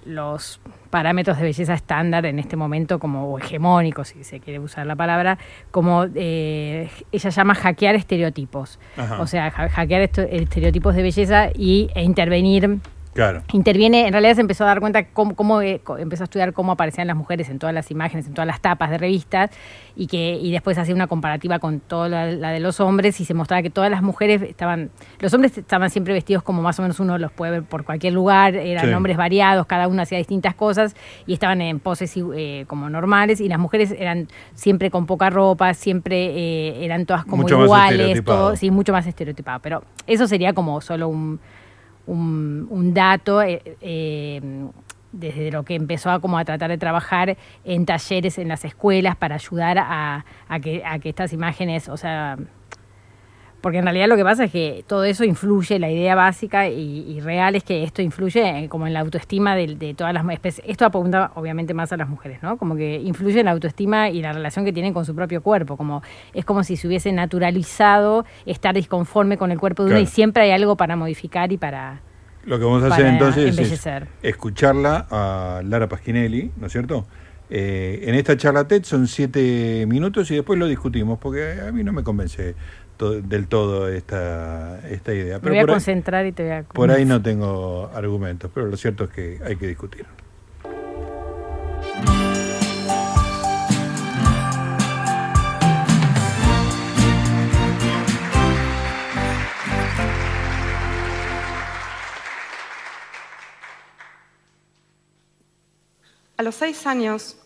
los 0.07 0.61
parámetros 0.93 1.39
de 1.39 1.45
belleza 1.45 1.75
estándar 1.75 2.27
en 2.27 2.39
este 2.39 2.55
momento 2.55 2.99
como 3.01 3.33
o 3.33 3.39
hegemónicos, 3.39 4.09
si 4.09 4.23
se 4.25 4.39
quiere 4.41 4.61
usar 4.61 4.87
la 4.87 4.95
palabra, 4.95 5.39
como 5.71 6.05
eh, 6.15 6.89
ella 7.11 7.31
llama 7.31 7.55
hackear 7.55 7.95
estereotipos. 7.97 8.79
Ajá. 8.97 9.21
O 9.21 9.27
sea, 9.27 9.47
ha- 9.47 9.69
hackear 9.71 10.03
estereotipos 10.03 10.95
de 10.95 11.03
belleza 11.03 11.49
y, 11.55 11.91
e 11.95 12.03
intervenir 12.03 12.79
Claro. 13.15 13.43
interviene, 13.53 14.07
en 14.07 14.13
realidad 14.13 14.35
se 14.37 14.41
empezó 14.41 14.65
a 14.65 14.69
dar 14.69 14.81
cuenta 14.81 15.05
cómo, 15.09 15.35
cómo, 15.37 15.61
eh, 15.61 15.83
empezó 15.99 16.23
a 16.23 16.25
estudiar 16.25 16.53
cómo 16.55 16.73
aparecían 16.73 17.07
las 17.07 17.17
mujeres 17.17 17.51
en 17.51 17.59
todas 17.59 17.75
las 17.75 17.91
imágenes, 17.91 18.27
en 18.27 18.33
todas 18.33 18.47
las 18.47 18.61
tapas 18.61 18.91
de 18.91 18.97
revistas, 18.99 19.51
y 19.95 20.07
que 20.07 20.39
y 20.41 20.51
después 20.51 20.79
hacía 20.79 20.95
una 20.95 21.07
comparativa 21.09 21.59
con 21.59 21.81
toda 21.81 22.09
la, 22.09 22.33
la 22.33 22.51
de 22.51 22.61
los 22.61 22.81
hombres 22.81 23.21
y 23.21 23.25
se 23.27 23.35
mostraba 23.35 23.63
que 23.63 23.69
todas 23.71 23.91
las 23.91 24.03
mujeres 24.03 24.41
estaban, 24.41 24.91
los 25.19 25.35
hombres 25.35 25.59
estaban 25.59 25.91
siempre 25.91 26.15
vestidos 26.15 26.43
como 26.43 26.63
más 26.63 26.79
o 26.79 26.83
menos 26.83 27.01
uno 27.01 27.19
los 27.19 27.31
puede 27.33 27.53
ver 27.53 27.63
por 27.65 27.85
cualquier 27.85 28.15
lugar, 28.15 28.55
eran 28.55 28.89
Sí. 28.89 28.95
hombres 28.95 29.17
variados, 29.19 29.67
cada 29.67 29.89
uno 29.89 30.01
hacía 30.03 30.17
distintas 30.19 30.55
cosas 30.55 30.97
y 31.27 31.35
estaban 31.35 31.61
en 31.61 31.81
poses 31.81 32.15
eh, 32.35 32.65
como 32.67 32.89
normales, 32.89 33.41
y 33.41 33.49
las 33.49 33.59
mujeres 33.59 33.91
eran 33.91 34.29
siempre 34.55 34.91
con 34.91 35.05
poca 35.05 35.29
ropa, 35.29 35.75
siempre 35.75 36.29
eh, 36.35 36.85
eran 36.85 37.05
todas 37.05 37.25
como 37.25 37.43
Mucho 37.43 37.63
iguales, 37.63 38.25
todo, 38.25 38.57
sí, 38.57 38.71
mucho 38.71 38.93
más 38.93 39.07
estereotipado, 39.07 39.61
pero 39.61 39.83
eso 40.07 40.27
sería 40.27 40.55
como 40.55 40.81
solo 40.81 41.09
un 41.09 41.39
un, 42.07 42.67
un 42.71 42.95
dato 42.95 43.43
eh, 43.43 43.77
eh, 43.81 44.41
desde 45.13 45.51
lo 45.51 45.63
que 45.63 45.75
empezó 45.75 46.11
a 46.11 46.21
como 46.21 46.39
a 46.39 46.45
tratar 46.45 46.71
de 46.71 46.79
trabajar 46.79 47.37
en 47.65 47.87
talleres 47.87 48.39
en 48.39 48.49
las 48.49 48.65
escuelas 48.65 49.17
para 49.17 49.35
ayudar 49.37 49.79
a, 49.79 50.25
a 50.49 50.61
que, 50.61 50.83
a 50.85 50.99
que 50.99 51.11
estas 51.11 51.33
imágenes, 51.33 51.89
o 51.89 51.97
sea, 51.97 52.39
porque 53.63 53.79
en 53.79 53.85
realidad 53.85 54.09
lo 54.09 54.17
que 54.17 54.25
pasa 54.25 54.45
es 54.45 54.53
que 54.53 54.85
todo 54.87 55.05
eso 55.05 55.25
influye, 55.25 55.79
la 55.79 55.91
idea 55.91 56.15
básica 56.15 56.69
y, 56.69 57.11
y 57.11 57.21
real 57.21 57.55
es 57.55 57.65
que 57.65 57.85
esto 57.85 58.03
influye 58.03 58.43
en- 58.47 58.69
como 58.69 58.87
en 58.87 58.93
la 58.93 59.01
autoestima 59.01 59.57
de, 59.57 59.77
de 59.77 59.95
todas 59.95 60.13
las 60.13 60.29
especies. 60.29 60.67
Esto 60.69 60.85
apunta 60.85 61.31
obviamente 61.37 61.73
más 61.73 61.93
a 61.93 61.97
las 61.97 62.09
mujeres, 62.09 62.43
¿no? 62.43 62.59
Como 62.59 62.77
que 62.77 62.97
influye 62.97 63.41
en 63.41 63.47
la 63.47 63.53
autoestima 63.53 64.11
y 64.11 64.21
la 64.21 64.33
relación 64.35 64.65
que 64.67 64.73
tienen 64.75 64.93
con 64.93 65.05
su 65.07 65.15
propio 65.15 65.41
cuerpo. 65.43 65.77
Como, 65.79 66.03
es 66.35 66.45
como 66.45 66.63
si 66.65 66.77
se 66.77 66.87
hubiese 66.89 67.11
naturalizado 67.13 68.25
estar 68.47 68.75
disconforme 68.75 69.39
con 69.39 69.51
el 69.53 69.59
cuerpo 69.59 69.83
de 69.85 69.87
uno 69.89 69.95
Claro. 69.97 70.03
y 70.05 70.07
siempre 70.07 70.43
hay 70.43 70.51
algo 70.51 70.77
para 70.77 70.97
modificar 70.97 71.53
y 71.53 71.57
para... 71.57 72.01
Lo 72.45 72.59
que 72.59 72.65
vamos 72.65 72.83
a 72.83 72.89
hacer 72.89 73.07
entonces 73.07 73.45
es 73.45 73.51
embellecer. 73.57 74.09
escucharla 74.23 75.07
a 75.11 75.63
Lara 75.65 75.89
Pasquinelli, 75.89 76.51
¿no 76.57 76.67
es 76.67 76.73
cierto? 76.73 77.07
Eh, 77.55 78.05
en 78.09 78.15
esta 78.15 78.37
charla 78.37 78.67
TED 78.67 78.83
son 78.85 79.07
siete 79.07 79.85
minutos 79.87 80.31
y 80.31 80.35
después 80.37 80.59
lo 80.59 80.67
discutimos, 80.67 81.19
porque 81.19 81.59
a 81.69 81.71
mí 81.71 81.85
no 81.85 81.93
me 81.93 82.03
convence 82.03 82.55
to- 83.03 83.21
del 83.21 83.49
todo 83.49 83.89
esta, 83.89 84.79
esta 84.89 85.13
idea. 85.13 85.41
Me 85.41 85.49
voy 85.51 85.59
a 85.59 85.63
por 85.63 85.71
ahí- 85.71 85.75
concentrar 85.75 86.25
y 86.25 86.31
te 86.31 86.45
voy 86.45 86.53
a... 86.53 86.63
Por 86.63 86.91
ahí 86.93 87.05
no 87.05 87.21
tengo 87.21 87.91
argumentos, 87.93 88.49
pero 88.55 88.67
lo 88.69 88.77
cierto 88.77 89.05
es 89.05 89.11
que 89.11 89.41
hay 89.45 89.57
que 89.57 89.67
discutir. 89.67 90.07
A 106.37 106.43
los 106.43 106.55
seis 106.55 106.87
años 106.87 107.37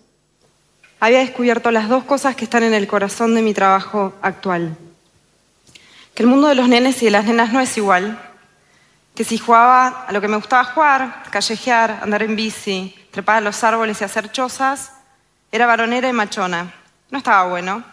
había 1.01 1.19
descubierto 1.21 1.71
las 1.71 1.89
dos 1.89 2.05
cosas 2.05 2.37
que 2.37 2.45
están 2.45 2.63
en 2.63 2.75
el 2.75 2.87
corazón 2.87 3.35
de 3.35 3.43
mi 3.43 3.53
trabajo 3.53 4.15
actual. 4.23 4.77
Que 6.17 6.23
el 6.23 6.31
mundo 6.31 6.49
de 6.49 6.55
los 6.55 6.67
nenes 6.67 7.03
y 7.03 7.05
de 7.05 7.11
las 7.11 7.27
nenas 7.27 7.53
no 7.53 7.61
es 7.61 7.77
igual. 7.77 8.19
Que 9.15 9.23
si 9.23 9.37
jugaba 9.37 10.07
a 10.09 10.13
lo 10.13 10.23
que 10.23 10.29
me 10.29 10.39
gustaba 10.39 10.65
jugar, 10.65 11.25
callejear, 11.31 12.01
andar 12.03 12.23
en 12.23 12.35
bici, 12.35 12.97
trepar 13.11 13.37
a 13.37 13.41
los 13.43 13.63
árboles 13.63 14.01
y 14.01 14.05
hacer 14.05 14.33
chozas, 14.33 14.93
era 15.53 15.67
varonera 15.67 16.09
y 16.09 16.15
machona. 16.15 16.73
No 17.11 17.19
estaba 17.19 17.47
bueno. 17.51 17.85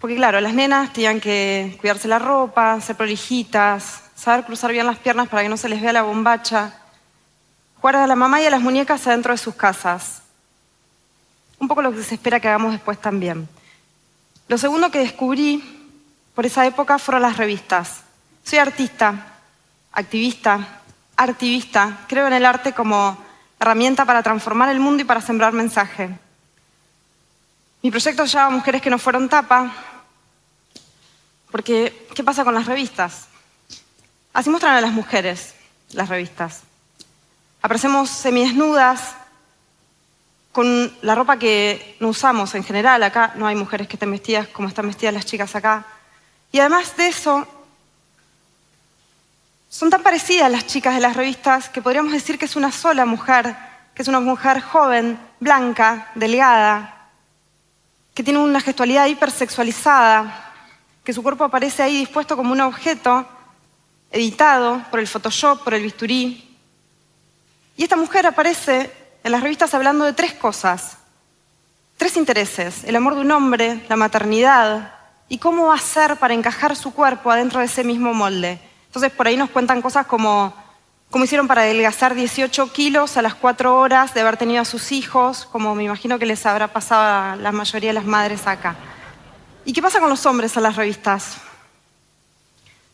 Porque 0.00 0.16
claro, 0.16 0.40
las 0.40 0.54
nenas 0.54 0.94
tenían 0.94 1.20
que 1.20 1.76
cuidarse 1.78 2.08
la 2.08 2.18
ropa, 2.18 2.80
ser 2.80 2.96
prolijitas, 2.96 4.00
saber 4.14 4.46
cruzar 4.46 4.72
bien 4.72 4.86
las 4.86 4.96
piernas 4.96 5.28
para 5.28 5.42
que 5.42 5.50
no 5.50 5.58
se 5.58 5.68
les 5.68 5.82
vea 5.82 5.92
la 5.92 6.02
bombacha, 6.02 6.72
jugar 7.82 7.96
a 7.96 8.06
la 8.06 8.16
mamá 8.16 8.40
y 8.40 8.46
a 8.46 8.50
las 8.50 8.62
muñecas 8.62 9.06
adentro 9.06 9.34
de 9.34 9.38
sus 9.38 9.54
casas. 9.54 10.22
Un 11.58 11.68
poco 11.68 11.82
lo 11.82 11.92
que 11.92 12.02
se 12.02 12.14
espera 12.14 12.40
que 12.40 12.48
hagamos 12.48 12.72
después 12.72 12.98
también. 12.98 13.46
Lo 14.48 14.56
segundo 14.56 14.90
que 14.90 15.00
descubrí 15.00 15.79
por 16.40 16.46
esa 16.46 16.64
época 16.64 16.98
fueron 16.98 17.20
las 17.20 17.36
revistas. 17.36 18.00
Soy 18.42 18.58
artista, 18.60 19.36
activista, 19.92 20.80
artivista. 21.14 21.98
Creo 22.08 22.28
en 22.28 22.32
el 22.32 22.46
arte 22.46 22.72
como 22.72 23.22
herramienta 23.58 24.06
para 24.06 24.22
transformar 24.22 24.70
el 24.70 24.80
mundo 24.80 25.02
y 25.02 25.04
para 25.04 25.20
sembrar 25.20 25.52
mensaje. 25.52 26.08
Mi 27.82 27.90
proyecto 27.90 28.26
se 28.26 28.38
llama 28.38 28.56
Mujeres 28.56 28.80
que 28.80 28.88
no 28.88 28.98
fueron 28.98 29.28
tapa, 29.28 29.70
porque 31.50 32.08
¿qué 32.14 32.24
pasa 32.24 32.42
con 32.42 32.54
las 32.54 32.64
revistas? 32.64 33.26
Así 34.32 34.48
muestran 34.48 34.76
a 34.76 34.80
las 34.80 34.92
mujeres 34.92 35.54
las 35.92 36.08
revistas. 36.08 36.62
Aparecemos 37.60 38.08
semidesnudas, 38.08 39.12
con 40.52 40.90
la 41.02 41.14
ropa 41.14 41.38
que 41.38 41.98
no 42.00 42.08
usamos 42.08 42.54
en 42.54 42.64
general. 42.64 43.02
Acá 43.02 43.34
no 43.36 43.46
hay 43.46 43.56
mujeres 43.56 43.86
que 43.88 43.96
estén 43.96 44.10
vestidas 44.10 44.48
como 44.48 44.68
están 44.68 44.86
vestidas 44.86 45.12
las 45.12 45.26
chicas 45.26 45.54
acá. 45.54 45.84
Y 46.52 46.58
además 46.58 46.96
de 46.96 47.08
eso, 47.08 47.46
son 49.68 49.88
tan 49.88 50.02
parecidas 50.02 50.50
las 50.50 50.66
chicas 50.66 50.94
de 50.94 51.00
las 51.00 51.16
revistas 51.16 51.68
que 51.68 51.80
podríamos 51.80 52.12
decir 52.12 52.38
que 52.38 52.46
es 52.46 52.56
una 52.56 52.72
sola 52.72 53.06
mujer, 53.06 53.56
que 53.94 54.02
es 54.02 54.08
una 54.08 54.20
mujer 54.20 54.60
joven, 54.60 55.18
blanca, 55.38 56.10
delgada, 56.16 57.08
que 58.14 58.24
tiene 58.24 58.40
una 58.40 58.60
gestualidad 58.60 59.06
hipersexualizada, 59.06 60.52
que 61.04 61.12
su 61.12 61.22
cuerpo 61.22 61.44
aparece 61.44 61.82
ahí 61.82 61.98
dispuesto 61.98 62.36
como 62.36 62.52
un 62.52 62.60
objeto, 62.60 63.26
editado 64.10 64.82
por 64.90 64.98
el 64.98 65.06
Photoshop, 65.06 65.62
por 65.62 65.74
el 65.74 65.82
bisturí, 65.82 66.50
y 67.76 67.84
esta 67.84 67.96
mujer 67.96 68.26
aparece 68.26 68.90
en 69.24 69.32
las 69.32 69.42
revistas 69.42 69.72
hablando 69.72 70.04
de 70.04 70.12
tres 70.12 70.34
cosas, 70.34 70.98
tres 71.96 72.16
intereses, 72.16 72.84
el 72.84 72.96
amor 72.96 73.14
de 73.14 73.22
un 73.22 73.30
hombre, 73.30 73.86
la 73.88 73.96
maternidad 73.96 74.99
y 75.30 75.38
cómo 75.38 75.68
va 75.68 75.76
a 75.76 75.78
ser 75.78 76.16
para 76.16 76.34
encajar 76.34 76.76
su 76.76 76.92
cuerpo 76.92 77.30
adentro 77.30 77.60
de 77.60 77.66
ese 77.66 77.84
mismo 77.84 78.12
molde. 78.12 78.60
Entonces 78.86 79.12
por 79.12 79.28
ahí 79.28 79.36
nos 79.36 79.48
cuentan 79.48 79.80
cosas 79.80 80.04
como 80.04 80.52
cómo 81.08 81.24
hicieron 81.24 81.46
para 81.46 81.62
adelgazar 81.62 82.14
18 82.14 82.72
kilos 82.72 83.16
a 83.16 83.22
las 83.22 83.34
cuatro 83.34 83.78
horas 83.78 84.12
de 84.12 84.20
haber 84.20 84.36
tenido 84.36 84.60
a 84.60 84.64
sus 84.64 84.92
hijos, 84.92 85.46
como 85.50 85.74
me 85.74 85.84
imagino 85.84 86.18
que 86.18 86.26
les 86.26 86.44
habrá 86.46 86.68
pasado 86.68 87.02
a 87.02 87.36
la 87.36 87.52
mayoría 87.52 87.90
de 87.90 87.94
las 87.94 88.04
madres 88.04 88.46
acá. 88.46 88.76
¿Y 89.64 89.72
qué 89.72 89.80
pasa 89.80 90.00
con 90.00 90.10
los 90.10 90.26
hombres 90.26 90.56
en 90.56 90.64
las 90.64 90.76
revistas? 90.76 91.36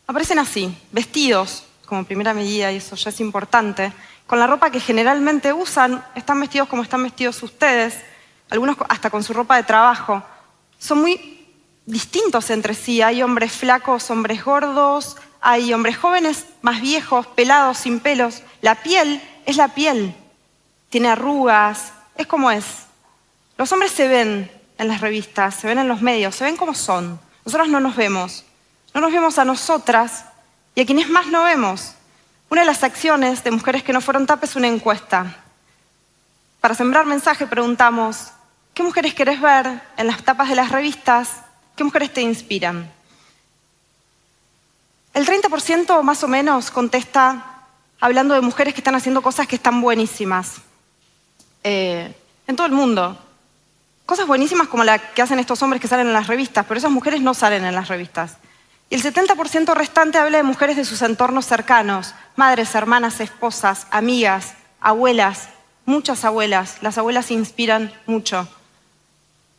Aparecen 0.07 0.39
así, 0.39 0.77
vestidos 0.93 1.65
como 1.87 2.05
primera 2.05 2.35
medida, 2.35 2.71
y 2.71 2.77
eso 2.77 2.97
ya 2.97 3.11
es 3.11 3.21
importante, 3.21 3.93
con 4.27 4.39
la 4.39 4.47
ropa 4.47 4.71
que 4.71 4.81
generalmente 4.81 5.53
usan, 5.53 6.05
están 6.15 6.41
vestidos 6.41 6.69
como 6.69 6.83
están 6.83 7.03
vestidos 7.03 7.43
ustedes, 7.43 7.99
algunos 8.51 8.77
hasta 8.89 9.09
con 9.09 9.23
su 9.23 9.33
ropa 9.33 9.57
de 9.57 9.63
trabajo. 9.63 10.23
Son 10.79 11.01
muy 11.01 11.36
distintos 11.87 12.51
entre 12.51 12.75
sí, 12.75 13.01
hay 13.01 13.23
hombres 13.23 13.53
flacos, 13.53 14.11
hombres 14.11 14.45
gordos, 14.45 15.17
hay 15.41 15.73
hombres 15.73 15.97
jóvenes, 15.97 16.45
más 16.61 16.81
viejos, 16.81 17.27
pelados, 17.29 17.79
sin 17.79 18.01
pelos. 18.01 18.43
La 18.61 18.75
piel 18.75 19.23
es 19.47 19.57
la 19.57 19.69
piel, 19.69 20.15
tiene 20.91 21.09
arrugas, 21.09 21.93
es 22.17 22.27
como 22.27 22.51
es. 22.51 22.65
Los 23.57 23.73
hombres 23.73 23.93
se 23.93 24.09
ven 24.09 24.51
en 24.77 24.89
las 24.89 25.01
revistas, 25.01 25.55
se 25.55 25.67
ven 25.67 25.79
en 25.79 25.89
los 25.89 26.03
medios, 26.03 26.35
se 26.35 26.45
ven 26.45 26.57
como 26.57 26.75
son. 26.75 27.19
Nosotros 27.45 27.69
no 27.69 27.81
nos 27.81 27.97
vemos. 27.97 28.45
No 28.93 29.01
nos 29.01 29.13
vemos 29.13 29.39
a 29.39 29.45
nosotras 29.45 30.25
y 30.75 30.81
a 30.81 30.87
quienes 30.87 31.09
más 31.09 31.27
no 31.29 31.45
vemos. 31.45 31.95
Una 32.51 32.63
de 32.63 32.67
las 32.67 32.83
acciones 32.83 33.45
de 33.45 33.51
Mujeres 33.51 33.83
que 33.83 33.93
no 33.93 34.01
fueron 34.01 34.27
tapa 34.27 34.47
es 34.47 34.57
una 34.57 34.69
encuesta. 34.69 35.37
Para 36.61 36.75
sembrar 36.75 37.07
mensaje 37.07 37.47
preguntamos, 37.47 38.33
¿qué 38.75 38.83
mujeres 38.83 39.15
querés 39.15 39.41
ver 39.41 39.83
en 39.97 40.07
las 40.07 40.23
tapas 40.23 40.49
de 40.49 40.57
las 40.57 40.71
revistas? 40.71 41.45
¿Qué 41.77 41.85
mujeres 41.85 42.12
te 42.12 42.23
inspiran? 42.23 42.90
El 45.12 45.27
30% 45.27 46.03
más 46.03 46.24
o 46.24 46.28
menos 46.28 46.70
contesta 46.70 47.66
hablando 48.01 48.35
de 48.35 48.40
mujeres 48.40 48.74
que 48.74 48.81
están 48.81 48.94
haciendo 48.94 49.23
cosas 49.23 49.47
que 49.47 49.57
están 49.57 49.81
buenísimas. 49.81 50.57
Eh, 51.62 52.15
en 52.47 52.57
todo 52.57 52.66
el 52.66 52.73
mundo. 52.73 53.19
Cosas 54.07 54.27
buenísimas 54.27 54.69
como 54.69 54.85
las 54.85 55.03
que 55.03 55.20
hacen 55.20 55.39
estos 55.39 55.61
hombres 55.62 55.82
que 55.82 55.89
salen 55.89 56.07
en 56.07 56.12
las 56.12 56.28
revistas, 56.28 56.65
pero 56.66 56.78
esas 56.78 56.90
mujeres 56.90 57.20
no 57.20 57.35
salen 57.35 57.65
en 57.65 57.74
las 57.74 57.89
revistas. 57.89 58.36
Y 58.89 58.94
el 58.94 59.03
70% 59.03 59.74
restante 59.74 60.19
habla 60.19 60.39
de 60.39 60.44
mujeres 60.44 60.77
de 60.77 60.85
sus 60.85 61.03
entornos 61.03 61.44
cercanos, 61.44 62.15
madres, 62.36 62.74
hermanas, 62.74 63.20
esposas, 63.20 63.89
amigas, 63.90 64.55
abuelas, 64.81 65.48
muchas 65.85 66.24
abuelas. 66.24 66.78
Las 66.82 66.98
abuelas 66.98 67.32
inspiran 67.32 67.93
mucho. 68.07 68.48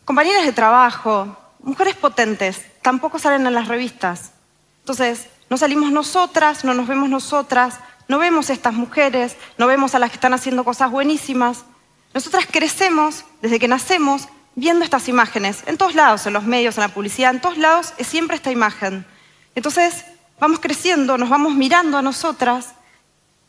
Compañeras 0.05 0.45
de 0.45 0.53
trabajo, 0.53 1.35
mujeres 1.67 1.95
potentes, 1.95 2.61
tampoco 2.81 3.19
salen 3.19 3.45
en 3.45 3.53
las 3.53 3.67
revistas. 3.67 4.31
Entonces, 4.79 5.27
no 5.49 5.57
salimos 5.57 5.91
nosotras, 5.91 6.63
no 6.63 6.73
nos 6.73 6.87
vemos 6.87 7.09
nosotras, 7.09 7.79
no 8.07 8.19
vemos 8.19 8.49
a 8.49 8.53
estas 8.53 8.73
mujeres, 8.73 9.35
no 9.57 9.67
vemos 9.67 9.93
a 9.93 9.99
las 9.99 10.09
que 10.09 10.15
están 10.15 10.33
haciendo 10.33 10.63
cosas 10.63 10.89
buenísimas. 10.89 11.65
Nosotras 12.13 12.45
crecemos 12.49 13.25
desde 13.41 13.59
que 13.59 13.67
nacemos 13.67 14.29
viendo 14.55 14.85
estas 14.85 15.09
imágenes, 15.09 15.63
en 15.67 15.77
todos 15.77 15.93
lados, 15.93 16.25
en 16.25 16.33
los 16.33 16.45
medios, 16.45 16.77
en 16.77 16.83
la 16.83 16.93
publicidad, 16.93 17.31
en 17.31 17.41
todos 17.41 17.57
lados 17.57 17.93
es 17.97 18.07
siempre 18.07 18.37
esta 18.37 18.49
imagen. 18.49 19.05
Entonces, 19.53 20.05
vamos 20.39 20.59
creciendo, 20.59 21.17
nos 21.17 21.29
vamos 21.29 21.53
mirando 21.53 21.97
a 21.97 22.01
nosotras 22.01 22.75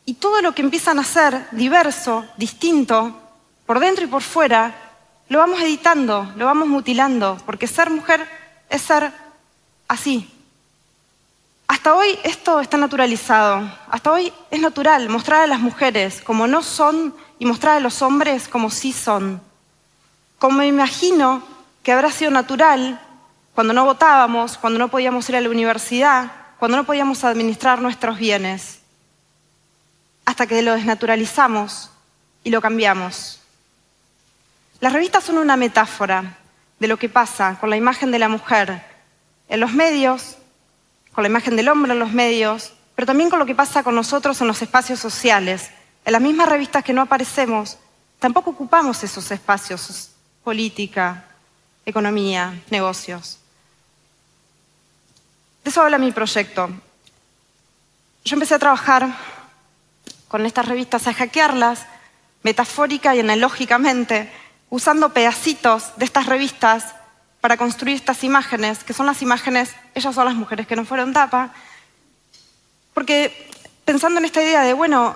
Y 0.05 0.15
todo 0.15 0.41
lo 0.41 0.55
que 0.55 0.63
empiezan 0.63 0.97
a 0.97 1.03
ser 1.03 1.47
diverso, 1.51 2.25
distinto, 2.35 3.15
por 3.67 3.79
dentro 3.79 4.03
y 4.03 4.07
por 4.07 4.23
fuera, 4.23 4.88
lo 5.29 5.37
vamos 5.39 5.61
editando, 5.61 6.31
lo 6.35 6.45
vamos 6.45 6.67
mutilando, 6.67 7.37
porque 7.45 7.67
ser 7.67 7.89
mujer 7.89 8.27
es 8.69 8.81
ser 8.81 9.13
así. 9.87 10.29
Hasta 11.67 11.93
hoy 11.93 12.17
esto 12.23 12.59
está 12.59 12.77
naturalizado, 12.77 13.71
hasta 13.89 14.11
hoy 14.11 14.33
es 14.49 14.59
natural 14.59 15.07
mostrar 15.07 15.43
a 15.43 15.47
las 15.47 15.59
mujeres 15.59 16.21
como 16.21 16.47
no 16.47 16.63
son 16.63 17.13
y 17.37 17.45
mostrar 17.45 17.77
a 17.77 17.79
los 17.79 18.01
hombres 18.01 18.47
como 18.47 18.71
sí 18.71 18.91
son. 18.91 19.39
Como 20.39 20.57
me 20.57 20.67
imagino 20.67 21.43
que 21.83 21.91
habrá 21.91 22.11
sido 22.11 22.31
natural 22.31 22.99
cuando 23.53 23.73
no 23.73 23.85
votábamos, 23.85 24.57
cuando 24.57 24.79
no 24.79 24.87
podíamos 24.87 25.29
ir 25.29 25.35
a 25.35 25.41
la 25.41 25.49
universidad, 25.49 26.31
cuando 26.57 26.75
no 26.75 26.85
podíamos 26.85 27.23
administrar 27.23 27.81
nuestros 27.81 28.17
bienes, 28.17 28.79
hasta 30.25 30.47
que 30.47 30.61
lo 30.63 30.73
desnaturalizamos 30.73 31.91
y 32.43 32.49
lo 32.49 32.61
cambiamos. 32.61 33.38
Las 34.79 34.93
revistas 34.93 35.23
son 35.23 35.37
una 35.37 35.57
metáfora 35.57 36.37
de 36.79 36.87
lo 36.87 36.97
que 36.97 37.09
pasa 37.09 37.57
con 37.59 37.69
la 37.69 37.77
imagen 37.77 38.11
de 38.11 38.19
la 38.19 38.29
mujer 38.29 38.81
en 39.49 39.59
los 39.59 39.73
medios, 39.73 40.37
con 41.11 41.23
la 41.23 41.29
imagen 41.29 41.55
del 41.55 41.67
hombre 41.67 41.91
en 41.91 41.99
los 41.99 42.11
medios, 42.11 42.73
pero 42.95 43.05
también 43.05 43.29
con 43.29 43.39
lo 43.39 43.45
que 43.45 43.55
pasa 43.55 43.83
con 43.83 43.95
nosotros 43.95 44.39
en 44.41 44.47
los 44.47 44.61
espacios 44.61 44.99
sociales. 44.99 45.69
En 46.05 46.13
las 46.13 46.21
mismas 46.21 46.47
revistas 46.47 46.83
que 46.83 46.93
no 46.93 47.01
aparecemos, 47.01 47.77
tampoco 48.19 48.51
ocupamos 48.51 49.03
esos 49.03 49.29
espacios, 49.31 50.11
política, 50.43 51.25
economía, 51.85 52.61
negocios. 52.69 53.39
De 55.63 55.71
eso 55.71 55.81
habla 55.81 55.97
mi 55.97 56.11
proyecto. 56.11 56.69
Yo 58.23 58.35
empecé 58.35 58.55
a 58.55 58.59
trabajar 58.59 59.13
con 60.27 60.45
estas 60.45 60.67
revistas, 60.67 61.07
a 61.07 61.13
hackearlas 61.13 61.85
metafórica 62.43 63.15
y 63.15 63.19
analógicamente, 63.19 64.31
usando 64.69 65.13
pedacitos 65.13 65.91
de 65.97 66.05
estas 66.05 66.25
revistas 66.25 66.95
para 67.41 67.57
construir 67.57 67.95
estas 67.95 68.23
imágenes, 68.23 68.83
que 68.83 68.93
son 68.93 69.05
las 69.05 69.21
imágenes, 69.21 69.75
ellas 69.95 70.13
son 70.13 70.25
las 70.25 70.35
mujeres 70.35 70.67
que 70.67 70.75
no 70.75 70.85
fueron 70.85 71.13
tapa, 71.13 71.53
porque 72.93 73.49
pensando 73.85 74.19
en 74.19 74.25
esta 74.25 74.43
idea 74.43 74.61
de, 74.61 74.73
bueno, 74.73 75.15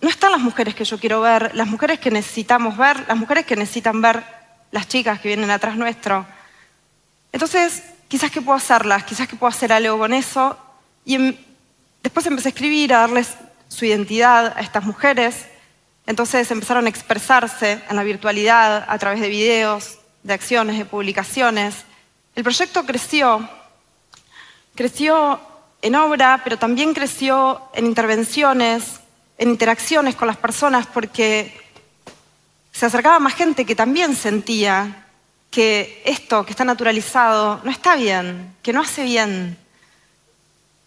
no 0.00 0.08
están 0.08 0.32
las 0.32 0.40
mujeres 0.40 0.74
que 0.74 0.84
yo 0.84 0.98
quiero 0.98 1.20
ver, 1.20 1.54
las 1.54 1.66
mujeres 1.66 1.98
que 2.00 2.10
necesitamos 2.10 2.76
ver, 2.76 3.04
las 3.06 3.16
mujeres 3.16 3.44
que 3.44 3.56
necesitan 3.56 4.00
ver 4.00 4.24
las 4.70 4.88
chicas 4.88 5.20
que 5.20 5.28
vienen 5.28 5.50
atrás 5.50 5.76
nuestro. 5.76 6.26
Entonces, 7.32 7.82
quizás 8.08 8.30
que 8.30 8.40
puedo 8.40 8.56
hacerlas, 8.56 9.04
quizás 9.04 9.28
que 9.28 9.36
puedo 9.36 9.50
hacer 9.50 9.72
algo 9.72 9.98
con 9.98 10.12
eso. 10.14 10.56
Y 11.04 11.14
em- 11.16 11.36
después 12.02 12.26
empecé 12.26 12.48
a 12.48 12.50
escribir, 12.50 12.94
a 12.94 13.00
darles 13.00 13.34
su 13.68 13.84
identidad 13.84 14.54
a 14.56 14.60
estas 14.60 14.84
mujeres. 14.84 15.46
Entonces 16.10 16.50
empezaron 16.50 16.86
a 16.86 16.88
expresarse 16.88 17.80
en 17.88 17.94
la 17.94 18.02
virtualidad 18.02 18.84
a 18.88 18.98
través 18.98 19.20
de 19.20 19.28
videos, 19.28 19.98
de 20.24 20.34
acciones, 20.34 20.76
de 20.76 20.84
publicaciones. 20.84 21.84
El 22.34 22.42
proyecto 22.42 22.84
creció, 22.84 23.48
creció 24.74 25.40
en 25.80 25.94
obra, 25.94 26.40
pero 26.42 26.58
también 26.58 26.94
creció 26.94 27.62
en 27.74 27.86
intervenciones, 27.86 28.98
en 29.38 29.50
interacciones 29.50 30.16
con 30.16 30.26
las 30.26 30.36
personas, 30.36 30.88
porque 30.88 31.56
se 32.72 32.86
acercaba 32.86 33.20
más 33.20 33.34
gente 33.34 33.64
que 33.64 33.76
también 33.76 34.16
sentía 34.16 35.06
que 35.48 36.02
esto 36.04 36.44
que 36.44 36.50
está 36.50 36.64
naturalizado 36.64 37.60
no 37.62 37.70
está 37.70 37.94
bien, 37.94 38.56
que 38.64 38.72
no 38.72 38.80
hace 38.80 39.04
bien. 39.04 39.56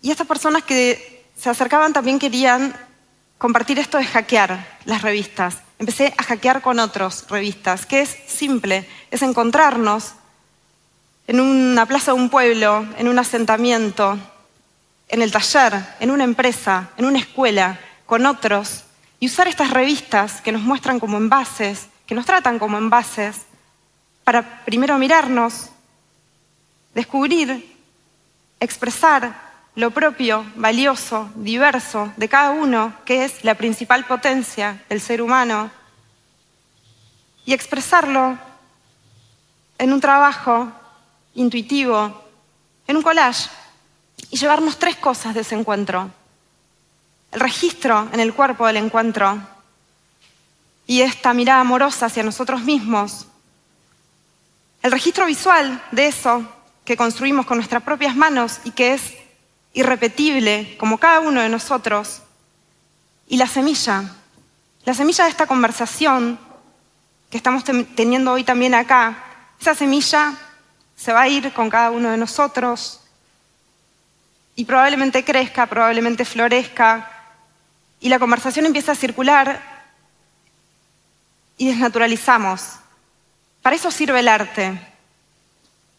Y 0.02 0.12
estas 0.12 0.28
personas 0.28 0.64
que 0.64 1.24
se 1.38 1.50
acercaban 1.50 1.94
también 1.94 2.20
querían 2.20 2.76
compartir 3.44 3.78
esto 3.78 3.98
de 3.98 4.06
hackear 4.06 4.66
las 4.86 5.02
revistas. 5.02 5.58
Empecé 5.78 6.14
a 6.18 6.24
hackear 6.24 6.62
con 6.62 6.80
otros 6.80 7.26
revistas, 7.28 7.86
que 7.86 8.00
es 8.00 8.16
simple, 8.26 8.88
es 9.12 9.22
encontrarnos 9.22 10.14
en 11.28 11.42
una 11.42 11.86
plaza 11.86 12.14
de 12.14 12.22
un 12.22 12.30
pueblo, 12.30 12.88
en 12.98 13.10
un 13.10 13.20
asentamiento, 13.20 14.18
en 15.10 15.22
el 15.22 15.34
taller, 15.34 15.74
en 16.00 16.12
una 16.12 16.24
empresa, 16.24 16.92
en 16.96 17.04
una 17.04 17.20
escuela, 17.20 17.82
con 18.06 18.26
otros, 18.26 18.86
y 19.20 19.26
usar 19.26 19.50
estas 19.50 19.72
revistas 19.72 20.40
que 20.40 20.54
nos 20.54 20.62
muestran 20.62 21.02
como 21.02 21.18
envases, 21.18 21.88
que 22.06 22.16
nos 22.16 22.26
tratan 22.26 22.60
como 22.60 22.78
envases, 22.78 23.42
para 24.24 24.64
primero 24.64 24.98
mirarnos, 24.98 25.68
descubrir, 26.96 27.76
expresar 28.62 29.53
lo 29.76 29.92
propio, 29.92 30.46
valioso, 30.56 31.32
diverso 31.36 32.14
de 32.16 32.30
cada 32.30 32.52
uno, 32.52 32.94
que 33.06 33.26
es 33.26 33.44
la 33.44 33.56
principal 33.56 34.06
potencia 34.06 34.84
del 34.90 35.02
ser 35.02 35.22
humano, 35.22 35.72
y 37.46 37.54
expresarlo 37.54 38.38
en 39.78 39.92
un 39.92 40.00
trabajo 40.00 40.72
intuitivo, 41.34 42.24
en 42.88 42.98
un 42.98 43.04
collage, 43.04 43.50
y 44.30 44.38
llevarnos 44.38 44.78
tres 44.78 44.96
cosas 44.96 45.34
de 45.34 45.42
ese 45.42 45.56
encuentro. 45.56 46.10
El 47.32 47.40
registro 47.40 48.10
en 48.14 48.20
el 48.20 48.34
cuerpo 48.34 48.68
del 48.68 48.78
encuentro 48.78 49.42
y 50.86 51.02
esta 51.02 51.34
mirada 51.34 51.62
amorosa 51.62 52.06
hacia 52.06 52.24
nosotros 52.24 52.62
mismos. 52.62 53.26
El 54.84 54.92
registro 54.92 55.26
visual 55.26 55.84
de 55.92 56.08
eso 56.08 56.48
que 56.86 56.98
construimos 56.98 57.46
con 57.46 57.58
nuestras 57.58 57.84
propias 57.84 58.16
manos 58.16 58.60
y 58.64 58.72
que 58.72 58.94
es 58.94 59.14
irrepetible, 59.74 60.76
como 60.78 60.98
cada 60.98 61.20
uno 61.20 61.42
de 61.42 61.50
nosotros. 61.50 62.22
Y 63.28 63.38
la 63.38 63.48
semilla, 63.48 64.04
la 64.86 64.94
semilla 64.94 65.26
de 65.26 65.32
esta 65.32 65.48
conversación 65.48 66.40
que 67.30 67.38
estamos 67.38 67.64
teniendo 67.96 68.32
hoy 68.32 68.44
también 68.44 68.76
acá, 68.76 69.18
esa 69.60 69.74
semilla 69.74 70.34
se 70.96 71.12
va 71.12 71.22
a 71.22 71.28
ir 71.28 71.52
con 71.54 71.70
cada 71.70 71.90
uno 71.90 72.12
de 72.12 72.18
nosotros 72.18 73.02
y 74.56 74.66
probablemente 74.66 75.24
crezca, 75.24 75.66
probablemente 75.66 76.26
florezca 76.26 77.10
y 78.00 78.10
la 78.10 78.20
conversación 78.20 78.66
empieza 78.66 78.92
a 78.92 78.96
circular 78.96 79.62
y 81.58 81.70
desnaturalizamos. 81.70 82.74
Para 83.62 83.76
eso 83.76 83.90
sirve 83.90 84.20
el 84.20 84.28
arte, 84.28 84.80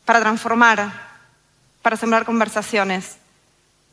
para 0.04 0.20
transformar, 0.20 0.92
para 1.82 1.96
sembrar 1.96 2.24
conversaciones. 2.24 3.16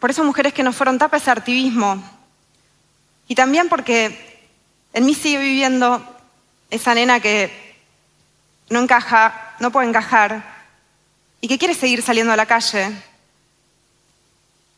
Por 0.01 0.09
eso 0.09 0.23
mujeres 0.23 0.51
que 0.51 0.63
no 0.63 0.73
fueron 0.73 0.97
tapa 0.97 1.17
ese 1.17 1.29
activismo. 1.29 2.03
Y 3.27 3.35
también 3.35 3.69
porque 3.69 4.41
en 4.93 5.05
mí 5.05 5.13
sigue 5.13 5.37
viviendo 5.37 6.03
esa 6.71 6.95
nena 6.95 7.19
que 7.19 7.77
no 8.71 8.79
encaja, 8.79 9.53
no 9.59 9.71
puede 9.71 9.87
encajar 9.87 10.43
y 11.39 11.47
que 11.47 11.59
quiere 11.59 11.75
seguir 11.75 12.01
saliendo 12.01 12.33
a 12.33 12.35
la 12.35 12.47
calle, 12.47 12.91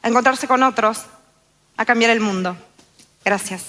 a 0.01 0.09
encontrarse 0.09 0.45
con 0.45 0.61
otros, 0.61 1.05
a 1.77 1.85
cambiar 1.85 2.11
el 2.11 2.19
mundo. 2.19 2.57
Gracias. 3.23 3.63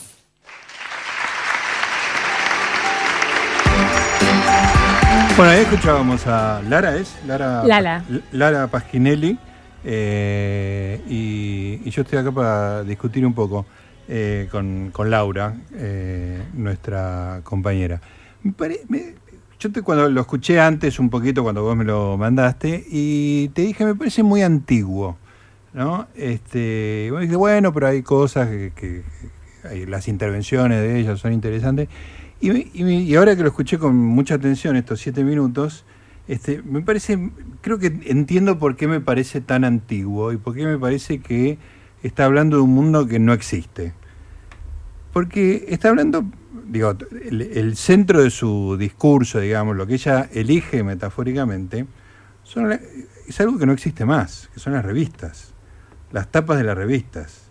Bueno, 5.37 5.53
ahí 5.53 5.61
escuchábamos 5.61 6.27
a 6.27 6.61
Lara, 6.69 6.97
¿es? 6.97 7.15
Lara, 7.25 7.63
Lala. 7.63 8.05
Lara 8.33 8.67
Pasquinelli. 8.67 9.39
Eh, 9.85 11.01
y, 11.09 11.91
yo 11.91 12.03
estoy 12.03 12.19
acá 12.19 12.33
para 12.33 12.83
discutir 12.85 13.25
un 13.25 13.35
poco 13.35 13.67
eh, 14.09 14.49
con, 14.51 14.91
con 14.93 15.11
Laura, 15.11 15.55
eh, 15.75 16.43
nuestra 16.55 17.41
compañera. 17.45 18.01
Me 18.43 18.53
pare- 18.53 18.81
me- 18.89 19.15
yo 19.59 19.71
te, 19.73 19.83
cuando 19.83 20.09
lo 20.11 20.21
escuché 20.21 20.61
antes 20.61 20.99
un 20.99 21.09
poquito, 21.11 21.43
cuando 21.43 21.63
vos 21.63 21.77
me 21.77 21.85
lo 21.85 22.17
mandaste, 22.19 22.85
y 22.91 23.49
te 23.55 23.63
dije, 23.63 23.85
me 23.85 23.95
parece 23.95 24.23
muy 24.23 24.43
antiguo. 24.43 25.17
¿no? 25.75 26.07
Este, 26.15 27.07
y 27.09 27.11
vos 27.11 27.21
dijiste, 27.21 27.37
bueno, 27.37 27.73
pero 27.73 27.89
hay 27.89 28.03
cosas 28.03 28.49
que, 28.49 29.03
las 29.89 30.09
intervenciones 30.09 30.81
de 30.81 31.01
ellas 31.01 31.19
son 31.21 31.33
interesantes. 31.33 31.89
Y, 32.41 32.51
y 32.53 32.85
y 32.85 33.15
ahora 33.17 33.35
que 33.37 33.43
lo 33.43 33.49
escuché 33.49 33.79
con 33.79 33.97
mucha 33.97 34.35
atención 34.35 34.77
estos 34.77 35.01
siete 35.01 35.25
minutos, 35.25 35.85
este, 36.27 36.63
me 36.63 36.81
parece, 36.81 37.31
creo 37.61 37.79
que 37.79 38.01
entiendo 38.07 38.59
por 38.59 38.77
qué 38.77 38.89
me 38.89 39.01
parece 39.01 39.41
tan 39.41 39.65
antiguo 39.65 40.33
y 40.33 40.39
por 40.39 40.55
qué 40.55 40.65
me 40.65 40.79
parece 40.79 41.19
que 41.21 41.59
está 42.03 42.25
hablando 42.25 42.57
de 42.57 42.63
un 42.63 42.75
mundo 42.75 43.07
que 43.07 43.19
no 43.19 43.33
existe. 43.33 43.93
Porque 45.13 45.67
está 45.69 45.91
hablando, 45.91 46.25
digo, 46.67 46.97
el, 47.31 47.77
centro 47.77 48.23
de 48.23 48.31
su 48.31 48.77
discurso, 48.79 49.39
digamos, 49.39 49.77
lo 49.77 49.87
que 49.87 49.95
ella 49.95 50.29
elige 50.33 50.83
metafóricamente, 50.83 51.87
es 53.27 53.41
algo 53.41 53.59
que 53.59 53.67
no 53.67 53.73
existe 53.73 54.05
más, 54.05 54.51
que 54.53 54.61
son 54.61 54.73
las 54.73 54.85
revistas, 54.85 55.53
las 56.11 56.31
tapas 56.31 56.59
de 56.59 56.65
las 56.65 56.77
revistas. 56.77 57.51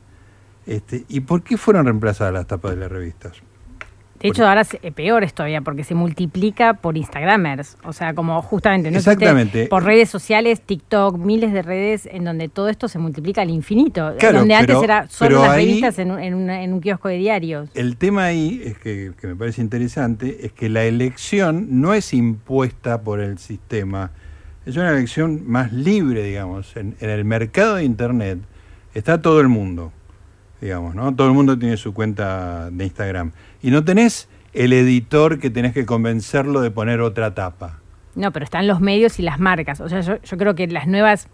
Este, 0.66 1.06
¿Y 1.10 1.22
por 1.22 1.44
qué 1.44 1.58
fueron 1.58 1.86
reemplazadas 1.86 2.34
las 2.34 2.48
tapas 2.48 2.72
de 2.72 2.78
las 2.78 2.92
revistas? 2.92 3.42
De 4.24 4.30
hecho, 4.30 4.48
ahora 4.48 4.62
es 4.62 4.74
eh, 4.82 4.92
peor 4.92 5.24
es 5.24 5.34
todavía 5.34 5.62
porque 5.62 5.84
se 5.84 5.94
multiplica 5.94 6.74
por 6.76 6.98
Instagramers. 6.98 7.78
O 7.84 7.94
sea, 7.94 8.14
como 8.16 8.42
justamente 8.42 8.90
no 8.90 8.98
Exactamente. 8.98 9.68
por 9.68 9.84
redes 9.84 10.10
sociales, 10.10 10.62
TikTok, 10.62 11.18
miles 11.18 11.54
de 11.54 11.62
redes 11.62 12.08
en 12.12 12.24
donde 12.24 12.50
todo 12.50 12.70
esto 12.70 12.88
se 12.88 12.98
multiplica 13.00 13.42
al 13.42 13.50
infinito. 13.50 14.14
Claro, 14.18 14.40
donde 14.40 14.56
antes 14.56 14.82
era 14.82 15.08
solo 15.10 15.42
las 15.42 15.52
ahí- 15.52 15.66
revistas 15.66 16.00
en 16.00 16.12
un, 16.12 16.20
en, 16.20 16.34
una- 16.34 16.64
en 16.64 16.74
un 16.74 16.80
kiosco 16.82 17.10
de 17.10 17.18
diarios. 17.18 17.70
El 17.76 17.98
tema 17.98 18.24
ahí, 18.26 18.62
es 18.64 18.78
que, 18.80 19.12
que 19.20 19.28
me 19.28 19.36
parece 19.36 19.62
interesante, 19.62 20.46
es 20.46 20.52
que 20.54 20.70
la 20.70 20.84
elección 20.86 21.68
no 21.82 21.94
es 21.94 22.14
impuesta 22.14 23.02
por 23.02 23.20
el 23.20 23.38
sistema, 23.38 24.12
es 24.66 24.78
una 24.78 24.92
elección 24.92 25.42
más 25.46 25.74
libre, 25.74 26.24
digamos. 26.24 26.76
En, 26.78 26.96
en 27.02 27.10
el 27.10 27.26
mercado 27.26 27.76
de 27.76 27.84
Internet 27.84 28.40
está 28.94 29.22
todo 29.22 29.42
el 29.42 29.50
mundo, 29.50 29.92
digamos, 30.64 30.96
¿no? 30.96 31.14
Todo 31.14 31.28
el 31.28 31.34
mundo 31.34 31.60
tiene 31.60 31.76
su 31.76 31.94
cuenta 31.94 32.70
de 32.72 32.86
Instagram. 32.86 33.34
Y 33.62 33.70
no 33.70 33.84
tenés 33.84 34.30
el 34.54 34.72
editor 34.72 35.40
que 35.40 35.50
tenés 35.50 35.74
que 35.74 35.86
convencerlo 35.86 36.62
de 36.62 36.72
poner 36.72 37.02
otra 37.02 37.34
tapa. 37.34 37.80
No, 38.16 38.32
pero 38.32 38.46
están 38.46 38.66
los 38.68 38.80
medios 38.80 39.20
y 39.20 39.24
las 39.24 39.40
marcas. 39.40 39.82
O 39.82 39.90
sea, 39.90 40.00
yo, 40.02 40.22
yo 40.22 40.38
creo 40.38 40.56
que 40.56 40.68
las 40.68 40.88
nuevas, 40.88 41.28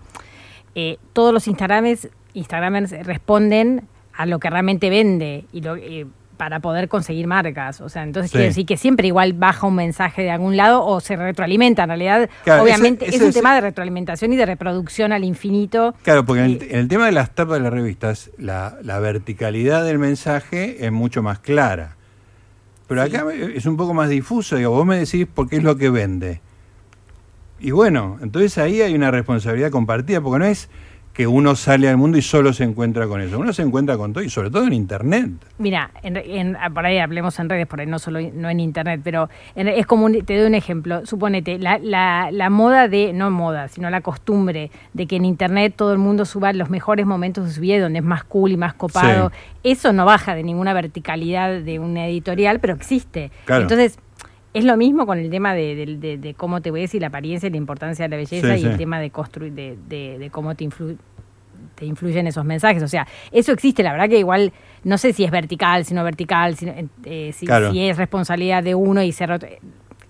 eh, 0.73 0.97
todos 1.13 1.31
los 1.31 1.47
Instagrames, 1.47 2.09
Instagramers 2.33 2.91
responden 3.05 3.87
a 4.13 4.25
lo 4.25 4.39
que 4.39 4.49
realmente 4.49 4.89
vende 4.89 5.45
y 5.51 5.61
lo, 5.61 5.75
eh, 5.75 6.07
para 6.39 6.61
poder 6.61 6.87
conseguir 6.87 7.27
marcas. 7.27 7.81
O 7.81 7.89
sea, 7.89 8.01
entonces 8.03 8.31
Sí. 8.31 8.37
quiere 8.37 8.47
decir 8.47 8.65
que 8.65 8.77
siempre 8.77 9.07
igual 9.07 9.33
baja 9.33 9.67
un 9.67 9.75
mensaje 9.75 10.21
de 10.21 10.31
algún 10.31 10.55
lado 10.55 10.85
o 10.85 11.01
se 11.01 11.17
retroalimenta. 11.17 11.83
En 11.83 11.89
realidad, 11.89 12.29
Claro, 12.45 12.63
obviamente, 12.63 13.07
ese- 13.09 13.17
es 13.17 13.21
un 13.23 13.33
tema 13.33 13.53
de 13.55 13.59
retroalimentación 13.59 14.31
y 14.31 14.37
de 14.37 14.45
reproducción 14.45 15.11
al 15.11 15.25
infinito. 15.25 15.93
Claro, 16.01 16.25
porque 16.25 16.45
en 16.45 16.51
el, 16.51 16.63
en 16.63 16.79
el 16.79 16.87
tema 16.87 17.07
de 17.07 17.11
las 17.11 17.35
tapas 17.35 17.55
de 17.57 17.59
las 17.65 17.73
revistas, 17.73 18.31
la, 18.37 18.77
la 18.83 18.99
verticalidad 18.99 19.83
del 19.83 19.99
mensaje 19.99 20.85
es 20.85 20.91
mucho 20.93 21.21
más 21.21 21.39
clara. 21.39 21.97
Pero 22.87 23.01
acá 23.01 23.25
es 23.33 23.65
un 23.65 23.75
poco 23.75 23.93
más 23.93 24.07
difuso. 24.07 24.55
Digo, 24.55 24.71
vos 24.71 24.85
me 24.85 24.97
decís 24.97 25.27
por 25.27 25.49
qué 25.49 25.57
es 25.57 25.63
lo 25.63 25.75
que 25.75 25.89
vende. 25.89 26.39
Y 27.59 27.71
bueno, 27.71 28.17
entonces 28.21 28.57
ahí 28.57 28.81
hay 28.81 28.95
una 28.95 29.11
responsabilidad 29.11 29.71
compartida, 29.71 30.21
porque 30.21 30.39
no 30.39 30.45
es 30.45 30.69
que 31.19 31.27
uno 31.27 31.53
sale 31.53 31.89
al 31.89 31.97
mundo 31.97 32.17
y 32.17 32.21
solo 32.21 32.53
se 32.53 32.63
encuentra 32.63 33.05
con 33.05 33.19
eso. 33.19 33.37
Uno 33.37 33.51
se 33.51 33.61
encuentra 33.61 33.97
con 33.97 34.13
todo, 34.13 34.23
y 34.23 34.29
sobre 34.29 34.49
todo 34.49 34.65
en 34.65 34.71
Internet. 34.71 35.29
Mira, 35.57 35.91
en, 36.01 36.15
en- 36.15 36.55
ah, 36.55 36.69
por 36.69 36.85
ahí 36.85 36.97
hablemos 36.97 37.37
en 37.39 37.49
redes, 37.49 37.67
por 37.67 37.81
ahí 37.81 37.87
no 37.87 37.99
solo 37.99 38.21
no 38.33 38.49
en 38.49 38.61
internet, 38.61 39.01
pero 39.03 39.29
en- 39.53 39.67
es 39.67 39.85
como 39.85 40.05
un- 40.05 40.23
te 40.23 40.37
doy 40.37 40.47
un 40.47 40.55
ejemplo. 40.55 41.05
Suponete, 41.05 41.59
la, 41.59 41.77
la, 41.77 42.29
la 42.31 42.49
moda 42.49 42.87
de, 42.87 43.11
no 43.11 43.31
moda, 43.31 43.67
sino 43.67 43.89
la 43.89 43.99
costumbre 43.99 44.71
de 44.93 45.07
que 45.07 45.17
en 45.17 45.25
internet 45.25 45.73
todo 45.75 45.91
el 45.91 45.97
mundo 45.99 46.23
suba 46.23 46.53
los 46.53 46.69
mejores 46.69 47.05
momentos 47.05 47.45
de 47.47 47.51
su 47.51 47.59
vida, 47.59 47.81
donde 47.81 47.99
es 47.99 48.05
más 48.05 48.23
cool 48.23 48.53
y 48.53 48.55
más 48.57 48.73
copado. 48.75 49.33
Eso 49.61 49.91
no 49.91 50.05
baja 50.05 50.35
de 50.35 50.43
ninguna 50.43 50.71
verticalidad 50.71 51.59
de 51.59 51.79
una 51.79 52.07
editorial, 52.07 52.61
pero 52.61 52.75
existe. 52.75 53.29
Claro. 53.43 53.63
Entonces, 53.63 53.99
es 54.53 54.65
lo 54.65 54.75
mismo 54.77 55.05
con 55.05 55.17
el 55.19 55.29
tema 55.29 55.53
de, 55.53 55.75
de- 55.75 55.97
de- 55.97 56.17
de 56.17 56.33
cómo 56.33 56.61
te 56.61 56.71
ves 56.71 56.95
y 56.95 56.99
la 56.99 57.07
apariencia 57.07 57.47
y 57.47 57.51
la 57.51 57.57
importancia 57.57 58.05
de 58.05 58.09
la 58.09 58.17
belleza 58.17 58.47
Sí, 58.55 58.61
y 58.61 58.63
sí. 58.63 58.67
el 58.67 58.77
tema 58.77 58.99
de 58.99 59.09
construir, 59.11 59.53
de, 59.53 60.29
cómo 60.31 60.55
te 60.55 60.63
influye 60.63 60.97
te 61.75 61.85
influyen 61.85 62.27
esos 62.27 62.43
mensajes. 62.43 62.83
O 62.83 62.87
sea, 62.89 63.07
eso 63.31 63.51
existe, 63.53 63.83
la 63.83 63.91
verdad 63.93 64.09
que 64.09 64.19
igual 64.19 64.51
no 64.83 64.97
sé 64.97 65.13
si 65.13 65.23
es 65.23 65.31
vertical, 65.31 65.85
si 65.85 65.93
no 65.93 66.03
vertical, 66.03 66.55
si, 66.57 66.67
eh, 67.05 67.31
si, 67.33 67.45
Claro. 67.45 67.71
si 67.71 67.87
es 67.87 67.95
responsabilidad 67.97 68.63
de 68.63 68.75
uno 68.75 69.01
y 69.01 69.11
ser 69.13 69.31
otro. 69.31 69.47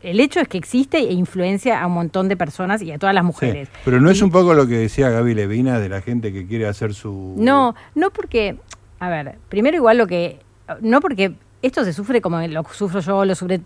El 0.02 0.20
hecho 0.20 0.40
es 0.40 0.48
que 0.48 0.58
existe 0.58 0.98
e 0.98 1.12
influencia 1.14 1.82
a 1.82 1.86
un 1.88 1.94
montón 1.94 2.28
de 2.28 2.38
personas 2.38 2.82
y 2.82 2.92
a 2.92 2.98
todas 2.98 3.14
las 3.14 3.24
Sí, 3.24 3.28
mujeres. 3.28 3.70
Pero 3.86 4.00
no 4.00 4.10
es 4.10 4.22
un 4.24 4.32
poco 4.32 4.54
lo 4.56 4.66
que 4.68 4.78
decía 4.78 5.10
Gaby 5.10 5.36
Levina 5.36 5.80
de 5.80 5.90
la 5.90 6.02
gente 6.02 6.32
que 6.34 6.48
quiere 6.48 6.66
hacer 6.68 6.94
su... 6.96 7.36
No, 7.38 7.76
no 7.94 8.10
porque, 8.10 8.56
a 9.00 9.10
ver, 9.10 9.36
primero 9.50 9.76
igual 9.78 9.98
lo 9.98 10.08
que, 10.08 10.40
no 10.82 11.02
porque 11.02 11.34
esto 11.62 11.84
se 11.84 11.94
sufre 11.94 12.22
como 12.22 12.40
lo 12.48 12.64
sufro 12.72 13.00
yo, 13.02 13.26
lo 13.26 13.36
sufre 13.36 13.60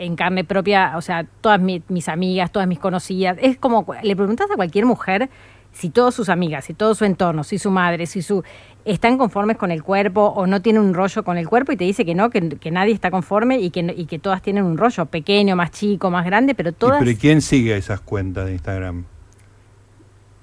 en 0.00 0.16
carne 0.16 0.44
propia, 0.44 0.94
o 0.96 1.00
sea, 1.02 1.24
todas 1.40 1.60
mi- 1.60 1.82
mis 1.88 2.08
amigas, 2.08 2.50
todas 2.50 2.66
mis 2.66 2.78
conocidas, 2.78 3.36
es 3.40 3.56
como, 3.56 3.86
le 4.02 4.16
preguntas 4.16 4.50
a 4.50 4.56
cualquier 4.56 4.86
mujer 4.86 5.28
si 5.72 5.88
todas 5.90 6.14
sus 6.14 6.28
amigas, 6.28 6.64
si 6.64 6.74
todo 6.74 6.94
su 6.96 7.04
entorno, 7.04 7.44
si 7.44 7.58
su 7.58 7.70
madre, 7.70 8.06
si 8.06 8.22
su, 8.22 8.42
están 8.84 9.18
conformes 9.18 9.56
con 9.56 9.70
el 9.70 9.84
cuerpo 9.84 10.22
o 10.34 10.46
no 10.48 10.60
tienen 10.62 10.82
un 10.82 10.94
rollo 10.94 11.22
con 11.22 11.38
el 11.38 11.48
cuerpo 11.48 11.70
y 11.70 11.76
te 11.76 11.84
dice 11.84 12.04
que 12.04 12.14
no, 12.16 12.28
que, 12.30 12.48
que 12.58 12.70
nadie 12.72 12.92
está 12.92 13.10
conforme 13.12 13.60
y 13.60 13.70
que, 13.70 13.94
y 13.96 14.06
que 14.06 14.18
todas 14.18 14.42
tienen 14.42 14.64
un 14.64 14.76
rollo, 14.78 15.06
pequeño, 15.06 15.54
más 15.54 15.70
chico, 15.70 16.10
más 16.10 16.24
grande, 16.24 16.56
pero 16.56 16.70
¿Y 16.70 16.72
todas... 16.72 16.98
pero 16.98 17.10
¿y 17.10 17.16
quién 17.16 17.40
sigue 17.40 17.76
esas 17.76 18.00
cuentas 18.00 18.46
de 18.46 18.52
Instagram? 18.52 19.04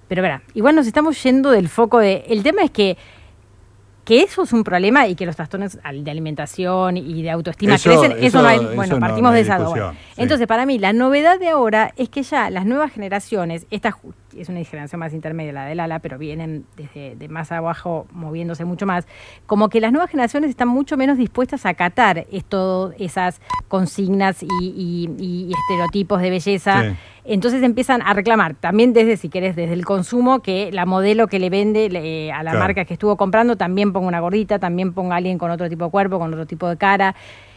Pero 0.08 0.22
verá, 0.22 0.42
igual 0.54 0.76
nos 0.76 0.88
estamos 0.88 1.22
yendo 1.22 1.52
del 1.52 1.68
foco 1.68 2.00
de... 2.00 2.24
El 2.30 2.42
tema 2.44 2.62
es 2.64 2.72
que, 2.72 2.98
que 4.08 4.22
eso 4.22 4.44
es 4.44 4.54
un 4.54 4.64
problema 4.64 5.06
y 5.06 5.16
que 5.16 5.26
los 5.26 5.36
trastornos 5.36 5.78
de 5.84 6.10
alimentación 6.12 6.96
y 6.96 7.22
de 7.24 7.30
autoestima 7.30 7.76
Eso- 7.76 7.90
crecen, 7.90 8.14
eso, 8.14 8.22
eso- 8.28 8.42
no 8.42 8.48
hay... 8.48 8.60
Bueno, 8.74 8.96
no- 8.96 9.00
partimos 9.02 9.24
no 9.24 9.36
hay 9.36 9.36
de 9.36 9.42
esa... 9.42 9.58
discusión, 9.58 9.88
bueno. 9.88 10.00
sí. 10.16 10.22
Entonces, 10.22 10.48
para 10.48 10.66
mí, 10.66 10.80
la 10.80 10.94
novedad 10.94 11.38
de 11.40 11.50
ahora 11.50 11.94
es 11.98 12.08
que 12.08 12.24
ya 12.24 12.50
las 12.50 12.66
nuevas 12.66 12.94
generaciones, 12.94 13.68
esta 13.70 13.92
ju- 13.92 14.14
es 14.36 14.50
una 14.50 14.64
generación 14.64 15.00
más 15.00 15.14
intermedia, 15.14 15.54
la 15.54 15.66
del 15.66 15.80
ala, 15.80 16.00
pero 16.00 16.18
vienen 16.18 16.66
desde 16.76 17.16
de 17.16 17.28
más 17.30 17.52
abajo 17.52 18.08
moviéndose 18.12 18.66
mucho 18.66 18.86
más, 18.86 19.08
como 19.46 19.70
que 19.70 19.80
las 19.80 19.92
nuevas 19.92 20.10
generaciones 20.10 20.50
están 20.50 20.68
mucho 20.68 20.98
menos 20.98 21.18
dispuestas 21.18 21.66
a 21.66 21.70
acatar 21.70 22.26
esto, 22.32 22.94
esas 23.00 23.42
consignas 23.68 24.44
y, 24.44 24.48
y- 24.62 25.10
y 25.20 25.52
estereotipos 25.54 26.22
de 26.22 26.30
belleza. 26.30 26.82
Sí. 26.84 26.96
Entonces 27.26 27.62
empiezan 27.64 28.02
a 28.02 28.14
reclamar, 28.14 28.56
también 28.56 28.94
desde, 28.94 29.18
si 29.18 29.30
querés, 29.30 29.56
desde 29.56 29.74
el 29.74 29.86
consumo, 29.86 30.40
que 30.42 30.72
la 30.72 30.86
modelo 30.86 31.28
que 31.28 31.40
le 31.40 31.50
vende 31.50 31.90
le- 31.90 32.32
a 32.32 32.38
la 32.44 32.52
Claro. 32.52 32.60
marca 32.60 32.86
que 32.86 32.94
estuvo 32.94 33.18
comprando 33.18 33.56
también 33.58 33.92
ponga 33.94 34.08
una 34.08 34.20
gordita, 34.20 34.60
también 34.60 34.94
ponga 34.94 35.16
a 35.16 35.18
alguien 35.18 35.38
con 35.38 35.52
otro 35.52 35.70
tipo 35.70 35.86
de 35.86 35.92
cuerpo, 35.92 36.20
con 36.20 36.34
otro 36.34 36.46
tipo 36.46 36.68
de 36.70 36.78
cara. 36.78 37.16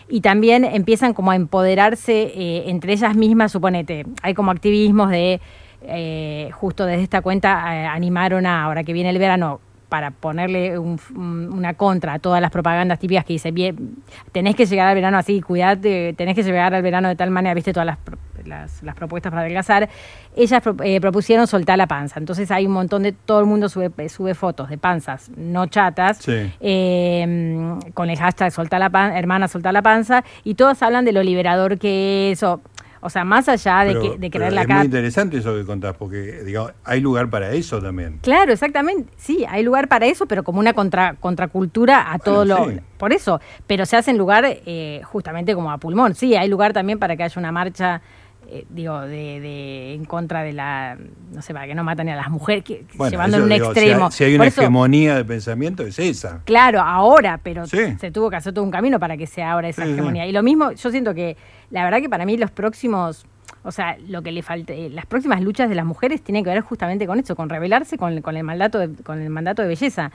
Y 0.09 0.23
también 0.23 0.65
empiezan 0.65 1.15
como 1.15 1.31
a 1.31 1.37
empoderarse 1.37 2.33
eh, 2.35 2.65
entre 2.69 2.95
ellas 2.95 3.15
mismas, 3.15 3.53
suponete, 3.53 4.07
hay 4.23 4.35
como 4.35 4.51
activismos 4.51 5.09
de, 5.11 5.41
eh, 5.83 6.51
justo 6.53 6.85
desde 6.87 7.03
esta 7.03 7.21
cuenta 7.23 7.77
eh, 7.77 7.87
animaron 7.87 8.47
a, 8.47 8.65
ahora 8.65 8.85
que 8.85 8.93
viene 8.93 9.11
el 9.11 9.19
verano, 9.19 9.61
para 9.89 10.13
ponerle 10.13 10.79
un- 10.79 11.01
un- 11.17 11.53
una 11.53 11.75
contra 11.75 12.13
a 12.13 12.19
todas 12.21 12.41
las 12.41 12.53
propagandas 12.53 13.01
típicas 13.01 13.25
que 13.25 13.33
dicen, 13.33 13.53
bien, 13.53 13.97
tenés 14.31 14.55
que 14.55 14.65
llegar 14.67 14.87
al 14.87 14.95
verano 14.95 15.19
así, 15.19 15.41
cuidate, 15.41 16.15
tenés 16.17 16.37
que 16.37 16.45
llegar 16.45 16.73
al 16.73 16.83
verano 16.83 17.09
de 17.09 17.17
tal 17.17 17.31
manera, 17.33 17.55
viste 17.55 17.73
todas 17.73 17.87
las, 17.87 17.99
las, 18.47 18.83
las 18.85 18.95
propuestas 18.95 19.31
para 19.31 19.43
adelgazar, 19.43 19.89
ellas 20.37 20.63
pro- 20.63 20.77
eh, 20.85 21.01
propusieron 21.01 21.49
soltar 21.49 21.77
la 21.77 21.89
panza. 21.89 22.21
Entonces 22.21 22.53
hay 22.53 22.67
un 22.67 22.73
montón 22.73 23.03
de, 23.03 23.11
todo 23.11 23.41
el 23.41 23.47
mundo 23.47 23.69
sube, 23.69 23.91
sube 24.09 24.35
fotos 24.35 24.69
de 24.71 24.79
panzas 24.79 25.29
no 25.37 25.67
chatas, 25.67 26.19
Sí. 26.19 26.53
eh, 26.61 27.75
con 27.93 28.11
el 28.11 28.17
hashtag 28.19 28.53
soltar 28.53 28.79
la 28.81 28.91
pan, 28.91 29.17
hermana 29.17 29.49
soltar 29.49 29.73
la 29.73 29.83
panza, 29.83 30.23
y 30.45 30.55
todas 30.55 30.83
hablan 30.85 31.05
de 31.05 31.13
lo 31.13 31.25
liberador 31.25 31.79
que 31.79 32.31
es, 32.31 32.43
o, 32.45 32.61
o 33.01 33.11
sea, 33.11 33.25
más 33.25 33.49
allá 33.49 33.85
de, 33.85 33.93
Pero- 33.95 34.13
que, 34.13 34.19
de 34.19 34.31
querer 34.31 34.53
la 34.53 34.63
es 34.63 34.69
muy 34.69 34.85
interesante 34.85 35.39
eso 35.39 35.55
que 35.55 35.65
contás, 35.65 35.97
porque 35.97 36.43
digamos, 36.45 36.73
hay 36.85 37.01
lugar 37.01 37.31
para 37.31 37.51
eso 37.53 37.81
también. 37.81 38.19
Claro, 38.23 38.53
exactamente. 38.53 39.13
Sí, 39.17 39.45
hay 39.49 39.63
lugar 39.63 39.89
para 39.89 40.07
eso, 40.07 40.27
pero 40.27 40.43
como 40.43 40.61
una 40.61 40.73
contra, 40.73 41.15
contracultura 41.15 42.13
a 42.13 42.19
todo 42.19 42.45
Bueno, 42.47 42.67
lo. 42.67 42.71
sí. 42.73 42.81
Por 42.99 43.13
eso. 43.13 43.41
Pero 43.67 43.87
se 43.87 43.97
hace 43.97 44.11
en 44.11 44.19
lugar 44.19 44.45
eh, 44.47 45.01
justamente 45.05 45.55
como 45.55 45.71
a 45.73 45.79
pulmón. 45.79 46.15
Sí, 46.15 46.35
hay 46.37 46.49
lugar 46.49 46.73
también 46.73 46.99
para 46.99 47.17
que 47.17 47.23
haya 47.23 47.39
una 47.39 47.51
marcha. 47.53 48.03
Eh, 48.51 48.67
digo, 48.71 49.01
de, 49.03 49.41
de- 49.41 49.95
en 49.95 50.05
contra 50.05 50.43
de 50.43 50.53
la, 50.53 50.97
no 51.33 51.41
sé, 51.43 51.55
para 51.55 51.67
que 51.67 51.75
no 51.75 51.85
maten 51.85 52.09
a 52.09 52.17
las 52.17 52.29
mujeres, 52.31 52.65
que, 52.65 52.85
Bueno, 52.95 53.11
llevando 53.11 53.37
en 53.37 53.43
un 53.45 53.49
digo, 53.49 53.73
si 53.73 53.79
hay- 53.81 53.87
extremo. 53.87 54.11
Si 54.11 54.25
hay, 54.25 54.35
una 54.35 54.47
eso, 54.47 54.61
hegemonía 54.63 55.15
de 55.17 55.25
pensamiento, 55.25 55.83
es 55.85 55.99
esa. 55.99 56.41
Claro, 56.45 56.81
ahora, 56.81 57.39
pero 57.43 57.67
Sí. 57.67 57.79
se 57.99 58.11
tuvo 58.11 58.29
que 58.31 58.37
hacer 58.37 58.53
todo 58.53 58.65
un 58.65 58.71
camino 58.71 58.99
para 58.99 59.17
que 59.17 59.27
se 59.27 59.43
abra 59.43 59.69
esa 59.69 59.83
Sí, 59.83 59.89
sí. 59.89 59.95
hegemonía. 59.95 60.27
Y 60.27 60.33
lo 60.33 60.43
mismo, 60.43 60.73
yo 60.73 60.91
siento 60.91 61.15
que, 61.15 61.37
la 61.71 61.85
verdad 61.85 62.01
que 62.01 62.09
para 62.09 62.27
mí 62.27 62.37
los 62.37 62.51
próximos, 62.51 63.25
o 63.63 63.71
sea, 63.73 63.97
lo 64.09 64.23
que 64.23 64.33
le 64.33 64.43
falta, 64.43 64.73
eh, 64.73 64.91
las 64.91 65.07
próximas 65.07 65.41
luchas 65.43 65.69
de 65.69 65.75
las 65.75 65.85
mujeres 65.87 66.23
tienen 66.23 66.43
que 66.45 66.51
ver 66.51 66.61
justamente 66.63 67.07
con 67.07 67.19
eso, 67.21 67.37
con 67.37 67.49
rebelarse 67.49 67.99
con, 67.99 68.21
con 68.23 68.37
el 68.37 68.43
mandato 68.45 68.79
de, 68.79 68.95
con 69.03 69.21
el 69.21 69.31
mandato 69.31 69.63
de 69.63 69.69
belleza. 69.69 70.11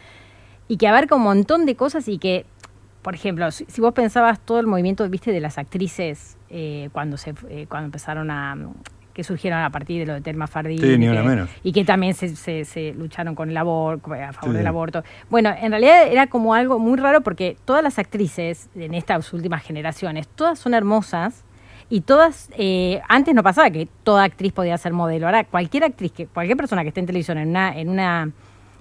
Y 0.68 0.78
que 0.78 0.88
abarca 0.88 1.16
un 1.16 1.22
montón 1.22 1.66
de 1.66 1.76
cosas 1.76 2.08
y 2.08 2.18
que, 2.18 2.46
por 3.06 3.14
ejemplo, 3.14 3.52
si, 3.52 3.66
si 3.66 3.82
vos 3.82 3.94
pensabas 3.94 4.40
todo 4.40 4.60
el 4.60 4.66
movimiento, 4.66 5.08
viste, 5.08 5.32
de 5.32 5.40
las 5.40 5.60
actrices 5.60 6.38
eh, 6.50 6.90
cuando 6.92 7.18
se 7.18 7.36
eh, 7.50 7.68
cuando 7.70 7.86
empezaron 7.86 8.32
a 8.32 8.58
que 9.14 9.24
surgieron 9.24 9.60
a 9.60 9.70
partir 9.70 10.00
de 10.00 10.06
lo 10.08 10.14
de 10.16 10.22
Telma 10.22 10.48
Fardín 10.48 10.80
Sí, 10.80 10.98
ni 10.98 11.06
y 11.06 11.08
una 11.10 11.22
que- 11.22 11.28
menos. 11.28 11.50
y 11.64 11.72
que 11.72 11.86
también 11.86 12.16
se, 12.16 12.36
se- 12.36 12.66
se 12.66 12.94
lucharon 12.96 13.36
con 13.36 13.52
el 13.52 13.56
aborto, 13.58 14.12
a 14.12 14.34
favor 14.34 14.52
Sí. 14.54 14.58
del 14.58 14.66
aborto. 14.68 15.04
Bueno, 15.30 15.54
en 15.58 15.70
realidad 15.72 16.08
era 16.08 16.26
como 16.28 16.56
algo 16.56 16.80
muy 16.80 16.98
raro 16.98 17.22
porque 17.22 17.56
todas 17.64 17.84
las 17.84 18.00
actrices 18.00 18.70
en 18.76 18.96
estas 18.96 19.32
últimas 19.34 19.62
generaciones, 19.64 20.28
todas 20.28 20.58
son 20.58 20.74
hermosas 20.74 21.44
y 21.92 22.02
todas, 22.02 22.50
eh, 22.58 23.02
antes 23.08 23.36
no 23.36 23.44
pasaba 23.44 23.70
que 23.70 23.88
toda 24.04 24.24
actriz 24.24 24.52
podía 24.52 24.78
ser 24.80 24.92
modelo. 24.94 25.28
Ahora, 25.28 25.44
cualquier 25.44 25.84
actriz, 25.84 26.12
que 26.12 26.26
cualquier 26.26 26.58
persona 26.58 26.82
que 26.82 26.88
esté 26.88 27.00
en 27.02 27.06
televisión 27.06 27.38
en 27.38 27.50
una, 27.50 27.78
en 27.80 27.90
una 27.90 28.32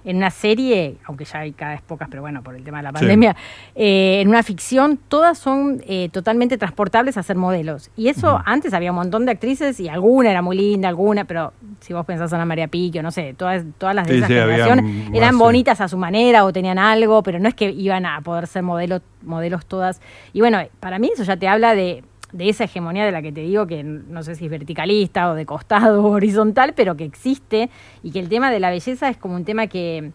en 0.05 0.17
una 0.17 0.29
serie, 0.29 0.97
aunque 1.05 1.25
ya 1.25 1.39
hay 1.39 1.51
cada 1.51 1.71
vez 1.71 1.81
pocas, 1.81 2.07
pero 2.09 2.21
bueno, 2.21 2.43
por 2.43 2.55
el 2.55 2.63
tema 2.63 2.77
de 2.77 2.83
la 2.83 2.93
pandemia, 2.93 3.35
eh, 3.73 4.21
en 4.21 4.27
una 4.29 4.43
ficción, 4.43 4.97
todas 5.07 5.37
son 5.39 5.81
eh, 5.87 6.09
totalmente 6.09 6.57
transportables 6.57 7.17
a 7.17 7.23
ser 7.23 7.35
modelos. 7.35 7.89
Y 7.97 8.07
eso 8.07 8.39
antes 8.45 8.73
había 8.73 8.91
un 8.91 8.97
montón 8.97 9.25
de 9.25 9.31
actrices 9.31 9.79
y 9.79 9.89
alguna 9.89 10.29
era 10.29 10.43
muy 10.43 10.57
linda, 10.57 10.87
alguna, 10.87 11.25
pero 11.25 11.53
si 11.79 11.93
vos 11.93 12.05
pensás 12.05 12.31
en 12.31 12.35
Ana 12.35 12.45
María 12.45 12.67
Piquio, 12.67 13.01
no 13.01 13.11
sé, 13.11 13.33
todas, 13.33 13.63
todas 13.79 13.95
las 13.95 14.07
de 14.07 14.13
Sí, 14.13 14.17
esa 14.19 14.27
sí, 14.27 14.37
había 14.37 14.65
generación 14.65 15.05
más, 15.05 15.15
eran 15.15 15.37
bonitas 15.39 15.81
a 15.81 15.87
su 15.87 15.97
manera 15.97 16.45
o 16.45 16.53
tenían 16.53 16.77
algo, 16.77 17.23
pero 17.23 17.39
no 17.39 17.49
es 17.49 17.55
que 17.55 17.71
iban 17.71 18.05
a 18.05 18.21
poder 18.21 18.45
ser 18.45 18.61
modelos, 18.61 19.01
modelos 19.23 19.65
todas. 19.65 20.01
Y 20.33 20.39
bueno, 20.39 20.59
para 20.79 20.99
mí 20.99 21.09
eso 21.11 21.23
ya 21.23 21.35
te 21.35 21.47
habla 21.47 21.73
de 21.73 22.03
de 22.35 22.49
esa 22.49 22.65
hegemonía 22.65 23.05
de 23.05 23.13
la 23.13 23.21
que 23.21 23.31
te 23.31 23.41
digo 23.41 23.65
que 23.65 23.81
no 23.83 24.21
sé 24.21 24.35
si 24.35 24.45
es 24.45 24.51
verticalista 24.51 25.31
o 25.31 25.35
de 25.35 25.45
costado 25.45 26.03
o 26.03 26.09
horizontal, 26.11 26.73
pero 26.75 26.97
que 26.97 27.05
existe 27.05 27.69
y 28.03 28.11
que 28.11 28.19
el 28.19 28.27
tema 28.27 28.51
de 28.51 28.59
la 28.59 28.69
belleza 28.69 29.07
es 29.07 29.15
como 29.15 29.35
un 29.35 29.45
tema 29.45 29.67
que, 29.67 30.11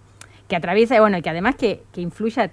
que 0.47 0.55
atraviesa, 0.55 1.01
bueno, 1.01 1.17
y 1.17 1.23
que 1.23 1.31
además 1.31 1.57
que, 1.57 1.83
que 1.93 2.03
influye 2.03 2.51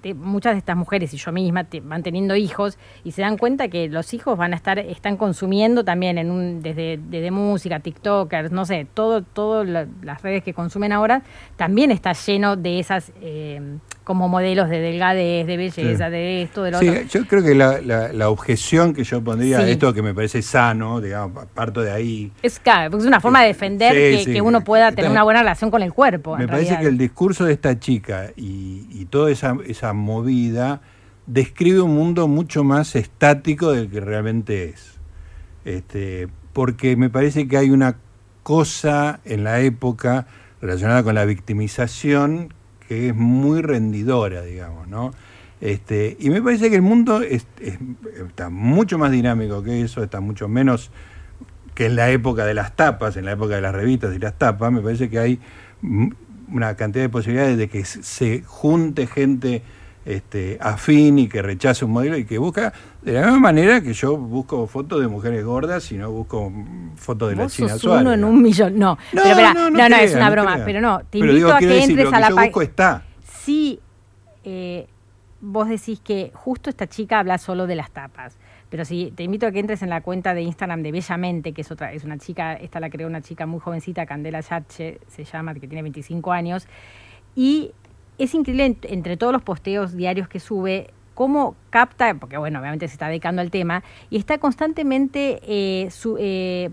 te- 0.00 0.14
muchas 0.14 0.52
de 0.54 0.58
estas 0.58 0.76
mujeres 0.76 1.12
y 1.14 1.16
yo 1.16 1.32
misma 1.32 1.64
te- 1.64 1.80
van 1.80 2.02
teniendo 2.02 2.36
hijos 2.36 2.78
y 3.04 3.12
se 3.12 3.22
dan 3.22 3.36
cuenta 3.38 3.68
que 3.68 3.88
los 3.88 4.12
hijos 4.14 4.36
van 4.38 4.52
a 4.52 4.56
estar 4.56 4.78
están 4.78 5.16
consumiendo 5.16 5.84
también 5.84 6.18
en 6.18 6.30
un 6.30 6.62
desde, 6.62 6.98
desde 7.08 7.30
música 7.30 7.80
tiktokers 7.80 8.52
no 8.52 8.64
sé 8.64 8.86
todo 8.94 9.64
la- 9.64 9.86
las 10.02 10.22
redes 10.22 10.42
que 10.42 10.54
consumen 10.54 10.92
ahora 10.92 11.22
también 11.56 11.90
está 11.90 12.12
lleno 12.12 12.56
de 12.56 12.78
esas 12.78 13.12
eh, 13.20 13.60
como 14.04 14.28
modelos 14.28 14.68
de 14.68 14.80
delgadez 14.80 15.46
de 15.46 15.56
belleza 15.56 16.06
Sí. 16.06 16.10
de 16.12 16.42
esto 16.42 16.62
de 16.62 16.70
lo 16.72 16.78
Sí, 16.78 16.88
otro 16.88 17.02
yo 17.08 17.26
creo 17.26 17.42
que 17.42 17.54
la, 17.54 17.80
la- 17.80 18.12
la 18.12 18.28
objeción 18.28 18.92
que 18.92 19.02
yo 19.04 19.22
pondría 19.24 19.58
a 19.58 19.64
Sí. 19.64 19.70
esto, 19.70 19.94
que 19.94 20.02
me 20.02 20.12
parece 20.12 20.42
sano, 20.42 21.00
digamos, 21.00 21.46
parto 21.54 21.80
de 21.82 21.90
ahí, 21.90 22.30
es 22.42 22.58
claro, 22.58 22.90
porque 22.90 23.02
es 23.04 23.08
una 23.08 23.20
forma 23.20 23.40
de 23.42 23.48
defender 23.48 23.94
que, 24.24 24.42
uno 24.42 24.62
pueda 24.62 24.92
tener 24.92 25.10
una 25.10 25.22
buena 25.22 25.40
relación 25.40 25.70
con 25.70 25.82
el 25.82 25.92
cuerpo 25.94 26.36
me 26.36 26.44
en 26.44 26.48
parece 26.50 26.70
realidad. 26.70 26.82
que 26.82 26.88
el 26.92 26.98
discurso 26.98 27.44
de 27.46 27.54
esta 27.54 27.78
chica 27.78 28.26
y, 28.36 28.86
y 28.90 29.06
toda 29.06 29.30
esa, 29.30 29.56
esa 29.74 29.92
movida 29.92 30.80
describe 31.26 31.80
un 31.80 31.94
mundo 31.94 32.28
mucho 32.28 32.64
más 32.64 32.96
estático 32.96 33.72
del 33.72 33.90
que 33.90 34.00
realmente 34.00 34.68
es. 34.68 34.94
Este, 35.64 36.28
porque 36.52 36.96
me 36.96 37.10
parece 37.10 37.48
que 37.48 37.56
hay 37.56 37.70
una 37.70 37.96
cosa 38.42 39.20
en 39.24 39.44
la 39.44 39.60
época 39.60 40.26
relacionada 40.60 41.02
con 41.02 41.14
la 41.14 41.24
victimización 41.24 42.52
que 42.88 43.08
es 43.08 43.14
muy 43.16 43.62
rendidora, 43.62 44.42
digamos, 44.42 44.88
¿no? 44.88 45.12
Este, 45.60 46.16
y 46.20 46.28
me 46.30 46.42
parece 46.42 46.68
que 46.68 46.76
el 46.76 46.82
mundo 46.82 47.22
es- 47.22 47.46
es- 47.60 47.78
está 48.28 48.50
mucho 48.50 48.98
más 48.98 49.10
dinámico 49.10 49.62
que 49.62 49.80
eso, 49.80 50.02
está 50.02 50.20
mucho 50.20 50.48
menos 50.48 50.90
que 51.74 51.86
en 51.86 51.96
la 51.96 52.10
época 52.10 52.44
de 52.44 52.54
las 52.54 52.76
tapas, 52.76 53.16
en 53.16 53.24
la 53.24 53.32
época 53.32 53.54
de 53.56 53.62
las 53.62 53.74
revistas 53.74 54.14
y 54.14 54.18
las 54.18 54.38
tapas, 54.38 54.70
me 54.70 54.80
parece 54.82 55.08
que 55.08 55.18
hay 55.18 55.40
una 56.50 56.74
cantidad 56.76 57.04
de 57.04 57.08
posibilidades 57.08 57.56
de 57.58 57.68
que 57.68 57.84
se 57.84 58.42
junte 58.46 59.06
gente 59.06 59.62
este, 60.04 60.58
afín 60.60 61.18
y 61.18 61.28
que 61.28 61.40
rechace 61.40 61.84
un 61.84 61.92
modelo 61.92 62.18
y 62.18 62.26
que 62.26 62.36
busca, 62.38 62.72
de 63.02 63.12
la 63.14 63.22
misma 63.22 63.40
manera 63.40 63.80
que 63.80 63.94
yo 63.94 64.16
busco 64.18 64.66
fotos 64.66 65.00
de 65.00 65.08
mujeres 65.08 65.42
gordas 65.44 65.90
y 65.92 65.96
no 65.96 66.10
busco 66.10 66.52
fotos 66.96 67.30
de 67.30 67.36
la 67.36 67.46
China 67.46 67.70
sos 67.70 67.80
Suárez. 67.80 68.02
uno 68.02 68.12
en 68.12 68.24
un 68.24 68.42
millón. 68.42 68.78
No, 68.78 68.98
No, 69.12 69.22
pero 69.22 69.54
no, 69.54 69.54
no, 69.54 69.70
no 69.70 69.88
no, 69.88 69.96
es 69.96 70.10
crea, 70.12 70.16
una 70.18 70.26
no 70.26 70.32
broma. 70.32 70.52
crea. 70.54 70.64
Pero 70.66 70.80
no, 70.82 70.98
te 70.98 71.18
Pero 71.18 71.24
invito 71.26 71.34
digo, 71.46 71.52
a 71.52 71.58
que 71.58 71.66
decir, 71.66 71.90
entres 71.90 72.04
lo 72.04 72.10
que 72.10 72.16
a 72.16 72.20
la 72.20 72.28
yo 72.28 72.34
página. 72.34 72.50
busco 72.50 72.62
está. 72.62 73.02
Sí, 73.44 73.80
eh, 74.44 74.86
vos 75.40 75.68
decís 75.68 76.00
que 76.04 76.30
justo 76.34 76.68
esta 76.70 76.86
chica 76.86 77.18
habla 77.18 77.38
solo 77.38 77.66
de 77.66 77.74
las 77.74 77.90
tapas. 77.90 78.36
Pero 78.74 78.84
sí, 78.84 79.12
te 79.14 79.22
invito 79.22 79.46
a 79.46 79.52
que 79.52 79.60
entres 79.60 79.82
en 79.84 79.88
la 79.88 80.00
cuenta 80.00 80.34
de 80.34 80.42
Instagram 80.42 80.82
de 80.82 80.90
Bellamente, 80.90 81.52
que 81.52 81.60
es 81.60 81.70
otra, 81.70 81.92
es 81.92 82.02
una 82.02 82.18
chica, 82.18 82.54
esta 82.54 82.80
la 82.80 82.90
creó 82.90 83.06
una 83.06 83.20
chica 83.20 83.46
muy 83.46 83.60
jovencita, 83.60 84.04
Candela 84.04 84.40
Yache, 84.40 84.98
se 85.06 85.22
llama, 85.22 85.54
que 85.54 85.60
tiene 85.68 85.80
25 85.82 86.32
años. 86.32 86.66
Y 87.36 87.70
es 88.18 88.34
increíble 88.34 88.66
ent- 88.66 88.86
entre 88.90 89.16
todos 89.16 89.32
los 89.32 89.42
posteos 89.42 89.94
diarios 89.96 90.26
que 90.26 90.40
sube, 90.40 90.90
cómo 91.14 91.54
capta, 91.70 92.14
porque 92.14 92.36
bueno, 92.36 92.58
obviamente 92.58 92.88
se 92.88 92.94
está 92.94 93.06
dedicando 93.06 93.42
al 93.42 93.52
tema, 93.52 93.84
y 94.10 94.16
está 94.16 94.38
constantemente 94.38 95.38
eh, 95.46 95.88
su- 95.92 96.16
eh, 96.18 96.70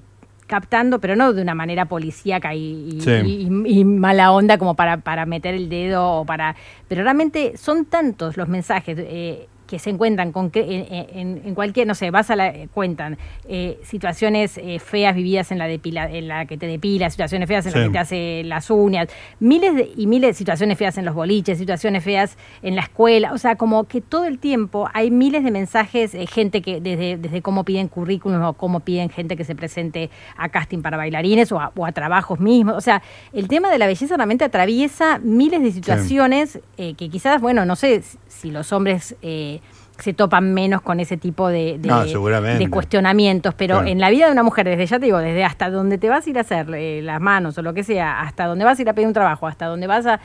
captando, 0.48 1.00
pero 1.00 1.16
no 1.16 1.32
de 1.34 1.44
una 1.44 1.54
manera 1.54 1.86
policíaca 1.86 2.56
y, 2.56 2.96
y- 2.96 3.02
Sí. 3.02 3.12
y- 3.22 3.80
y 3.80 3.86
mala 3.86 4.32
onda 4.32 4.58
como 4.58 4.74
para, 4.76 4.98
para 4.98 5.28
meter 5.28 5.54
el 5.54 5.70
dedo 5.70 6.04
o 6.22 6.26
para... 6.26 6.56
Pero 6.88 7.04
realmente 7.04 7.56
son 7.58 7.86
tantos 7.86 8.38
los 8.38 8.50
mensajes 8.50 8.98
eh, 9.00 9.48
que 9.72 9.80
se 9.80 9.90
encuentran 9.90 10.34
con 10.34 10.52
que- 10.52 11.08
en, 11.14 11.56
cualquier, 11.56 11.88
no 11.88 11.96
sé, 11.96 12.12
vas 12.12 12.30
a 12.30 12.36
la, 12.36 12.50
eh, 12.50 12.68
cuentan 12.74 13.18
eh, 13.48 13.80
situaciones 13.84 14.58
eh, 14.58 14.80
feas 14.80 15.16
vividas 15.16 15.50
en 15.54 15.60
la 15.60 15.66
depila, 15.68 16.12
en 16.12 16.28
la 16.28 16.46
que 16.46 16.58
te 16.58 16.68
depila, 16.68 17.10
situaciones 17.10 17.48
feas 17.48 17.66
en 17.68 17.72
Sí. 17.72 17.80
la 17.80 17.86
que 17.86 17.92
te 17.92 17.98
hace 18.00 18.42
las 18.44 18.70
uñas, 18.70 19.08
miles 19.40 19.74
de- 19.74 19.90
y 19.96 20.08
miles 20.08 20.32
de 20.32 20.34
situaciones 20.34 20.78
feas 20.78 20.98
en 20.98 21.06
los 21.06 21.16
boliches, 21.16 21.58
situaciones 21.58 22.04
feas 22.04 22.38
en 22.64 22.76
la 22.76 22.82
escuela, 22.82 23.32
o 23.32 23.38
sea, 23.38 23.56
como 23.56 23.86
que 23.86 24.02
todo 24.02 24.26
el 24.26 24.40
tiempo 24.40 24.90
hay 24.94 25.10
miles 25.10 25.42
de 25.46 25.52
mensajes, 25.52 26.14
eh, 26.16 26.28
gente 26.28 26.62
que 26.62 26.82
desde, 26.82 27.16
desde 27.16 27.42
cómo 27.42 27.64
piden 27.64 27.88
currículum 27.88 28.44
o 28.44 28.54
cómo 28.54 28.82
piden 28.82 29.10
gente 29.10 29.38
que 29.38 29.46
se 29.46 29.56
presente 29.56 30.10
a 30.36 30.50
casting 30.50 30.82
para 30.82 30.98
bailarines 30.98 31.50
o 31.54 31.62
a, 31.62 31.72
o 31.78 31.86
a 31.86 31.94
trabajos 31.94 32.42
mismos, 32.42 32.76
o 32.76 32.82
sea, 32.82 33.02
el 33.32 33.48
tema 33.48 33.72
de 33.72 33.78
la 33.78 33.88
belleza 33.88 34.18
realmente 34.18 34.44
atraviesa 34.44 35.18
miles 35.24 35.64
de 35.64 35.72
situaciones 35.72 36.60
que 36.76 37.10
quizás, 37.10 37.40
bueno, 37.40 37.64
no 37.64 37.78
sé 37.78 38.02
si- 38.02 38.18
si 38.28 38.52
los 38.52 38.74
hombres... 38.74 39.16
eh, 39.22 39.61
se 40.02 40.14
topan 40.14 40.54
menos 40.54 40.82
con 40.82 41.00
ese 41.00 41.16
tipo 41.18 41.48
de, 41.48 41.78
de, 41.80 41.88
No, 41.88 42.04
seguramente. 42.06 42.64
de 42.64 42.70
cuestionamientos, 42.70 43.54
pero 43.54 43.76
Claro. 43.76 43.88
en 43.90 44.00
la 44.00 44.10
vida 44.10 44.26
de 44.26 44.32
una 44.32 44.44
mujer, 44.44 44.68
desde 44.68 44.86
ya 44.86 45.00
te 45.00 45.06
digo, 45.06 45.20
desde 45.20 45.44
hasta 45.44 45.70
donde 45.70 45.98
te 45.98 46.10
vas 46.10 46.26
a 46.26 46.30
ir 46.30 46.38
a 46.38 46.42
hacer 46.42 46.68
eh, 46.74 47.02
las 47.04 47.22
manos 47.22 47.58
o 47.58 47.62
lo 47.62 47.74
que 47.74 47.84
sea, 47.84 48.22
hasta 48.22 48.46
donde 48.46 48.66
vas 48.66 48.80
a 48.80 48.82
ir 48.82 48.90
a 48.90 48.94
pedir 48.94 49.08
un 49.08 49.14
trabajo, 49.14 49.48
hasta 49.48 49.66
donde 49.68 49.88
vas 49.88 50.06
a... 50.06 50.20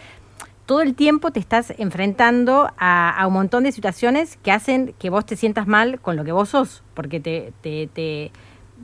Todo 0.64 0.80
el 0.82 0.94
tiempo 0.96 1.30
te 1.30 1.38
estás 1.38 1.72
enfrentando 1.78 2.68
a, 2.76 3.10
a 3.10 3.26
un 3.28 3.34
montón 3.34 3.62
de 3.64 3.70
situaciones 3.72 4.36
que 4.42 4.50
hacen 4.50 4.94
que 4.98 5.10
vos 5.10 5.24
te 5.24 5.36
sientas 5.36 5.66
mal 5.68 6.00
con 6.00 6.16
lo 6.16 6.24
que 6.24 6.32
vos 6.32 6.48
sos, 6.48 6.82
porque 6.94 7.20
te... 7.20 7.52
te, 7.60 7.88
te- 7.92 8.32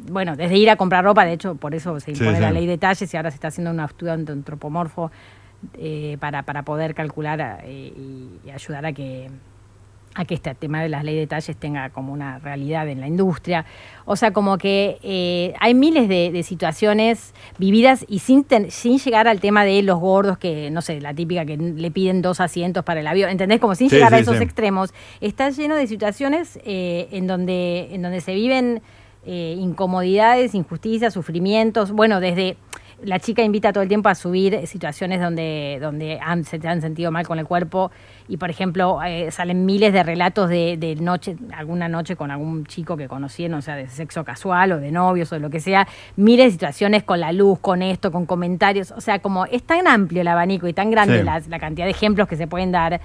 bueno, 0.08 0.36
desde 0.36 0.56
ir 0.56 0.70
a 0.70 0.76
comprar 0.76 1.04
ropa, 1.04 1.24
de 1.26 1.32
hecho, 1.34 1.54
por 1.56 1.74
eso 1.74 2.00
se 2.00 2.14
Sí, 2.14 2.20
impone 2.22 2.40
la 2.40 2.50
ley 2.50 2.66
de 2.66 2.78
talles 2.78 3.12
y 3.12 3.16
ahora 3.16 3.30
se 3.30 3.34
está 3.34 3.48
haciendo 3.48 3.70
un 3.72 3.80
estudio 3.80 4.12
antropomorfo 4.14 5.10
eh, 5.74 6.16
para, 6.18 6.44
para 6.44 6.62
poder 6.62 6.94
calcular 6.94 7.60
eh, 7.64 7.92
y 8.44 8.50
ayudar 8.50 8.86
a 8.86 8.92
que 8.92 9.28
a 10.14 10.24
que 10.26 10.34
este 10.34 10.54
tema 10.54 10.82
de 10.82 10.88
las 10.90 11.04
leyes 11.04 11.22
de 11.22 11.26
talles 11.26 11.56
tenga 11.56 11.88
como 11.90 12.12
una 12.12 12.38
realidad 12.38 12.86
en 12.88 13.00
la 13.00 13.06
industria. 13.06 13.64
O 14.04 14.14
sea, 14.16 14.32
como 14.32 14.58
que 14.58 14.98
eh, 15.02 15.54
hay 15.58 15.72
miles 15.74 16.08
de, 16.08 16.30
de 16.30 16.42
situaciones 16.42 17.32
vividas 17.58 18.04
y 18.08 18.18
sin, 18.18 18.44
ten- 18.44 18.70
sin 18.70 18.98
llegar 18.98 19.26
al 19.26 19.40
tema 19.40 19.64
de 19.64 19.82
los 19.82 19.98
gordos, 19.98 20.36
que 20.36 20.70
no 20.70 20.82
sé, 20.82 21.00
la 21.00 21.14
típica 21.14 21.46
que 21.46 21.56
le 21.56 21.90
piden 21.90 22.20
dos 22.20 22.40
asientos 22.40 22.84
para 22.84 23.00
el 23.00 23.06
avión, 23.06 23.30
¿entendés? 23.30 23.58
Como 23.58 23.74
sin 23.74 23.88
Sí, 23.88 23.96
llegar 23.96 24.12
a 24.12 24.18
esos 24.18 24.36
sí. 24.36 24.42
extremos. 24.44 24.92
Está 25.22 25.48
lleno 25.50 25.76
de 25.76 25.86
situaciones 25.86 26.58
eh, 26.64 27.08
en, 27.12 27.26
donde, 27.26 27.88
en 27.92 28.02
donde 28.02 28.20
se 28.20 28.34
viven 28.34 28.82
eh, 29.24 29.56
incomodidades, 29.58 30.54
injusticias, 30.54 31.14
sufrimientos, 31.14 31.92
bueno, 31.92 32.20
desde... 32.20 32.56
La 33.04 33.18
chica 33.18 33.42
invita 33.42 33.72
todo 33.72 33.82
el 33.82 33.88
tiempo 33.88 34.08
a 34.08 34.14
subir 34.14 34.66
situaciones 34.66 35.20
donde, 35.20 35.78
donde 35.80 36.18
han, 36.22 36.44
se 36.44 36.58
te 36.58 36.68
han 36.68 36.80
sentido 36.80 37.10
mal 37.10 37.26
con 37.26 37.38
el 37.38 37.46
cuerpo 37.46 37.90
y, 38.28 38.36
por 38.36 38.48
ejemplo, 38.48 39.00
eh, 39.04 39.30
salen 39.32 39.66
miles 39.66 39.92
de 39.92 40.02
relatos 40.04 40.48
de, 40.48 40.76
de 40.76 40.94
noche, 40.96 41.36
alguna 41.56 41.88
noche 41.88 42.14
con 42.14 42.30
algún 42.30 42.64
chico 42.64 42.96
que 42.96 43.08
conocieron, 43.08 43.58
o 43.58 43.62
sea, 43.62 43.74
de 43.76 43.88
sexo 43.88 44.24
casual 44.24 44.72
o 44.72 44.78
de 44.78 44.92
novios 44.92 45.32
o 45.32 45.34
de 45.34 45.40
lo 45.40 45.50
que 45.50 45.58
sea, 45.60 45.86
miles 46.16 46.46
de 46.46 46.50
situaciones 46.52 47.02
con 47.02 47.18
la 47.18 47.32
luz, 47.32 47.58
con 47.58 47.82
esto, 47.82 48.12
con 48.12 48.24
comentarios, 48.24 48.92
o 48.92 49.00
sea, 49.00 49.18
como 49.18 49.46
es 49.46 49.64
tan 49.64 49.88
amplio 49.88 50.20
el 50.20 50.28
abanico 50.28 50.68
y 50.68 50.72
tan 50.72 50.90
grande 50.90 51.18
Sí. 51.18 51.24
la, 51.24 51.40
la 51.48 51.58
cantidad 51.58 51.86
de 51.86 51.90
ejemplos 51.90 52.28
que 52.28 52.36
se 52.36 52.46
pueden 52.46 52.70
dar. 52.70 53.00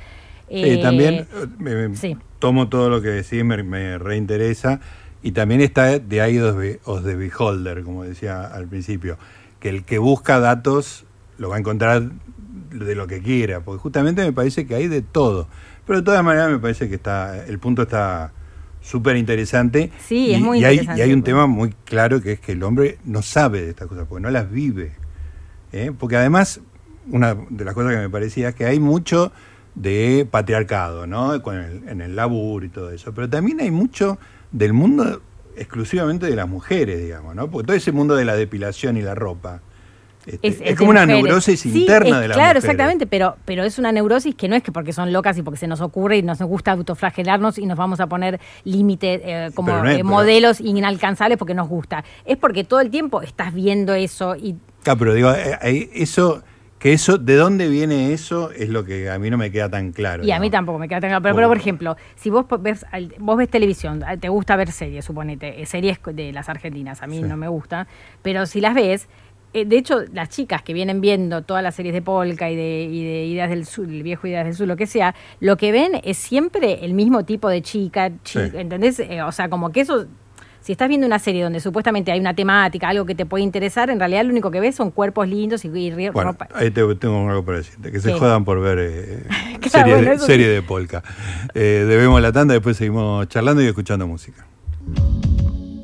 Sí, 0.48 0.56
eh, 0.64 0.78
también 0.82 1.15
eh, 1.15 1.26
me- 1.57 1.88
me- 1.90 1.95
sí. 1.95 2.15
tomo 2.40 2.69
todo 2.69 2.90
lo 2.90 3.02
que 3.02 3.10
decís, 3.10 3.44
me, 3.44 3.64
me 3.64 3.98
reinteresa. 3.98 4.80
Y 5.24 5.32
también 5.32 5.61
está 5.61 5.98
de 5.98 6.22
ahí 6.22 6.38
os 6.38 7.03
de 7.03 7.15
beholder, 7.15 7.84
como 7.84 8.03
decía 8.03 8.45
al 8.45 8.68
principio, 8.68 9.18
que 9.68 9.76
el 9.76 9.84
que 9.84 9.98
busca 9.98 10.39
datos 10.39 11.06
lo 11.38 11.49
va 11.49 11.57
a 11.57 11.60
encontrar 11.60 12.10
de 12.72 12.95
lo 12.95 13.07
que 13.07 13.22
quiera, 13.22 13.60
porque 13.61 13.80
justamente 13.81 14.23
me 14.23 14.31
parece 14.31 14.65
que 14.65 14.76
hay 14.76 14.88
de 14.88 15.02
todo. 15.02 15.48
Pero 15.85 15.99
de 15.99 16.06
todas 16.06 16.23
maneras 16.23 16.49
me 16.49 16.60
parece 16.60 16.88
que 16.89 16.95
está 16.95 17.45
el 17.45 17.60
punto 17.60 17.81
está 17.84 18.31
súper 18.81 19.18
interesante. 19.18 19.91
Sí, 20.06 20.27
y, 20.27 20.34
es 20.35 20.41
muy 20.41 20.60
y 20.60 20.64
hay, 20.65 20.76
interesante, 20.76 20.99
y 20.99 21.03
hay 21.03 21.14
un 21.14 21.22
pues. 21.22 21.26
tema 21.26 21.48
muy 21.48 21.73
claro 21.85 22.22
que 22.22 22.34
es 22.34 22.39
que 22.39 22.53
el 22.53 22.64
hombre 22.64 22.98
no 23.06 23.22
sabe 23.22 23.61
de 23.61 23.69
estas 23.72 23.88
cosas, 23.88 24.06
porque 24.07 24.22
no 24.22 24.30
las 24.30 24.49
vive. 24.49 24.94
¿eh? 25.73 25.91
Porque 25.98 26.15
además, 26.15 26.61
una 27.10 27.35
de 27.49 27.65
las 27.65 27.73
cosas 27.73 27.91
que 27.94 27.99
me 27.99 28.10
parecía 28.10 28.49
es 28.49 28.56
que 28.56 28.65
hay 28.65 28.80
mucho 28.80 29.31
de 29.76 30.27
patriarcado, 30.30 31.07
¿no? 31.07 31.41
Con 31.41 31.57
el- 31.57 31.88
en 31.89 32.02
el 32.02 32.15
laburo 32.15 32.65
y 32.65 32.69
todo 32.69 32.91
eso. 32.91 33.14
Pero 33.14 33.30
también 33.30 33.60
hay 33.60 33.72
mucho 33.72 34.18
del 34.52 34.73
mundo 34.73 35.22
exclusivamente 35.58 36.26
de 36.28 36.36
las 36.36 36.48
mujeres, 36.48 37.00
digamos, 37.02 37.36
¿no? 37.36 37.50
Porque 37.50 37.68
todo 37.68 37.76
ese 37.78 37.92
mundo 37.92 38.16
de 38.16 38.26
la 38.26 38.36
depilación 38.36 38.98
y 38.98 39.02
la 39.02 39.16
ropa. 39.16 39.62
este, 40.26 40.72
es, 40.72 40.78
como 40.78 40.90
una 40.92 41.02
mujeres. 41.06 41.24
neurosis 41.24 41.60
Sí, 41.62 41.82
interna 41.82 42.18
es- 42.18 42.22
de 42.24 42.28
la 42.28 42.34
Claro, 42.36 42.60
exactamente, 42.60 43.08
pero, 43.08 43.38
pero 43.46 43.64
es 43.64 43.80
una 43.80 43.94
neurosis 43.94 44.36
que 44.36 44.50
no 44.50 44.58
es 44.58 44.64
que 44.64 44.74
porque 44.74 44.92
son 44.92 45.14
locas 45.14 45.38
y 45.38 45.42
porque 45.42 45.58
se 45.58 45.68
nos 45.68 45.80
ocurre 45.80 46.18
y 46.18 46.22
nos 46.22 46.40
gusta 46.42 46.72
autoflagelarnos 46.74 47.58
y 47.58 47.66
nos 47.66 47.78
vamos 47.78 48.02
a 48.02 48.08
poner 48.08 48.38
límites 48.66 49.22
eh, 49.24 49.52
como 49.56 49.72
no 49.72 49.90
eh, 49.90 50.04
modelos 50.04 50.60
inalcanzables 50.60 51.38
porque 51.38 51.54
nos 51.54 51.70
gusta. 51.70 52.04
Es 52.26 52.36
porque 52.36 52.66
todo 52.66 52.82
el 52.82 52.90
tiempo 52.90 53.22
estás 53.22 53.54
viendo 53.54 53.94
eso 53.94 54.36
y 54.36 54.56
Claro, 54.84 55.00
pero 55.00 55.14
digo, 55.14 55.32
eh, 55.32 55.58
eh, 55.64 55.90
eso 55.94 56.44
Que 56.80 56.94
eso, 56.94 57.18
¿de 57.18 57.36
dónde 57.36 57.70
viene 57.70 58.14
eso? 58.14 58.52
Es 58.52 58.70
lo 58.70 58.84
que 58.86 59.10
a 59.10 59.18
mí 59.18 59.30
no 59.32 59.38
me 59.38 59.52
queda 59.52 59.68
tan 59.70 59.91
claro. 59.91 60.24
Y 60.24 60.32
a 60.32 60.40
mí 60.40 60.49
tampoco 60.52 60.78
me 60.78 60.88
queda 60.88 61.02
tan 61.02 61.10
claro. 61.10 61.24
Pero, 61.24 61.36
pero, 61.36 61.48
por 61.48 61.58
ejemplo, 61.58 61.98
si 62.16 62.30
vos 62.30 62.45
ves, 62.60 62.86
vos 63.20 63.36
ves 63.38 63.49
televisión, 63.49 64.04
a- 64.04 64.16
te 64.18 64.30
gusta 64.30 64.56
ver 64.56 64.72
series, 64.72 65.04
suponete, 65.06 65.60
eh, 65.62 65.66
series 65.66 65.99
de 66.14 66.32
las 66.32 66.49
argentinas, 66.49 67.02
a 67.02 67.08
mí 67.08 67.22
no 67.22 67.36
me 67.36 67.48
gusta, 67.48 67.88
pero 68.22 68.45
si 68.45 68.62
las 68.62 68.76
ves, 68.76 69.08
eh, 69.54 69.66
de 69.66 69.78
hecho, 69.78 70.02
las 70.14 70.30
chicas 70.30 70.62
que 70.62 70.74
vienen 70.74 71.02
viendo 71.02 71.41
todas 71.41 71.64
las 71.64 71.74
series 71.74 71.95
de 71.95 72.04
Polka 72.04 72.49
y 72.52 72.56
de, 72.56 72.84
y 72.91 73.04
de 73.04 73.26
Ideas 73.26 73.49
del 73.49 73.66
Sur, 73.66 73.86
el 73.86 74.04
viejo 74.04 74.28
Ideas 74.28 74.45
del 74.45 74.54
Sur, 74.54 74.68
lo 74.68 74.76
que 74.76 74.86
sea, 74.86 75.16
lo 75.40 75.58
que 75.58 75.72
ven 75.72 75.94
es 76.04 76.18
siempre 76.18 76.86
el 76.86 76.94
mismo 76.94 77.26
tipo 77.26 77.49
de 77.49 77.64
chica, 77.64 78.12
chi- 78.24 78.38
Sí. 78.40 78.52
¿entendés? 78.54 78.99
Eh, 78.99 79.24
o 79.24 79.32
sea, 79.32 79.49
como 79.49 79.72
que 79.72 79.82
eso... 79.82 80.06
Si 80.68 80.73
estás 80.73 80.89
viendo 80.89 81.07
una 81.07 81.18
serie 81.18 81.44
donde 81.44 81.61
supuestamente 81.61 82.11
hay 82.11 82.19
una 82.19 82.34
temática, 82.34 82.89
algo 82.89 83.06
que 83.06 83.15
te 83.15 83.26
puede 83.26 83.41
interesar, 83.41 83.89
en 83.89 83.99
realidad 83.99 84.26
lo 84.26 84.31
único 84.31 84.52
que 84.52 84.60
ves 84.60 84.76
son 84.76 84.91
cuerpos 84.91 85.26
lindos 85.26 85.64
y, 85.64 85.69
y 85.69 85.91
Bueno, 86.10 86.34
ropa. 86.34 86.49
ahí 86.53 86.72
te- 86.72 86.94
tengo 86.95 87.30
algo 87.30 87.45
para 87.45 87.60
decirte. 87.60 87.89
Que 87.89 88.02
se 88.02 88.11
jodan 88.11 88.44
por 88.44 88.60
ver 88.60 88.77
eh, 88.81 89.23
Claro, 89.61 89.69
serie, 89.69 89.94
bueno, 89.95 90.11
de, 90.11 90.19
serie 90.19 90.45
sí. 90.48 90.52
de 90.56 90.61
polka. 90.64 91.03
Eh, 91.53 91.85
debemos 91.88 92.22
la 92.22 92.34
tanda, 92.34 92.53
después 92.53 92.76
seguimos 92.76 93.30
charlando 93.30 93.64
y 93.64 93.68
escuchando 93.68 94.07
música. 94.07 94.45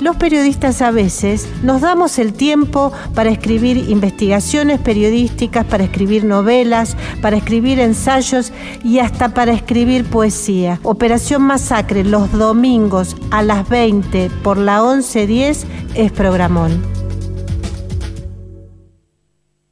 los 0.00 0.16
periodistas 0.16 0.82
a 0.82 0.90
veces 0.90 1.48
nos 1.62 1.80
damos 1.80 2.18
el 2.18 2.32
tiempo 2.32 2.92
para 3.14 3.30
escribir 3.30 3.76
investigaciones 3.88 4.80
periodísticas, 4.80 5.64
para 5.64 5.84
escribir 5.84 6.24
novelas, 6.24 6.96
para 7.20 7.36
escribir 7.36 7.80
ensayos 7.80 8.52
y 8.84 8.98
hasta 9.00 9.34
para 9.34 9.52
escribir 9.52 10.04
poesía. 10.04 10.80
Operación 10.82 11.42
Masacre 11.42 12.04
los 12.04 12.32
domingos 12.32 13.16
a 13.30 13.42
las 13.42 13.68
20 13.68 14.30
por 14.42 14.58
la 14.58 14.82
1110 14.82 15.66
es 15.94 16.12
programón. 16.12 16.82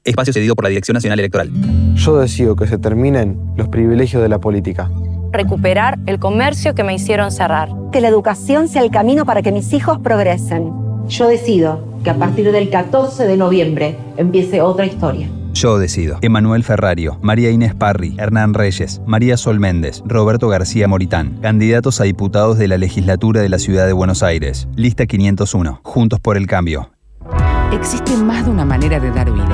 Espacio 0.04 0.32
cedido 0.32 0.54
por 0.54 0.64
la 0.64 0.68
Dirección 0.68 0.94
Nacional 0.94 1.18
Electoral. 1.18 1.50
Yo 1.94 2.18
decido 2.18 2.54
que 2.54 2.68
se 2.68 2.78
terminen 2.78 3.38
los 3.56 3.68
privilegios 3.68 4.22
de 4.22 4.28
la 4.28 4.38
política. 4.38 4.88
Recuperar 5.36 5.98
el 6.06 6.18
comercio 6.18 6.74
que 6.74 6.84
me 6.84 6.94
hicieron 6.94 7.30
cerrar. 7.30 7.70
Que 7.92 8.00
la 8.00 8.08
educación 8.08 8.68
sea 8.68 8.82
el 8.82 8.90
camino 8.90 9.24
para 9.24 9.42
que 9.42 9.52
mis 9.52 9.72
hijos 9.72 9.98
progresen. 9.98 10.72
Yo 11.08 11.28
decido 11.28 11.84
que 12.02 12.10
a 12.10 12.14
partir 12.14 12.52
del 12.52 12.70
14 12.70 13.26
de 13.26 13.36
noviembre 13.36 13.96
empiece 14.16 14.60
otra 14.60 14.86
historia. 14.86 15.28
Yo 15.56 15.78
decido. 15.78 16.18
Emanuel 16.20 16.64
Ferrario, 16.64 17.18
María 17.22 17.50
Inés 17.50 17.74
Parri, 17.74 18.14
Hernán 18.18 18.52
Reyes, 18.52 19.00
María 19.06 19.38
Sol 19.38 19.58
Méndez, 19.58 20.02
Roberto 20.04 20.48
García 20.48 20.86
Moritán, 20.86 21.38
candidatos 21.40 21.98
a 22.00 22.04
diputados 22.04 22.58
de 22.58 22.68
la 22.68 22.76
legislatura 22.76 23.40
de 23.40 23.48
la 23.48 23.58
Ciudad 23.58 23.86
de 23.86 23.94
Buenos 23.94 24.22
Aires. 24.22 24.68
Lista 24.76 25.06
501. 25.06 25.80
Juntos 25.82 26.20
por 26.20 26.36
el 26.36 26.46
cambio. 26.46 26.90
Existe 27.72 28.16
más 28.16 28.44
de 28.44 28.50
una 28.50 28.66
manera 28.66 29.00
de 29.00 29.10
dar 29.10 29.32
vida. 29.32 29.48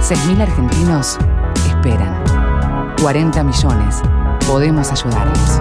6.000 0.00 0.40
argentinos 0.40 1.18
esperan. 1.68 2.22
40 3.00 3.44
millones. 3.44 4.02
Podemos 4.46 4.92
ayudarlos. 4.92 5.60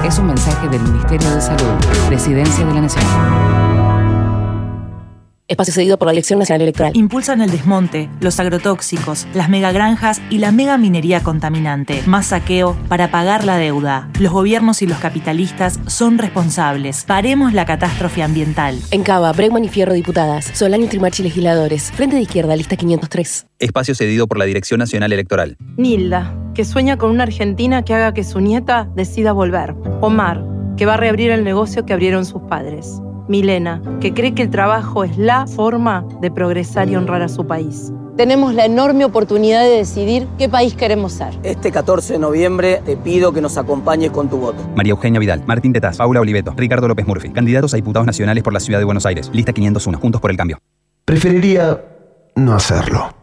Es 0.04 0.18
un 0.18 0.26
mensaje 0.26 0.68
del 0.68 0.82
Ministerio 0.82 1.30
de 1.30 1.40
Salud, 1.40 1.78
Presidencia 2.08 2.66
de 2.66 2.74
la 2.74 2.80
Nación. 2.82 3.89
Espacio 5.50 5.74
cedido 5.74 5.98
por 5.98 6.06
la 6.06 6.12
Dirección 6.12 6.38
Nacional 6.38 6.62
Electoral. 6.62 6.92
Impulsan 6.94 7.40
el 7.40 7.50
desmonte, 7.50 8.08
los 8.20 8.38
agrotóxicos, 8.38 9.26
las 9.34 9.48
megagranjas 9.48 10.22
y 10.30 10.38
la 10.38 10.52
megaminería 10.52 11.24
contaminante. 11.24 12.04
Más 12.06 12.26
saqueo 12.26 12.76
para 12.88 13.10
pagar 13.10 13.42
la 13.42 13.56
deuda. 13.56 14.08
Los 14.20 14.32
gobiernos 14.32 14.80
y 14.80 14.86
los 14.86 14.98
capitalistas 14.98 15.80
son 15.88 16.18
responsables. 16.18 17.02
Paremos 17.04 17.52
la 17.52 17.66
catástrofe 17.66 18.22
ambiental. 18.22 18.78
En 18.92 19.02
Cava, 19.02 19.32
Bregman 19.32 19.64
y 19.64 19.68
Fierro 19.68 19.92
diputadas. 19.92 20.48
Solano 20.54 20.84
y 20.84 20.86
Trimarchi 20.86 21.24
legisladores. 21.24 21.90
Frente 21.96 22.14
de 22.14 22.22
izquierda, 22.22 22.54
lista 22.54 22.76
503. 22.76 23.46
Espacio 23.58 23.96
cedido 23.96 24.28
por 24.28 24.38
la 24.38 24.44
Dirección 24.44 24.78
Nacional 24.78 25.12
Electoral. 25.12 25.56
Nilda, 25.76 26.32
que 26.54 26.64
sueña 26.64 26.96
con 26.96 27.10
una 27.10 27.24
Argentina 27.24 27.84
que 27.84 27.94
haga 27.94 28.14
que 28.14 28.22
su 28.22 28.38
nieta 28.38 28.88
decida 28.94 29.32
volver. 29.32 29.74
Omar, 30.00 30.44
que 30.76 30.86
va 30.86 30.94
a 30.94 30.96
reabrir 30.96 31.32
el 31.32 31.42
negocio 31.42 31.84
que 31.84 31.92
abrieron 31.92 32.24
sus 32.24 32.42
padres. 32.42 33.00
Milena, 33.30 33.80
que 34.00 34.12
cree 34.12 34.34
que 34.34 34.42
el 34.42 34.50
trabajo 34.50 35.04
es 35.04 35.16
la 35.16 35.46
forma 35.46 36.04
de 36.20 36.30
progresar 36.32 36.90
y 36.90 36.96
honrar 36.96 37.22
a 37.22 37.28
su 37.28 37.46
país. 37.46 37.92
Tenemos 38.16 38.52
la 38.52 38.66
enorme 38.66 39.04
oportunidad 39.04 39.62
de 39.62 39.70
decidir 39.70 40.26
qué 40.36 40.48
país 40.48 40.74
queremos 40.74 41.12
ser. 41.12 41.38
Este 41.44 41.70
14 41.70 42.14
de 42.14 42.18
noviembre 42.18 42.82
te 42.84 42.96
pido 42.96 43.32
que 43.32 43.40
nos 43.40 43.56
acompañes 43.56 44.10
con 44.10 44.28
tu 44.28 44.36
voto. 44.38 44.58
María 44.76 44.90
Eugenia 44.90 45.20
Vidal, 45.20 45.44
Martín 45.46 45.72
Tetaz, 45.72 45.96
Paula 45.96 46.20
Oliveto, 46.20 46.52
Ricardo 46.56 46.88
López 46.88 47.06
Murphy, 47.06 47.30
candidatos 47.30 47.72
a 47.72 47.76
diputados 47.76 48.04
nacionales 48.04 48.42
por 48.42 48.52
la 48.52 48.60
Ciudad 48.60 48.80
de 48.80 48.84
Buenos 48.84 49.06
Aires. 49.06 49.30
Lista 49.32 49.52
501. 49.52 49.98
Juntos 49.98 50.20
por 50.20 50.32
el 50.32 50.36
cambio. 50.36 50.58
Preferiría 51.04 51.82
no 52.34 52.52
hacerlo. 52.52 53.19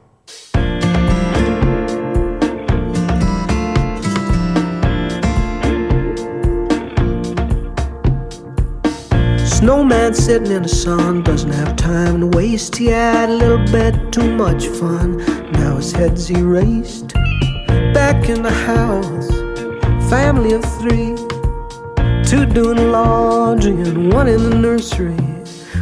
Snowman 9.58 10.14
sitting 10.14 10.52
in 10.52 10.62
the 10.62 10.70
sun 10.70 11.24
doesn't 11.24 11.52
have 11.52 11.76
time 11.76 12.20
to 12.20 12.28
waste. 12.28 12.76
He 12.76 12.86
had 12.86 13.28
a 13.28 13.34
little 13.34 13.66
bit 13.72 14.12
too 14.12 14.36
much 14.36 14.68
fun. 14.68 15.18
Now 15.54 15.78
his 15.78 15.92
head's 15.92 16.30
erased. 16.30 17.14
Back 17.92 18.30
in 18.30 18.44
the 18.44 18.52
house, 18.52 19.28
family 20.12 20.54
of 20.54 20.64
three. 20.80 21.16
Two 22.24 22.46
doing 22.46 22.92
laundry 22.92 23.72
and 23.82 24.14
one 24.14 24.28
in 24.28 24.48
the 24.48 24.56
nursery. 24.56 25.18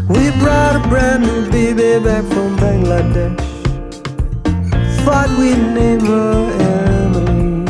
We 0.08 0.32
brought 0.40 0.78
a 0.78 0.88
brand 0.88 1.24
new 1.24 1.52
baby 1.52 2.02
back 2.02 2.24
from 2.24 2.56
Bangladesh. 2.56 3.42
Thought 5.04 5.38
we'd 5.38 5.58
name 5.76 6.00
her 6.00 6.50
Emily. 6.62 7.66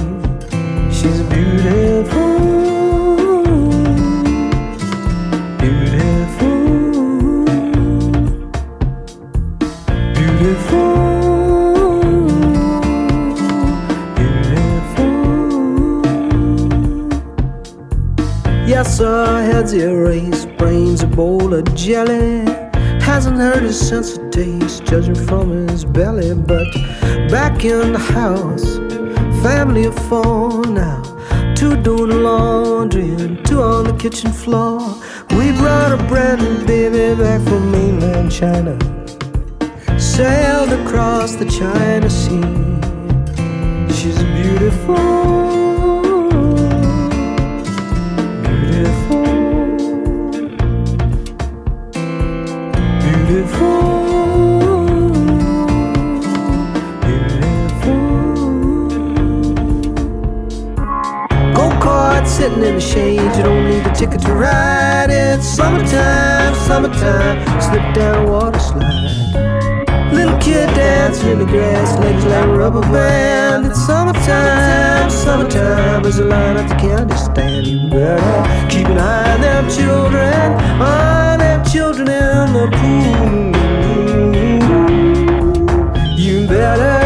She's 0.94 1.22
beautiful. 1.23 2.24
Yes, 18.95 19.03
our 19.03 19.41
heads 19.41 19.73
erased, 19.73 20.47
brains 20.55 21.03
a 21.03 21.07
bowl 21.07 21.53
of 21.53 21.76
jelly. 21.76 22.45
Hasn't 23.01 23.35
heard 23.35 23.63
his 23.63 23.77
sense 23.77 24.15
of 24.15 24.31
taste, 24.31 24.85
judging 24.85 25.15
from 25.27 25.67
his 25.67 25.84
belly. 25.84 26.34
But 26.34 26.72
back 27.30 27.65
in 27.65 27.91
the 27.91 27.99
house, 27.99 28.77
family 29.43 29.84
of 29.84 29.95
four 30.07 30.65
now. 30.67 31.03
Two 31.57 31.76
doing 31.76 32.23
laundry 32.23 33.09
and 33.15 33.45
two 33.45 33.61
on 33.61 33.84
the 33.84 33.97
kitchen 33.97 34.31
floor. 34.31 34.80
We 35.31 35.51
brought 35.59 35.91
a 35.91 36.01
brand 36.07 36.41
new 36.41 36.65
baby 36.65 37.22
back 37.22 37.41
from 37.41 37.69
mainland 37.72 38.31
China. 38.31 38.77
Sailed 39.99 40.72
across 40.72 41.35
the 41.35 41.49
China 41.49 42.09
Sea. 42.09 42.39
She's 43.93 44.23
beautiful. 44.23 44.95
Beautiful. 44.95 45.64
Sitting 62.45 62.63
in 62.63 62.76
the 62.76 62.81
shade, 62.81 63.19
you 63.38 63.43
don't 63.43 63.65
need 63.67 63.84
a 63.88 63.93
ticket 63.95 64.22
to 64.22 64.34
ride. 64.34 65.09
It's 65.09 65.47
summertime, 65.47 66.53
summertime, 66.67 67.38
slip 67.59 67.95
down 67.95 68.30
water 68.30 68.59
slide. 68.59 70.11
Little 70.13 70.38
kid 70.38 70.67
dancing 70.76 71.30
in 71.31 71.39
the 71.39 71.45
grass, 71.45 71.97
legs 71.99 72.23
like 72.26 72.45
a 72.45 72.47
rubber 72.47 72.81
band. 72.81 73.65
It's 73.65 73.84
summertime, 73.84 75.09
summertime, 75.09 76.03
there's 76.03 76.19
a 76.19 76.26
line 76.26 76.57
at 76.57 76.69
the 76.69 76.76
candy 76.76 77.15
stand. 77.15 77.65
You 77.65 77.89
better 77.89 78.69
keep 78.69 78.88
an 78.89 78.99
eye 78.99 79.34
on 79.34 79.41
them 79.41 79.67
children, 79.67 80.53
on 80.80 81.39
them 81.39 81.65
children 81.65 82.07
in 82.09 82.53
the 82.53 82.67
pool. 82.77 83.55
You 86.15 86.47
better 86.47 87.05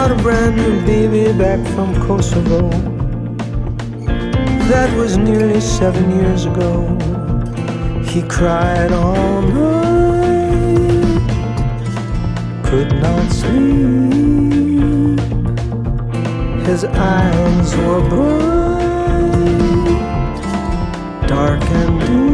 Brought 0.00 0.18
a 0.18 0.22
brand 0.22 0.56
new 0.56 0.80
baby 0.86 1.30
back 1.36 1.60
from 1.74 1.94
Kosovo. 2.06 2.70
That 4.70 4.90
was 4.96 5.18
nearly 5.18 5.60
seven 5.60 6.10
years 6.18 6.46
ago. 6.46 6.96
He 8.06 8.22
cried 8.22 8.92
all 8.92 9.42
night, 9.42 11.20
could 12.64 12.94
not 12.94 13.30
sleep. 13.30 15.20
His 16.66 16.84
eyes 16.86 17.76
were 17.76 18.00
bright, 18.08 18.78
dark 21.28 21.62
and 21.62 22.00
deep, 22.00 22.29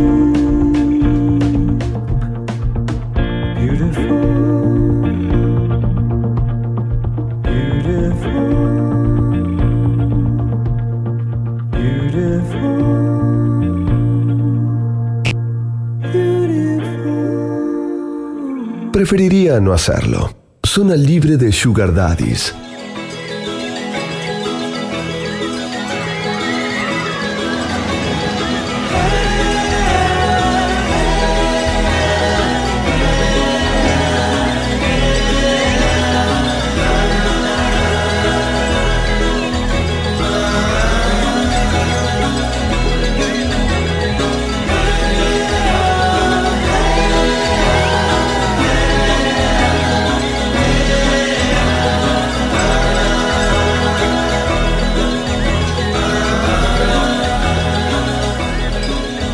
Preferiría 19.07 19.61
no 19.61 19.73
hacerlo. 19.73 20.35
Zona 20.66 20.97
libre 20.97 21.37
de 21.37 21.53
Sugar 21.53 21.95
Daddies. 21.95 22.53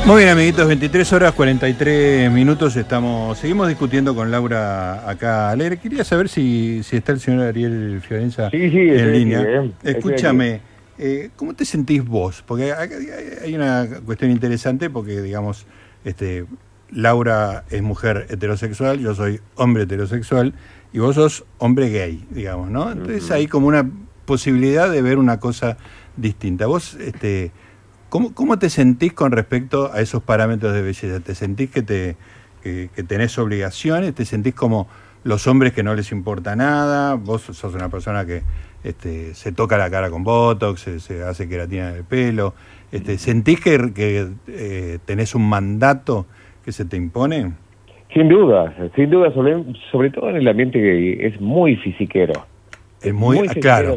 Muy 0.07 0.17
bien, 0.17 0.31
amiguitos, 0.31 0.67
23 0.67 1.13
horas 1.13 1.33
43 1.33 2.31
minutos. 2.31 2.75
Estamos, 2.77 3.39
seguimos 3.39 3.69
discutiendo 3.69 4.15
con 4.17 4.31
Laura 4.33 5.09
acá 5.09 5.51
alegre. 5.51 5.79
Quería 5.79 6.03
saber 6.03 6.29
si, 6.29 6.83
si 6.83 6.97
está 6.97 7.13
el 7.13 7.21
señor 7.21 7.47
Ariel 7.47 8.01
Fiorenza 8.07 8.51
Sí, 8.51 8.69
sí, 8.71 8.79
en 8.79 9.13
línea. 9.13 9.41
aquí, 9.41 9.49
eh. 9.49 9.73
Escúchame, 9.85 10.61
eh, 10.99 11.31
¿cómo 11.37 11.55
te 11.55 11.65
sentís 11.65 12.05
vos? 12.05 12.43
Porque 12.45 12.73
hay 12.73 13.55
una 13.55 13.87
cuestión 14.05 14.33
interesante 14.33 14.91
porque, 14.91 15.23
digamos, 15.23 15.67
este, 16.05 16.47
Laura 16.91 17.65
es 17.71 17.81
mujer 17.83 18.27
heterosexual, 18.29 18.99
yo 18.99 19.15
soy 19.15 19.41
hombre 19.55 19.85
heterosexual 19.85 20.53
y 20.93 20.99
vos 20.99 21.15
sos 21.15 21.45
hombre 21.59 21.91
gay, 21.91 22.27
digamos, 22.31 22.71
¿no? 22.71 22.91
Entonces 22.91 23.31
hay 23.31 23.47
como 23.47 23.69
una 23.69 23.89
posibilidad 24.25 24.91
de 24.91 25.01
ver 25.01 25.19
una 25.19 25.39
cosa 25.39 25.79
distinta. 26.17 26.67
Vos, 26.67 26.95
este, 27.01 27.53
¿cómo, 28.13 28.35
cómo 28.35 28.59
te 28.59 28.69
sentís 28.69 29.15
con 29.15 29.33
respecto 29.33 29.91
a 29.91 30.03
esos 30.03 30.23
parámetros 30.23 30.75
de 30.75 30.83
belleza? 30.83 31.21
¿Te 31.21 31.35
sentís 31.35 31.71
que, 31.71 31.81
te, 31.81 32.17
que, 32.63 32.91
que 32.95 33.03
tenés 33.03 33.39
obligaciones? 33.39 34.15
¿Te 34.15 34.27
sentís 34.27 34.55
como 34.55 34.87
los 35.25 35.47
hombres 35.47 35.73
que 35.73 35.83
no 35.83 35.95
les 35.95 36.13
importa 36.13 36.55
nada? 36.55 37.15
Vos 37.15 37.41
sos 37.41 37.75
una 37.75 37.89
persona 37.89 38.27
que 38.27 38.43
este, 38.85 39.33
se 39.33 39.53
toca 39.53 39.79
la 39.79 39.89
cara 39.89 40.11
con 40.11 40.25
botox, 40.25 40.83
se, 40.83 41.01
se 41.01 41.23
hace 41.23 41.49
queratina 41.49 41.89
en 41.89 41.97
el 41.97 42.05
pelo. 42.05 42.53
Este, 42.93 43.17
¿Sentís 43.17 43.61
que, 43.61 43.95
que 43.95 44.29
eh, 44.47 44.99
tenés 45.07 45.35
un 45.35 45.49
mandato 45.49 46.27
que 46.67 46.73
se 46.73 46.85
te 46.85 46.99
impone? 46.99 47.53
Sin 48.13 48.29
duda, 48.29 48.75
sin 48.95 49.09
duda, 49.09 49.33
sobre, 49.33 49.57
sobre 49.91 50.11
todo 50.11 50.29
en 50.29 50.37
el 50.37 50.49
ambiente 50.49 50.79
gay, 50.79 51.17
es 51.19 51.41
muy 51.41 51.77
fisiquero. 51.77 52.35
Es 53.01 53.15
muy, 53.15 53.39
ah, 53.39 53.41
fisiquero, 53.41 53.63
claro. 53.63 53.97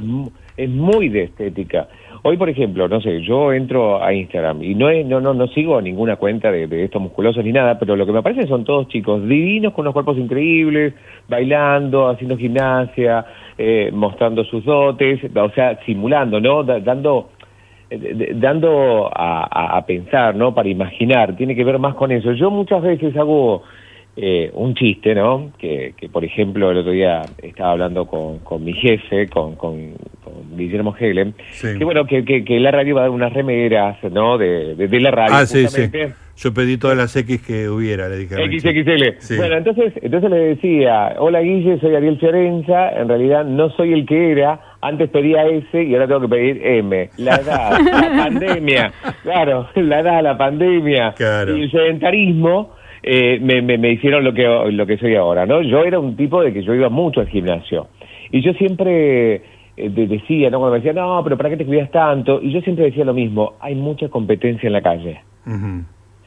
Es 0.56 0.70
muy 0.70 1.10
de 1.10 1.24
estética. 1.24 1.90
Hoy, 2.28 2.38
por 2.38 2.50
ejemplo, 2.50 2.88
no 2.88 3.00
sé, 3.02 3.22
yo 3.22 3.54
entro 3.54 4.04
a 4.04 4.12
Instagram 4.12 4.64
y 4.64 4.74
no 4.74 4.90
es, 4.90 5.06
no, 5.06 5.22
no, 5.22 5.36
no 5.36 5.46
sigo 5.50 5.80
ninguna 5.80 6.16
cuenta 6.16 6.52
de, 6.52 6.84
estos 6.84 7.00
musculosos 7.00 7.46
ni 7.46 7.52
nada, 7.52 7.78
pero 7.78 7.96
lo 7.96 8.04
que 8.04 8.12
me 8.12 8.18
aparecen 8.18 8.48
son 8.48 8.64
todos 8.64 8.88
chicos 8.88 9.22
divinos 9.28 9.74
con 9.74 9.84
unos 9.84 9.94
cuerpos 9.94 10.18
increíbles, 10.18 10.96
bailando, 11.30 12.10
haciendo 12.10 12.36
gimnasia, 12.36 13.24
eh, 13.60 13.92
mostrando 13.94 14.44
sus 14.44 14.66
dotes, 14.66 15.20
o 15.36 15.50
sea, 15.52 15.78
simulando, 15.86 16.40
¿no? 16.42 16.64
Da- 16.64 16.80
dando 16.80 17.30
eh, 17.92 18.32
dando 18.34 19.08
a- 19.16 19.78
a 19.78 19.86
pensar, 19.86 20.36
¿no? 20.36 20.56
Para 20.56 20.68
imaginar, 20.68 21.36
tiene 21.36 21.56
que 21.56 21.64
ver 21.64 21.78
más 21.78 21.94
con 21.94 22.12
eso. 22.12 22.32
Yo 22.34 22.50
muchas 22.50 22.82
veces 22.82 23.16
hago 23.16 23.62
eh, 24.18 24.50
un 24.54 24.76
chiste, 24.76 25.14
¿no? 25.14 25.52
Que, 25.58 25.94
que, 25.98 26.08
por 26.10 26.24
ejemplo, 26.24 26.72
el 26.72 26.78
otro 26.78 26.92
día 26.92 27.22
estaba 27.42 27.72
hablando 27.72 28.06
con, 28.06 28.40
con 28.40 28.64
mi 28.64 28.74
jefe, 28.74 29.28
con, 29.28 29.56
con, 29.56 29.94
con 30.24 30.58
Guillermo 30.58 30.96
Helen, 30.98 31.34
que 31.62 31.84
bueno, 31.84 32.06
que, 32.06 32.24
que, 32.24 32.46
que 32.46 32.60
la 32.60 32.72
radio 32.72 32.96
va 32.96 33.02
a 33.02 33.04
dar 33.04 33.12
unas 33.12 33.34
remeras, 33.34 33.98
¿no? 34.12 34.38
De, 34.38 34.76
de, 34.76 34.88
de 34.88 35.00
la 35.00 35.12
radio. 35.12 35.36
Ah, 35.36 35.46
sí, 35.46 35.68
sí. 35.68 35.90
Yo 36.38 36.54
pedí 36.54 36.78
todas 36.78 36.98
las 36.98 37.16
X 37.16 37.42
que 37.42 37.70
hubiera, 37.70 38.10
le 38.10 38.18
dije. 38.18 38.36
a. 38.36 38.46
XXL. 38.46 39.20
Sí. 39.20 39.38
Bueno, 39.38 39.56
entonces, 39.56 39.94
entonces 40.02 40.30
le 40.30 40.38
decía, 40.38 41.16
hola 41.18 41.40
Guille, 41.40 41.80
soy 41.80 41.96
Ariel 41.96 42.20
Fiorenza, 42.20 42.90
en 42.90 43.08
realidad 43.08 43.46
no 43.46 43.70
soy 43.70 43.94
el 43.94 44.06
que 44.06 44.32
era, 44.32 44.60
antes 44.82 45.10
pedía 45.10 45.46
S 45.46 45.82
y 45.82 45.94
ahora 45.94 46.08
tengo 46.08 46.22
que 46.22 46.28
pedir 46.28 46.62
M. 46.62 47.10
La 47.18 47.36
edad, 47.36 47.80
la 47.80 48.24
pandemia, 48.24 48.94
claro, 49.24 49.70
la 49.76 50.00
edad, 50.02 50.24
la 50.24 50.38
pandemia 50.38 51.16
y 51.20 51.62
el 51.62 51.72
sedentarismo 51.72 52.75
eh, 53.08 53.40
me, 53.40 53.62
me, 53.62 53.78
me 53.78 53.92
hicieron 53.92 54.24
lo 54.24 54.34
que, 54.34 54.44
lo 54.72 54.86
que 54.88 54.98
soy 54.98 55.16
ahora, 55.16 55.46
¿no? 55.46 55.62
Yo 55.62 55.84
era 55.84 56.00
un 56.00 56.16
tipo 56.16 56.42
de 56.42 56.52
que 56.52 56.64
yo 56.64 56.74
iba 56.74 56.90
mucho 56.90 57.20
al 57.22 57.28
gimnasio 57.28 57.88
y 58.32 58.42
yo 58.42 58.54
siempre 58.54 59.36
eh, 59.36 59.90
de- 59.90 60.08
decía, 60.08 60.50
¿no? 60.50 60.58
Cuando 60.60 60.72
me 60.74 60.80
decían, 60.80 60.96
no, 60.96 61.22
pero 61.24 61.38
¿para 61.38 61.50
qué 61.52 61.58
te 61.58 61.66
cuidas 61.66 61.92
tanto? 61.92 62.42
Y 62.42 62.52
yo 62.52 62.62
siempre 62.62 62.86
decía 62.86 63.06
lo 63.06 63.14
mismo, 63.14 63.54
hay 63.60 63.76
mucha 63.76 64.10
competencia 64.10 64.66
en 64.68 64.74
la 64.74 64.82
calle. 64.82 65.22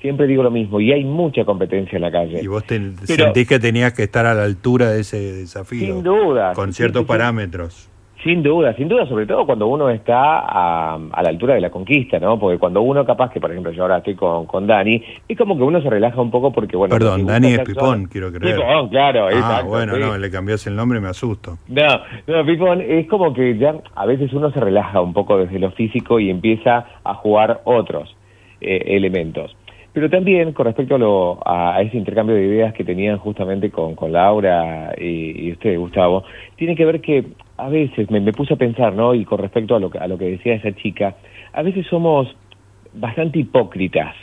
Siempre 0.01 0.29
digo 0.29 0.45
lo 0.45 0.53
mismo, 0.53 0.81
y 0.81 0.93
hay 0.93 1.03
mucha 1.05 1.45
competencia 1.45 1.97
en 1.97 2.03
la 2.03 2.13
calle. 2.13 2.41
Y 2.41 2.47
vos 2.47 2.63
te, 2.65 2.79
Pero- 3.09 3.25
sentís 3.25 3.49
que 3.49 3.59
tenías 3.59 3.93
que 3.95 4.05
estar 4.05 4.27
a 4.27 4.35
la 4.35 4.45
altura 4.45 4.91
de 4.93 5.01
ese 5.01 5.19
desafío. 5.33 5.95
Sin 5.95 6.03
duda. 6.05 6.53
Con 6.55 6.73
ciertos 6.73 7.01
sí, 7.01 7.05
sí. 7.05 7.09
parámetros. 7.09 7.91
Sin 8.29 8.43
duda, 8.43 8.75
sin 8.75 8.89
duda, 8.89 9.07
sobre 9.09 9.25
todo 9.25 9.47
cuando 9.47 9.67
uno 9.69 9.89
está 9.89 10.41
a, 10.41 10.97
a 10.97 11.23
la 11.23 11.31
altura 11.31 11.55
de 11.55 11.63
la 11.63 11.71
conquista, 11.71 12.19
¿no? 12.19 12.39
Porque 12.39 12.59
cuando 12.59 12.83
uno 12.83 13.03
capaz 13.03 13.31
que, 13.31 13.41
por 13.41 13.51
ejemplo, 13.51 13.73
yo 13.73 13.81
ahora 13.85 13.97
estoy 13.97 14.17
con, 14.17 14.45
con 14.45 14.67
Dani, 14.67 15.03
es 15.27 15.39
como 15.39 15.57
que 15.57 15.63
uno 15.63 15.81
se 15.81 15.89
relaja 15.89 16.21
un 16.21 16.31
poco 16.31 16.53
porque, 16.53 16.77
bueno... 16.77 16.93
Perdón, 16.95 17.25
Dani 17.25 17.55
es 17.55 17.61
Pipón, 17.61 18.05
quiero 18.05 18.31
creer. 18.31 18.57
Pipón, 18.57 18.91
claro, 18.91 19.29
Ah, 19.29 19.33
exacto. 19.33 19.69
bueno, 19.69 19.95
sí. 19.95 20.01
no, 20.03 20.19
le 20.19 20.31
cambiás 20.31 20.67
el 20.67 20.77
nombre 20.77 20.99
y 20.99 21.01
me 21.01 21.09
asusto. 21.09 21.57
No, 21.69 21.87
no, 22.27 22.45
Pipón, 22.45 22.83
es 22.83 23.09
como 23.09 23.33
que 23.33 23.57
ya 23.57 23.77
a 23.95 24.05
veces 24.05 24.31
uno 24.35 24.51
se 24.51 24.61
relaja 24.61 25.01
un 25.01 25.15
poco 25.15 25.39
desde 25.39 25.59
lo 25.59 25.71
físico 25.71 26.21
y 26.21 26.29
empieza 26.29 26.85
a 27.05 27.15
jugar 27.15 27.63
otros 27.65 28.15
eh, 28.61 28.83
elementos. 28.89 29.57
Pero 29.93 30.11
también 30.11 30.53
con 30.53 30.67
respecto 30.67 30.95
a, 30.95 30.99
lo, 30.99 31.39
a, 31.45 31.81
ese 31.83 31.97
intercambio 31.97 32.37
de 32.37 32.45
ideas 32.47 32.73
que 32.75 32.85
tenían 32.85 33.19
justamente 33.19 33.71
con, 33.71 33.95
con 33.95 34.13
Laura 34.13 34.95
y, 34.99 35.47
y 35.49 35.53
usted, 35.53 35.77
Gustavo, 35.79 36.25
tiene 36.57 36.77
que 36.77 36.85
ver 36.85 37.01
que 37.01 37.25
a 37.57 37.69
veces 37.69 38.11
me, 38.11 38.21
me 38.21 38.33
puse 38.33 38.55
a 38.55 38.57
pensar, 38.57 38.93
¿no? 38.93 39.15
Y 39.15 39.25
con 39.25 39.39
respecto 39.39 39.75
a 39.75 39.81
lo, 39.81 39.91
que- 39.91 39.99
a 39.99 40.07
lo 40.07 40.17
que 40.19 40.27
decía 40.31 40.55
esa 40.55 40.73
chica, 40.73 41.17
a 41.53 41.63
veces 41.63 41.87
somos 41.87 42.29
bastante 42.95 43.39
hipócritas. 43.41 44.15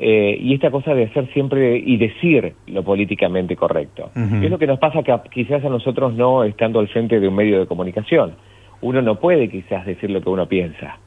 Eh, 0.00 0.38
y 0.40 0.54
esta 0.54 0.70
cosa 0.70 0.94
de 0.94 1.04
hacer 1.06 1.26
siempre 1.32 1.76
y 1.76 1.96
decir 1.96 2.54
lo 2.68 2.84
políticamente 2.84 3.56
correcto. 3.56 4.12
Es 4.44 4.50
lo 4.50 4.56
que 4.58 4.68
nos 4.68 4.78
pasa 4.78 5.02
que 5.02 5.10
a- 5.10 5.22
quizás 5.24 5.64
a 5.64 5.68
nosotros 5.68 6.14
no 6.14 6.44
estando 6.44 6.78
al 6.78 6.86
frente 6.88 7.18
de 7.18 7.26
un 7.26 7.34
medio 7.34 7.58
de 7.58 7.66
comunicación. 7.66 8.36
Uno 8.80 9.02
no 9.02 9.16
puede 9.16 9.48
quizás 9.48 9.84
decir 9.84 10.08
lo 10.10 10.20
que 10.22 10.30
uno 10.30 10.46
piensa. 10.46 10.98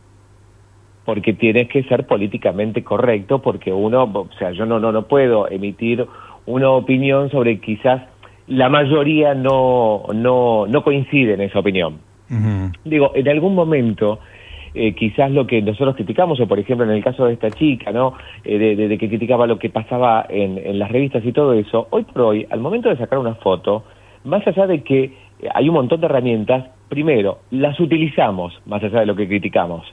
Porque 1.05 1.33
tienes 1.33 1.67
que 1.67 1.83
ser 1.83 2.05
políticamente 2.05 2.83
correcto, 2.83 3.39
porque 3.39 3.73
uno, 3.73 4.03
o 4.03 4.29
sea, 4.37 4.51
yo 4.51 4.65
no, 4.65 4.79
no, 4.79 4.91
no 4.91 5.03
puedo 5.07 5.49
emitir 5.49 6.05
una 6.45 6.69
opinión 6.69 7.29
sobre 7.31 7.59
quizás 7.59 8.03
la 8.47 8.69
mayoría 8.69 9.33
no, 9.33 10.03
no, 10.13 10.67
no 10.67 10.83
coincide 10.83 11.33
en 11.33 11.41
esa 11.41 11.59
opinión. 11.59 11.99
Digo, 12.85 13.11
en 13.15 13.27
algún 13.29 13.55
momento, 13.55 14.19
eh, 14.73 14.93
quizás 14.93 15.31
lo 15.31 15.47
que 15.47 15.61
nosotros 15.61 15.95
criticamos, 15.95 16.39
o 16.39 16.47
por 16.47 16.59
ejemplo 16.59 16.85
en 16.85 16.91
el 16.91 17.03
caso 17.03 17.25
de 17.25 17.33
esta 17.33 17.49
chica, 17.51 17.91
¿no? 17.91 18.13
Eh, 18.43 18.57
de, 18.57 18.75
de- 18.75 18.87
de 18.87 18.97
que 18.97 19.07
criticaba 19.09 19.47
lo 19.47 19.57
que 19.59 19.69
pasaba 19.69 20.25
en, 20.29 20.57
en 20.57 20.79
las 20.79 20.91
revistas 20.91 21.25
y 21.25 21.31
todo 21.31 21.53
eso, 21.53 21.87
hoy 21.91 22.03
por 22.03 22.21
hoy, 22.21 22.47
al 22.49 22.59
momento 22.59 22.89
de 22.89 22.97
sacar 22.97 23.19
una 23.19 23.35
foto, 23.35 23.83
más 24.23 24.45
allá 24.47 24.67
de 24.67 24.81
que 24.83 25.03
eh, 25.03 25.11
hay 25.53 25.67
un 25.67 25.75
montón 25.75 25.99
de 25.99 26.05
herramientas, 26.05 26.65
primero, 26.89 27.39
las 27.51 27.79
utilizamos 27.79 28.61
más 28.65 28.83
allá 28.83 29.01
de 29.01 29.05
lo 29.07 29.15
que 29.15 29.27
criticamos, 29.27 29.85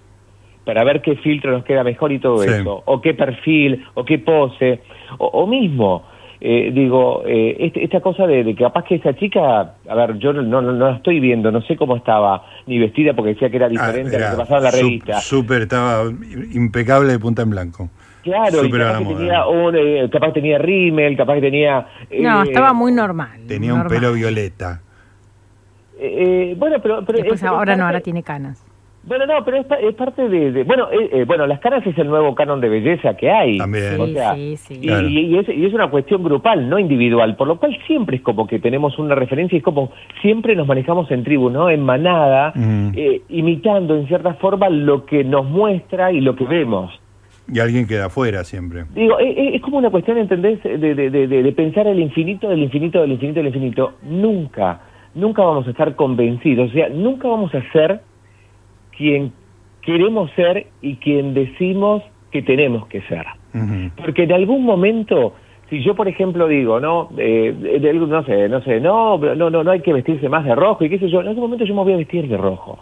para 0.69 0.85
ver 0.85 1.01
qué 1.01 1.17
filtro 1.17 1.51
nos 1.51 1.65
queda 1.65 1.83
mejor 1.83 2.13
y 2.13 2.19
todo 2.19 2.43
Sí. 2.43 2.51
eso, 2.51 2.83
o 2.85 3.01
qué 3.01 3.15
perfil, 3.15 3.87
o 3.95 4.05
qué 4.05 4.19
pose, 4.19 4.81
o, 5.17 5.25
o 5.27 5.47
mismo, 5.47 6.03
eh, 6.43 6.71
digo, 6.75 7.23
eh, 7.27 7.57
este- 7.59 7.83
esta 7.85 8.03
cosa 8.03 8.27
de, 8.27 8.45
de 8.45 8.55
que 8.55 8.65
capaz 8.65 8.85
que 8.85 8.97
esa 8.97 9.15
chica, 9.17 9.77
a 9.89 9.95
ver, 9.95 10.19
yo 10.19 10.35
no, 10.35 10.43
no, 10.43 10.61
no 10.61 10.73
la 10.91 10.97
estoy 10.97 11.21
viendo, 11.21 11.51
no 11.51 11.63
sé 11.63 11.75
cómo 11.75 11.97
estaba 11.97 12.45
ni 12.67 12.79
vestida 12.79 13.15
porque 13.15 13.31
decía 13.33 13.49
que 13.49 13.57
era 13.57 13.71
diferente 13.71 14.15
a 14.17 14.19
Ah, 14.19 14.21
Era 14.21 14.31
lo 14.33 14.37
que 14.37 14.43
pasaba 14.43 14.59
en 14.59 14.65
la 14.65 14.71
revista. 14.71 15.21
Súper, 15.23 15.63
estaba 15.63 16.03
impecable 16.53 17.13
de 17.13 17.19
punta 17.19 17.41
en 17.41 17.49
blanco. 17.51 17.89
Claro, 18.23 18.63
y 18.63 18.71
capaz 18.71 18.93
la 18.93 18.99
que, 18.99 19.05
tenía 19.15 19.47
un, 19.47 19.75
eh, 19.75 20.09
capaz 20.13 20.27
que 20.27 20.33
tenía 20.35 20.59
rímel, 20.59 21.17
capaz 21.17 21.37
que 21.37 21.41
tenía... 21.41 21.87
No, 22.21 22.43
eh, 22.43 22.49
estaba 22.49 22.75
muy 22.75 22.93
normal. 22.93 23.41
Tenía 23.49 23.73
un 23.73 23.89
pelo 23.89 24.13
violeta. 24.13 24.83
eh, 25.99 26.55
bueno, 26.59 26.77
pero... 26.83 27.03
pero 27.07 27.21
Después 27.21 27.43
ahora 27.43 27.75
no, 27.75 27.87
ahora 27.87 28.01
tiene 28.01 28.23
canas. 28.23 28.63
Bueno, 29.09 29.25
no, 29.27 29.45
pero 29.45 29.57
es, 29.57 29.67
pa- 29.67 29.77
es 29.77 29.95
parte 29.95 30.29
de... 30.29 30.53
de- 30.53 30.65
bueno, 30.65 30.89
eh, 30.93 31.09
eh, 31.13 31.25
bueno, 31.27 31.47
las 31.47 31.61
caras 31.61 31.87
es 31.87 31.97
el 31.99 32.07
nuevo 32.09 32.35
canon 32.35 32.61
de 32.61 32.69
belleza 32.69 33.17
que 33.17 33.31
hay. 33.31 33.57
También. 33.59 33.99
O 34.01 34.07
Sí, 34.07 34.13
sea, 34.15 34.35
sí, 34.35 34.57
sí. 34.59 34.75
Y, 34.83 34.87
Claro. 34.87 35.09
y- 35.09 35.19
y 35.19 35.39
es, 35.39 35.49
y 35.49 35.65
es 35.65 35.73
una 35.75 35.89
cuestión 35.89 36.23
grupal, 36.23 36.69
no 36.69 36.79
individual, 36.79 37.35
por 37.37 37.49
lo 37.49 37.59
cual 37.59 37.77
siempre 37.87 38.17
es 38.19 38.23
como 38.23 38.47
que 38.47 38.59
tenemos 38.59 38.99
una 38.99 39.15
referencia 39.15 39.57
y 39.57 39.59
es 39.59 39.65
como 39.65 39.91
siempre 40.21 40.55
nos 40.55 40.67
manejamos 40.67 41.11
en 41.11 41.25
tribu, 41.25 41.49
¿no? 41.51 41.71
En 41.71 41.83
manada, 41.83 42.53
Mm. 42.55 42.91
eh, 42.97 43.23
imitando 43.31 43.97
en 43.97 44.07
cierta 44.09 44.35
forma 44.35 44.69
lo 44.69 45.07
que 45.07 45.25
nos 45.25 45.47
muestra 45.47 46.13
y 46.13 46.21
lo 46.21 46.37
que 46.37 46.45
vemos. 46.45 46.93
Y 47.51 47.61
alguien 47.61 47.87
queda 47.87 48.07
afuera 48.07 48.45
siempre. 48.45 48.85
Digo, 48.95 49.19
eh, 49.19 49.31
eh, 49.35 49.51
es 49.55 49.63
como 49.63 49.79
una 49.79 49.89
cuestión, 49.89 50.19
¿entendés? 50.19 50.63
De, 50.63 50.79
de- 50.95 51.11
de 51.29 51.53
pensar 51.53 51.87
el 51.87 51.99
infinito, 51.99 52.49
del 52.51 52.63
infinito, 52.63 53.01
del 53.01 53.13
infinito, 53.13 53.39
del 53.39 53.47
infinito. 53.47 53.93
Nunca, 54.03 54.81
nunca 55.15 55.43
vamos 55.43 55.67
a 55.67 55.71
estar 55.71 55.97
convencidos, 55.97 56.69
o 56.69 56.73
sea, 56.75 56.91
nunca 56.91 57.27
vamos 57.27 57.55
a 57.55 57.63
ser 57.73 58.01
quien 58.99 59.33
queremos 59.81 60.31
ser 60.33 60.67
y 60.83 60.97
quien 60.97 61.33
decimos 61.33 62.03
que 62.31 62.43
tenemos 62.43 62.87
que 62.89 63.01
ser. 63.03 63.25
Porque 63.97 64.25
en 64.25 64.33
algún 64.33 64.65
momento, 64.65 65.35
si 65.71 65.83
yo, 65.83 65.95
por 65.95 66.09
ejemplo, 66.09 66.47
digo, 66.49 66.79
no, 66.81 67.09
eh, 67.17 67.55
no 67.95 68.25
sé, 68.25 68.49
no 68.49 68.61
sé, 68.63 68.81
no, 68.81 69.17
no, 69.19 69.49
no, 69.51 69.65
no 69.65 69.71
hay 69.71 69.81
que 69.81 69.93
vestirse 69.95 70.29
más 70.29 70.45
de 70.45 70.55
rojo 70.55 70.85
y 70.85 70.91
qué 70.91 70.99
sé 70.99 71.09
yo, 71.09 71.21
en 71.23 71.29
algún 71.29 71.45
momento 71.45 71.65
yo 71.65 71.75
me 71.75 71.83
voy 71.85 71.95
a 71.95 71.97
vestir 71.97 72.29
de 72.29 72.37
rojo. 72.37 72.79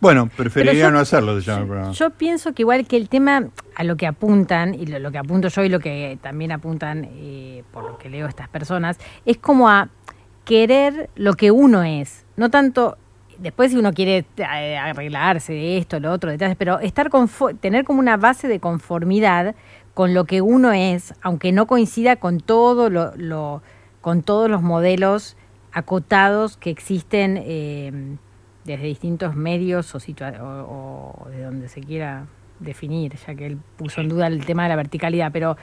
Bueno, 0.00 0.28
preferiría 0.36 0.84
yo- 0.84 0.90
no 0.90 0.98
hacerlo, 0.98 1.40
se 1.40 1.46
llama 1.46 1.62
el 1.62 1.66
programa. 1.68 1.92
Yo 1.92 2.10
pienso 2.10 2.52
que 2.54 2.62
igual 2.62 2.86
que 2.86 2.96
el 2.96 3.08
tema 3.08 3.48
a 3.74 3.84
lo 3.84 3.96
que 3.96 4.06
apuntan, 4.06 4.74
y 4.74 4.86
lo, 4.86 4.98
lo 4.98 5.10
que 5.10 5.18
apunto 5.18 5.48
yo 5.48 5.64
y 5.64 5.68
lo 5.68 5.80
que 5.80 6.18
también 6.20 6.52
apuntan 6.52 7.08
eh, 7.16 7.62
por 7.72 7.84
lo 7.84 7.98
que 7.98 8.10
leo 8.10 8.26
estas 8.26 8.48
personas, 8.48 8.98
es 9.24 9.38
como 9.38 9.68
a 9.68 9.88
querer 10.44 11.08
lo 11.16 11.34
que 11.34 11.50
uno 11.50 11.82
es. 11.82 12.26
No 12.36 12.50
tanto, 12.50 12.96
después 13.38 13.70
si 13.72 13.76
uno 13.78 13.92
quiere 13.92 14.24
eh, 14.36 14.76
arreglarse 14.78 15.52
de 15.52 15.78
esto, 15.78 16.00
lo 16.00 16.12
otro, 16.12 16.30
detrás, 16.30 16.54
pero 16.58 16.78
estar 16.80 17.10
tener 17.60 17.84
como 17.84 18.00
una 18.00 18.16
base 18.16 18.48
de 18.48 18.60
conformidad 18.60 19.54
con 19.94 20.12
lo 20.14 20.24
que 20.24 20.42
uno 20.42 20.72
es, 20.72 21.14
aunque 21.22 21.52
no 21.52 21.66
coincida 21.66 22.16
con 22.16 22.40
todo 22.40 22.90
lo, 22.90 23.12
lo- 23.16 23.62
con 24.00 24.22
todos 24.22 24.48
los 24.50 24.62
modelos 24.62 25.36
acotados 25.72 26.56
que 26.56 26.70
existen 26.70 27.38
eh, 27.42 28.16
desde 28.64 28.84
distintos 28.86 29.34
medios 29.34 29.94
o, 29.94 29.98
o, 29.98 31.24
o 31.24 31.28
de 31.30 31.42
donde 31.42 31.68
se 31.68 31.80
quiera 31.80 32.26
definir, 32.60 33.14
ya 33.26 33.34
que 33.34 33.46
él 33.46 33.58
puso 33.76 34.00
en 34.00 34.08
duda 34.08 34.26
el 34.28 34.44
tema 34.46 34.62
de 34.64 34.70
la 34.70 34.76
verticalidad, 34.76 35.30
pero 35.32 35.56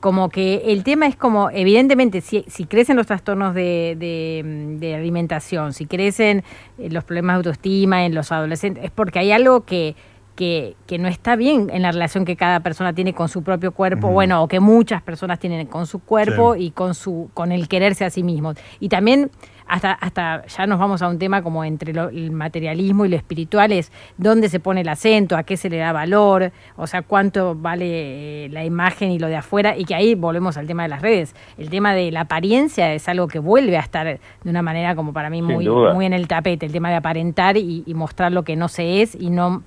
como 0.00 0.28
que 0.28 0.62
el 0.66 0.84
tema 0.84 1.06
es 1.06 1.16
como, 1.16 1.50
evidentemente, 1.50 2.20
si, 2.20 2.44
si 2.48 2.66
crecen 2.66 2.96
los 2.96 3.06
trastornos 3.06 3.54
de, 3.54 3.96
de- 3.98 4.76
de 4.78 4.94
alimentación, 4.94 5.72
si 5.72 5.86
crecen 5.86 6.44
eh, 6.78 6.88
los 6.90 7.04
problemas 7.04 7.34
de 7.34 7.36
autoestima 7.38 8.04
en 8.06 8.14
los 8.14 8.30
adolescentes, 8.30 8.84
es 8.84 8.90
porque 8.90 9.18
hay 9.18 9.32
algo 9.32 9.62
que, 9.64 9.96
que, 10.36 10.76
que 10.86 10.98
no 10.98 11.08
está 11.08 11.34
bien 11.34 11.68
en 11.72 11.82
la 11.82 11.90
relación 11.90 12.24
que 12.24 12.36
cada 12.36 12.60
persona 12.60 12.92
tiene 12.92 13.12
con 13.12 13.28
su 13.28 13.42
propio 13.42 13.72
cuerpo, 13.72 14.08
bueno, 14.08 14.40
o 14.42 14.46
que 14.46 14.60
muchas 14.60 15.02
personas 15.02 15.40
tienen 15.40 15.66
con 15.66 15.86
su 15.86 15.98
cuerpo 15.98 16.54
Sí. 16.54 16.66
y 16.66 16.70
con 16.70 16.94
su 16.94 17.28
con 17.34 17.50
el 17.50 17.66
quererse 17.66 18.04
a 18.04 18.10
sí 18.10 18.22
mismos. 18.22 18.56
Y 18.78 18.88
también 18.88 19.32
hasta 19.68 19.92
hasta 19.92 20.46
ya 20.46 20.66
nos 20.66 20.78
vamos 20.78 21.02
a 21.02 21.08
un 21.08 21.18
tema 21.18 21.42
como 21.42 21.62
entre 21.64 21.92
lo- 21.92 22.08
el 22.08 22.30
materialismo 22.30 23.04
y 23.04 23.08
lo 23.10 23.16
espiritual 23.16 23.70
es 23.72 23.92
dónde 24.16 24.48
se 24.48 24.60
pone 24.60 24.80
el 24.80 24.88
acento, 24.88 25.36
a 25.36 25.42
qué 25.42 25.56
se 25.56 25.68
le 25.70 25.76
da 25.76 25.92
valor, 25.92 26.50
o 26.76 26.86
sea, 26.86 27.02
cuánto 27.02 27.54
vale 27.54 28.46
eh, 28.46 28.48
la 28.50 28.64
imagen 28.64 29.10
y 29.10 29.18
lo 29.18 29.26
de 29.28 29.36
afuera 29.36 29.76
y 29.76 29.84
que 29.84 29.94
ahí 29.94 30.14
volvemos 30.14 30.56
al 30.56 30.66
tema 30.66 30.82
de 30.84 30.88
las 30.88 31.02
redes. 31.02 31.34
El 31.58 31.70
tema 31.70 31.94
de 31.94 32.10
la 32.10 32.22
apariencia 32.22 32.92
es 32.94 33.08
algo 33.08 33.28
que 33.28 33.38
vuelve 33.38 33.76
a 33.76 33.80
estar 33.80 34.06
de 34.06 34.50
una 34.50 34.62
manera 34.62 34.94
como 34.96 35.12
para 35.12 35.30
mí 35.30 35.42
muy 35.42 35.64
muy 35.94 36.06
en 36.06 36.12
el 36.14 36.26
tapete, 36.28 36.66
el 36.66 36.72
tema 36.72 36.88
de 36.90 36.96
aparentar 36.96 37.56
y, 37.56 37.82
y 37.86 37.94
mostrar 37.94 38.32
lo 38.32 38.42
que 38.44 38.56
no 38.56 38.68
se 38.68 39.02
es 39.02 39.14
y 39.14 39.30
no 39.30 39.62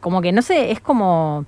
como 0.00 0.20
que 0.20 0.32
no 0.32 0.42
sé, 0.42 0.70
es 0.70 0.80
como 0.80 1.46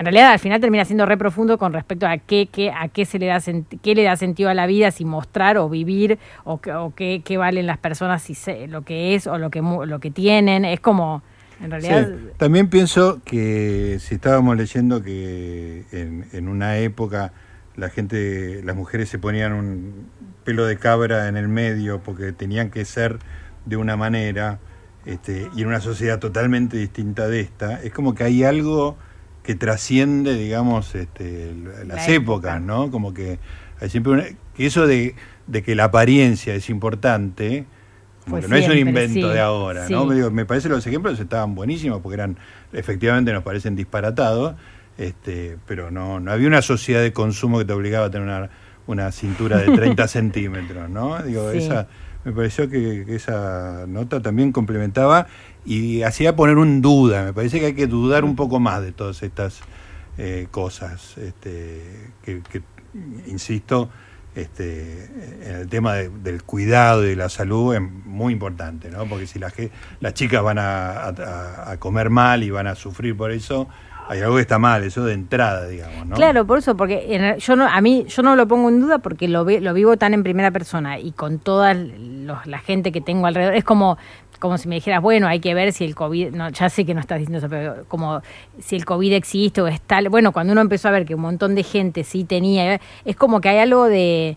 en 0.00 0.06
realidad 0.06 0.32
al 0.32 0.38
final 0.38 0.62
termina 0.62 0.86
siendo 0.86 1.04
re 1.04 1.18
profundo 1.18 1.58
con 1.58 1.74
respecto 1.74 2.06
a 2.06 2.16
qué, 2.16 2.48
qué, 2.50 2.70
a 2.70 2.88
qué 2.88 3.04
se 3.04 3.18
le 3.18 3.26
da 3.26 3.38
qué 3.82 3.94
le 3.94 4.02
da 4.02 4.16
sentido 4.16 4.48
a 4.48 4.54
la 4.54 4.66
vida, 4.66 4.90
si 4.92 5.04
mostrar 5.04 5.58
o 5.58 5.68
vivir, 5.68 6.18
o, 6.44 6.58
o 6.74 6.94
qué, 6.96 7.20
qué 7.22 7.36
valen 7.36 7.66
las 7.66 7.76
personas, 7.76 8.22
si 8.22 8.34
lo 8.66 8.80
que 8.80 9.14
es 9.14 9.26
o 9.26 9.36
lo 9.36 9.50
que 9.50 9.60
lo 9.60 10.00
que 10.00 10.10
tienen. 10.10 10.64
Es 10.64 10.80
como, 10.80 11.22
en 11.62 11.70
realidad. 11.70 12.08
También 12.38 12.70
pienso 12.70 13.20
que 13.26 13.98
si 14.00 14.14
estábamos 14.14 14.56
leyendo 14.56 15.02
que 15.02 15.84
en, 15.92 16.26
en 16.32 16.48
una 16.48 16.78
época 16.78 17.34
la 17.76 17.90
gente, 17.90 18.62
las 18.64 18.76
mujeres 18.76 19.10
se 19.10 19.18
ponían 19.18 19.52
un 19.52 20.06
pelo 20.44 20.64
de 20.64 20.78
cabra 20.78 21.28
en 21.28 21.36
el 21.36 21.48
medio 21.48 22.00
porque 22.02 22.32
tenían 22.32 22.70
que 22.70 22.86
ser 22.86 23.18
de 23.66 23.76
una 23.76 23.98
manera, 23.98 24.60
este, 25.04 25.50
y 25.54 25.60
en 25.60 25.68
una 25.68 25.80
sociedad 25.80 26.18
totalmente 26.18 26.78
distinta 26.78 27.28
de 27.28 27.40
esta, 27.40 27.82
es 27.82 27.92
como 27.92 28.14
que 28.14 28.24
hay 28.24 28.44
algo 28.44 28.96
que 29.50 29.56
trasciende, 29.56 30.34
digamos, 30.36 30.94
este, 30.94 31.52
las 31.84 32.06
La 32.06 32.14
épocas, 32.14 32.60
¿no? 32.62 32.88
Como 32.92 33.12
que 33.12 33.40
hay 33.80 33.90
siempre 33.90 34.12
una- 34.12 34.24
que 34.54 34.66
eso 34.66 34.86
de, 34.86 35.16
de 35.48 35.62
que 35.64 35.74
la 35.74 35.84
apariencia 35.84 36.54
es 36.54 36.70
importante, 36.70 37.64
como 38.24 38.40
que 38.40 38.46
no 38.46 38.54
es 38.54 38.68
un 38.68 38.78
invento 38.78 39.26
sí, 39.28 39.34
de 39.34 39.40
ahora, 39.40 39.88
¿no? 39.88 40.06
Me 40.06 40.14
digo, 40.14 40.30
me 40.30 40.44
parece 40.46 40.68
los 40.68 40.86
ejemplos 40.86 41.18
estaban 41.18 41.56
buenísimos 41.56 42.00
porque 42.00 42.14
eran, 42.14 42.36
efectivamente 42.72 43.32
nos 43.32 43.42
parecen 43.42 43.74
disparatados, 43.74 44.54
este, 44.98 45.56
pero 45.66 45.90
no, 45.90 46.20
no 46.20 46.30
había 46.30 46.46
una 46.46 46.62
sociedad 46.62 47.02
de 47.02 47.12
consumo 47.12 47.58
que 47.58 47.64
te 47.64 47.72
obligaba 47.72 48.06
a 48.06 48.10
tener 48.12 48.28
una, 48.28 48.50
una 48.86 49.10
cintura 49.10 49.58
de 49.58 49.72
30 49.72 50.06
centímetros, 50.16 50.88
¿no? 50.88 51.20
Digo, 51.24 51.50
Sí. 51.50 51.58
esa, 51.58 51.88
me 52.24 52.30
pareció 52.32 52.68
que, 52.70 53.04
que 53.04 53.16
esa 53.16 53.84
nota 53.88 54.20
también 54.22 54.52
complementaba 54.52 55.26
y 55.64 56.02
hacía 56.02 56.34
poner 56.36 56.56
un 56.58 56.80
duda, 56.82 57.24
me 57.24 57.32
parece 57.32 57.60
que 57.60 57.66
hay 57.66 57.74
que 57.74 57.86
dudar 57.86 58.24
un 58.24 58.36
poco 58.36 58.60
más 58.60 58.80
de 58.82 58.92
todas 58.92 59.22
estas 59.22 59.60
eh, 60.18 60.48
cosas, 60.50 61.16
este, 61.18 62.10
que, 62.22 62.42
que, 62.50 62.62
insisto, 63.26 63.88
este, 64.34 65.04
en 65.44 65.56
el 65.56 65.68
tema 65.68 65.94
de- 65.94 66.08
del 66.08 66.42
cuidado 66.42 67.04
y 67.04 67.08
de 67.10 67.16
la 67.16 67.28
salud 67.28 67.74
es 67.74 67.80
muy 67.80 68.32
importante, 68.32 68.90
¿no? 68.90 69.06
Porque 69.06 69.26
si 69.26 69.38
la 69.38 69.50
ge- 69.50 69.70
las 70.00 70.14
chicas 70.14 70.42
van 70.42 70.58
a, 70.60 71.12
comer 71.78 72.10
mal 72.10 72.42
y 72.42 72.50
van 72.50 72.66
a 72.66 72.74
sufrir 72.74 73.16
por 73.16 73.30
eso, 73.32 73.68
hay 74.08 74.20
algo 74.20 74.36
que 74.36 74.42
está 74.42 74.58
mal, 74.58 74.82
eso 74.82 75.04
de 75.04 75.14
entrada, 75.14 75.66
digamos, 75.68 76.06
¿no? 76.06 76.16
Claro, 76.16 76.44
por 76.46 76.58
eso, 76.58 76.76
porque 76.76 77.14
en- 77.14 77.38
yo 77.38 77.54
no, 77.56 77.66
a 77.68 77.80
mí 77.80 78.06
yo 78.08 78.22
no 78.22 78.34
lo 78.36 78.46
pongo 78.48 78.68
en 78.68 78.80
duda 78.80 78.98
porque 78.98 79.28
lo, 79.28 79.44
lo 79.44 79.74
vivo 79.74 79.96
tan 79.96 80.14
en 80.14 80.22
primera 80.24 80.50
persona 80.50 80.98
y 80.98 81.12
con 81.12 81.38
toda 81.38 81.74
los- 81.74 82.44
la 82.46 82.58
gente 82.58 82.90
que 82.92 83.00
tengo 83.00 83.26
alrededor. 83.26 83.54
Es 83.54 83.64
como, 83.64 83.98
como 84.40 84.58
si 84.58 84.66
me 84.68 84.74
dijeras, 84.74 85.00
bueno, 85.00 85.28
hay 85.28 85.38
que 85.38 85.54
ver 85.54 85.72
si 85.72 85.84
el 85.84 85.94
COVID, 85.94 86.30
no, 86.32 86.48
ya 86.48 86.68
sé 86.68 86.84
que 86.84 86.94
no 86.94 87.00
estás 87.00 87.18
diciendo 87.20 87.38
eso, 87.38 87.48
pero 87.48 87.84
como 87.86 88.22
si 88.58 88.74
el 88.74 88.84
COVID 88.84 89.12
existe 89.12 89.60
o 89.62 89.68
es 89.68 89.80
tal. 89.82 90.08
Bueno, 90.08 90.32
cuando 90.32 90.52
uno 90.52 90.62
empezó 90.62 90.88
a 90.88 90.90
ver 90.90 91.04
que 91.06 91.14
un 91.14 91.20
montón 91.20 91.54
de 91.54 91.62
gente 91.62 92.02
sí 92.02 92.24
tenía, 92.24 92.80
es 93.04 93.16
como 93.16 93.40
que 93.40 93.50
hay 93.50 93.58
algo 93.58 93.84
de 93.84 94.36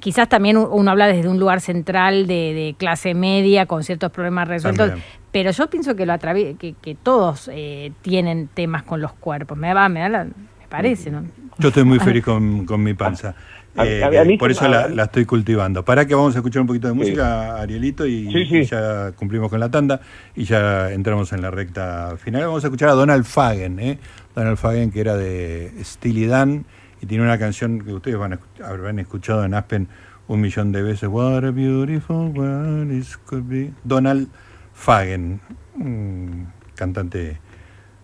quizás 0.00 0.28
también 0.28 0.56
uno 0.56 0.90
habla 0.90 1.06
desde 1.06 1.28
un 1.28 1.38
lugar 1.38 1.60
central 1.60 2.26
de, 2.26 2.54
de 2.54 2.74
clase 2.78 3.14
media 3.14 3.66
con 3.66 3.84
ciertos 3.84 4.10
problemas 4.10 4.48
resueltos, 4.48 4.88
También. 4.88 5.06
pero 5.30 5.50
yo 5.52 5.68
pienso 5.70 5.94
que 5.94 6.06
lo 6.06 6.18
que, 6.18 6.74
que 6.80 6.94
todos 6.94 7.48
eh, 7.52 7.92
tienen 8.02 8.48
temas 8.48 8.82
con 8.82 9.00
los 9.00 9.12
cuerpos. 9.12 9.56
Me 9.58 9.72
va, 9.74 9.88
me 9.88 10.00
da 10.00 10.08
la- 10.08 10.24
me 10.24 10.68
parece, 10.68 11.10
¿no? 11.10 11.22
Yo 11.58 11.68
estoy 11.68 11.84
muy 11.84 12.00
feliz 12.00 12.24
con, 12.24 12.66
con 12.66 12.82
mi 12.82 12.94
panza. 12.94 13.36
Eh, 13.76 14.02
a- 14.04 14.20
a 14.20 14.24
mí 14.24 14.36
por 14.38 14.50
eso 14.52 14.68
la, 14.68 14.88
la 14.88 15.04
estoy 15.04 15.24
cultivando. 15.24 15.84
Para 15.84 16.06
que 16.06 16.14
vamos 16.14 16.34
a 16.36 16.38
escuchar 16.38 16.60
un 16.62 16.68
poquito 16.68 16.86
de 16.88 16.92
Sí. 16.94 16.98
música, 16.98 17.56
Arielito, 17.60 18.06
y, 18.06 18.30
Sí, 18.32 18.46
sí. 18.46 18.56
y 18.58 18.64
ya 18.64 19.10
cumplimos 19.12 19.50
con 19.50 19.58
la 19.58 19.68
tanda 19.70 20.00
y 20.36 20.44
ya 20.44 20.92
entramos 20.92 21.32
en 21.32 21.42
la 21.42 21.50
recta 21.50 22.16
final. 22.18 22.42
Vamos 22.46 22.62
a 22.64 22.68
escuchar 22.68 22.90
a 22.90 22.92
Donald 22.92 23.24
Fagen, 23.24 23.80
¿eh? 23.80 23.98
Donald 24.36 24.56
Fagen, 24.58 24.90
que 24.92 25.00
era 25.00 25.16
de 25.16 25.72
Steely 25.82 26.26
Dan 26.26 26.66
y 27.02 27.06
tiene 27.06 27.24
una 27.24 27.36
canción 27.38 27.80
que 27.80 27.92
ustedes 27.92 28.16
van 28.16 28.34
a, 28.34 28.38
habrán 28.64 29.00
escuchado 29.00 29.44
en 29.44 29.54
Aspen 29.54 29.88
un 30.28 30.40
millón 30.40 30.70
de 30.70 30.82
veces. 30.82 31.08
What 31.08 31.44
a 31.44 31.50
beautiful 31.50 32.28
world 32.28 32.90
this 32.90 33.16
could 33.16 33.44
be. 33.48 33.72
Donald 33.82 34.28
Fagen, 34.72 35.40
un 35.74 36.46
cantante 36.76 37.40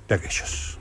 de 0.08 0.14
aquellos. 0.16 0.79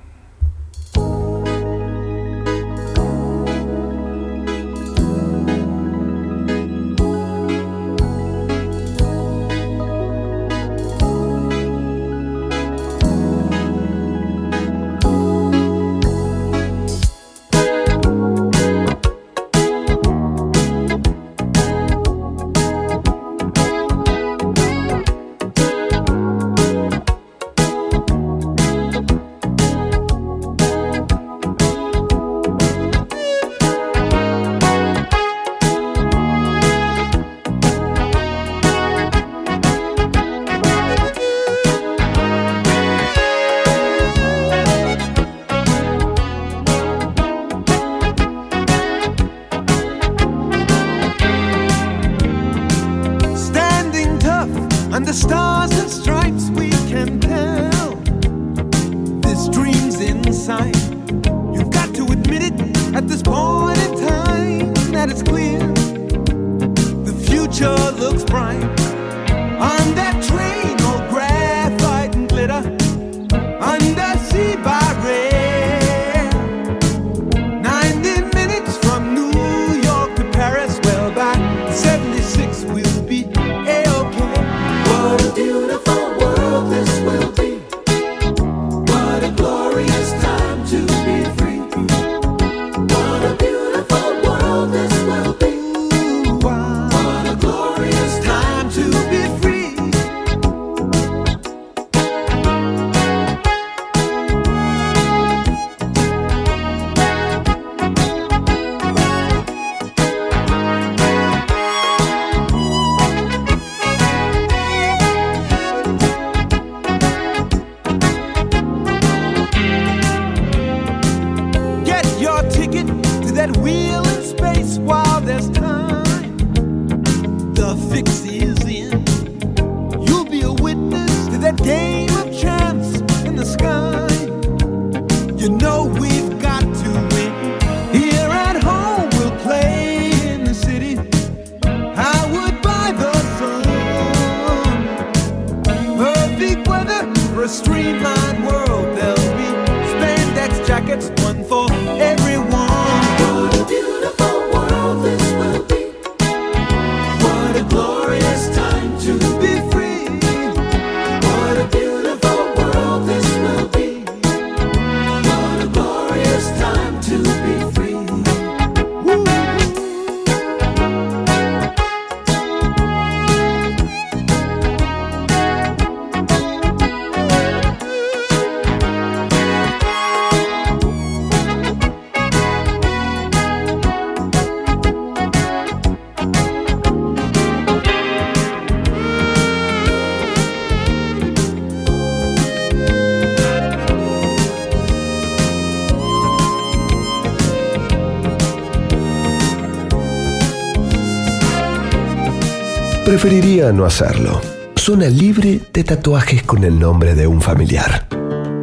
Preferiría 203.09 203.71
no 203.71 203.85
hacerlo. 203.85 204.39
Zona 204.75 205.07
libre 205.07 205.61
de 205.73 205.83
tatuajes 205.83 206.43
con 206.43 206.63
el 206.63 206.77
nombre 206.77 207.15
de 207.15 207.25
un 207.25 207.41
familiar. 207.41 208.07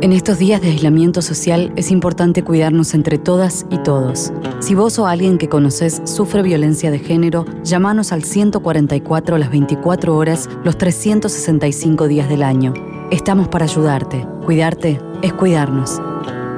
En 0.02 0.12
estos 0.12 0.39
días 0.39 0.60
de 0.60 0.68
aislamiento 0.68 1.20
social 1.20 1.73
es 1.74 1.90
importante 1.90 2.44
cuidarnos 2.44 2.94
entre 2.94 3.18
todas 3.18 3.66
y 3.70 3.78
todos. 3.78 4.32
Si 4.60 4.77
vos 4.77 5.01
o 5.01 5.09
alguien 5.09 5.39
que 5.39 5.48
conoces 5.48 6.01
sufre 6.05 6.43
violencia 6.43 6.93
de 6.93 7.01
género, 7.01 7.44
llámanos 7.64 8.12
al 8.12 8.23
144 8.23 9.36
las 9.36 9.51
24 9.51 10.16
horas, 10.16 10.48
los 10.62 10.78
365 10.78 12.06
días 12.06 12.28
del 12.28 12.44
año. 12.44 12.73
Estamos 13.10 13.48
para 13.48 13.64
ayudarte. 13.64 14.28
Cuidarte 14.44 15.01
es 15.23 15.32
cuidarnos. 15.32 16.01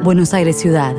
Buenos 0.04 0.34
Aires 0.34 0.58
Ciudad. 0.58 0.94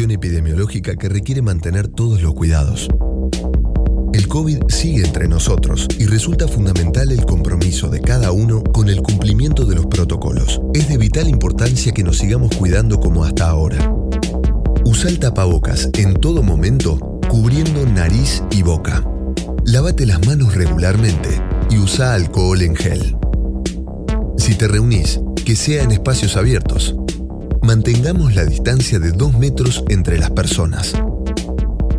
Epidemiológica 0.00 0.96
que 0.96 1.08
requiere 1.08 1.42
mantener 1.42 1.86
todos 1.86 2.22
los 2.22 2.32
cuidados. 2.32 2.88
El 4.14 4.26
COVID 4.26 4.68
sigue 4.68 5.04
entre 5.04 5.28
nosotros 5.28 5.86
y 5.98 6.06
resulta 6.06 6.48
fundamental 6.48 7.12
el 7.12 7.24
compromiso 7.26 7.88
de 7.88 8.00
cada 8.00 8.32
uno 8.32 8.62
con 8.62 8.88
el 8.88 9.02
cumplimiento 9.02 9.64
de 9.66 9.74
los 9.74 9.86
protocolos. 9.86 10.60
Es 10.72 10.88
de 10.88 10.96
vital 10.96 11.28
importancia 11.28 11.92
que 11.92 12.02
nos 12.02 12.18
sigamos 12.18 12.56
cuidando 12.56 13.00
como 13.00 13.24
hasta 13.24 13.48
ahora. 13.48 13.94
Usa 14.84 15.10
el 15.10 15.18
tapabocas 15.18 15.90
en 15.98 16.14
todo 16.14 16.42
momento, 16.42 16.98
cubriendo 17.28 17.86
nariz 17.86 18.42
y 18.50 18.62
boca. 18.62 19.06
Lávate 19.64 20.06
las 20.06 20.26
manos 20.26 20.54
regularmente 20.54 21.40
y 21.70 21.78
usa 21.78 22.14
alcohol 22.14 22.62
en 22.62 22.76
gel. 22.76 23.16
Si 24.38 24.54
te 24.54 24.68
reunís, 24.68 25.20
que 25.44 25.54
sea 25.54 25.82
en 25.82 25.92
espacios 25.92 26.36
abiertos. 26.36 26.96
Mantengamos 27.62 28.34
la 28.34 28.44
distancia 28.44 28.98
de 28.98 29.12
2 29.12 29.38
metros 29.38 29.84
entre 29.88 30.18
las 30.18 30.30
personas. 30.30 30.94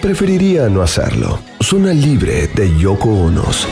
Preferiría 0.00 0.68
no 0.68 0.80
hacerlo. 0.80 1.40
Zona 1.60 1.92
libre 1.92 2.48
de 2.54 2.74
Yoko 2.78 3.10
Onos. 3.10 3.66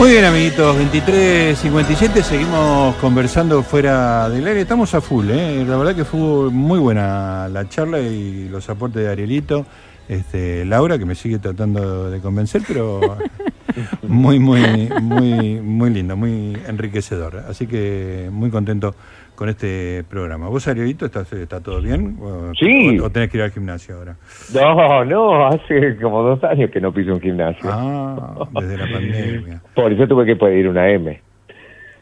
Muy 0.00 0.12
bien, 0.12 0.24
amiguitos, 0.24 0.78
23.57, 0.78 2.22
seguimos 2.22 2.96
conversando 2.96 3.62
fuera 3.62 4.30
del 4.30 4.46
aire. 4.46 4.62
Estamos 4.62 4.94
a 4.94 5.02
full, 5.02 5.28
¿eh? 5.28 5.62
La 5.68 5.76
verdad 5.76 5.94
que 5.94 6.06
fue 6.06 6.50
muy 6.50 6.78
buena 6.78 7.48
la 7.50 7.68
charla 7.68 8.00
y 8.00 8.48
los 8.48 8.70
aportes 8.70 9.02
de 9.02 9.10
Arielito. 9.10 9.66
Este, 10.08 10.64
Laura, 10.64 10.98
que 10.98 11.04
me 11.04 11.14
sigue 11.14 11.38
tratando 11.38 12.10
de 12.10 12.18
convencer, 12.20 12.62
pero 12.66 13.18
muy, 14.08 14.38
muy, 14.38 14.88
muy, 15.02 15.60
muy 15.60 15.90
lindo, 15.90 16.16
muy 16.16 16.56
enriquecedor. 16.66 17.44
Así 17.46 17.66
que 17.66 18.30
muy 18.32 18.48
contento 18.48 18.94
con 19.40 19.48
este 19.48 20.04
programa. 20.06 20.48
¿Vos, 20.50 20.68
Arielito, 20.68 21.06
estás, 21.06 21.32
está 21.32 21.62
todo 21.62 21.80
bien? 21.80 22.18
¿O- 22.20 22.52
Sí. 22.60 22.98
O, 22.98 23.06
o 23.06 23.10
tenés 23.10 23.30
que 23.30 23.38
ir 23.38 23.42
al 23.42 23.50
gimnasio 23.50 23.96
ahora? 23.96 24.16
No, 24.52 25.02
no, 25.06 25.46
hace 25.46 25.96
como 25.96 26.22
dos 26.22 26.44
años 26.44 26.70
que 26.70 26.78
no 26.78 26.92
piso 26.92 27.14
un 27.14 27.22
gimnasio. 27.22 27.62
Ah, 27.72 28.46
desde 28.60 28.76
la 28.76 28.84
pandemia. 28.92 29.62
Por 29.74 29.90
eso 29.94 30.06
tuve 30.06 30.26
que 30.26 30.36
pedir 30.36 30.68
una 30.68 30.90
M. 30.90 31.22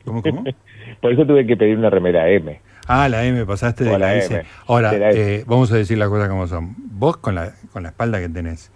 ¿Cómo, 0.05 0.21
cómo? 0.21 0.43
Por 1.01 1.13
eso 1.13 1.25
tuve 1.25 1.47
que 1.47 1.57
pedir 1.57 1.79
una 1.79 1.91
remera 1.91 2.29
M. 2.29 2.61
Ah, 2.89 3.09
la 3.09 3.25
M, 3.25 3.47
pasaste 3.47 3.85
de 3.85 3.93
la, 3.93 3.99
la 4.01 4.15
S. 4.17 4.35
M, 4.35 4.45
Ahora, 4.67 4.91
de 4.91 4.99
la 4.99 5.11
S. 5.11 5.37
eh, 5.37 5.45
vamos 5.47 5.71
a 5.71 5.77
decir 5.77 5.97
las 5.97 6.09
cosas 6.09 6.29
como 6.29 6.49
son. 6.49 6.75
Vos 6.77 7.19
con 7.19 7.37
la, 7.37 7.53
con 7.73 7.85
la 7.85 7.91
espalda 7.91 8.19
que 8.19 8.29
tenés, 8.29 8.73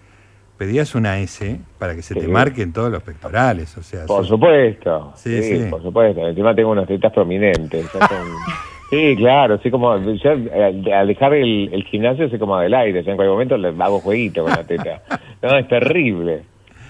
pedías 0.63 0.95
una 0.95 1.19
S 1.19 1.59
para 1.79 1.97
que 1.97 2.03
se 2.03 2.15
te 2.15 2.29
marquen 2.29 2.73
todos 2.73 2.89
los 2.93 3.03
pectorales. 3.03 3.77
O 3.77 3.83
sea, 3.83 4.07
Por 4.07 4.25
supuesto. 4.25 5.13
Sí, 5.17 5.67
por 5.69 5.83
supuesto. 5.83 6.29
Encima 6.29 6.55
tengo 6.55 6.71
unas 6.71 6.87
tetas 6.87 7.13
prominentes. 7.13 7.87
son- 7.91 8.01
Sí, 8.91 9.15
claro, 9.17 9.55
así 9.55 9.71
como 9.71 9.99
yo 9.99 10.31
eh, 10.33 10.93
al 10.95 11.07
dejar 11.09 11.33
el, 11.33 11.71
el 11.73 11.83
gimnasio 11.85 12.29
soy 12.29 12.39
como 12.39 12.59
del 12.59 12.75
aire, 12.75 13.03
yo 13.03 13.11
en 13.11 13.17
cualquier 13.17 13.33
momento 13.33 13.57
le 13.57 13.69
hago 13.83 14.01
jueguito 14.01 14.43
con 14.43 14.51
la 14.53 14.65
teta. 14.65 15.03
No, 15.41 15.57
es 15.57 15.67
terrible, 15.67 16.43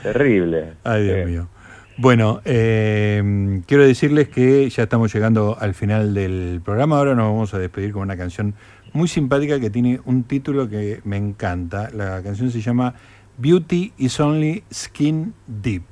terrible. 0.03 0.73
Ay, 0.83 1.05
Dios 1.05 1.27
mío. 1.31 1.49
Bueno, 1.99 2.41
eh, 2.45 3.61
quiero 3.69 3.85
decirles 3.87 4.29
que 4.29 4.69
ya 4.69 4.83
estamos 4.83 5.15
llegando 5.15 5.57
al 5.61 5.75
final 5.75 6.13
del 6.13 6.61
programa. 6.65 6.99
Ahora 6.99 7.15
nos 7.15 7.27
vamos 7.27 7.55
a 7.55 7.61
despedir 7.61 7.93
con 7.93 8.03
una 8.03 8.17
canción 8.17 8.55
muy 8.93 9.07
simpática 9.07 9.61
que 9.61 9.71
tiene 9.71 10.01
un 10.05 10.25
título 10.25 10.69
que 10.69 11.01
me 11.05 11.17
encanta. 11.19 11.89
La 11.95 12.21
canción 12.23 12.51
se 12.51 12.61
llama 12.61 12.95
Beauty 13.39 13.93
is 13.99 14.21
Only 14.21 14.65
Skin 14.73 15.35
Deep. 15.47 15.85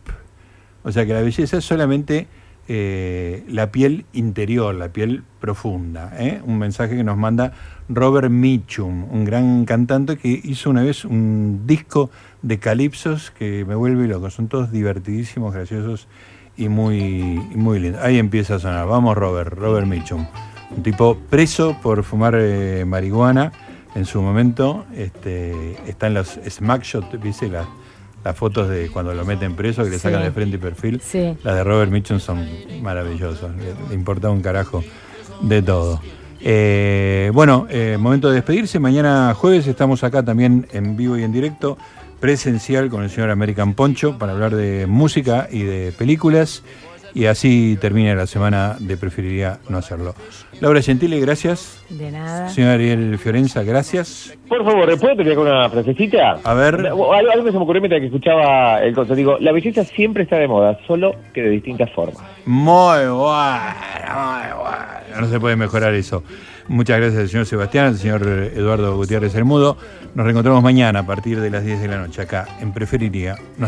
O 0.82 0.92
sea 0.92 1.04
que 1.06 1.12
la 1.12 1.20
belleza 1.20 1.58
es 1.58 1.64
solamente 1.64 2.26
eh, 2.68 3.44
la 3.48 3.72
piel 3.72 4.06
interior, 4.12 4.74
la 4.74 4.90
piel 4.90 5.24
profunda. 5.40 6.12
¿eh? 6.18 6.40
Un 6.44 6.58
mensaje 6.58 6.96
que 6.96 7.04
nos 7.04 7.16
manda 7.16 7.52
Robert 7.88 8.30
Mitchum, 8.30 9.12
un 9.12 9.24
gran 9.24 9.64
cantante 9.64 10.16
que 10.16 10.40
hizo 10.44 10.70
una 10.70 10.82
vez 10.82 11.04
un 11.04 11.62
disco 11.66 12.10
de 12.42 12.58
calipsos 12.58 13.30
que 13.32 13.64
me 13.64 13.74
vuelve 13.74 14.06
loco. 14.06 14.30
Son 14.30 14.48
todos 14.48 14.70
divertidísimos, 14.70 15.52
graciosos 15.52 16.06
y 16.56 16.68
muy, 16.68 17.40
muy 17.54 17.80
lindos. 17.80 18.02
Ahí 18.02 18.18
empieza 18.18 18.54
a 18.54 18.58
sonar. 18.60 18.86
Vamos, 18.86 19.16
Robert, 19.16 19.52
Robert 19.52 19.86
Mitchum. 19.86 20.26
Un 20.70 20.82
tipo 20.84 21.18
preso 21.28 21.76
por 21.82 22.04
fumar 22.04 22.36
eh, 22.38 22.84
marihuana 22.86 23.50
en 23.94 24.04
su 24.06 24.20
momento. 24.22 24.84
Este, 24.96 25.76
están 25.88 26.14
los 26.14 26.38
smack 26.48 26.82
shots, 26.82 27.20
¿viste? 27.20 27.48
Las, 27.48 27.66
las 28.24 28.36
fotos 28.36 28.68
de 28.68 28.88
cuando 28.90 29.14
lo 29.14 29.24
meten 29.24 29.54
preso, 29.56 29.82
que 29.84 29.90
le 29.90 29.96
Sí. 29.96 30.02
sacan 30.02 30.22
de 30.22 30.30
frente 30.30 30.56
y 30.56 30.58
perfil. 30.58 31.00
Sí. 31.02 31.36
Las 31.42 31.54
de 31.56 31.64
Robert 31.64 31.90
Mitchum 31.90 32.20
son 32.20 32.46
maravillosas. 32.82 33.50
Le, 33.56 33.74
le 33.88 33.94
importa 33.94 34.30
un 34.30 34.42
carajo 34.42 34.82
de 35.42 35.62
todo. 35.62 36.00
Eh, 36.42 37.30
bueno, 37.34 37.66
eh, 37.70 37.96
momento 38.00 38.28
de 38.28 38.36
despedirse. 38.36 38.78
Mañana 38.78 39.34
jueves 39.34 39.66
estamos 39.66 40.02
acá 40.04 40.22
también 40.22 40.66
en 40.72 40.96
vivo 40.96 41.18
y 41.18 41.22
en 41.22 41.32
directo, 41.32 41.76
presencial 42.18 42.88
con 42.90 43.02
el 43.02 43.10
señor 43.10 43.30
American 43.30 43.74
Poncho 43.74 44.18
para 44.18 44.32
hablar 44.32 44.54
de 44.54 44.86
música 44.86 45.48
y 45.50 45.62
de 45.62 45.92
películas. 45.92 46.62
Y 47.14 47.26
así 47.26 47.76
termina 47.80 48.14
la 48.14 48.26
semana 48.26 48.76
de 48.78 48.96
Preferiría 48.96 49.58
no 49.68 49.78
hacerlo. 49.78 50.14
Laura 50.60 50.82
Gentile, 50.82 51.18
gracias. 51.20 51.82
De 51.88 52.10
nada. 52.10 52.48
Señor 52.50 52.72
Ariel 52.72 53.18
Fiorenza, 53.18 53.62
gracias. 53.62 54.36
Por 54.48 54.64
favor, 54.64 54.86
¿puedo 54.98 55.16
terminar 55.16 55.36
con 55.36 55.46
una 55.48 55.68
frasecita? 55.70 56.38
A 56.44 56.54
ver. 56.54 56.74
Algo, 56.86 57.12
algo 57.12 57.44
que 57.44 57.52
se 57.52 57.56
me 57.56 57.62
ocurrió 57.64 57.80
mientras 57.80 58.00
que 58.00 58.06
escuchaba 58.06 58.82
el 58.82 58.94
concepto. 58.94 59.16
Digo, 59.16 59.38
la 59.40 59.52
belleza 59.52 59.84
siempre 59.84 60.24
está 60.24 60.36
de 60.36 60.48
moda, 60.48 60.78
solo 60.86 61.14
que 61.32 61.42
de 61.42 61.50
distintas 61.50 61.90
formas. 61.92 62.22
Muy 62.44 62.98
bueno, 62.98 63.74
muy 64.14 64.52
bueno. 64.62 65.20
No 65.20 65.26
se 65.28 65.40
puede 65.40 65.56
mejorar 65.56 65.94
eso. 65.94 66.22
Muchas 66.70 67.00
gracias 67.00 67.32
señor 67.32 67.46
Sebastián, 67.46 67.98
señor 67.98 68.22
Eduardo 68.54 68.94
Gutiérrez 68.94 69.34
El 69.34 69.44
Mudo. 69.44 69.76
Nos 70.14 70.22
reencontramos 70.22 70.62
mañana 70.62 71.00
a 71.00 71.02
partir 71.04 71.40
de 71.40 71.50
las 71.50 71.64
10 71.64 71.80
de 71.80 71.88
la 71.88 71.96
noche 71.96 72.22
acá 72.22 72.46
en 72.60 72.72
Preferiría 72.72 73.34
No 73.58 73.66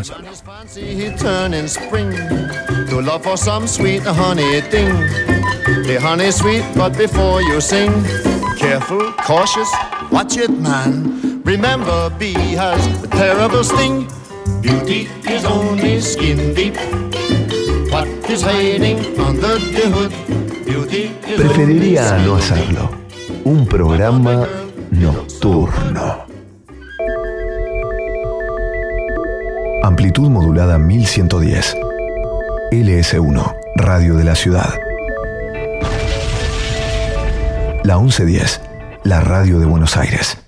cautious, 9.27 9.69
watch 10.09 10.37
it, 10.37 10.49
man. 10.49 11.41
Remember, 11.43 12.09
a 12.09 13.07
terrible 13.09 13.65
sting. 13.65 14.07
Beauty 14.61 15.09
is 15.29 15.43
only 15.43 15.99
skin 15.99 16.53
deep. 16.53 16.77
What 17.91 18.07
is 18.29 18.43
hiding 18.43 18.99
under 19.19 19.59
the 19.59 19.89
hood? 19.91 20.42
Preferiría 21.37 22.17
no 22.19 22.35
hacerlo. 22.35 22.89
Un 23.43 23.67
programa 23.67 24.47
nocturno. 24.91 26.25
Amplitud 29.83 30.29
modulada 30.29 30.77
1110. 30.77 31.75
LS1, 32.71 33.55
Radio 33.75 34.15
de 34.15 34.23
la 34.23 34.35
Ciudad. 34.35 34.73
La 37.83 37.97
1110, 37.97 38.61
la 39.03 39.19
radio 39.21 39.59
de 39.59 39.65
Buenos 39.65 39.97
Aires. 39.97 40.42